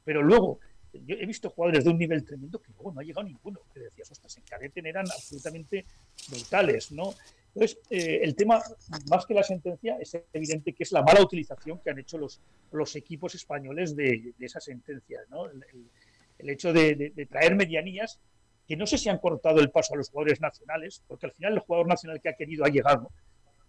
Pero 0.05 0.23
luego 0.23 0.61
yo 0.93 1.17
he 1.17 1.27
visto 1.27 1.51
jugadores 1.51 1.85
de 1.85 1.91
un 1.91 1.99
nivel 1.99 2.25
tremendo 2.25 2.61
que 2.61 2.73
luego 2.73 2.93
no 2.93 3.01
ha 3.01 3.05
llegado 3.05 3.27
ninguno. 3.27 3.61
Que 3.73 3.81
decías, 3.81 4.11
ostras, 4.11 4.37
en 4.39 4.45
cadete 4.45 4.81
eran 4.89 5.07
absolutamente 5.07 5.85
brutales, 6.31 6.93
¿no? 6.93 7.15
Entonces, 7.55 7.79
eh, 7.91 8.21
el 8.23 8.35
tema, 8.35 8.63
más 9.11 9.27
que 9.27 9.35
la 9.35 9.43
sentencia, 9.43 9.99
es 10.01 10.17
evidente 10.33 10.73
que 10.73 10.85
es 10.85 10.93
la 10.93 11.03
mala 11.03 11.23
utilización 11.23 11.81
que 11.81 11.91
han 11.91 11.99
hecho 11.99 12.19
los, 12.19 12.41
los 12.73 12.95
equipos 12.97 13.35
españoles 13.35 13.97
de, 13.97 14.33
esa 14.39 14.61
sentencia. 14.61 15.21
¿no? 15.29 15.47
El, 15.47 16.51
hecho 16.51 16.73
de, 16.73 17.27
traer 17.29 17.57
medianías 17.57 18.21
que 18.67 18.77
no 18.77 18.87
sé 18.87 18.99
si 18.99 19.09
han 19.09 19.19
cortado 19.19 19.61
el 19.61 19.71
paso 19.71 19.95
a 19.95 19.97
los 19.97 20.11
jugadores 20.11 20.41
nacionales, 20.41 21.03
porque 21.09 21.27
al 21.27 21.33
final 21.33 21.55
el 21.55 21.61
jugador 21.61 21.89
nacional 21.89 22.21
que 22.21 22.29
ha 22.29 22.35
querido 22.35 22.65
ha 22.65 22.69
llegado. 22.69 23.11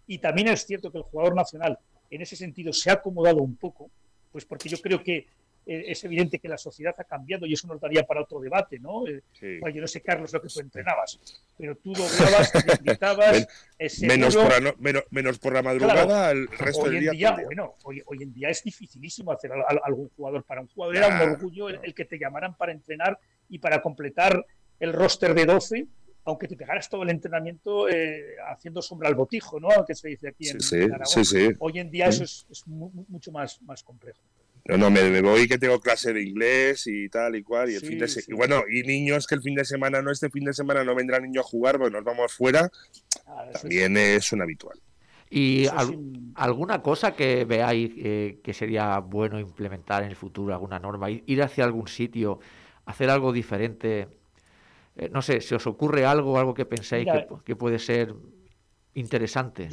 Y 0.05 0.19
también 0.19 0.49
es 0.49 0.65
cierto 0.65 0.91
que 0.91 0.97
el 0.97 1.05
jugador 1.05 1.35
nacional 1.35 1.79
en 2.09 2.21
ese 2.21 2.35
sentido 2.35 2.73
se 2.73 2.89
ha 2.89 2.93
acomodado 2.93 3.37
un 3.37 3.55
poco, 3.55 3.89
pues 4.31 4.45
porque 4.45 4.67
yo 4.67 4.77
creo 4.79 5.01
que 5.01 5.27
eh, 5.71 5.91
es 5.91 6.03
evidente 6.03 6.39
que 6.39 6.47
la 6.47 6.57
sociedad 6.57 6.95
ha 6.97 7.03
cambiado 7.03 7.45
y 7.45 7.53
eso 7.53 7.67
nos 7.67 7.79
daría 7.79 8.03
para 8.03 8.23
otro 8.23 8.39
debate, 8.39 8.79
¿no? 8.79 9.05
Eh, 9.05 9.21
yo 9.71 9.81
no 9.81 9.87
sé, 9.87 10.01
Carlos, 10.01 10.33
lo 10.33 10.41
que 10.41 10.47
tú 10.47 10.61
entrenabas, 10.61 11.19
pero 11.55 11.75
tú 11.75 11.93
doblabas, 11.93 12.51
te 12.51 12.59
gritabas... 12.83 13.47
menos, 14.01 14.35
por 14.35 14.63
la, 14.63 14.75
menos, 15.11 15.37
por 15.37 15.53
la 15.53 15.61
madrugada, 15.61 16.31
el 16.31 16.47
resto 16.47 16.81
hoy 16.81 16.95
del 16.95 17.01
día... 17.01 17.11
día 17.11 17.45
bueno, 17.45 17.75
hoy, 17.83 18.01
hoy, 18.07 18.23
en 18.23 18.33
día 18.33 18.49
es 18.49 18.63
dificilísimo 18.63 19.31
hacer 19.31 19.51
algún 19.83 20.09
jugador 20.09 20.43
para 20.43 20.61
un 20.61 20.67
jugador. 20.69 20.95
Era 20.95 21.07
un 21.07 21.33
orgullo 21.33 21.69
el, 21.69 21.93
que 21.93 22.05
te 22.05 22.17
llamaran 22.17 22.57
para 22.57 22.71
entrenar 22.71 23.19
y 23.47 23.59
para 23.59 23.79
completar 23.79 24.43
el 24.79 24.91
roster 24.91 25.35
de 25.35 25.45
12 25.45 25.87
aunque 26.25 26.47
te 26.47 26.55
pegaras 26.55 26.89
todo 26.89 27.01
el 27.01 27.09
entrenamiento 27.09 27.89
eh, 27.89 28.35
haciendo 28.51 28.83
sombra 28.83 29.07
al 29.07 29.15
botijo, 29.15 29.59
¿no? 29.59 29.69
Que 29.85 29.95
se 29.95 30.09
dice 30.09 30.27
aquí 30.27 30.49
en, 30.49 30.59
sí, 30.61 30.77
Sí, 31.23 31.49
Hoy 31.57 31.79
en 31.79 31.89
día 31.89 32.07
eso 32.07 32.23
es, 32.23 32.45
es 32.51 32.67
mucho 32.67 33.31
más, 33.31 33.59
más 33.63 33.81
complejo. 33.81 34.19
No, 34.65 34.77
no, 34.77 34.91
me, 34.91 35.21
voy 35.21 35.47
que 35.47 35.57
tengo 35.57 35.79
clase 35.79 36.13
de 36.13 36.21
inglés 36.21 36.85
y 36.87 37.09
tal 37.09 37.35
y 37.35 37.43
cual. 37.43 37.71
Y, 37.71 37.75
el 37.75 37.81
fin 37.81 37.97
de 37.97 38.07
y 38.27 38.33
bueno, 38.33 38.63
y 38.69 38.83
niños 38.83 39.25
que 39.25 39.35
el 39.35 39.41
fin 39.41 39.55
de 39.55 39.65
semana 39.65 40.01
no, 40.01 40.11
este 40.11 40.29
fin 40.29 40.45
de 40.45 40.53
semana 40.53 40.83
no 40.83 40.93
vendrá 40.95 41.19
niño 41.19 41.41
a 41.41 41.43
jugar, 41.43 41.77
pues 41.79 41.91
nos 41.91 42.03
vamos 42.03 42.31
fuera. 42.33 42.69
Ah, 43.25 43.45
también 43.53 43.97
es 43.97 44.31
un 44.31 44.41
habitual. 44.41 44.79
¿Y 45.31 45.67
alguna 46.35 46.81
cosa 46.81 47.15
que 47.15 47.45
veáis 47.45 47.91
eh, 47.97 48.39
que 48.43 48.53
sería 48.53 48.97
bueno 48.99 49.39
implementar 49.39 50.03
en 50.03 50.09
el 50.09 50.15
futuro, 50.15 50.53
alguna 50.53 50.79
norma? 50.79 51.09
Ir 51.09 51.43
hacia 51.43 51.63
algún 51.65 51.87
sitio, 51.87 52.39
hacer 52.85 53.09
algo 53.11 53.31
diferente. 53.31 54.07
Eh, 54.95 55.09
no 55.11 55.21
sé, 55.21 55.39
si 55.41 55.53
os 55.53 55.67
ocurre 55.67 56.05
algo, 56.05 56.39
algo 56.39 56.53
que 56.53 56.65
penséis 56.65 57.07
que, 57.45 57.55
puede 57.55 57.77
ser 57.77 58.15
interesante. 58.95 59.69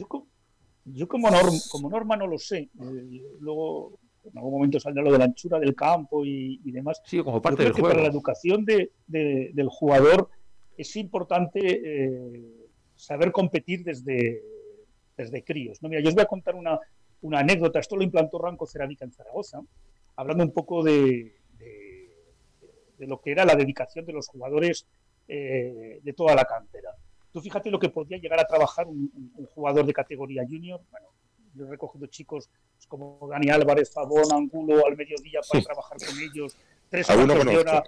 Yo, 0.85 1.09
como, 1.09 1.31
norma, 1.31 1.59
como 1.71 1.89
norma 1.91 2.17
no 2.17 2.27
lo 2.27 2.39
sé. 2.39 2.69
Eh, 2.79 3.23
luego 3.41 3.99
en 4.31 4.39
algún 4.39 4.53
momento 4.53 4.81
saldrá 4.81 5.03
lo 5.03 5.13
de 5.13 5.19
la 5.19 5.25
anchura 5.25 5.59
del 5.59 5.75
campo 5.75 6.25
y, 6.25 6.71
demás. 6.71 7.01
Sí, 7.05 7.23
como 7.23 7.41
parte 7.41 7.63
del 7.63 7.73
juego. 7.73 7.89
Para 7.89 8.03
la 8.03 8.09
educación 8.09 8.65
del 8.65 9.69
jugador 9.69 10.29
es 10.77 10.97
importante 10.97 11.61
eh, 11.63 12.43
saber 12.95 13.33
competir 13.33 13.83
desde, 13.85 14.43
desde 15.17 15.45
críos. 15.45 15.83
¿no? 15.83 15.89
Mira, 15.89 16.03
yo 16.03 16.09
os 16.09 16.15
voy 16.15 16.25
a 16.25 16.27
contar 16.27 16.55
una, 16.55 16.79
una 17.23 17.41
anécdota. 17.41 17.79
Esto 17.79 17.97
lo 17.97 18.03
implantó 18.03 18.39
Ranco 18.39 18.67
Cerámica 18.67 19.05
en 19.05 19.13
Zaragoza, 19.13 19.61
hablando 20.17 20.45
un 20.45 20.53
poco 20.53 20.83
de, 20.83 21.37
de, 21.59 23.07
lo 23.07 23.21
que 23.21 23.33
era 23.33 23.45
la 23.45 23.55
dedicación 23.55 24.05
de 24.07 24.13
los 24.13 24.29
jugadores 24.29 24.87
eh, 25.29 26.01
de 26.03 26.13
toda 26.13 26.35
la 26.35 26.45
cantera. 26.45 26.91
Tú 27.33 27.41
fíjate 27.41 27.71
lo 27.71 27.79
que 27.79 27.91
podía 27.91 28.17
llegar 28.19 28.41
a 28.41 28.47
trabajar 28.47 28.87
un, 28.87 29.11
un 29.37 29.47
jugador 29.47 29.85
de 29.85 29.93
categoría 29.93 30.45
junior. 30.49 30.81
Bueno, 30.91 31.09
yo 31.57 31.67
he 31.67 31.71
recogido 31.71 32.07
chicos 32.07 32.51
como 32.89 33.29
Dani 33.31 33.51
Álvarez, 33.51 33.93
Fabón, 33.93 34.33
Angulo 34.33 34.87
al 34.87 34.97
mediodía 34.97 35.41
para 35.51 35.65
trabajar 35.65 35.99
con 35.99 36.21
ellos. 36.21 36.57
Tres 36.89 37.07
cuartos 37.07 37.45
de 37.45 37.57
hora. 37.57 37.85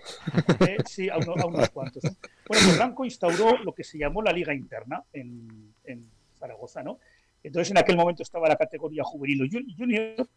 Eh, 0.69 0.77
sí, 0.87 1.09
a, 1.09 1.19
unos 1.19 1.71
cuantos. 1.71 2.03
Bueno, 2.03 2.17
pues 2.47 2.77
Blanco 2.77 3.05
instauró 3.05 3.59
lo 3.59 3.73
que 3.73 3.85
se 3.85 3.99
llamó 3.99 4.23
la 4.23 4.33
Liga 4.33 4.53
Interna 4.55 5.05
en, 5.13 5.75
Zaragoza, 6.39 6.83
¿no? 6.83 6.99
Entonces, 7.43 7.71
en 7.71 7.79
aquel 7.79 7.97
momento 7.97 8.23
estaba 8.23 8.49
la 8.49 8.57
categoría 8.57 9.05
juvenil 9.05 9.43
o 9.43 9.75
junior. 9.77 10.29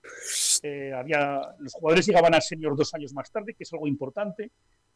Eh, 0.64 0.94
había, 0.94 1.42
los 1.60 1.74
jugadores 1.74 2.06
llegaban 2.06 2.36
a 2.36 2.42
senior 2.42 2.76
dos 2.76 2.94
años 2.94 3.14
más 3.14 3.32
tarde, 3.32 3.54
que 3.56 3.64
es 3.64 3.74
algo 3.74 3.88
importante. 3.88 4.52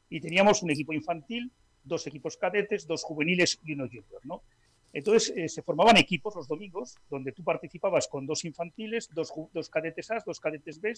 Y 0.10 0.20
teníamos 0.20 0.62
un 0.62 0.70
equipo 0.70 0.94
infantil, 0.94 1.52
dos 1.84 2.06
equipos 2.06 2.38
cadetes, 2.38 2.86
dos 2.86 3.04
juveniles 3.04 3.60
y 3.64 3.74
uno 3.74 3.86
junior, 3.88 4.22
¿no? 4.24 4.44
Entonces 4.96 5.34
eh, 5.36 5.50
se 5.50 5.62
formaban 5.62 5.98
equipos 5.98 6.34
los 6.38 6.48
domingos 6.48 6.96
donde 7.10 7.34
tú 7.34 7.44
participabas 7.44 8.08
con 8.08 8.26
dos 8.26 8.46
infantiles, 8.46 9.10
dos, 9.14 9.30
dos 9.52 9.70
cadetes 9.70 10.10
A, 10.10 10.24
dos 10.26 10.40
cadetes 10.40 10.80
B, 10.80 10.94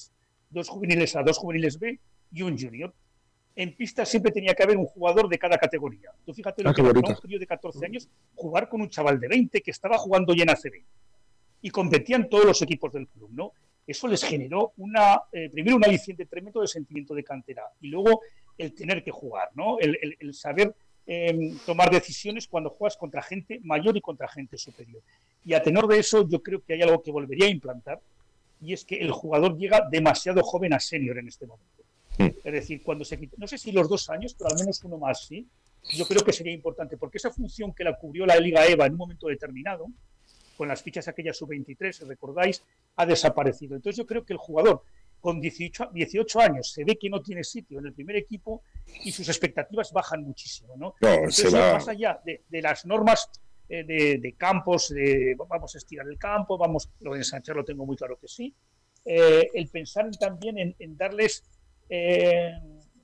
dos 0.51 0.69
juveniles 0.69 1.15
A, 1.15 1.23
dos 1.23 1.39
juveniles 1.39 1.79
B 1.79 1.99
y 2.31 2.43
un 2.43 2.55
junior. 2.55 2.93
En 3.55 3.75
pista 3.75 4.05
siempre 4.05 4.31
tenía 4.31 4.53
que 4.53 4.61
haber 4.61 4.77
un 4.77 4.85
jugador 4.85 5.27
de 5.27 5.39
cada 5.39 5.57
categoría. 5.57 6.11
Tú 6.23 6.31
fíjate 6.31 6.61
lo 6.61 6.69
ah, 6.69 6.73
que 6.75 6.81
era 6.81 6.91
un 6.91 7.15
crío 7.15 7.39
de 7.39 7.47
14 7.47 7.83
años 7.87 8.07
jugar 8.35 8.69
con 8.69 8.81
un 8.81 8.89
chaval 8.89 9.19
de 9.19 9.29
20 9.29 9.61
que 9.63 9.71
estaba 9.71 9.97
jugando 9.97 10.35
ya 10.35 10.43
en 10.43 10.51
ACB. 10.51 10.75
Y 11.63 11.71
competían 11.71 12.29
todos 12.29 12.45
los 12.45 12.61
equipos 12.61 12.93
del 12.93 13.07
club, 13.07 13.31
¿no? 13.33 13.53
Eso 13.87 14.07
les 14.07 14.23
generó 14.23 14.73
una, 14.77 15.23
eh, 15.31 15.49
primero 15.49 15.75
un 15.75 15.85
aliciente 15.85 16.27
tremendo 16.27 16.61
de 16.61 16.67
sentimiento 16.67 17.15
de 17.15 17.23
cantera 17.23 17.63
y 17.81 17.87
luego 17.87 18.21
el 18.59 18.75
tener 18.75 19.03
que 19.03 19.09
jugar, 19.09 19.49
¿no? 19.55 19.79
El, 19.79 20.33
saber 20.35 20.75
tomar 21.65 21.89
decisiones 21.89 22.47
cuando 22.47 22.69
juegas 22.69 22.97
contra 22.97 23.21
gente 23.21 23.59
mayor 23.63 23.95
y 23.95 24.01
contra 24.01 24.27
gente 24.27 24.57
superior. 24.57 25.01
Y 25.45 25.53
a 25.53 25.63
tenor 25.63 25.87
de 25.87 25.99
eso, 25.99 26.27
yo 26.27 26.43
creo 26.43 26.61
que 26.61 26.73
hay 26.73 26.81
algo 26.81 27.01
que 27.01 27.11
volvería 27.11 27.47
a 27.47 27.49
implantar, 27.49 28.01
y 28.59 28.73
es 28.73 28.83
que 28.83 28.97
el 28.97 29.11
jugador 29.11 29.57
llega 29.57 29.87
demasiado 29.89 30.43
joven 30.43 30.73
a 30.73 30.79
senior 30.79 31.17
en 31.17 31.27
este 31.27 31.45
momento. 31.45 31.83
Mm. 32.17 32.25
Es 32.43 32.53
decir, 32.53 32.83
cuando 32.83 33.05
se 33.05 33.17
quita, 33.17 33.35
no 33.37 33.47
sé 33.47 33.57
si 33.57 33.71
los 33.71 33.87
dos 33.87 34.09
años, 34.09 34.33
pero 34.37 34.49
al 34.49 34.57
menos 34.59 34.83
uno 34.83 34.97
más, 34.97 35.25
sí, 35.25 35.47
yo 35.91 36.05
creo 36.05 36.23
que 36.23 36.33
sería 36.33 36.53
importante, 36.53 36.97
porque 36.97 37.17
esa 37.17 37.31
función 37.31 37.73
que 37.73 37.83
la 37.83 37.97
cubrió 37.97 38.25
la 38.25 38.37
Liga 38.37 38.65
EVA 38.65 38.87
en 38.87 38.93
un 38.93 38.97
momento 38.97 39.27
determinado, 39.27 39.85
con 40.57 40.67
las 40.67 40.81
fichas 40.81 41.07
aquellas 41.07 41.37
sub-23, 41.37 41.91
si 41.91 42.03
recordáis, 42.03 42.63
ha 42.95 43.05
desaparecido. 43.05 43.75
Entonces 43.75 43.97
yo 43.97 44.07
creo 44.07 44.25
que 44.25 44.33
el 44.33 44.39
jugador 44.39 44.81
con 45.19 45.41
18, 45.41 45.89
18 45.93 46.39
años 46.39 46.71
se 46.71 46.83
ve 46.83 46.97
que 46.97 47.09
no 47.09 47.21
tiene 47.21 47.43
sitio 47.43 47.79
en 47.79 47.87
el 47.87 47.93
primer 47.93 48.15
equipo 48.15 48.61
y 49.03 49.11
sus 49.11 49.27
expectativas 49.27 49.91
bajan 49.91 50.23
muchísimo. 50.23 50.75
¿no? 50.77 50.95
Entonces, 51.01 51.53
más 51.53 51.87
allá 51.87 52.21
de, 52.23 52.61
las 52.61 52.85
normas 52.85 53.29
eh, 53.69 53.83
de, 53.83 54.35
campos, 54.37 54.89
de 54.89 55.35
vamos 55.47 55.75
a 55.75 55.77
estirar 55.77 56.07
el 56.07 56.17
campo, 56.17 56.57
vamos, 56.57 56.89
lo 57.01 57.13
de 57.13 57.19
ensanchar 57.19 57.55
lo 57.55 57.65
tengo 57.65 57.85
muy 57.85 57.97
claro 57.97 58.17
que 58.19 58.27
sí, 58.27 58.53
eh, 59.05 59.49
el 59.53 59.67
pensar 59.69 60.09
también 60.17 60.75
en, 60.77 60.97
darles... 60.97 61.43
Eh, 61.89 62.51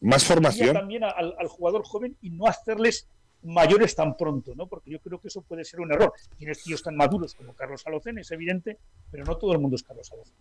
más 0.01 0.25
formación. 0.25 0.73
También 0.73 1.03
al, 1.05 1.33
al, 1.37 1.47
jugador 1.47 1.83
joven 1.85 2.17
y 2.21 2.29
no 2.29 2.45
hacerles 2.45 3.07
mayores 3.43 3.95
tan 3.95 4.17
pronto, 4.17 4.53
¿no? 4.55 4.67
Porque 4.67 4.91
yo 4.91 4.99
creo 4.99 5.19
que 5.19 5.29
eso 5.29 5.41
puede 5.41 5.63
ser 5.63 5.79
un 5.79 5.91
error. 5.91 6.13
Tienes 6.37 6.63
tíos 6.63 6.83
tan 6.83 6.95
maduros 6.95 7.35
como 7.35 7.53
Carlos 7.53 7.83
Alocen, 7.85 8.17
es 8.17 8.31
evidente, 8.31 8.79
pero 9.11 9.23
no 9.23 9.37
todo 9.37 9.53
el 9.53 9.59
mundo 9.59 9.75
es 9.75 9.83
Carlos 9.83 10.11
Alocen. 10.11 10.35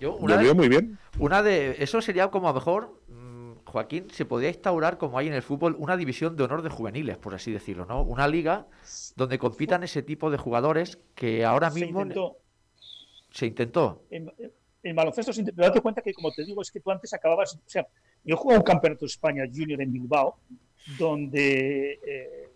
Yo, 0.00 0.16
una 0.16 0.36
veo 0.36 0.54
muy 0.54 0.68
bien. 0.68 0.98
Una 1.18 1.42
de 1.42 1.76
eso 1.78 2.00
sería 2.00 2.28
como 2.28 2.48
a 2.48 2.50
lo 2.52 2.54
mejor 2.54 3.00
mm, 3.08 3.52
Joaquín 3.64 4.10
se 4.10 4.24
podría 4.24 4.50
instaurar 4.50 4.98
como 4.98 5.18
hay 5.18 5.28
en 5.28 5.34
el 5.34 5.42
fútbol 5.42 5.76
una 5.78 5.96
división 5.96 6.36
de 6.36 6.44
honor 6.44 6.62
de 6.62 6.70
juveniles, 6.70 7.16
por 7.16 7.34
así 7.34 7.52
decirlo, 7.52 7.86
¿no? 7.86 8.02
Una 8.02 8.28
liga 8.28 8.66
donde 9.16 9.38
compitan 9.38 9.82
ese 9.84 10.02
tipo 10.02 10.30
de 10.30 10.38
jugadores 10.38 10.98
que 11.14 11.44
ahora 11.44 11.70
mismo 11.70 12.00
se 12.00 12.06
intentó. 12.06 12.36
Se 13.30 13.46
intentó. 13.46 14.02
En, 14.10 14.94
baloncesto 14.94 15.32
se 15.32 15.40
intentó. 15.40 15.62
Date 15.62 15.80
cuenta 15.80 16.02
que 16.02 16.12
como 16.12 16.30
te 16.32 16.44
digo 16.44 16.62
es 16.62 16.70
que 16.70 16.80
tú 16.80 16.90
antes 16.90 17.12
acababas, 17.14 17.54
o 17.54 17.60
sea, 17.66 17.86
yo 18.24 18.36
jugué 18.36 18.56
un 18.56 18.62
campeonato 18.62 19.04
de 19.04 19.10
España 19.10 19.44
junior 19.52 19.80
en 19.80 19.92
Bilbao 19.92 20.36
donde 20.98 21.98
eh, 22.06 22.50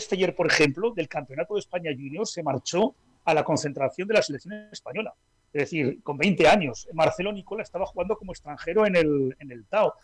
Steyer, 0.00 0.34
por 0.34 0.46
ejemplo, 0.46 0.90
del 0.90 1.08
Campeonato 1.08 1.54
de 1.54 1.60
España 1.60 1.90
Junior 1.92 2.26
se 2.26 2.42
marchó 2.42 2.94
a 3.24 3.34
la 3.34 3.44
concentración 3.44 4.08
de 4.08 4.14
la 4.14 4.22
selección 4.22 4.54
española. 4.70 5.14
Es 5.52 5.62
decir, 5.62 6.02
con 6.02 6.16
20 6.16 6.48
años. 6.48 6.88
Marcelo 6.92 7.32
Nicola 7.32 7.62
estaba 7.62 7.86
jugando 7.86 8.16
como 8.16 8.32
extranjero 8.32 8.86
en 8.86 8.96
el, 8.96 9.36
en 9.38 9.52
el 9.52 9.66
Tao. 9.66 9.94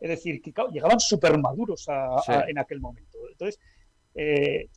Es 0.00 0.10
decir, 0.10 0.42
que 0.42 0.52
llegaban 0.72 1.00
súper 1.00 1.38
maduros 1.38 1.86
en 2.48 2.58
aquel 2.58 2.80
momento. 2.80 3.18
Entonces, 3.30 3.60
eh, 4.14 4.68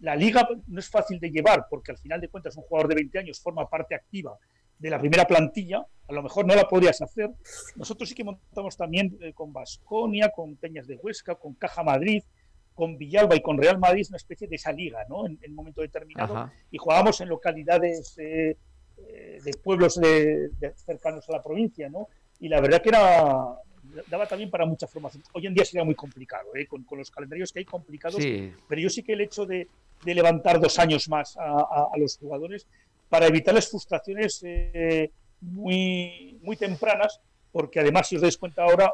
la 0.00 0.16
liga 0.16 0.48
no 0.66 0.80
es 0.80 0.88
fácil 0.88 1.18
de 1.20 1.30
llevar 1.30 1.66
porque 1.68 1.92
al 1.92 1.98
final 1.98 2.20
de 2.20 2.28
cuentas 2.28 2.56
un 2.56 2.64
jugador 2.64 2.88
de 2.88 2.96
20 2.96 3.18
años 3.18 3.40
forma 3.40 3.68
parte 3.68 3.94
activa 3.94 4.36
de 4.78 4.90
la 4.90 4.98
primera 4.98 5.24
plantilla, 5.24 5.86
a 6.08 6.12
lo 6.12 6.22
mejor 6.22 6.46
no 6.46 6.54
la 6.54 6.68
podrías 6.68 7.00
hacer. 7.00 7.30
Nosotros 7.76 8.08
sí 8.08 8.14
que 8.14 8.24
montamos 8.24 8.76
también 8.76 9.16
eh, 9.20 9.32
con 9.32 9.52
Basconia, 9.52 10.30
con 10.30 10.56
Peñas 10.56 10.86
de 10.86 10.96
Huesca, 10.96 11.36
con 11.36 11.54
Caja 11.54 11.82
Madrid, 11.82 12.22
con 12.74 12.98
Villalba 12.98 13.36
y 13.36 13.40
con 13.40 13.56
Real 13.56 13.78
Madrid 13.78 14.06
una 14.08 14.16
especie 14.16 14.48
de 14.48 14.56
esa 14.56 14.72
liga, 14.72 15.04
¿no? 15.08 15.26
En, 15.26 15.38
un 15.48 15.54
momento 15.54 15.80
determinado. 15.80 16.50
Y 16.70 16.78
jugábamos 16.78 17.20
en 17.20 17.28
localidades 17.28 18.18
eh, 18.18 18.56
de 18.96 19.52
pueblos 19.62 20.00
de, 20.00 20.50
cercanos 20.76 21.28
a 21.28 21.32
la 21.32 21.42
provincia, 21.42 21.88
¿no? 21.88 22.08
Y 22.40 22.48
la 22.48 22.60
verdad 22.60 22.82
que 22.82 22.88
era 22.88 23.54
daba 24.08 24.26
también 24.26 24.50
para 24.50 24.66
mucha 24.66 24.86
formación. 24.86 25.22
Hoy 25.32 25.46
en 25.46 25.54
día 25.54 25.64
sería 25.64 25.84
muy 25.84 25.94
complicado, 25.94 26.48
con, 26.68 26.98
los 26.98 27.10
calendarios 27.10 27.52
que 27.52 27.60
hay 27.60 27.64
complicados, 27.64 28.20
pero 28.68 28.80
yo 28.80 28.88
sí 28.88 29.02
que 29.02 29.12
el 29.12 29.20
hecho 29.20 29.46
de, 29.46 29.68
levantar 30.04 30.60
dos 30.60 30.78
años 30.78 31.08
más 31.08 31.36
a 31.38 31.96
los 31.96 32.18
jugadores 32.18 32.66
para 33.14 33.28
evitarles 33.28 33.68
frustraciones 33.68 34.42
eh, 34.44 35.10
muy, 35.40 36.36
muy 36.42 36.56
tempranas, 36.56 37.20
porque 37.52 37.78
además, 37.78 38.08
si 38.08 38.16
os 38.16 38.22
dais 38.22 38.36
cuenta 38.36 38.64
ahora, 38.64 38.92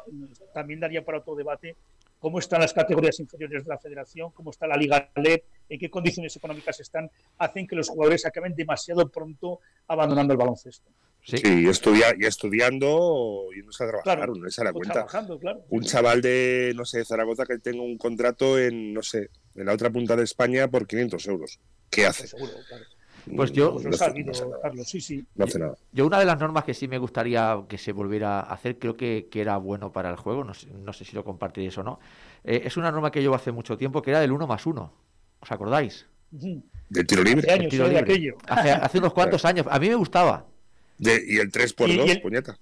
también 0.52 0.78
daría 0.78 1.02
para 1.02 1.18
otro 1.18 1.34
debate 1.34 1.74
cómo 2.20 2.38
están 2.38 2.60
las 2.60 2.72
categorías 2.72 3.18
inferiores 3.18 3.64
de 3.64 3.68
la 3.68 3.78
federación, 3.78 4.30
cómo 4.30 4.50
está 4.50 4.66
la 4.66 4.76
Liga 4.76 5.10
LED, 5.16 5.40
en 5.68 5.78
qué 5.78 5.90
condiciones 5.90 6.36
económicas 6.36 6.78
están, 6.78 7.10
hacen 7.38 7.66
que 7.66 7.74
los 7.74 7.88
jugadores 7.88 8.24
acaben 8.26 8.54
demasiado 8.54 9.08
pronto 9.08 9.60
abandonando 9.88 10.32
el 10.32 10.38
baloncesto. 10.38 10.88
Sí, 11.22 11.36
y, 11.44 11.68
estudia, 11.68 12.14
y 12.18 12.24
estudiando 12.24 13.48
y 13.54 13.62
no 13.62 13.72
se 13.72 13.84
a 13.84 13.88
trabajar, 13.88 14.28
no 14.28 14.50
se 14.50 14.64
da 14.64 14.72
pues 14.72 14.88
cuenta. 14.88 15.06
Un 15.68 15.82
chaval 15.82 16.22
de, 16.22 16.72
no 16.74 16.84
sé, 16.84 17.04
Zaragoza 17.04 17.44
que 17.44 17.58
tenga 17.58 17.82
un 17.82 17.98
contrato 17.98 18.58
en, 18.58 18.94
no 18.94 19.02
sé, 19.02 19.28
en 19.54 19.66
la 19.66 19.74
otra 19.74 19.90
punta 19.90 20.16
de 20.16 20.24
España 20.24 20.68
por 20.68 20.86
500 20.86 21.26
euros. 21.26 21.60
¿Qué 21.90 22.06
hace? 22.06 22.22
Pues 22.22 22.30
seguro, 22.30 22.52
claro. 22.66 22.84
Pues 23.36 23.52
yo, 23.52 23.76
no, 23.82 25.44
hace 25.44 25.58
nada. 25.58 25.74
Yo 25.92 26.06
una 26.06 26.18
de 26.18 26.24
las 26.24 26.38
normas 26.38 26.64
que 26.64 26.74
sí 26.74 26.88
me 26.88 26.98
gustaría 26.98 27.62
que 27.68 27.78
se 27.78 27.92
volviera 27.92 28.40
a 28.40 28.54
hacer, 28.54 28.78
creo 28.78 28.96
que, 28.96 29.28
era 29.32 29.56
bueno 29.56 29.92
para 29.92 30.10
el 30.10 30.16
juego, 30.16 30.44
no 30.44 30.54
sé, 30.54 31.04
si 31.04 31.14
lo 31.14 31.24
compartiréis 31.24 31.76
o 31.78 31.82
no, 31.82 32.00
eh, 32.44 32.62
es 32.64 32.76
una 32.76 32.90
norma 32.90 33.10
que 33.10 33.20
llevo 33.20 33.34
hace 33.34 33.52
mucho 33.52 33.76
tiempo, 33.76 34.02
que 34.02 34.10
era 34.10 34.20
del 34.20 34.32
1 34.32 34.46
más 34.46 34.66
1. 34.66 34.92
¿Os 35.40 35.52
acordáis? 35.52 36.06
¿Del 36.30 37.06
tiro 37.06 37.22
libre? 37.22 37.50
Hace, 38.46 38.70
Hace, 38.70 38.98
unos 38.98 39.12
cuantos 39.12 39.44
años. 39.46 39.66
A 39.68 39.78
mí 39.78 39.88
me 39.88 39.94
gustaba. 39.94 40.46
¿Y 40.98 41.38
el 41.38 41.50
3 41.50 41.72
por 41.72 41.94
2 41.94 42.18
puñeta? 42.18 42.58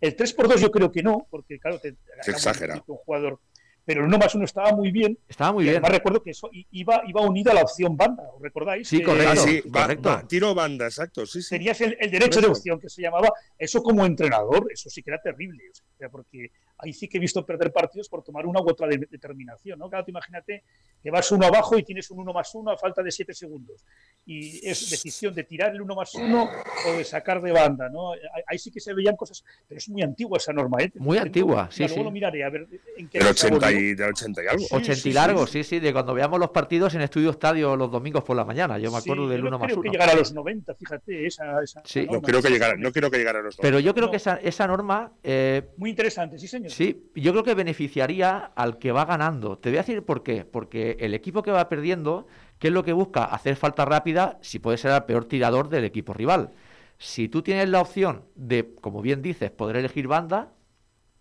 El 0.00 0.16
3 0.16 0.32
por 0.32 0.48
2 0.48 0.60
yo 0.60 0.70
creo 0.70 0.90
que 0.90 1.02
no, 1.02 1.26
porque 1.30 1.58
claro, 1.58 1.78
te, 1.78 1.96
exagera. 2.26 2.82
Un 2.86 2.96
jugador 2.96 3.38
pero 3.84 4.00
el 4.00 4.06
1 4.06 4.18
más 4.18 4.34
1 4.34 4.44
estaba 4.44 4.72
muy 4.72 4.90
bien. 4.90 5.18
Estaba 5.28 5.52
muy 5.52 5.64
bien. 5.64 5.76
Además 5.76 5.92
recuerdo 5.92 6.22
que 6.22 6.30
eso 6.30 6.50
iba, 6.52 7.02
iba 7.06 7.20
unido 7.20 7.50
a 7.50 7.54
la 7.54 7.62
opción 7.62 7.96
banda, 7.96 8.24
¿os 8.34 8.40
recordáis? 8.40 8.88
Sí, 8.88 9.02
correcto. 9.02 9.42
sí, 9.42 10.26
tiro 10.28 10.54
banda, 10.54 10.86
exacto. 10.86 11.26
Sí, 11.26 11.42
sí. 11.42 11.50
Tenías 11.50 11.80
el, 11.80 11.96
derecho 12.10 12.40
de 12.40 12.46
opción 12.46 12.80
que 12.80 12.88
se 12.88 13.02
llamaba. 13.02 13.32
Eso 13.58 13.82
como 13.82 14.06
entrenador, 14.06 14.66
eso 14.72 14.88
sí 14.88 15.02
que 15.02 15.10
era 15.10 15.20
terrible. 15.20 15.62
O 15.70 15.98
sea, 15.98 16.08
porque 16.08 16.50
ahí 16.78 16.92
sí 16.92 17.08
que 17.08 17.18
he 17.18 17.20
visto 17.20 17.44
perder 17.44 17.72
partidos 17.72 18.08
por 18.08 18.22
tomar 18.22 18.46
una 18.46 18.60
u 18.60 18.68
otra 18.68 18.88
determinación. 18.88 19.78
¿no? 19.78 19.88
Claro, 19.88 20.04
imagínate 20.08 20.64
que 21.02 21.10
vas 21.10 21.30
uno 21.32 21.46
abajo 21.46 21.78
y 21.78 21.82
tienes 21.82 22.10
un 22.10 22.20
1 22.20 22.32
más 22.32 22.54
1 22.54 22.70
a 22.70 22.78
falta 22.78 23.02
de 23.02 23.10
7 23.10 23.34
segundos. 23.34 23.84
Y 24.26 24.66
es 24.66 24.90
decisión 24.90 25.34
de 25.34 25.44
tirar 25.44 25.74
el 25.74 25.82
1 25.82 25.94
más 25.94 26.14
1 26.14 26.50
o 26.86 26.92
de 26.92 27.04
sacar 27.04 27.42
de 27.42 27.52
banda. 27.52 27.88
¿no? 27.88 28.12
Ahí 28.46 28.58
sí 28.58 28.70
que 28.70 28.80
se 28.80 28.94
veían 28.94 29.16
cosas. 29.16 29.44
Pero 29.68 29.78
es 29.78 29.88
muy 29.88 30.02
antigua 30.02 30.38
esa 30.38 30.52
norma. 30.52 30.82
¿eh? 30.82 30.92
Muy 30.96 31.18
antigua, 31.18 31.68
sí. 31.70 31.86
Luego 31.86 32.04
lo 32.04 32.10
miraré 32.10 32.44
a 32.44 32.50
ver 32.50 32.66
en 32.96 33.08
qué. 33.08 33.18
Del 33.18 33.28
80, 33.28 33.72
y, 33.72 33.92
80 33.92 34.42
y 34.42 34.46
algo. 34.46 34.64
80 34.70 35.08
y 35.08 35.12
largo, 35.12 35.46
sí, 35.46 35.64
sí, 35.64 35.78
de 35.78 35.92
cuando 35.92 36.14
veamos 36.14 36.40
los 36.40 36.50
partidos 36.50 36.94
en 36.94 37.02
Estudio 37.02 37.30
Estadio 37.30 37.76
los 37.76 37.90
domingos 37.90 38.24
por 38.24 38.36
la 38.36 38.44
mañana. 38.44 38.78
Yo 38.78 38.90
me 38.90 38.98
acuerdo 38.98 39.28
del 39.28 39.44
1 39.44 39.58
más 39.58 39.72
1. 39.72 39.76
No 39.76 39.80
creo 39.80 39.82
que 39.82 39.90
llegara 39.90 40.12
a 40.12 40.16
los 40.16 40.32
90, 40.32 40.74
fíjate. 40.74 41.26
Esa, 41.26 41.62
esa 41.62 41.82
sí. 41.84 42.06
no, 42.10 42.20
creo 42.20 42.40
que 42.42 42.50
llegara, 42.50 42.76
no 42.76 42.92
creo 42.92 43.10
que 43.10 43.18
llegara 43.18 43.40
a 43.40 43.42
los 43.42 43.58
90. 43.58 43.62
Pero 43.62 43.80
yo 43.80 43.94
creo 43.94 44.10
que 44.10 44.16
esa, 44.16 44.36
esa 44.36 44.66
norma. 44.66 45.12
Eh, 45.22 45.62
muy 45.76 45.90
interesante, 45.90 46.38
sí, 46.38 46.48
señor. 46.48 46.63
Sí, 46.68 47.10
yo 47.14 47.32
creo 47.32 47.44
que 47.44 47.54
beneficiaría 47.54 48.36
al 48.54 48.78
que 48.78 48.92
va 48.92 49.04
ganando. 49.04 49.58
Te 49.58 49.70
voy 49.70 49.78
a 49.78 49.82
decir 49.82 50.04
por 50.04 50.22
qué. 50.22 50.44
Porque 50.44 50.96
el 51.00 51.14
equipo 51.14 51.42
que 51.42 51.50
va 51.50 51.68
perdiendo, 51.68 52.26
¿qué 52.58 52.68
es 52.68 52.72
lo 52.72 52.84
que 52.84 52.92
busca? 52.92 53.24
Hacer 53.24 53.56
falta 53.56 53.84
rápida 53.84 54.38
si 54.40 54.58
puede 54.58 54.78
ser 54.78 54.92
el 54.92 55.04
peor 55.04 55.26
tirador 55.26 55.68
del 55.68 55.84
equipo 55.84 56.14
rival. 56.14 56.52
Si 56.98 57.28
tú 57.28 57.42
tienes 57.42 57.68
la 57.68 57.80
opción 57.80 58.24
de, 58.34 58.74
como 58.80 59.02
bien 59.02 59.20
dices, 59.20 59.50
poder 59.50 59.76
elegir 59.76 60.06
banda, 60.06 60.52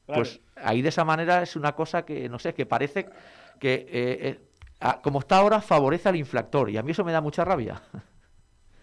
pues 0.06 0.42
ahí 0.56 0.82
de 0.82 0.90
esa 0.90 1.04
manera 1.04 1.42
es 1.42 1.56
una 1.56 1.74
cosa 1.74 2.06
que, 2.06 2.30
no 2.30 2.40
sé, 2.40 2.54
que 2.54 2.66
parece 2.66 3.08
que, 3.60 3.74
eh, 3.90 4.40
eh, 4.80 4.90
como 5.02 5.20
está 5.20 5.38
ahora, 5.38 5.62
favorece 5.62 6.10
al 6.10 6.16
infractor. 6.16 6.70
Y 6.70 6.78
a 6.78 6.84
mí 6.84 6.92
eso 6.92 7.04
me 7.04 7.12
da 7.12 7.22
mucha 7.22 7.44
rabia. 7.44 7.82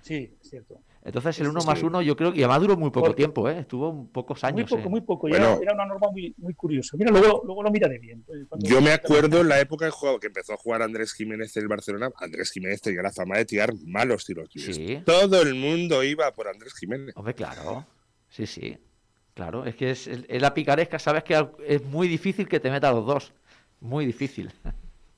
Sí, 0.00 0.36
es 0.40 0.50
cierto. 0.50 0.80
Entonces 1.02 1.40
el 1.40 1.48
uno 1.48 1.60
más 1.62 1.82
uno 1.82 2.02
yo 2.02 2.14
creo 2.14 2.32
que 2.32 2.40
además 2.40 2.60
duró 2.60 2.76
muy 2.76 2.90
poco 2.90 3.14
tiempo, 3.14 3.48
¿eh? 3.48 3.60
estuvo 3.60 4.06
pocos 4.12 4.44
años. 4.44 4.70
Muy 4.70 4.78
poco, 4.78 4.90
muy 4.90 5.00
poco, 5.00 5.28
era, 5.28 5.56
una 5.56 5.86
norma 5.86 6.10
muy, 6.10 6.34
muy 6.36 6.52
curiosa. 6.52 6.96
Mira, 6.98 7.10
luego, 7.10 7.40
luego 7.44 7.62
lo 7.62 7.70
miraré 7.70 7.98
bien. 7.98 8.22
Eh, 8.28 8.44
yo 8.58 8.82
me 8.82 8.92
acuerdo 8.92 9.40
en 9.40 9.48
la 9.48 9.60
época 9.60 9.86
de 9.86 9.90
juego 9.90 10.20
que 10.20 10.26
empezó 10.26 10.52
a 10.52 10.56
jugar 10.58 10.82
Andrés 10.82 11.14
Jiménez 11.14 11.56
en 11.56 11.62
el 11.62 11.68
Barcelona, 11.68 12.10
Andrés 12.16 12.50
Jiménez 12.50 12.82
tenía 12.82 13.02
la 13.02 13.12
fama 13.12 13.38
de 13.38 13.46
tirar 13.46 13.72
malos 13.86 14.26
tiros. 14.26 14.50
Sí. 14.54 15.02
Todo 15.06 15.40
el 15.40 15.54
mundo 15.54 16.04
iba 16.04 16.30
por 16.34 16.48
Andrés 16.48 16.74
Jiménez. 16.74 17.16
Hombre, 17.16 17.34
claro, 17.34 17.86
sí, 18.28 18.46
sí. 18.46 18.76
Claro, 19.32 19.64
es 19.64 19.74
que 19.76 19.92
es, 19.92 20.06
es 20.06 20.42
la 20.42 20.52
picaresca, 20.52 20.98
sabes 20.98 21.24
que 21.24 21.48
es 21.66 21.82
muy 21.84 22.08
difícil 22.08 22.46
que 22.46 22.60
te 22.60 22.70
meta 22.70 22.92
los 22.92 23.06
dos. 23.06 23.32
Muy 23.80 24.04
difícil. 24.04 24.52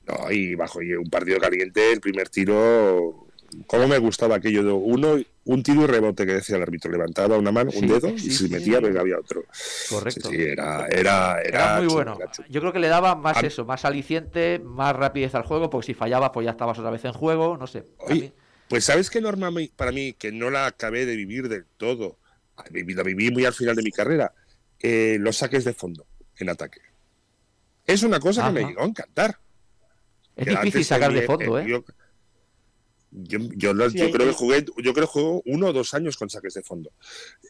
No, 0.07 0.31
y 0.31 0.55
bajo 0.55 0.79
un 0.79 1.09
partido 1.09 1.39
caliente, 1.39 1.91
el 1.91 1.99
primer 1.99 2.29
tiro 2.29 3.22
cómo 3.67 3.87
me 3.87 3.97
gustaba 3.97 4.35
aquello 4.35 4.63
de 4.63 4.71
uno, 4.71 5.19
un 5.45 5.63
tiro 5.63 5.83
y 5.83 5.87
rebote 5.87 6.25
que 6.25 6.33
decía 6.33 6.55
el 6.55 6.61
árbitro, 6.61 6.91
levantaba 6.91 7.37
una 7.37 7.51
mano, 7.51 7.71
un 7.75 7.87
dedo 7.87 8.09
y 8.09 8.19
si 8.19 8.49
metía, 8.49 8.79
venga, 8.79 9.01
había 9.01 9.19
otro. 9.19 9.45
Correcto. 9.89 10.29
Sí, 10.29 10.41
era, 10.41 10.87
era, 10.87 11.41
era, 11.41 11.77
muy 11.79 11.87
bueno. 11.87 12.17
Yo 12.49 12.61
creo 12.61 12.73
que 12.73 12.79
le 12.79 12.87
daba 12.87 13.15
más 13.15 13.41
eso, 13.43 13.65
más 13.65 13.85
aliciente, 13.85 14.59
más 14.59 14.95
rapidez 14.95 15.35
al 15.35 15.43
juego, 15.43 15.69
porque 15.69 15.87
si 15.87 15.93
fallaba, 15.93 16.31
pues 16.31 16.45
ya 16.45 16.51
estabas 16.51 16.77
otra 16.79 16.91
vez 16.91 17.05
en 17.05 17.13
juego, 17.13 17.57
no 17.57 17.67
sé. 17.67 17.85
pues 18.67 18.85
sabes 18.85 19.09
qué 19.09 19.21
norma 19.21 19.51
para 19.75 19.91
mí, 19.91 20.13
que 20.13 20.31
no 20.31 20.49
la 20.49 20.65
acabé 20.65 21.05
de 21.05 21.15
vivir 21.15 21.49
del 21.49 21.65
todo, 21.77 22.17
la 22.57 23.03
viví 23.03 23.31
muy 23.31 23.45
al 23.45 23.53
final 23.53 23.75
de 23.75 23.83
mi 23.83 23.91
carrera, 23.91 24.33
eh, 24.79 25.17
los 25.19 25.37
saques 25.37 25.63
de 25.63 25.73
fondo 25.73 26.05
en 26.37 26.49
ataque. 26.49 26.81
Es 27.85 28.03
una 28.03 28.19
cosa 28.19 28.47
que 28.47 28.53
me 28.53 28.65
llegó 28.65 28.81
a 28.81 28.85
encantar. 28.85 29.37
Es 30.35 30.47
difícil 30.47 30.85
sacar 30.85 31.13
de 31.13 31.23
fondo, 31.23 31.59
¿eh? 31.59 31.65
Yo, 31.67 31.83
yo, 33.15 33.39
creo 33.73 34.27
que 34.27 34.33
jugué, 34.33 34.65
yo 34.77 34.93
creo 34.93 35.05
que 35.05 35.11
jugué 35.11 35.41
uno 35.45 35.67
o 35.67 35.73
dos 35.73 35.93
años 35.93 36.17
con 36.17 36.29
saques 36.29 36.55
de 36.55 36.63
fondo. 36.63 36.91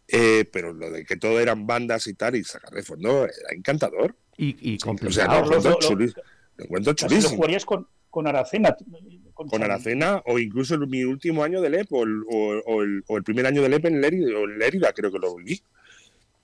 Eh, 0.07 0.45
pero 0.51 0.73
lo 0.73 0.91
de 0.91 1.05
que 1.05 1.15
todo 1.15 1.39
eran 1.39 1.65
bandas 1.65 2.07
y 2.07 2.13
tal, 2.13 2.35
y 2.35 2.43
sacar 2.43 2.71
de 2.71 2.83
fondo 2.83 3.23
era 3.23 3.55
encantador. 3.55 4.15
Y, 4.37 4.73
y 4.73 4.77
O 4.83 5.11
sea, 5.11 5.27
lo 5.27 5.45
encuentro, 5.45 6.93
chulísimo. 6.93 7.29
Lo 7.29 7.35
jugarías 7.37 7.65
con, 7.65 7.87
con 8.09 8.27
Aracena. 8.27 8.75
Con, 9.33 9.63
Aracena, 9.63 10.21
o 10.25 10.37
incluso 10.37 10.77
mi 10.79 11.03
último 11.03 11.43
año 11.43 11.61
de 11.61 11.69
LEP, 11.69 11.91
o 11.91 12.03
el, 12.03 12.23
o, 12.27 13.17
el, 13.17 13.23
primer 13.23 13.47
año 13.47 13.61
de 13.61 13.69
LEP 13.69 13.85
en 13.85 14.01
Lérida, 14.01 14.93
creo 14.93 15.11
que 15.11 15.19
lo 15.19 15.35
viví. 15.35 15.61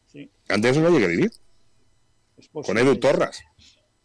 Sí. 0.08 0.30
Antes 0.48 0.78
no 0.78 0.90
lo 0.90 0.92
llegué 0.92 1.06
a 1.06 1.10
vivir. 1.10 1.32
Con 2.52 2.78
Edu 2.78 2.96
Torras. 2.96 3.44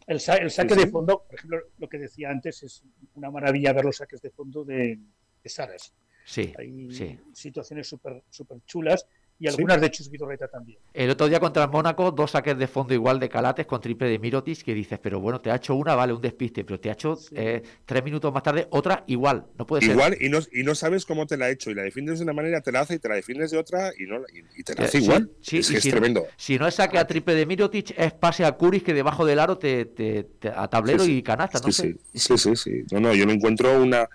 El, 0.07 0.19
saque 0.19 0.75
de 0.75 0.87
fondo, 0.87 1.25
por 1.25 1.35
ejemplo, 1.35 1.59
lo 1.77 1.89
que 1.89 1.97
decía 1.97 2.29
antes, 2.29 2.61
es 2.63 2.83
una 3.15 3.31
maravilla 3.31 3.73
ver 3.73 3.85
los 3.85 3.97
saques 3.97 4.21
de 4.21 4.29
fondo 4.29 4.63
de, 4.63 4.99
Saras. 5.45 5.93
Sí, 6.25 6.53
Hay 6.57 6.89
situaciones 7.33 7.87
súper 7.87 8.23
super 8.29 8.59
chulas 8.65 9.07
y 9.37 9.47
algunas 9.47 9.81
de 9.81 9.91
Chus 9.91 10.09
Vidorreta 10.09 10.47
también. 10.47 10.79
El 10.93 11.09
otro 11.09 11.27
día 11.27 11.39
contra 11.39 11.63
el 11.65 11.69
Mónaco, 11.69 12.11
dos 12.11 12.31
saques 12.31 12.57
de 12.57 12.67
fondo 12.67 12.93
igual 12.93 13.19
de 13.19 13.27
Calates 13.27 13.65
con 13.65 13.81
triple 13.81 14.07
de 14.07 14.17
Mirotis, 14.17 14.63
que 14.63 14.73
dices, 14.73 14.97
pero 14.99 15.19
bueno, 15.19 15.41
te 15.41 15.51
ha 15.51 15.55
hecho 15.55 15.75
una, 15.75 15.93
vale, 15.95 16.13
un 16.13 16.21
despiste, 16.21 16.63
pero 16.63 16.79
te 16.79 16.89
ha 16.89 16.93
hecho 16.93 17.17
eh, 17.33 17.61
tres 17.85 18.03
minutos 18.03 18.33
más 18.33 18.43
tarde 18.43 18.67
otra 18.69 19.03
igual, 19.07 19.45
no 19.57 19.65
puede 19.65 19.85
igual, 19.85 20.13
ser. 20.13 20.21
Igual, 20.21 20.45
y 20.45 20.49
no, 20.49 20.59
y 20.61 20.63
no 20.63 20.73
sabes 20.73 21.05
cómo 21.05 21.27
te 21.27 21.37
la 21.37 21.45
ha 21.45 21.49
hecho, 21.49 21.69
y 21.69 21.73
la 21.73 21.83
defiendes 21.83 22.19
de 22.19 22.23
una 22.23 22.33
manera, 22.33 22.61
te 22.61 22.71
la 22.71 22.81
hace, 22.81 22.95
y 22.95 22.99
te 22.99 23.09
la 23.09 23.15
defiendes 23.15 23.51
de 23.51 23.57
otra, 23.57 23.91
y, 23.97 24.05
no, 24.05 24.21
y, 24.57 24.63
te 24.63 24.73
la 24.73 24.85
hace 24.85 24.99
igual. 24.99 25.29
Sí, 25.41 25.57
es, 25.57 25.69
es 25.69 25.83
tremendo. 25.83 26.25
si 26.37 26.57
no 26.57 26.67
es 26.67 26.75
saque 26.75 26.97
a 26.97 27.05
triple 27.05 27.35
de 27.35 27.45
Mirotic, 27.45 27.93
es 27.97 28.13
pase 28.13 28.45
a 28.45 28.53
Curis 28.53 28.83
que 28.83 28.93
debajo 28.93 29.25
del 29.25 29.39
aro 29.39 29.57
te, 29.57 29.85
te, 29.85 30.27
a 30.55 30.67
tablero 30.69 31.03
y 31.05 31.21
canasta, 31.21 31.59
no 31.59 31.71
sé. 31.71 31.97
Sí, 32.13 32.37
sí, 32.37 32.55
sí. 32.55 32.83
No, 32.91 32.99
no, 33.01 33.13
yo 33.13 33.25
no 33.25 33.33
encuentro 33.33 33.81
una 33.81 34.07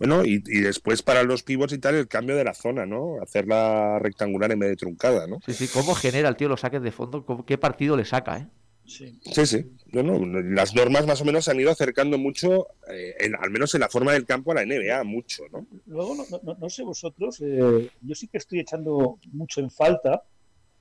bueno, 0.00 0.24
y, 0.24 0.38
después 0.38 1.02
para 1.02 1.24
los 1.24 1.42
pivots 1.42 1.74
y 1.74 1.78
tal, 1.78 1.94
el 1.94 2.08
cambio 2.08 2.34
de 2.34 2.42
la 2.42 2.54
zona, 2.54 2.86
¿no? 2.86 3.20
Hacerla 3.22 3.98
rectangular 3.98 4.50
en 4.50 4.58
vez 4.58 4.70
de 4.70 4.76
truncada, 4.76 5.26
¿no? 5.26 5.40
Sí, 5.44 5.52
sí, 5.52 5.68
¿cómo 5.68 5.94
genera 5.94 6.30
el 6.30 6.36
tío 6.36 6.48
los 6.48 6.62
saques 6.62 6.80
de 6.80 6.90
fondo? 6.90 7.44
¿Qué 7.46 7.58
partido 7.58 7.98
le 7.98 8.06
saca, 8.06 8.38
eh? 8.38 8.46
Sí, 8.86 9.20
sí. 9.20 9.44
sí. 9.44 9.66
las 9.92 10.74
normas 10.74 11.06
más 11.06 11.20
o 11.20 11.26
menos 11.26 11.44
se 11.44 11.50
han 11.50 11.60
ido 11.60 11.70
acercando 11.70 12.16
mucho, 12.16 12.68
eh, 12.90 13.30
al 13.38 13.50
menos 13.50 13.74
en 13.74 13.82
la 13.82 13.90
forma 13.90 14.14
del 14.14 14.24
campo, 14.24 14.52
a 14.52 14.54
la 14.54 14.64
NBA, 14.64 15.04
mucho, 15.04 15.42
¿no? 15.52 15.66
Luego, 15.84 16.16
no, 16.58 16.70
sé 16.70 16.82
vosotros, 16.82 17.38
eh, 17.42 17.90
yo 18.00 18.14
sí 18.14 18.26
que 18.26 18.38
estoy 18.38 18.60
echando 18.60 19.18
mucho 19.32 19.60
en 19.60 19.70
falta. 19.70 20.22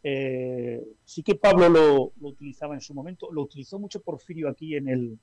Eh, 0.02 0.82
sí 1.04 1.24
que 1.24 1.36
Pablo 1.36 1.68
lo, 1.68 2.14
lo, 2.22 2.30
utilizaba 2.30 2.74
en 2.74 2.80
su 2.80 2.94
momento, 2.94 3.30
lo 3.34 3.42
utilizó 3.42 3.80
mucho 3.80 4.00
Porfirio 4.00 4.48
aquí 4.48 4.78
en 4.78 4.88
el, 4.88 5.20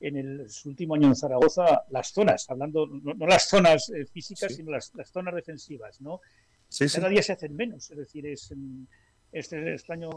en 0.00 0.16
el, 0.16 0.50
su 0.50 0.70
último 0.70 0.94
año 0.94 1.08
en 1.08 1.14
Zaragoza 1.14 1.84
las 1.90 2.08
zonas, 2.08 2.48
hablando 2.48 2.86
no, 2.86 3.26
las 3.26 3.48
zonas 3.48 3.90
eh, 3.90 4.06
físicas, 4.06 4.54
sino 4.54 4.70
las, 4.72 4.92
zonas 5.12 5.34
defensivas, 5.34 6.00
¿no? 6.00 6.20
Cada 6.92 7.08
día 7.08 7.22
se 7.22 7.32
hacen 7.32 7.54
menos, 7.54 7.90
es 7.90 7.98
decir, 7.98 8.26
es 8.26 8.54
este 9.32 9.74
extraño 9.74 10.10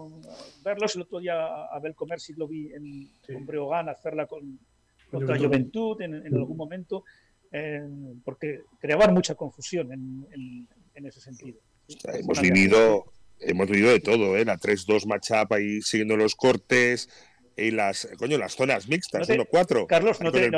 verlos. 0.63 0.95
El 0.95 1.01
otro 1.01 1.19
día 1.19 1.65
Abel 1.65 1.95
Comerci 1.95 2.33
lo 2.33 2.47
vi 2.47 2.71
en, 2.71 3.45
Breogán 3.45 3.89
hacerla 3.89 4.27
con, 4.27 4.59
contra 5.09 5.37
Juventud 5.37 5.99
en, 6.01 6.25
algún 6.35 6.57
momento, 6.57 7.03
eh, 7.51 7.87
porque 8.23 8.61
creaban 8.79 9.13
mucha 9.13 9.35
confusión 9.35 9.91
en, 9.91 10.67
en, 10.93 11.05
ese 11.05 11.19
sentido. 11.21 11.59
hemos 12.05 12.39
vivido, 12.39 13.05
hemos 13.39 13.67
vivido 13.67 13.89
de 13.89 13.99
todo, 13.99 14.37
¿eh? 14.37 14.45
la 14.45 14.57
3-2 14.57 15.07
matchup 15.07 15.51
ahí 15.53 15.81
siguiendo 15.81 16.15
los 16.15 16.35
cortes, 16.35 17.09
y 17.55 17.71
las, 17.71 18.07
coño, 18.17 18.37
las 18.37 18.55
zonas 18.55 18.87
mixtas, 18.87 19.29
no 19.29 19.45
cuatro. 19.45 19.87
Carlos, 19.87 20.19
no 20.21 20.31
te, 20.31 20.49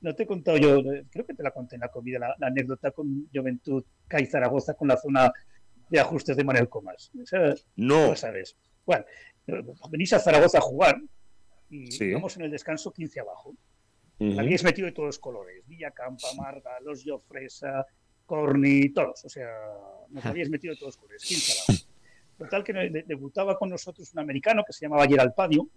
no, 0.00 0.14
te, 0.14 0.22
he 0.22 0.26
contado 0.26 0.56
yo, 0.56 0.82
creo 1.10 1.26
que 1.26 1.34
te 1.34 1.42
la 1.42 1.50
conté 1.50 1.76
en 1.76 1.80
la 1.80 1.88
comida, 1.88 2.18
la, 2.18 2.46
anécdota 2.46 2.90
con 2.90 3.28
Juventud 3.32 3.84
CAI 4.06 4.26
Zaragoza 4.26 4.74
con 4.74 4.88
la 4.88 4.96
zona 4.96 5.32
de 5.88 6.00
ajustes 6.00 6.36
de 6.36 6.44
Manuel 6.44 6.68
Comas. 6.68 7.10
no. 7.76 8.14
sabes. 8.16 8.56
Bueno, 8.86 9.04
venís 9.90 10.12
a 10.12 10.18
Zaragoza 10.18 10.58
a 10.58 10.62
jugar 10.62 11.00
y 11.70 12.12
vamos 12.12 12.36
en 12.36 12.44
el 12.44 12.50
descanso 12.50 12.92
15 12.92 13.20
abajo. 13.20 13.54
Habéis 14.20 14.64
metido 14.64 14.86
de 14.86 14.92
todos 14.92 15.08
los 15.08 15.18
colores, 15.18 15.66
Villa 15.66 15.92
Campa, 15.92 16.26
Marga, 16.36 16.80
Los 16.80 17.04
Jofresa, 17.04 17.86
Corny, 18.26 18.88
todos. 18.90 19.24
O 19.24 19.28
sea, 19.28 19.48
nos 20.10 20.24
habíais 20.26 20.50
metido 20.50 20.74
de 20.74 20.78
todos 20.78 20.94
los 20.94 20.96
colores, 20.96 21.22
15 21.22 21.52
abajo. 21.52 21.84
Total 22.38 22.64
que 22.64 23.04
debutaba 23.06 23.58
con 23.58 23.68
nosotros 23.68 24.12
un 24.12 24.20
americano 24.20 24.64
que 24.64 24.72
se 24.72 24.84
llamaba 24.84 25.06
Gerald 25.06 25.34
Padio, 25.34 25.68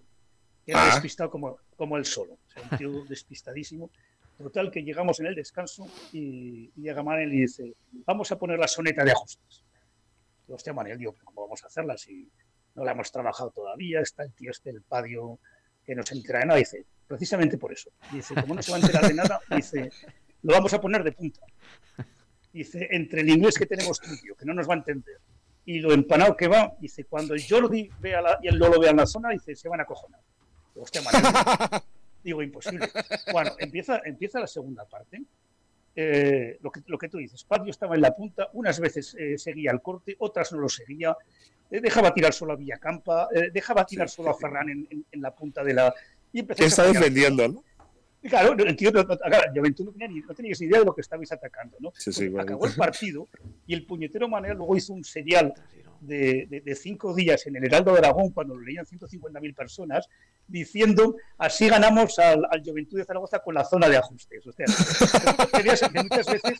era 0.72 0.84
ah. 0.84 0.92
despistado 0.94 1.30
como, 1.30 1.58
como 1.76 1.98
él 1.98 2.06
solo, 2.06 2.34
o 2.34 2.50
sea, 2.52 2.64
un 2.64 2.78
tío 2.78 3.06
despistadísimo. 3.06 3.90
Total, 4.38 4.72
que 4.72 4.84
llegamos 4.84 5.20
en 5.20 5.28
el 5.28 5.36
descanso 5.36 5.88
y, 6.12 6.72
llega 6.76 7.04
Manel 7.04 7.32
y 7.34 7.42
dice, 7.42 7.76
vamos 8.06 8.32
a 8.32 8.40
poner 8.40 8.58
la 8.58 8.68
soneta 8.68 9.04
de 9.04 9.12
ajustes. 9.12 9.64
Y, 10.48 10.52
hostia, 10.52 10.74
Manel, 10.74 10.98
digo, 10.98 11.16
¿cómo 11.24 11.42
vamos 11.42 11.64
a 11.64 11.68
hacerla 11.68 11.96
si 11.98 12.28
no 12.74 12.84
la 12.84 12.94
hemos 12.94 13.12
trabajado 13.12 13.52
todavía? 13.52 14.02
Está 14.02 14.24
el 14.24 14.34
tío 14.34 14.50
este, 14.50 14.72
el 14.72 14.82
padio, 14.82 15.40
que 15.86 15.94
no 15.94 16.02
se 16.04 16.16
entera 16.16 16.40
de 16.40 16.46
nada. 16.46 16.58
Dice, 16.58 16.86
precisamente 17.08 17.58
por 17.58 17.72
eso. 17.72 17.92
Dice, 18.12 18.34
como 18.34 18.56
no 18.56 18.64
se 18.64 18.72
va 18.72 18.78
a 18.78 18.82
enterar 18.82 19.08
de 19.08 19.14
nada, 19.14 19.40
dice, 19.56 19.92
lo 20.42 20.54
vamos 20.54 20.74
a 20.74 20.82
poner 20.82 21.04
de 21.04 21.12
punta. 21.12 21.42
Dice, 22.52 22.88
entre 22.92 23.22
el 23.22 23.30
inglés 23.30 23.58
que 23.58 23.66
tenemos 23.66 24.00
tuyo, 24.00 24.36
que 24.36 24.46
no 24.46 24.54
nos 24.54 24.68
va 24.68 24.74
a 24.74 24.78
entender, 24.78 25.20
y 25.66 25.80
lo 25.80 25.94
empanado 25.94 26.36
que 26.36 26.48
va, 26.48 26.76
dice, 26.80 27.06
cuando 27.06 27.36
Jordi 27.38 27.90
vea 28.00 28.22
la, 28.22 28.40
y 28.42 28.48
el 28.48 28.58
Lolo 28.58 28.80
vea 28.80 28.92
en 28.92 28.98
la 28.98 29.06
zona, 29.06 29.30
dice, 29.30 29.56
se 29.56 29.70
van 29.70 29.82
a 29.82 29.86
cojonar. 29.86 30.20
Hostia, 30.76 31.02
Digo, 32.24 32.44
imposible. 32.44 32.90
Bueno, 33.32 33.52
empieza, 33.58 34.02
empieza 34.06 34.40
la 34.40 34.48
segunda 34.48 34.86
parte. 34.86 35.22
Eh, 35.96 36.58
lo, 36.62 36.72
que, 36.72 36.82
lo 36.88 36.98
que 36.98 37.10
tú 37.10 37.18
dices, 37.18 37.44
Patio 37.44 37.72
estaba 37.72 37.96
en 37.96 38.02
la 38.02 38.16
punta, 38.16 38.50
unas 38.54 38.80
veces 38.80 39.16
eh, 39.20 39.38
seguía 39.38 39.72
el 39.72 39.82
corte, 39.82 40.16
otras 40.20 40.54
no 40.54 40.60
lo 40.60 40.70
seguía, 40.70 41.18
eh, 41.70 41.82
dejaba 41.82 42.14
tirar 42.14 42.32
solo 42.32 42.54
a 42.54 42.56
Villacampa, 42.56 43.28
dejaba 43.52 43.86
tirar 43.86 44.08
solo 44.08 44.30
a 44.30 44.34
Ferran 44.34 44.70
en, 44.70 45.06
en, 45.12 45.22
la 45.22 45.36
punta 45.36 45.64
de 45.64 45.74
la... 45.74 45.94
Y 46.32 46.44
¿Qué 46.44 46.66
está 46.66 46.86
defendiendo, 46.86 47.46
no? 47.48 47.64
Claro, 48.22 48.54
el 48.54 48.76
tío, 48.76 48.92
no, 48.92 49.06
tenía 49.08 50.08
ni, 50.08 50.20
no 50.20 50.34
tenías 50.36 50.62
idea 50.62 50.80
de 50.80 50.86
lo 50.86 50.94
que 50.94 51.02
estabais 51.02 51.32
atacando, 51.32 51.78
¿no? 51.80 51.92
Sí, 51.96 52.14
sí, 52.14 52.32
Acabó 52.38 52.68
el 52.68 52.76
partido 52.76 53.28
y 53.66 53.74
el 53.74 53.86
puñetero 53.86 54.30
Manera 54.30 54.54
luego 54.54 54.78
hizo 54.78 54.94
un 54.94 55.04
serial 55.04 55.54
de, 56.02 56.78
cinco 56.80 57.14
días 57.14 57.46
en 57.48 57.56
el 57.56 57.66
Heraldo 57.66 57.94
de 57.94 58.00
Aragón, 58.00 58.32
cuando 58.32 58.56
lo 58.56 58.62
leían 58.62 58.86
150.000 58.86 59.56
personas, 59.56 60.10
diciendo 60.48 61.16
así 61.38 61.70
ganamos 61.70 62.18
al, 62.20 62.44
al, 62.50 62.64
Juventud 62.64 62.98
de 62.98 63.06
Zaragoza 63.06 63.40
con 63.40 63.54
la 63.54 63.64
zona 63.64 63.88
de 63.88 63.98
ajustes. 63.98 64.46
O 64.46 64.52
sea, 64.52 64.66
muchas 66.04 66.26
veces 66.26 66.58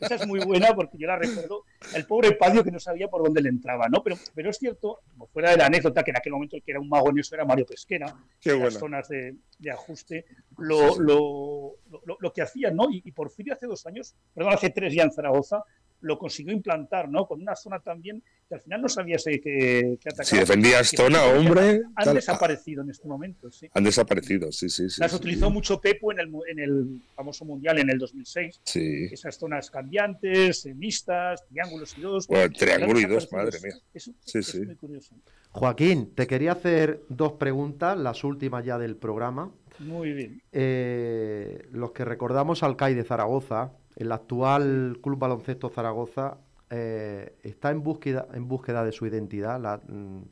esa 0.00 0.14
es 0.14 0.26
muy 0.26 0.40
buena 0.40 0.74
porque 0.74 0.98
yo 0.98 1.06
la 1.06 1.16
recuerdo, 1.16 1.64
el 1.94 2.06
pobre 2.06 2.32
Padio 2.32 2.62
que 2.62 2.70
no 2.70 2.78
sabía 2.78 3.08
por 3.08 3.24
dónde 3.24 3.40
le 3.40 3.48
entraba, 3.48 3.88
¿no? 3.88 4.02
Pero, 4.02 4.16
pero 4.34 4.50
es 4.50 4.58
cierto, 4.58 5.00
como 5.12 5.26
fuera 5.26 5.50
de 5.50 5.56
la 5.56 5.66
anécdota, 5.66 6.02
que 6.02 6.10
en 6.10 6.18
aquel 6.18 6.32
momento 6.32 6.56
el 6.56 6.62
que 6.62 6.72
era 6.72 6.80
un 6.80 6.88
mago 6.88 7.10
en 7.10 7.18
eso 7.18 7.34
era 7.34 7.44
Mario 7.44 7.66
Pesquera, 7.66 8.14
las 8.44 8.74
zonas 8.74 9.08
de, 9.08 9.36
ajuste, 9.70 10.26
lo, 10.58 10.98
lo, 10.98 11.76
lo, 12.18 12.32
que 12.32 12.42
hacían, 12.42 12.76
¿no? 12.76 12.90
Y, 12.90 13.02
y 13.04 13.12
Porfirio 13.12 13.54
hace 13.54 13.66
dos 13.66 13.86
años, 13.86 14.14
perdón, 14.34 14.52
hace 14.52 14.70
tres 14.70 14.92
ya 14.94 15.04
en 15.04 15.12
Zaragoza, 15.12 15.64
lo 16.02 16.18
consiguió 16.18 16.52
implantar, 16.52 17.08
¿no? 17.08 17.26
Con 17.26 17.40
una 17.40 17.56
zona 17.56 17.80
también 17.80 18.22
que 18.48 18.54
al 18.54 18.60
final 18.60 18.82
no 18.82 18.88
sabías 18.88 19.24
que, 19.24 19.40
que 19.40 20.08
atacar. 20.08 20.26
Si 20.26 20.36
defendías 20.36 20.90
zona, 20.90 21.24
hombre. 21.24 21.82
Han, 21.96 22.14
desaparecido 22.14 22.82
en 22.82 22.90
este 22.90 23.08
momento, 23.08 23.50
sí. 23.50 23.68
Han 23.72 23.84
desaparecido, 23.84 24.52
sí, 24.52 24.68
sí. 24.68 24.90
sí 24.90 25.00
Las 25.00 25.14
utilizó 25.14 25.50
mucho 25.50 25.80
Pepo 25.80 26.12
en 26.12 26.20
el, 26.20 26.32
en 26.48 26.58
el 26.58 27.02
famoso 27.14 27.44
Mundial 27.44 27.78
en 27.78 27.90
el 27.90 27.98
2006. 27.98 28.60
Sí. 28.64 29.08
Esas 29.10 29.36
zonas 29.36 29.70
cambiantes, 29.70 30.66
mixtas, 30.74 31.46
triángulos 31.48 31.96
y 31.96 32.00
dos. 32.02 32.26
Bueno, 32.26 32.52
triángulo 32.52 33.00
y 33.00 33.04
dos, 33.06 33.32
madre 33.32 33.58
mía. 33.62 33.74
Eso, 33.94 34.12
sí, 34.24 34.42
sí. 34.42 34.60
muy 34.60 34.76
curioso. 34.76 35.14
Joaquín, 35.50 36.14
te 36.14 36.26
quería 36.26 36.52
hacer 36.52 37.02
dos 37.08 37.32
preguntas, 37.32 37.96
las 37.96 38.24
últimas 38.24 38.64
ya 38.64 38.78
del 38.78 38.96
programa. 38.96 39.52
Muy 39.78 40.12
bien. 40.12 40.42
Eh, 40.52 41.66
los 41.70 41.92
que 41.92 42.04
recordamos 42.04 42.62
al 42.62 42.76
CAI 42.76 42.94
de 42.94 43.04
Zaragoza, 43.04 43.72
el 43.96 44.12
actual 44.12 44.98
Club 45.02 45.18
Baloncesto 45.18 45.68
Zaragoza 45.68 46.38
eh, 46.70 47.36
está 47.42 47.70
en 47.70 47.82
búsqueda, 47.82 48.28
en 48.32 48.48
búsqueda 48.48 48.84
de 48.84 48.92
su 48.92 49.06
identidad, 49.06 49.82
mm, 49.86 50.22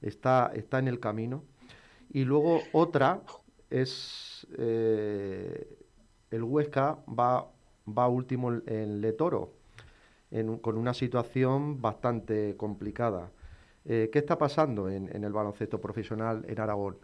está, 0.00 0.52
está 0.54 0.78
en 0.78 0.88
el 0.88 1.00
camino. 1.00 1.44
Y 2.10 2.24
luego 2.24 2.60
otra 2.72 3.22
es 3.70 4.46
eh, 4.58 5.78
el 6.30 6.42
Huesca 6.42 6.98
va, 7.08 7.48
va 7.86 8.08
último 8.08 8.52
en 8.66 9.00
Letoro, 9.00 9.54
con 10.62 10.78
una 10.78 10.94
situación 10.94 11.80
bastante 11.82 12.56
complicada. 12.56 13.30
Eh, 13.84 14.08
¿Qué 14.12 14.20
está 14.20 14.38
pasando 14.38 14.88
en 14.88 15.24
el 15.24 15.32
baloncesto 15.32 15.80
profesional 15.80 16.44
en 16.48 16.60
Aragón? 16.60 16.96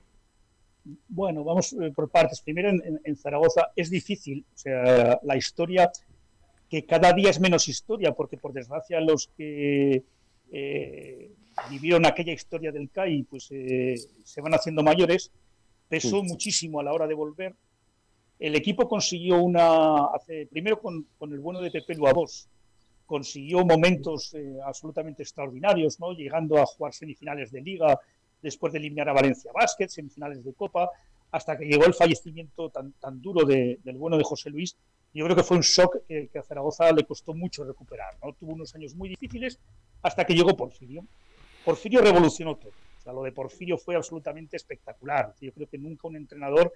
Bueno, 1.09 1.45
vamos 1.45 1.73
eh, 1.75 1.93
por 1.95 2.11
partes. 2.11 2.41
Primero, 2.41 2.71
en, 2.71 3.17
Zaragoza 3.17 3.73
es 3.77 3.91
difícil, 3.91 4.45
o 4.55 4.59
sea, 4.59 5.19
la 5.23 5.37
historia, 5.37 5.91
que 6.69 6.85
cada 6.85 7.13
día 7.13 7.31
es 7.31 7.41
menos 7.41 7.69
historia, 7.69 8.13
porque 8.13 8.37
por 8.37 8.53
desgracia 8.53 9.01
los 9.01 9.29
que 9.37 10.03
eh, 10.51 11.31
vivieron 11.71 12.07
aquella 12.07 12.33
historia 12.33 12.73
del 12.73 12.91
CAI, 12.91 13.25
pues 13.25 13.49
eh, 13.51 13.97
se 14.25 14.41
van 14.41 14.55
haciendo 14.55 14.83
mayores, 14.83 15.31
pesó 15.89 16.23
muchísimo 16.23 16.81
a 16.81 16.83
la 16.83 16.93
hora 16.93 17.07
de 17.07 17.15
volver. 17.15 17.55
El 18.39 18.55
equipo 18.55 18.89
consiguió 18.89 19.43
una, 19.43 20.07
hace, 20.15 20.47
primero 20.47 20.81
con, 20.81 21.07
el 21.21 21.41
bueno 21.41 21.61
de 21.61 21.71
Pepe 21.71 21.95
Luabos, 21.95 22.49
consiguió 23.05 23.65
momentos 23.65 24.35
eh, 24.35 24.59
absolutamente 24.65 25.23
extraordinarios, 25.23 25.99
¿no? 25.99 26.13
llegando 26.13 26.59
a 26.59 26.67
jugar 26.67 26.93
semifinales 26.93 27.51
de 27.51 27.63
liga, 27.63 27.99
después 28.43 28.73
de 28.73 28.79
eliminar 28.79 29.09
a 29.09 29.13
Valencia 29.13 29.51
Basket, 29.53 29.89
semifinales 29.89 30.45
de 30.45 30.53
Copa, 30.55 30.91
hasta 31.31 31.57
que 31.57 31.65
llegó 31.65 31.85
el 31.85 31.95
fallecimiento 31.95 32.71
tan, 32.71 33.21
duro 33.21 33.45
del 33.45 33.97
bueno 33.97 34.17
de 34.17 34.25
José 34.25 34.51
Luis. 34.51 34.77
Yo 35.13 35.25
creo 35.25 35.37
que 35.37 35.43
fue 35.43 35.57
un 35.57 35.63
shock 35.63 36.07
que, 36.07 36.31
a 36.39 36.43
Zaragoza 36.43 36.93
le 36.93 37.05
costó 37.05 37.35
mucho 37.35 37.65
recuperar. 37.65 38.17
¿no? 38.23 38.33
Tuvo 38.35 38.53
unos 38.53 38.75
años 38.75 38.95
muy 38.95 39.09
difíciles 39.11 39.59
hasta 40.03 40.25
que 40.25 40.35
llegó 40.35 40.57
Porfirio. 40.57 41.05
Porfirio 41.65 42.01
revolucionó 42.01 42.57
todo. 42.57 42.73
O 42.99 43.01
sea, 43.03 43.13
lo 43.13 43.23
de 43.23 43.33
Porfirio 43.33 43.79
fue 43.79 43.97
absolutamente 43.97 44.57
espectacular. 44.57 45.35
Yo 45.41 45.53
creo 45.53 45.67
que 45.67 45.79
nunca 45.79 46.09
un 46.09 46.17
entrenador 46.17 46.73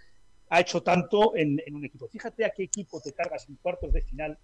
ha 0.48 0.60
hecho 0.60 0.82
tanto 0.82 1.34
en, 1.34 1.58
un 1.72 1.84
equipo. 1.84 2.08
Fíjate 2.08 2.44
a 2.44 2.50
qué 2.50 2.64
equipo 2.64 3.00
te 3.00 3.12
cargas 3.12 3.48
en 3.48 3.56
cuartos 3.56 3.92
de 3.92 4.02
final 4.02 4.38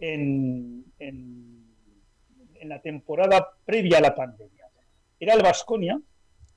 en, 0.00 0.84
en, 0.98 1.64
la 2.62 2.80
temporada 2.80 3.46
previa 3.64 3.98
a 3.98 4.00
la 4.00 4.14
pandemia. 4.14 4.66
Era 5.20 5.34
el 5.34 5.42
Vasconia, 5.42 6.00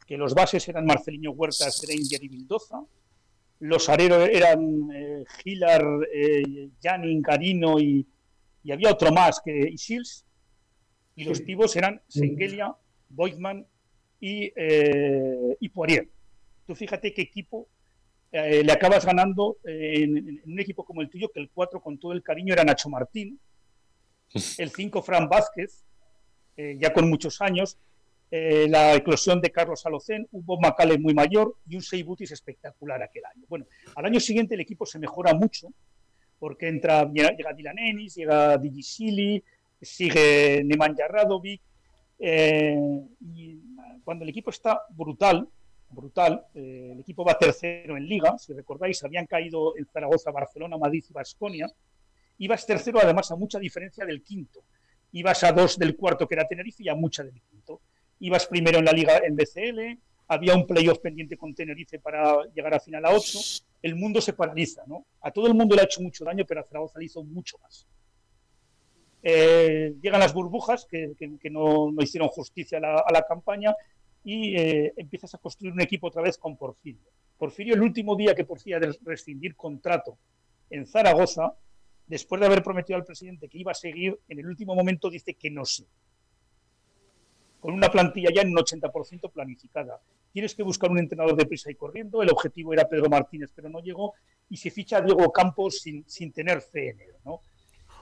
que 0.09 0.17
los 0.17 0.33
bases 0.33 0.67
eran 0.67 0.87
Marcelinho 0.87 1.33
Huertas, 1.33 1.85
Granger 1.85 2.23
y 2.23 2.27
Vildoza. 2.29 2.83
Los 3.59 3.89
areros 3.89 4.27
eran 4.27 4.89
eh, 4.91 5.23
Gilar, 5.43 5.85
eh, 6.11 6.69
Janin, 6.81 7.21
Carino 7.21 7.79
y, 7.79 8.07
había 8.71 8.91
otro 8.91 9.11
más 9.11 9.39
que 9.39 9.69
Isils. 9.69 10.25
Y 11.15 11.25
los 11.25 11.41
pibos 11.41 11.75
eran 11.75 12.01
Sengelia, 12.07 12.75
Boigman 13.09 13.67
y, 14.19 14.51
eh, 14.55 15.55
y 15.59 15.69
Poirier. 15.69 16.09
Tú 16.65 16.73
fíjate 16.73 17.13
qué 17.13 17.21
equipo 17.21 17.67
eh, 18.31 18.63
le 18.63 18.71
acabas 18.71 19.05
ganando 19.05 19.57
en, 19.63 20.41
un 20.43 20.59
equipo 20.59 20.83
como 20.83 21.01
el 21.01 21.09
tuyo, 21.11 21.29
que 21.31 21.39
el 21.39 21.51
4 21.51 21.81
con 21.81 21.99
todo 21.99 22.13
el 22.13 22.23
cariño 22.23 22.53
era 22.53 22.63
Nacho 22.63 22.89
Martín, 22.89 23.39
el 24.57 24.71
5 24.71 25.03
Fran 25.03 25.29
Vázquez, 25.29 25.83
ya 26.57 26.91
con 26.91 27.09
muchos 27.09 27.41
años, 27.41 27.77
eh, 28.31 28.67
la 28.69 28.95
eclosión 28.95 29.41
de 29.41 29.49
Carlos 29.49 29.85
Alocén, 29.85 30.27
hubo 30.31 30.59
Macale 30.59 30.99
muy 30.99 31.15
mayor 31.15 31.55
y 31.67 31.75
un 31.75 31.81
Seibutis 31.81 32.31
espectacular 32.31 33.01
aquel 33.01 33.25
año. 33.25 33.45
Bueno, 33.49 33.65
al 33.95 34.05
año 34.05 34.19
siguiente 34.19 34.53
el 34.53 34.61
equipo 34.61 34.85
se 34.85 34.99
mejora 34.99 35.33
mucho 35.33 35.69
porque 36.37 36.67
entra, 36.67 37.09
llega, 37.11 37.53
Dylan 37.53 37.79
Ennis, 37.79 38.15
llega 38.15 38.57
Digisili, 38.57 39.43
sigue 39.81 40.63
Nemanja 40.63 41.07
Radovic, 41.07 41.61
eh, 42.19 42.77
y 43.19 43.59
cuando 44.03 44.23
el 44.23 44.29
equipo 44.29 44.51
está 44.51 44.83
brutal, 44.89 45.47
brutal, 45.89 46.45
eh, 46.53 46.91
el 46.93 46.99
equipo 46.99 47.25
va 47.25 47.37
tercero 47.37 47.97
en 47.97 48.05
Liga, 48.05 48.37
si 48.37 48.53
recordáis, 48.53 49.03
habían 49.03 49.25
caído 49.25 49.75
en 49.75 49.85
Zaragoza, 49.85 50.31
Barcelona, 50.31 50.77
Madrid 50.77 51.03
y 51.09 51.13
Basconia, 51.13 51.67
ibas 52.37 52.65
tercero 52.65 52.99
además 53.01 53.31
a 53.31 53.35
mucha 53.35 53.59
diferencia 53.59 54.05
del 54.05 54.21
quinto, 54.21 54.63
ibas 55.11 55.43
a 55.43 55.51
dos 55.51 55.77
del 55.77 55.97
cuarto 55.97 56.27
que 56.27 56.35
era 56.35 56.47
Tenerife 56.47 56.83
y 56.83 56.89
a 56.89 56.95
mucha 56.95 57.23
del 57.23 57.41
quinto 57.41 57.81
ibas 58.19 58.47
primero 58.47 58.79
en 58.79 58.85
la 58.85 58.91
liga 58.91 59.17
en 59.17 59.35
BCL, 59.35 59.99
había 60.27 60.55
un 60.55 60.67
playoff 60.67 60.99
pendiente 60.99 61.37
con 61.37 61.55
Tenerife 61.55 61.99
para 61.99 62.43
llegar 62.53 62.73
a 62.73 62.79
final 62.79 63.05
a 63.05 63.11
8, 63.11 63.39
el 63.81 63.95
mundo 63.95 64.21
se 64.21 64.33
paraliza, 64.33 64.83
¿no? 64.85 65.05
A 65.21 65.31
todo 65.31 65.47
el 65.47 65.55
mundo 65.55 65.75
le 65.75 65.81
ha 65.81 65.85
hecho 65.85 66.01
mucho 66.01 66.23
daño, 66.23 66.45
pero 66.47 66.61
a 66.61 66.63
Zaragoza 66.63 66.99
le 66.99 67.05
hizo 67.05 67.23
mucho 67.23 67.57
más. 67.59 67.87
Eh, 69.23 69.95
llegan 70.01 70.19
las 70.19 70.33
burbujas 70.33 70.85
que, 70.85 71.15
no, 71.49 71.91
hicieron 71.99 72.29
justicia 72.29 72.77
a 72.77 73.11
la, 73.11 73.25
campaña 73.27 73.75
y 74.23 74.55
eh, 74.55 74.93
empiezas 74.97 75.33
a 75.33 75.39
construir 75.39 75.73
un 75.73 75.81
equipo 75.81 76.07
otra 76.07 76.21
vez 76.21 76.37
con 76.37 76.55
Porfirio. 76.57 77.09
Porfirio, 77.37 77.73
el 77.73 77.81
último 77.81 78.15
día 78.15 78.35
que 78.35 78.45
porfía 78.45 78.79
de 78.79 78.95
rescindir 79.03 79.55
contrato 79.55 80.17
en 80.69 80.85
Zaragoza, 80.85 81.53
después 82.05 82.39
de 82.39 82.47
haber 82.47 82.61
prometido 82.61 82.97
al 82.97 83.05
presidente 83.05 83.49
que 83.49 83.57
iba 83.57 83.71
a 83.71 83.75
seguir, 83.75 84.19
en 84.27 84.39
el 84.39 84.45
último 84.45 84.75
momento 84.75 85.09
dice 85.09 85.33
que 85.33 85.49
no 85.49 85.65
sé 85.65 85.87
con 87.59 87.73
una 87.73 87.89
plantilla 87.89 88.29
ya 88.33 88.41
en 88.41 88.49
un 88.49 88.57
80% 88.57 89.31
planificada. 89.31 89.99
Tienes 90.31 90.55
que 90.55 90.63
buscar 90.63 90.89
un 90.91 90.99
entrenador 90.99 91.35
de 91.35 91.45
prisa 91.45 91.71
y 91.71 91.75
corriendo. 91.75 92.21
El 92.21 92.29
objetivo 92.29 92.73
era 92.73 92.87
Pedro 92.87 93.09
Martínez, 93.09 93.51
pero 93.53 93.69
no 93.69 93.79
llegó. 93.79 94.13
Y 94.49 94.57
se 94.57 94.71
ficha 94.71 94.97
a 94.97 95.01
Diego 95.01 95.31
Campos 95.31 95.79
sin, 95.81 96.07
sin 96.07 96.31
tener 96.31 96.61
fe 96.61 96.91
en 96.91 97.01
él. 97.01 97.13
¿no? 97.25 97.41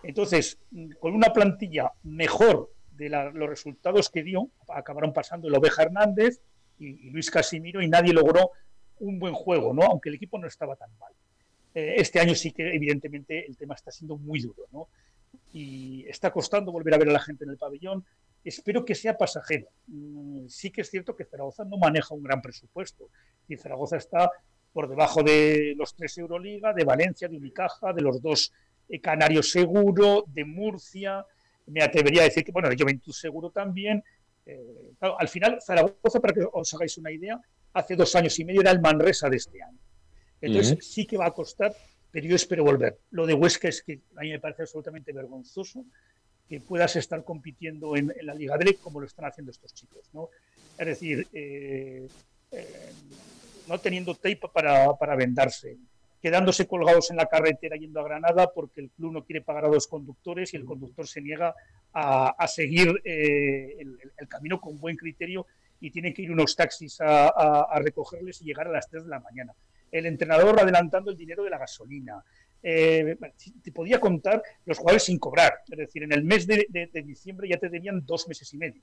Entonces, 0.04 0.60
con 1.00 1.14
una 1.14 1.34
plantilla 1.34 1.92
mejor 2.04 2.72
de 2.92 3.10
los 3.10 3.50
resultados 3.50 4.10
que 4.10 4.24
dio, 4.24 4.50
acabaron 4.68 5.14
pasando 5.14 5.48
el 5.48 5.56
Oveja 5.56 5.84
Hernández 5.84 6.42
y, 6.80 7.10
Luis 7.10 7.32
Casimiro 7.32 7.82
y 7.82 7.88
nadie 7.88 8.14
logró 8.14 8.52
un 9.00 9.20
buen 9.20 9.34
juego, 9.34 9.74
¿no? 9.74 9.84
aunque 9.84 10.10
el 10.10 10.16
equipo 10.16 10.40
no 10.40 10.48
estaba 10.48 10.76
tan 10.76 10.90
mal. 10.98 11.14
Eh, 11.74 11.96
este 11.98 12.20
año 12.20 12.34
sí 12.34 12.52
que 12.52 12.76
evidentemente 12.76 13.46
el 13.46 13.56
tema 13.56 13.76
está 13.76 13.92
siendo 13.92 14.18
muy 14.18 14.42
duro 14.42 14.64
¿no? 14.72 14.88
y 15.54 16.06
está 16.08 16.32
costando 16.32 16.72
volver 16.72 16.96
a 16.96 16.98
ver 16.98 17.10
a 17.10 17.14
la 17.14 17.20
gente 17.20 17.44
en 17.44 17.52
el 17.52 17.58
pabellón 17.58 18.04
espero 18.48 18.86
que 18.86 18.95
sea 18.95 19.18
pasajero. 19.18 19.68
Mm, 19.88 20.48
sí 20.48 20.72
que 20.72 20.82
es 20.82 20.90
cierto 20.90 21.15
que 21.15 21.26
Zaragoza 21.26 21.65
no 21.65 21.78
maneja 21.78 22.14
un 22.14 22.24
gran 22.24 22.41
presupuesto 22.41 23.10
y 23.48 23.57
Zaragoza 23.57 23.98
está 23.98 24.32
por 24.74 24.88
debajo 24.88 25.24
de 25.24 25.74
los 25.76 25.95
tres 25.95 26.18
Euroliga, 26.18 26.74
de 26.74 26.84
Valencia, 26.84 27.28
de 27.28 27.38
Unicaja, 27.38 27.94
de 27.94 28.02
los 28.02 28.22
dos 28.22 28.53
eh, 28.90 28.99
Canarios 29.02 29.52
Seguro, 29.52 30.26
de 30.28 30.45
Murcia. 30.45 31.26
Me 31.65 31.82
atrevería 31.82 32.22
a 32.22 32.26
decir 32.26 32.44
que, 32.44 32.52
bueno, 32.52 32.69
de 32.69 32.78
Juventus 32.78 33.19
Seguro 33.19 33.49
también. 33.49 34.03
Eh, 34.45 34.94
al 35.02 35.28
final, 35.28 35.60
Zaragoza, 35.61 36.19
para 36.19 36.34
que 36.34 36.48
os 36.52 36.74
hagáis 36.74 36.98
una 36.98 37.11
idea, 37.11 37.40
hace 37.74 37.95
dos 37.95 38.15
años 38.15 38.38
y 38.40 38.45
medio 38.45 38.61
era 38.61 38.72
el 38.72 38.80
Manresa 38.80 39.30
de 39.30 39.38
este 39.38 39.61
año. 39.61 39.80
Entonces, 40.40 40.88
sí 40.88 41.06
que 41.06 41.18
va 41.18 41.26
a 41.26 41.32
costar, 41.32 41.76
pero 42.11 42.28
yo 42.28 42.36
espero 42.36 42.64
volver. 42.64 42.99
Lo 43.10 43.26
de 43.26 43.34
Huesca 43.34 43.68
es 43.68 43.82
que 43.82 44.02
a 44.15 44.22
mí 44.22 44.30
me 44.30 44.40
parece 44.40 44.61
absolutamente 44.61 45.11
vergonzoso 45.11 45.86
que 46.48 46.61
puedas 46.61 46.95
estar 46.95 47.24
compitiendo 47.24 47.95
en, 47.95 48.14
la 48.22 48.34
Liga 48.34 48.57
D 48.57 48.78
como 48.82 48.99
lo 48.99 49.06
están 49.06 49.26
haciendo 49.26 49.52
estos 49.52 49.74
chicos. 49.74 50.10
¿no? 50.14 50.30
Es 50.78 50.88
decir, 50.88 51.28
eh, 51.34 52.07
eh, 52.52 52.91
no 53.68 53.80
teniendo 53.80 54.15
tape 54.15 54.40
para, 54.53 54.94
para, 54.94 55.15
vendarse, 55.15 55.78
quedándose 56.22 56.68
colgados 56.68 57.11
en 57.11 57.18
la 57.18 57.26
carretera 57.26 57.76
yendo 57.76 57.99
a 57.99 58.03
Granada 58.03 58.52
porque 58.53 58.82
el 58.82 58.90
club 58.91 59.11
no 59.11 59.24
quiere 59.26 59.41
pagar 59.41 59.65
a 59.65 59.69
los 59.69 59.88
conductores 59.88 60.53
y 60.53 60.57
el 60.57 60.65
conductor 60.65 61.07
se 61.07 61.22
niega 61.22 61.53
a, 61.94 62.48
seguir 62.48 63.02
eh, 63.03 63.78
el, 63.80 64.28
camino 64.28 64.61
con 64.61 64.80
buen 64.80 64.95
criterio 64.95 65.48
y 65.80 65.90
tienen 65.91 66.14
que 66.14 66.22
ir 66.22 66.32
unos 66.32 66.56
taxis 66.56 67.02
a, 67.02 67.28
a 67.28 67.80
recogerles 67.80 68.41
y 68.41 68.45
llegar 68.45 68.68
a 68.68 68.72
las 68.72 68.88
3 68.90 69.03
de 69.03 69.10
la 69.10 69.19
mañana. 69.19 69.53
El 69.91 70.06
entrenador 70.06 70.60
adelantando 70.60 71.11
el 71.11 71.18
dinero 71.18 71.44
de 71.44 71.49
la 71.49 71.57
gasolina, 71.57 72.24
eh, 72.64 73.18
te 73.64 73.72
podía 73.72 74.00
contar 74.00 74.42
los 74.66 74.78
jugadores 74.78 75.04
sin 75.04 75.20
cobrar. 75.20 75.54
Es 75.70 75.78
decir, 75.78 76.04
en 76.04 76.14
el 76.14 76.24
mes 76.24 76.48
de, 76.48 76.68
diciembre 77.06 77.48
ya 77.48 77.58
te 77.58 77.70
debían 77.70 78.06
dos 78.06 78.28
meses 78.28 78.54
y 78.54 78.58
medio. 78.58 78.82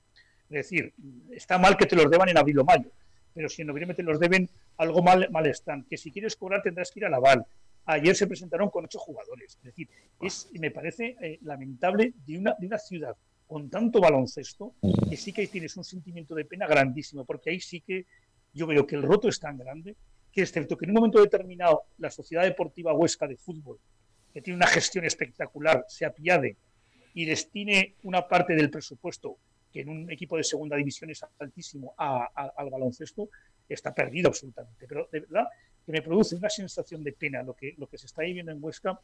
Es 0.49 0.69
decir, 0.69 0.93
está 1.31 1.57
mal 1.57 1.75
que 1.75 1.85
te 1.85 1.95
los 1.95 2.09
deban 2.09 2.29
en 2.29 2.37
abril 2.37 2.59
o 2.59 2.65
mayo, 2.65 2.89
pero 3.33 3.49
si 3.49 3.61
en 3.61 3.67
noviembre 3.67 3.95
te 3.95 4.03
los 4.03 4.19
deben, 4.19 4.49
algo 4.77 5.01
mal, 5.01 5.27
mal 5.31 5.45
están. 5.47 5.83
Que 5.83 5.97
si 5.97 6.11
quieres 6.11 6.35
cobrar 6.35 6.61
tendrás 6.61 6.91
que 6.91 6.99
ir 6.99 7.05
a 7.05 7.09
Laval. 7.09 7.45
Ayer 7.87 8.15
se 8.15 8.27
presentaron 8.27 8.69
con 8.69 8.85
ocho 8.85 8.99
jugadores. 8.99 9.57
Es 9.57 9.63
decir, 9.63 9.87
es, 10.21 10.49
me 10.53 10.71
parece 10.71 11.15
eh, 11.21 11.39
lamentable 11.41 12.13
de 12.25 12.37
una, 12.37 12.55
de 12.57 12.67
una 12.67 12.79
ciudad 12.79 13.15
con 13.47 13.69
tanto 13.69 14.01
baloncesto 14.01 14.73
que 15.07 15.17
sí 15.17 15.31
que 15.31 15.45
tienes 15.47 15.77
un 15.77 15.83
sentimiento 15.83 16.33
de 16.33 16.45
pena 16.45 16.65
grandísimo, 16.65 17.25
porque 17.25 17.51
ahí 17.51 17.59
sí 17.59 17.81
que 17.81 18.05
yo 18.53 18.65
veo 18.65 18.87
que 18.87 18.95
el 18.95 19.03
roto 19.03 19.27
es 19.27 19.39
tan 19.39 19.57
grande 19.57 19.95
que 20.35 20.41
excepto 20.41 20.75
que 20.75 20.83
en 20.83 20.91
un 20.91 20.95
momento 20.95 21.21
determinado 21.21 21.85
la 21.97 22.11
Sociedad 22.11 22.43
Deportiva 22.43 22.93
Huesca 22.93 23.25
de 23.25 23.37
Fútbol, 23.37 23.79
que 24.33 24.41
tiene 24.41 24.57
una 24.57 24.67
gestión 24.67 25.05
espectacular, 25.05 25.85
se 25.87 26.05
apiade 26.05 26.57
y 27.13 27.23
destine 27.23 27.95
una 28.03 28.27
parte 28.27 28.53
del 28.53 28.69
presupuesto, 28.69 29.37
que 29.71 29.79
en 29.79 29.89
un 29.89 30.11
equipo 30.11 30.35
de 30.35 30.43
segunda 30.43 30.75
división 30.75 31.09
es 31.09 31.23
altísimo, 31.39 31.93
al 31.97 32.69
baloncesto, 32.69 33.29
está 33.69 33.93
perdido 33.95 34.27
absolutamente. 34.27 34.85
Pero 34.85 35.07
de 35.09 35.21
verdad 35.21 35.45
que 35.85 35.93
me 35.93 36.01
produce 36.01 36.35
una 36.35 36.49
sensación 36.49 37.01
de 37.01 37.13
pena 37.13 37.41
lo 37.41 37.53
que, 37.53 37.73
lo 37.77 37.87
que 37.87 37.97
se 37.97 38.07
está 38.07 38.23
viviendo 38.23 38.51
en 38.51 38.61
Huesca, 38.61 38.99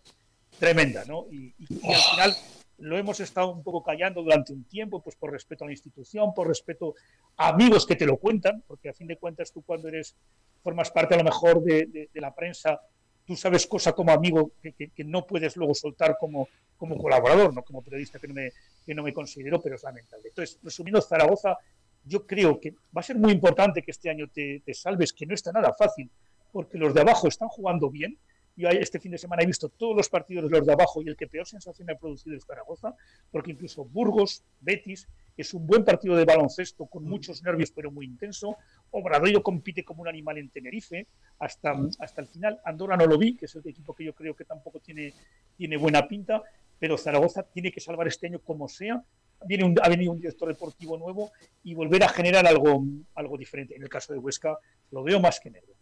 tremenda, 0.59 1.05
¿no? 1.05 1.27
Y, 1.31 1.55
al 1.87 1.95
final 1.95 2.35
lo 2.81 2.97
hemos 2.97 3.19
estado 3.19 3.51
un 3.51 3.63
poco 3.63 3.83
callando 3.83 4.21
durante 4.21 4.53
un 4.53 4.63
tiempo, 4.65 5.01
pues 5.01 5.15
por 5.15 5.31
respeto 5.31 5.63
a 5.63 5.67
la 5.67 5.73
institución, 5.73 6.33
por 6.33 6.47
respeto 6.47 6.95
a 7.37 7.49
amigos 7.49 7.85
que 7.85 7.95
te 7.95 8.05
lo 8.05 8.17
cuentan, 8.17 8.63
porque 8.67 8.89
a 8.89 8.93
fin 8.93 9.07
de 9.07 9.17
cuentas 9.17 9.51
tú 9.51 9.61
cuando 9.61 9.87
eres 9.87 10.15
formas 10.63 10.91
parte 10.91 11.13
a 11.13 11.17
lo 11.17 11.23
mejor 11.23 11.63
de, 11.63 12.09
la 12.13 12.33
prensa, 12.33 12.79
tú 13.25 13.35
sabes 13.35 13.65
cosa 13.67 13.93
como 13.93 14.11
amigo 14.11 14.51
que, 14.61 15.03
no 15.05 15.25
puedes 15.25 15.55
luego 15.55 15.73
soltar 15.73 16.17
como, 16.19 16.47
como 16.77 16.97
colaborador, 16.97 17.53
no 17.53 17.63
como 17.63 17.81
periodista 17.81 18.19
que 18.19 18.27
no, 18.27 18.33
me, 18.33 18.51
que 18.85 18.93
no 18.93 19.03
me 19.03 19.13
considero, 19.13 19.61
pero 19.61 19.75
es 19.75 19.83
lamentable. 19.83 20.29
Entonces, 20.29 20.59
resumiendo, 20.63 21.01
Zaragoza, 21.01 21.57
yo 22.03 22.25
creo 22.25 22.59
que 22.59 22.71
va 22.95 23.01
a 23.01 23.03
ser 23.03 23.17
muy 23.17 23.31
importante 23.31 23.81
que 23.83 23.91
este 23.91 24.09
año 24.09 24.27
te, 24.27 24.61
salves, 24.73 25.13
que 25.13 25.25
no 25.25 25.35
está 25.35 25.51
nada 25.51 25.73
fácil, 25.73 26.09
porque 26.51 26.77
los 26.77 26.93
de 26.93 27.01
abajo 27.01 27.27
están 27.27 27.47
jugando 27.49 27.89
bien. 27.89 28.17
Yo 28.55 28.69
este 28.69 28.99
fin 28.99 29.11
de 29.11 29.17
semana 29.17 29.43
he 29.43 29.45
visto 29.45 29.69
todos 29.69 29.95
los 29.95 30.09
partidos 30.09 30.49
de 30.49 30.57
los 30.57 30.65
de 30.65 30.73
abajo 30.73 31.01
y 31.01 31.07
el 31.07 31.15
que 31.15 31.27
peor 31.27 31.47
sensación 31.47 31.89
ha 31.89 31.95
producido 31.95 32.35
es 32.35 32.45
Zaragoza, 32.45 32.93
porque 33.31 33.51
incluso 33.51 33.85
Burgos, 33.85 34.43
Betis, 34.59 35.07
es 35.37 35.53
un 35.53 35.65
buen 35.65 35.83
partido 35.83 36.15
de 36.15 36.25
baloncesto 36.25 36.85
con 36.85 37.03
muchos 37.03 37.41
nervios 37.41 37.71
pero 37.71 37.91
muy 37.91 38.05
intenso. 38.05 38.57
Obradoiro 38.91 39.41
compite 39.41 39.83
como 39.83 40.01
un 40.01 40.07
animal 40.07 40.37
en 40.37 40.49
Tenerife 40.49 41.07
hasta, 41.39 41.73
hasta 41.99 42.21
el 42.21 42.27
final. 42.27 42.59
Andorra 42.65 42.97
no 42.97 43.05
lo 43.05 43.17
vi, 43.17 43.35
que 43.35 43.45
es 43.45 43.55
el 43.55 43.67
equipo 43.67 43.95
que 43.95 44.03
yo 44.03 44.13
creo 44.13 44.35
que 44.35 44.45
tampoco 44.45 44.79
tiene, 44.79 45.13
tiene 45.57 45.77
buena 45.77 46.07
pinta, 46.07 46.43
pero 46.77 46.97
Zaragoza 46.97 47.43
tiene 47.43 47.71
que 47.71 47.79
salvar 47.79 48.07
este 48.07 48.27
año 48.27 48.39
como 48.39 48.67
sea. 48.67 49.03
Viene 49.45 49.63
un, 49.63 49.75
ha 49.81 49.89
venido 49.89 50.11
un 50.11 50.19
director 50.19 50.47
deportivo 50.47 50.97
nuevo 50.97 51.31
y 51.63 51.73
volver 51.73 52.03
a 52.03 52.09
generar 52.09 52.45
algo, 52.45 52.83
algo 53.15 53.37
diferente. 53.37 53.75
En 53.75 53.83
el 53.83 53.89
caso 53.89 54.13
de 54.13 54.19
Huesca 54.19 54.57
lo 54.91 55.03
veo 55.03 55.19
más 55.19 55.39
que 55.39 55.49
negro. 55.49 55.73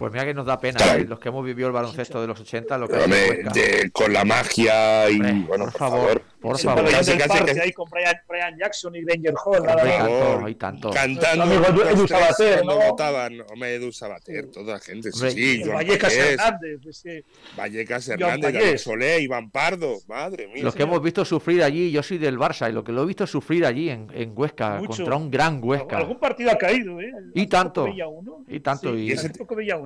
Pues 0.00 0.14
mira 0.14 0.24
que 0.24 0.32
nos 0.32 0.46
da 0.46 0.58
pena, 0.58 0.78
¿eh? 0.96 1.04
los 1.04 1.20
que 1.20 1.28
hemos 1.28 1.44
vivido 1.44 1.68
el 1.68 1.74
baloncesto 1.74 2.22
de 2.22 2.26
los 2.26 2.40
80, 2.40 2.78
lo 2.78 2.88
que 2.88 2.96
de, 2.96 3.90
con 3.92 4.10
la 4.10 4.24
magia 4.24 5.10
y 5.10 5.18
bueno, 5.42 5.66
por, 5.66 5.72
favor, 5.74 6.22
por 6.40 6.58
favor. 6.58 6.86
ahí 7.62 7.72
con 7.72 7.88
Brian, 7.90 8.16
Brian, 8.28 8.58
Jackson 8.58 8.94
y 8.96 9.04
Ranger 9.04 9.34
Hall, 9.44 9.62
nada 9.62 9.84
tanto, 9.84 10.46
hay 10.46 10.54
tanto. 10.54 10.90
Cantando 10.90 11.44
Edu 11.88 12.08
Sabater, 12.08 12.64
¿no? 12.64 12.76
votaban, 12.76 13.40
hombre, 13.50 13.74
Edu 13.74 13.92
Sabater, 13.92 14.50
toda 14.50 14.74
la 14.74 14.80
gente, 14.80 15.12
sí, 15.12 15.30
sí, 15.30 15.62
Vallecas 15.64 16.14
Hernández, 16.14 16.86
ese... 16.86 17.24
Vallecas 17.56 18.08
Hernández, 18.08 18.52
David 18.52 18.76
Solé, 18.78 19.20
Iván 19.20 19.50
Pardo, 19.50 19.98
madre 20.08 20.48
mía. 20.48 20.64
Los 20.64 20.74
que 20.74 20.84
hemos 20.84 21.02
visto 21.02 21.24
sufrir 21.24 21.62
allí, 21.62 21.90
yo 21.90 22.02
soy 22.02 22.18
del 22.18 22.38
Barça, 22.38 22.70
y 22.70 22.72
lo 22.72 22.82
que 22.82 22.92
lo 22.92 23.02
he 23.02 23.06
visto 23.06 23.26
sufrir 23.26 23.66
allí 23.66 23.90
en, 23.90 24.08
en 24.14 24.32
Huesca, 24.34 24.80
contra 24.86 25.16
un 25.16 25.30
gran 25.30 25.60
Huesca. 25.62 25.98
Algún 25.98 26.18
partido 26.18 26.50
ha 26.50 26.58
caído, 26.58 27.00
¿eh? 27.00 27.12
Y 27.34 27.46
tanto, 27.46 27.86
y 28.48 28.60
tanto. 28.60 28.96
y 28.96 29.12
ese, 29.12 29.30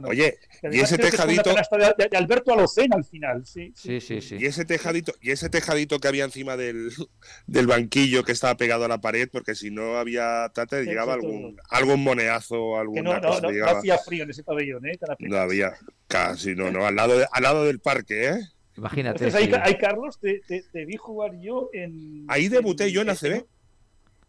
Oye, 0.05 0.39
y 0.71 0.81
ese 0.81 0.99
tejadito. 0.99 1.51
De, 1.55 2.09
de, 2.09 2.17
Alberto 2.17 2.53
Alocen 2.53 2.93
al 2.93 3.05
final, 3.05 3.45
sí 3.45 3.73
sí. 3.75 4.01
sí. 4.01 4.21
sí, 4.21 4.37
Y 4.39 4.47
ese 4.47 4.65
tejadito, 4.65 5.13
y 5.21 5.31
ese 5.31 5.49
tejadito 5.49 5.99
que 5.99 6.09
había 6.09 6.25
encima 6.25 6.44
del, 6.57 6.91
del 7.47 7.67
banquillo 7.67 8.23
que 8.25 8.33
estaba 8.33 8.57
pegado 8.57 8.85
a 8.85 8.89
la 8.89 9.01
pared, 9.01 9.29
porque 9.31 9.55
si 9.55 9.71
no 9.71 9.97
había 9.97 10.51
tate, 10.55 10.85
llegaba 10.85 11.15
algún, 11.15 11.57
algún 11.71 12.03
moneazo, 12.03 12.79
alguna 12.79 13.19
no, 13.19 13.29
cosa. 13.29 13.41
No, 13.41 13.51
no, 13.51 13.67
hacía 13.67 13.99
frío 13.99 14.25
en 14.25 14.31
ese 14.31 14.45
pabellón, 14.45 14.87
¿eh? 14.87 14.99
No 15.21 15.39
había, 15.39 15.75
casi, 16.07 16.55
no, 16.55 16.71
no, 16.71 16.87
al 16.87 16.95
lado, 16.95 17.19
de, 17.19 17.27
al 17.31 17.43
lado 17.43 17.65
del 17.65 17.81
parque, 17.81 18.29
¿eh? 18.29 18.39
Imagínate. 18.77 19.25
Entonces, 19.25 19.55
ahí, 19.55 19.61
ahí, 19.63 19.79
Carlos, 19.79 20.19
te, 20.21 20.41
te, 20.47 20.65
te, 20.73 20.85
vi 20.85 20.97
jugar 20.97 21.33
yo 21.41 21.71
en. 21.73 22.25
Ahí 22.29 22.49
debuté 22.49 22.85
en, 22.85 22.91
yo 22.91 23.03
en 23.03 23.11
ACB 23.11 23.45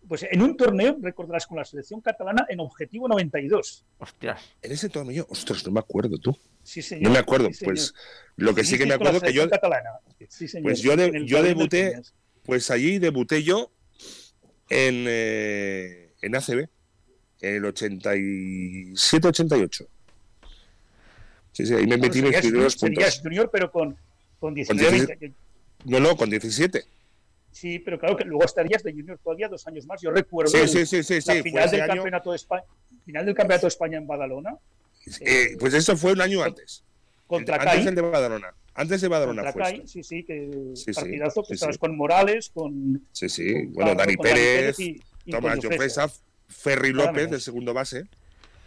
pues 0.07 0.26
en 0.30 0.41
un 0.41 0.56
torneo, 0.56 0.98
recordarás, 1.02 1.48
con 1.48 1.57
la 1.57 1.65
selección 1.65 2.02
catalana 2.02 2.45
en 2.49 2.60
Objetivo 2.60 3.07
92. 3.07 3.86
Hostias. 3.98 4.41
En 4.61 4.72
ese 4.72 4.90
torneo, 4.90 5.26
ostras, 5.30 5.65
no 5.65 5.72
me 5.72 5.80
acuerdo 5.80 6.18
tú. 6.18 6.38
Sí, 6.64 6.82
señor. 6.82 7.03
No 7.03 7.10
me 7.11 7.19
acuerdo, 7.19 7.52
sí, 7.52 7.65
pues 7.65 7.94
lo 8.36 8.53
que 8.53 8.64
sí, 8.64 8.72
sí 8.72 8.77
que 8.77 8.86
me 8.86 8.94
acuerdo 8.94 9.22
que 9.22 9.34
yo. 9.34 9.49
Catalana. 9.49 9.90
Sí, 10.30 10.48
señor. 10.48 10.65
Pues 10.65 10.82
yo, 10.82 10.95
de, 10.95 11.26
yo 11.26 11.44
debuté, 11.44 12.02
pues 12.44 12.69
allí 12.72 12.99
debuté 12.99 13.44
yo 13.44 13.72
en, 14.69 15.06
eh, 15.07 16.14
en 16.22 16.36
ACB, 16.36 16.68
en 17.41 17.56
el 17.56 17.64
87-88. 17.64 19.88
Sí, 21.52 21.65
sí, 21.65 21.73
ahí 21.73 21.88
me 21.88 21.98
metí 21.98 22.22
mis 22.22 22.38
primeros 22.38 22.76
puntos. 22.76 23.03
Serías 23.03 23.22
junior, 23.22 23.49
pero 23.52 23.72
con, 23.72 23.98
con 24.40 24.53
19. 24.53 25.07
Con 25.07 25.36
no, 25.86 25.99
no, 25.99 26.18
con 26.18 26.30
17. 26.30 26.84
Sí, 27.56 27.80
pero 27.80 27.98
claro 27.98 28.18
que 28.18 28.26
luego 28.26 28.44
estarías 28.44 28.84
de 28.84 28.91
junior 28.91 29.18
todavía 29.23 29.48
dos 29.48 29.65
años 29.65 29.86
más. 29.86 30.02
Yo 30.02 30.11
recuerdo 30.11 30.52
sí, 30.52 30.68
sí, 30.68 30.86
sí, 30.86 31.22
sí, 31.22 31.22
la 31.26 31.41
final, 31.41 31.72
del 31.72 31.88
campeonato 31.88 32.32
de 32.32 32.36
España, 32.36 32.64
final 33.06 33.26
del 33.26 33.34
Campeonato 33.34 33.65
de 33.65 33.69
España 33.69 33.98
en 33.98 34.06
Badalona. 34.06 34.57
Eh, 35.22 35.56
pues 35.57 35.73
eso 35.73 35.95
fue 35.95 36.11
un 36.11 36.19
año 36.19 36.44
antes. 36.44 36.84
Contra 37.26 37.56
antes 37.56 37.86
el 37.86 37.95
de 37.95 38.02
Badalona. 38.02 38.53
Antes 38.73 38.99
de 38.99 39.07
Badalona 39.07 39.44
contra 39.44 39.68
fue. 39.68 39.76
Esto. 39.76 39.88
sí, 39.88 40.03
sí, 40.03 40.23
que 40.26 40.73
partidazo, 40.94 41.44
que 41.48 41.53
estabas 41.53 41.77
con 41.77 41.95
Morales, 41.95 42.49
con. 42.53 43.07
Sí, 43.14 43.30
sí. 43.30 43.53
con 43.53 43.73
Bueno, 43.73 43.95
Dani 43.95 44.15
con 44.15 44.23
Pérez, 44.26 44.77
y, 44.82 45.02
y 45.23 45.32
Tomás 45.32 45.57
con 45.61 45.72
Jofesa, 45.72 46.11
Ferry 46.49 46.91
López, 46.91 47.32
del 47.32 47.40
segundo 47.40 47.73
base, 47.73 48.03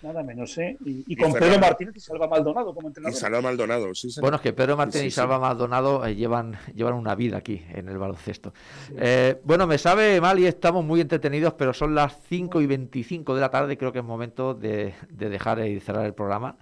Nada 0.03 0.23
menos, 0.23 0.57
¿eh? 0.59 0.77
Y, 0.85 0.91
y 0.91 1.05
Y 1.09 1.17
con 1.17 1.33
Fernando. 1.33 1.47
Pedro 1.57 1.61
Martínez 1.61 1.97
y 1.97 2.01
Salva 2.01 2.29
Maldonado 2.29 2.75
como 2.75 2.87
y 2.87 2.91
entrenador. 2.91 3.19
Salva 3.19 3.41
Maldonado. 3.41 3.95
Sí, 3.95 4.11
señor. 4.11 4.23
Bueno, 4.23 4.37
es 4.37 4.43
que 4.43 4.53
Pedro 4.53 4.77
Martín 4.77 4.93
Sí, 4.93 5.01
sí, 5.01 5.07
y 5.07 5.11
Salva. 5.11 5.39
Maldonado 5.39 6.07
eh, 6.07 6.15
llevan, 6.15 6.57
llevan 6.75 6.95
una 6.95 7.15
vida 7.15 7.39
aquí 7.39 7.63
en 7.73 7.89
el 7.89 7.99
baloncesto. 7.99 8.53
Eh, 8.97 9.41
bueno, 9.45 9.67
me 9.67 9.79
sabe 9.79 10.21
mal 10.21 10.39
y 10.39 10.47
estamos 10.47 10.85
muy 10.85 11.01
entretenidos, 11.01 11.55
pero 11.55 11.73
son 11.75 11.95
las 11.95 12.17
5 12.29 12.61
y 12.61 12.67
25 12.67 13.35
de 13.35 13.41
la 13.41 13.51
tarde. 13.51 13.77
Creo 13.77 13.93
que 13.93 13.99
es 13.99 14.05
momento 14.05 14.55
de, 14.55 14.95
de 15.11 15.29
dejar 15.29 15.67
y 15.67 15.81
cerrar 15.81 16.07
el 16.07 16.15
programa. 16.15 16.57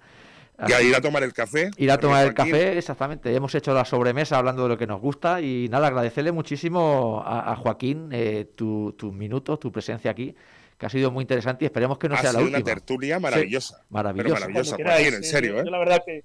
Y 0.67 0.71
a 0.71 0.81
ir 0.81 0.95
a 0.95 1.01
tomar 1.01 1.21
el 1.21 1.33
café. 1.33 1.69
Ir 1.77 1.91
a 1.91 1.99
tomar 1.99 2.25
el 2.25 2.33
café, 2.33 2.79
exactamente. 2.79 3.33
Hemos 3.35 3.53
hecho 3.53 3.75
la 3.75 3.85
sobremesa 3.85 4.39
hablando 4.39 4.63
de 4.63 4.69
lo 4.69 4.77
que 4.77 4.87
nos 4.87 4.99
gusta 4.99 5.39
y 5.39 5.67
nada, 5.69 5.85
agradecerle 5.85 6.31
muchísimo 6.31 7.21
a, 7.23 7.51
a 7.51 7.55
Joaquín 7.55 8.09
eh, 8.11 8.49
tu, 8.55 8.93
tus 8.93 9.13
minutos, 9.13 9.59
tu 9.59 9.71
presencia 9.71 10.09
aquí, 10.09 10.35
que 10.77 10.85
ha 10.85 10.89
sido 10.89 11.09
muy 11.11 11.23
interesante 11.23 11.65
y 11.65 11.67
esperemos 11.67 11.97
que 11.97 12.07
no 12.09 12.15
ha 12.15 12.19
sea 12.19 12.31
la 12.33 12.39
sido 12.39 12.43
última. 12.43 12.57
una 12.59 12.65
tertulia 12.65 13.19
maravillosa. 13.19 13.83
maravillosa. 13.89 14.23
Pero 14.35 14.35
maravillosa, 14.47 14.75
Cuando 14.75 14.77
queráis, 14.77 15.01
Joaquín, 15.07 15.15
en 15.15 15.23
serio, 15.23 15.59
¿eh? 15.59 15.63
Yo 15.65 15.71
la 15.71 15.79
verdad 15.79 16.01
que, 16.05 16.21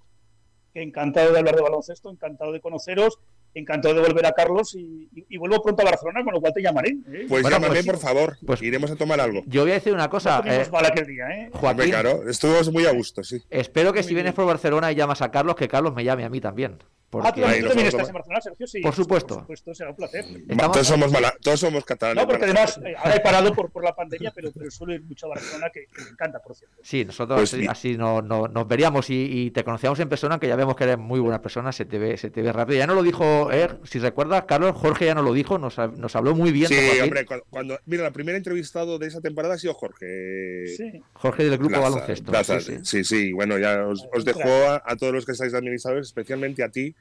que 0.75 0.83
encantado 0.83 1.33
de 1.33 1.39
hablar 1.39 1.57
de 1.57 1.63
baloncesto, 1.63 2.11
encantado 2.11 2.53
de 2.53 2.61
conoceros, 2.61 3.19
encantado 3.55 3.95
de 3.95 4.01
volver 4.03 4.25
a 4.27 4.33
Carlos 4.33 4.75
y, 4.75 5.09
y- 5.15 5.27
y 5.29 5.37
vuelvo 5.39 5.63
pronto 5.63 5.83
a 5.83 5.85
Barcelona, 5.87 6.23
con 6.25 6.33
lo 6.35 6.41
cual 6.41 6.53
te 6.55 6.63
llamaré. 6.63 6.91
¿eh? 6.91 7.27
Pues 7.29 7.43
Bueno, 7.43 7.51
llámame, 7.51 7.75
pues- 7.75 7.87
por 7.87 7.99
favor. 7.99 8.37
pues- 8.47 8.63
Iremos 8.63 8.91
a 8.91 8.97
tomar 8.97 9.21
algo. 9.21 9.43
Yo 9.47 9.63
voy 9.63 9.71
a 9.73 9.75
decir 9.75 9.93
una 9.95 10.09
cosa, 10.11 10.43
no 10.45 10.51
eh, 10.53 10.67
mal 10.71 10.85
aquel 10.87 11.07
día, 11.07 11.25
¿eh? 11.31 11.51
Joaquín. 11.53 11.91
claro, 11.91 12.29
estuvimos 12.29 12.71
muy 12.73 12.85
a 12.87 12.93
gusto, 12.93 13.23
sí. 13.25 13.43
Espero 13.51 13.93
que 13.93 14.01
Muy 14.01 14.09
si 14.09 14.15
vienes 14.15 14.35
por 14.35 14.47
Barcelona 14.47 14.91
y 14.93 14.95
llamas 14.95 15.23
a 15.23 15.31
Carlos, 15.31 15.57
que 15.57 15.69
Carlos 15.69 15.95
me 15.95 16.05
llame 16.05 16.25
a 16.25 16.31
mí 16.31 16.41
también. 16.41 16.79
Porque 17.13 17.29
Ah, 17.29 17.33
tú, 17.35 17.41
también 17.43 17.87
estás 17.89 18.09
en 18.09 18.15
Barcelona, 18.15 18.41
Sergio, 18.41 18.67
sí. 18.67 18.81
Por 18.81 18.95
supuesto. 18.95 19.35
Por 19.35 19.43
supuesto, 19.43 19.75
será 19.75 19.91
un 19.91 19.97
placer. 19.97 20.25
Estamos- 20.49 20.73
Todos 20.73 20.87
somos, 20.87 21.13
mala- 21.13 21.35
todos 21.43 21.61
somos 21.61 21.85
catalanes. 21.85 22.23
No, 22.23 22.27
porque 22.27 22.45
además, 22.47 22.81
eh, 22.83 22.95
ahora 22.97 23.17
he 23.17 23.21
parado 23.21 23.53
por, 23.53 23.71
por 23.71 23.85
la 23.85 23.95
pandemia, 23.95 24.33
pero, 24.35 24.51
pero 24.51 24.71
suelo 24.71 24.95
ir 24.95 25.03
mucho 25.03 25.27
a 25.27 25.29
Barcelona, 25.35 25.69
que, 25.71 25.85
que 25.95 26.03
me 26.05 26.09
encanta, 26.09 26.39
por 26.41 26.57
cierto. 26.57 26.75
Sí, 26.83 27.05
nosotros 27.05 27.39
Pues 27.55 27.69
así, 27.69 27.99
no, 27.99 28.23
no- 28.23 28.49
nos 28.49 28.67
veríamos 28.67 29.11
y, 29.11 29.27
y 29.31 29.51
te 29.51 29.63
conocíamos 29.63 30.01
en 30.01 30.09
persona, 30.09 30.41
que 30.41 30.49
ya 30.49 30.57
vemos 30.57 30.75
que 30.75 30.85
eres 30.85 30.97
muy 30.97 31.21
buena 31.21 31.43
persona, 31.43 31.71
se 31.71 31.85
te 31.85 31.99
ve, 31.99 32.17
se 32.17 32.31
te 32.31 32.41
ve 32.41 32.51
rápido. 32.51 32.79
Ya 32.79 32.87
no 32.87 32.95
lo 32.95 33.03
dijo, 33.03 33.51
Er, 33.53 33.79
si 33.85 33.99
recuerdas, 33.99 34.45
Carlos, 34.49 34.75
Jorge 34.75 35.05
ya 35.05 35.15
no 35.15 35.21
lo 35.23 35.35
dijo, 35.35 35.59
nos, 35.59 35.77
nos 35.77 36.17
habló 36.17 36.35
muy 36.35 36.51
bien. 36.51 36.69
Sí, 36.69 36.77
hombre, 37.03 37.27
cuando, 37.27 37.45
cuando- 37.51 37.79
mira, 37.85 38.05
la 38.05 38.11
primera 38.13 38.39
entrevistado 38.39 38.99
de 38.99 39.09
esa 39.09 39.21
temporada 39.21 39.53
ha 39.55 39.59
sido 39.59 39.75
Jorge. 39.75 40.65
Sí. 40.77 41.03
Jorge 41.13 41.45
del 41.45 41.59
grupo 41.59 41.75
Plaza- 41.75 41.91
baloncesto. 41.91 42.31
Plaza, 42.33 42.61
sí, 42.61 42.77
sí. 42.77 42.81
sí, 42.85 43.05
sí, 43.05 43.33
bueno, 43.33 43.59
ya 43.59 43.87
os, 43.87 44.01
os 44.13 44.21
Un 44.21 44.25
dejó 44.25 44.41
crack. 44.41 44.83
a, 44.87 44.93
a 44.93 44.97
todos 44.97 45.13
los 45.13 45.27
que 45.27 45.33
estáis 45.33 45.53
de 45.53 45.59
administradores, 45.59 46.07
especialmente 46.09 46.63
a 46.63 46.71
ti, 46.71 46.95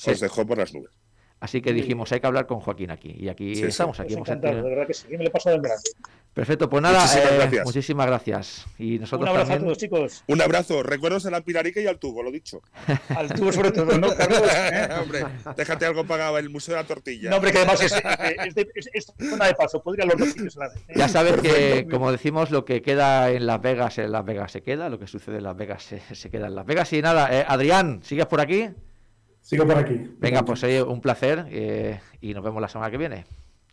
Sí. 0.00 0.10
os 0.10 0.20
dejó 0.20 0.46
por 0.46 0.58
las 0.58 0.72
nubes. 0.74 0.90
Así 1.40 1.62
que 1.62 1.72
dijimos, 1.72 2.12
hay 2.12 2.20
que 2.20 2.26
hablar 2.26 2.46
con 2.46 2.60
Joaquín 2.60 2.90
aquí. 2.90 3.14
Y 3.18 3.28
aquí 3.30 3.54
Sí, 3.54 3.62
sí. 3.62 3.68
estamos, 3.68 3.98
aquí 3.98 4.14
Pues 4.14 4.28
hemos 4.28 4.42
de 4.42 4.60
verdad 4.62 4.86
que 4.86 4.92
sí, 4.92 5.06
me 5.10 5.18
lo 5.18 5.24
he 5.28 5.30
pasado 5.30 5.56
en 5.56 5.62
grande. 5.62 5.90
Perfecto, 6.34 6.68
pues 6.70 6.80
nada, 6.82 7.00
Muchísimas 7.00 7.32
eh, 7.32 7.36
gracias. 7.38 7.64
muchísimas 7.64 8.06
gracias. 8.06 8.66
Y 8.78 8.98
nosotros 8.98 9.22
Un 9.22 9.28
abrazo 9.30 9.48
también. 9.48 9.62
a 9.62 9.64
todos, 9.64 9.78
chicos. 9.78 10.24
Un 10.28 10.42
abrazo, 10.42 10.82
recuerdos 10.82 11.24
a 11.26 11.30
la 11.30 11.40
Pilarica 11.40 11.80
y 11.80 11.86
al 11.86 11.98
tubo, 11.98 12.22
lo 12.22 12.30
dicho. 12.30 12.60
Al 13.16 13.32
tubo 13.32 13.50
sobre 13.52 13.72
todo, 13.72 13.98
¿no, 13.98 14.14
Carlos? 14.14 14.42
¿Eh? 14.54 14.88
hombre, 15.02 15.24
déjate 15.56 15.86
algo 15.86 16.04
pagado 16.06 16.36
el 16.38 16.50
Museo 16.50 16.76
de 16.76 16.82
la 16.82 16.86
Tortilla. 16.86 17.30
No, 17.30 17.36
hombre, 17.36 17.52
que 17.52 17.58
además 17.58 17.82
es, 17.82 17.92
es, 18.46 18.54
de- 18.54 18.68
es- 18.74 18.90
es 18.92 19.12
zona 19.30 19.46
de 19.46 19.54
paso, 19.54 19.82
podría 19.82 20.04
los 20.04 20.18
dos 20.18 20.28
sitios 20.28 20.56
a 20.58 20.60
la 20.60 20.68
vez. 20.68 20.78
¿eh? 20.88 20.92
Ya 20.94 21.08
sabes 21.08 21.40
que, 21.40 21.86
como 21.90 22.12
decimos, 22.12 22.50
lo 22.50 22.64
que 22.66 22.80
queda 22.82 23.30
en 23.30 23.46
Las 23.46 23.60
Vegas, 23.62 23.96
en 23.98 24.12
Las 24.12 24.24
Vegas 24.26 24.52
se 24.52 24.62
queda, 24.62 24.88
lo 24.90 24.98
que 25.00 25.06
sucede 25.08 25.38
en 25.38 25.44
Las 25.44 25.56
Vegas 25.56 25.82
se, 25.82 26.00
se 26.14 26.30
queda 26.30 26.46
en 26.46 26.54
Las 26.54 26.66
Vegas. 26.66 26.92
Y 26.92 27.00
nada, 27.02 27.28
eh, 27.40 27.44
Adrián, 27.48 28.00
¿sigues 28.04 28.26
por 28.26 28.40
aquí? 28.42 28.68
Sigo 29.42 29.66
por 29.66 29.76
aquí. 29.78 30.00
Venga, 30.18 30.44
pues 30.44 30.62
oye, 30.64 30.82
un 30.82 31.00
placer 31.00 31.46
eh, 31.50 32.00
y 32.20 32.34
nos 32.34 32.44
vemos 32.44 32.60
la 32.60 32.68
semana 32.68 32.90
que 32.90 32.98
viene. 32.98 33.24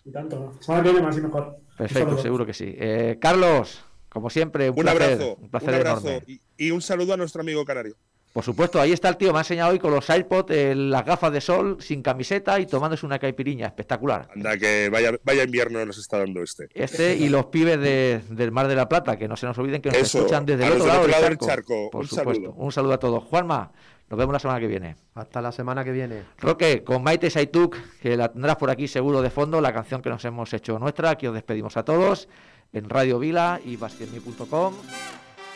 Y 0.06 0.12
tanto. 0.12 0.54
Semana 0.62 0.84
que 0.84 0.90
viene 0.92 1.06
más 1.06 1.18
y 1.18 1.22
mejor. 1.22 1.58
Perfecto, 1.78 2.18
seguro 2.18 2.46
que 2.46 2.54
sí. 2.54 2.74
Eh, 2.78 3.18
Carlos, 3.22 3.84
como 4.10 4.30
siempre, 4.30 4.70
un, 4.70 4.78
Un 4.80 4.84
placer, 4.84 5.02
abrazo, 5.04 5.36
un 5.40 5.50
placer 5.50 5.70
un 5.70 5.76
abrazo 5.76 6.08
enorme. 6.10 6.24
y, 6.58 6.68
y 6.68 6.72
un 6.72 6.82
saludo 6.82 7.14
a 7.14 7.18
nuestro 7.18 7.42
amigo 7.42 7.64
canario. 7.66 7.96
Por 8.34 8.44
supuesto, 8.44 8.80
ahí 8.80 8.92
está 8.92 9.10
el 9.10 9.18
tío, 9.18 9.32
me 9.32 9.40
ha 9.40 9.42
enseñado 9.42 9.72
hoy 9.72 9.80
con 9.80 9.92
los 9.92 10.08
iPods, 10.10 10.52
eh, 10.52 10.76
las 10.76 11.04
gafas 11.04 11.32
de 11.34 11.42
sol, 11.42 11.78
sin 11.80 12.04
camiseta 12.04 12.60
y 12.60 12.68
tomándose 12.68 13.04
una 13.04 13.18
caipiriña, 13.18 13.66
espectacular. 13.66 14.30
Anda, 14.36 14.56
que 14.58 14.90
vaya, 14.90 15.12
vaya 15.24 15.44
invierno 15.44 15.84
nos 15.84 15.98
está 15.98 16.20
dando 16.20 16.44
este. 16.44 16.68
Este 16.76 17.16
y 17.16 17.30
los 17.30 17.48
pibes 17.48 17.80
de- 17.80 18.22
del 18.30 18.52
Mar 18.52 18.68
de 18.68 18.76
la 18.76 18.88
Plata, 18.88 19.18
que 19.18 19.28
no 19.28 19.36
se 19.38 19.48
nos 19.48 19.58
olviden 19.58 19.82
que 19.82 19.90
nos 19.90 19.98
Eso, 19.98 20.20
escuchan 20.20 20.46
desde 20.46 20.68
el 20.68 20.74
otro 20.74 20.86
lado, 20.86 21.00
otro 21.00 21.12
del 21.12 21.12
lado 21.12 21.24
del 21.30 21.38
charco. 21.40 21.48
charco, 21.48 21.90
Por 21.92 22.02
un 22.02 22.08
supuesto. 22.08 22.34
saludo. 22.34 22.54
Un 22.54 22.72
saludo 22.72 22.94
a 22.94 23.00
todos. 23.00 23.24
Juanma, 23.24 23.72
nos 24.10 24.18
vemos 24.18 24.34
la 24.34 24.40
semana 24.40 24.60
que 24.60 24.68
viene. 24.68 24.96
Hasta 25.16 25.42
la 25.42 25.52
semana 25.52 25.84
que 25.84 25.92
viene. 25.92 26.24
Roque, 26.40 26.84
con 26.84 27.04
Maite 27.04 27.30
Saituk, 27.30 27.76
que 28.02 28.16
la 28.16 28.32
tendrás 28.32 28.56
por 28.56 28.70
aquí 28.70 28.88
seguro 28.88 29.22
de 29.22 29.30
fondo, 29.30 29.60
la 29.60 29.74
canción 29.74 30.02
que 30.02 30.10
nos 30.10 30.24
hemos 30.26 30.54
hecho 30.54 30.80
nuestra. 30.80 31.12
Aquí 31.12 31.28
os 31.28 31.34
despedimos 31.34 31.76
a 31.76 31.84
todos 31.84 32.30
en 32.72 32.90
Radio 32.90 33.20
Vila 33.20 33.60
y 33.66 33.76
basketme.com. 33.76 34.74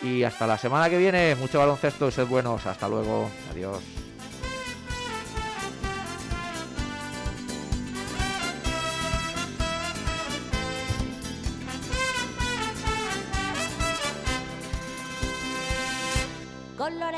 Y 0.02 0.24
hasta 0.24 0.46
la 0.46 0.58
semana 0.58 0.90
que 0.90 0.98
viene, 0.98 1.34
mucho 1.36 1.58
baloncesto 1.58 2.08
y 2.08 2.12
sed 2.12 2.26
buenos. 2.26 2.66
Hasta 2.66 2.88
luego. 2.88 3.30
Adiós. 3.50 4.11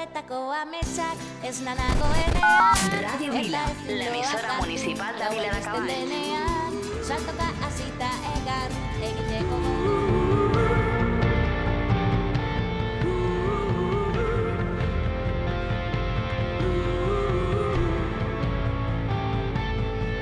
horretako 0.05 0.53
ametsak 0.53 1.17
ez 1.49 1.61
nanago 1.65 2.09
enean. 2.27 2.77
Radio 3.03 3.33
Vila, 3.33 3.65
la 3.89 4.05
emisora 4.05 4.61
municipal 4.61 5.19
da 5.19 5.31
Vila 5.31 5.49
da 5.49 5.61
Saltoka 7.03 7.49
azita 7.67 8.11
egar 8.37 8.71
egiteko. 9.01 10.04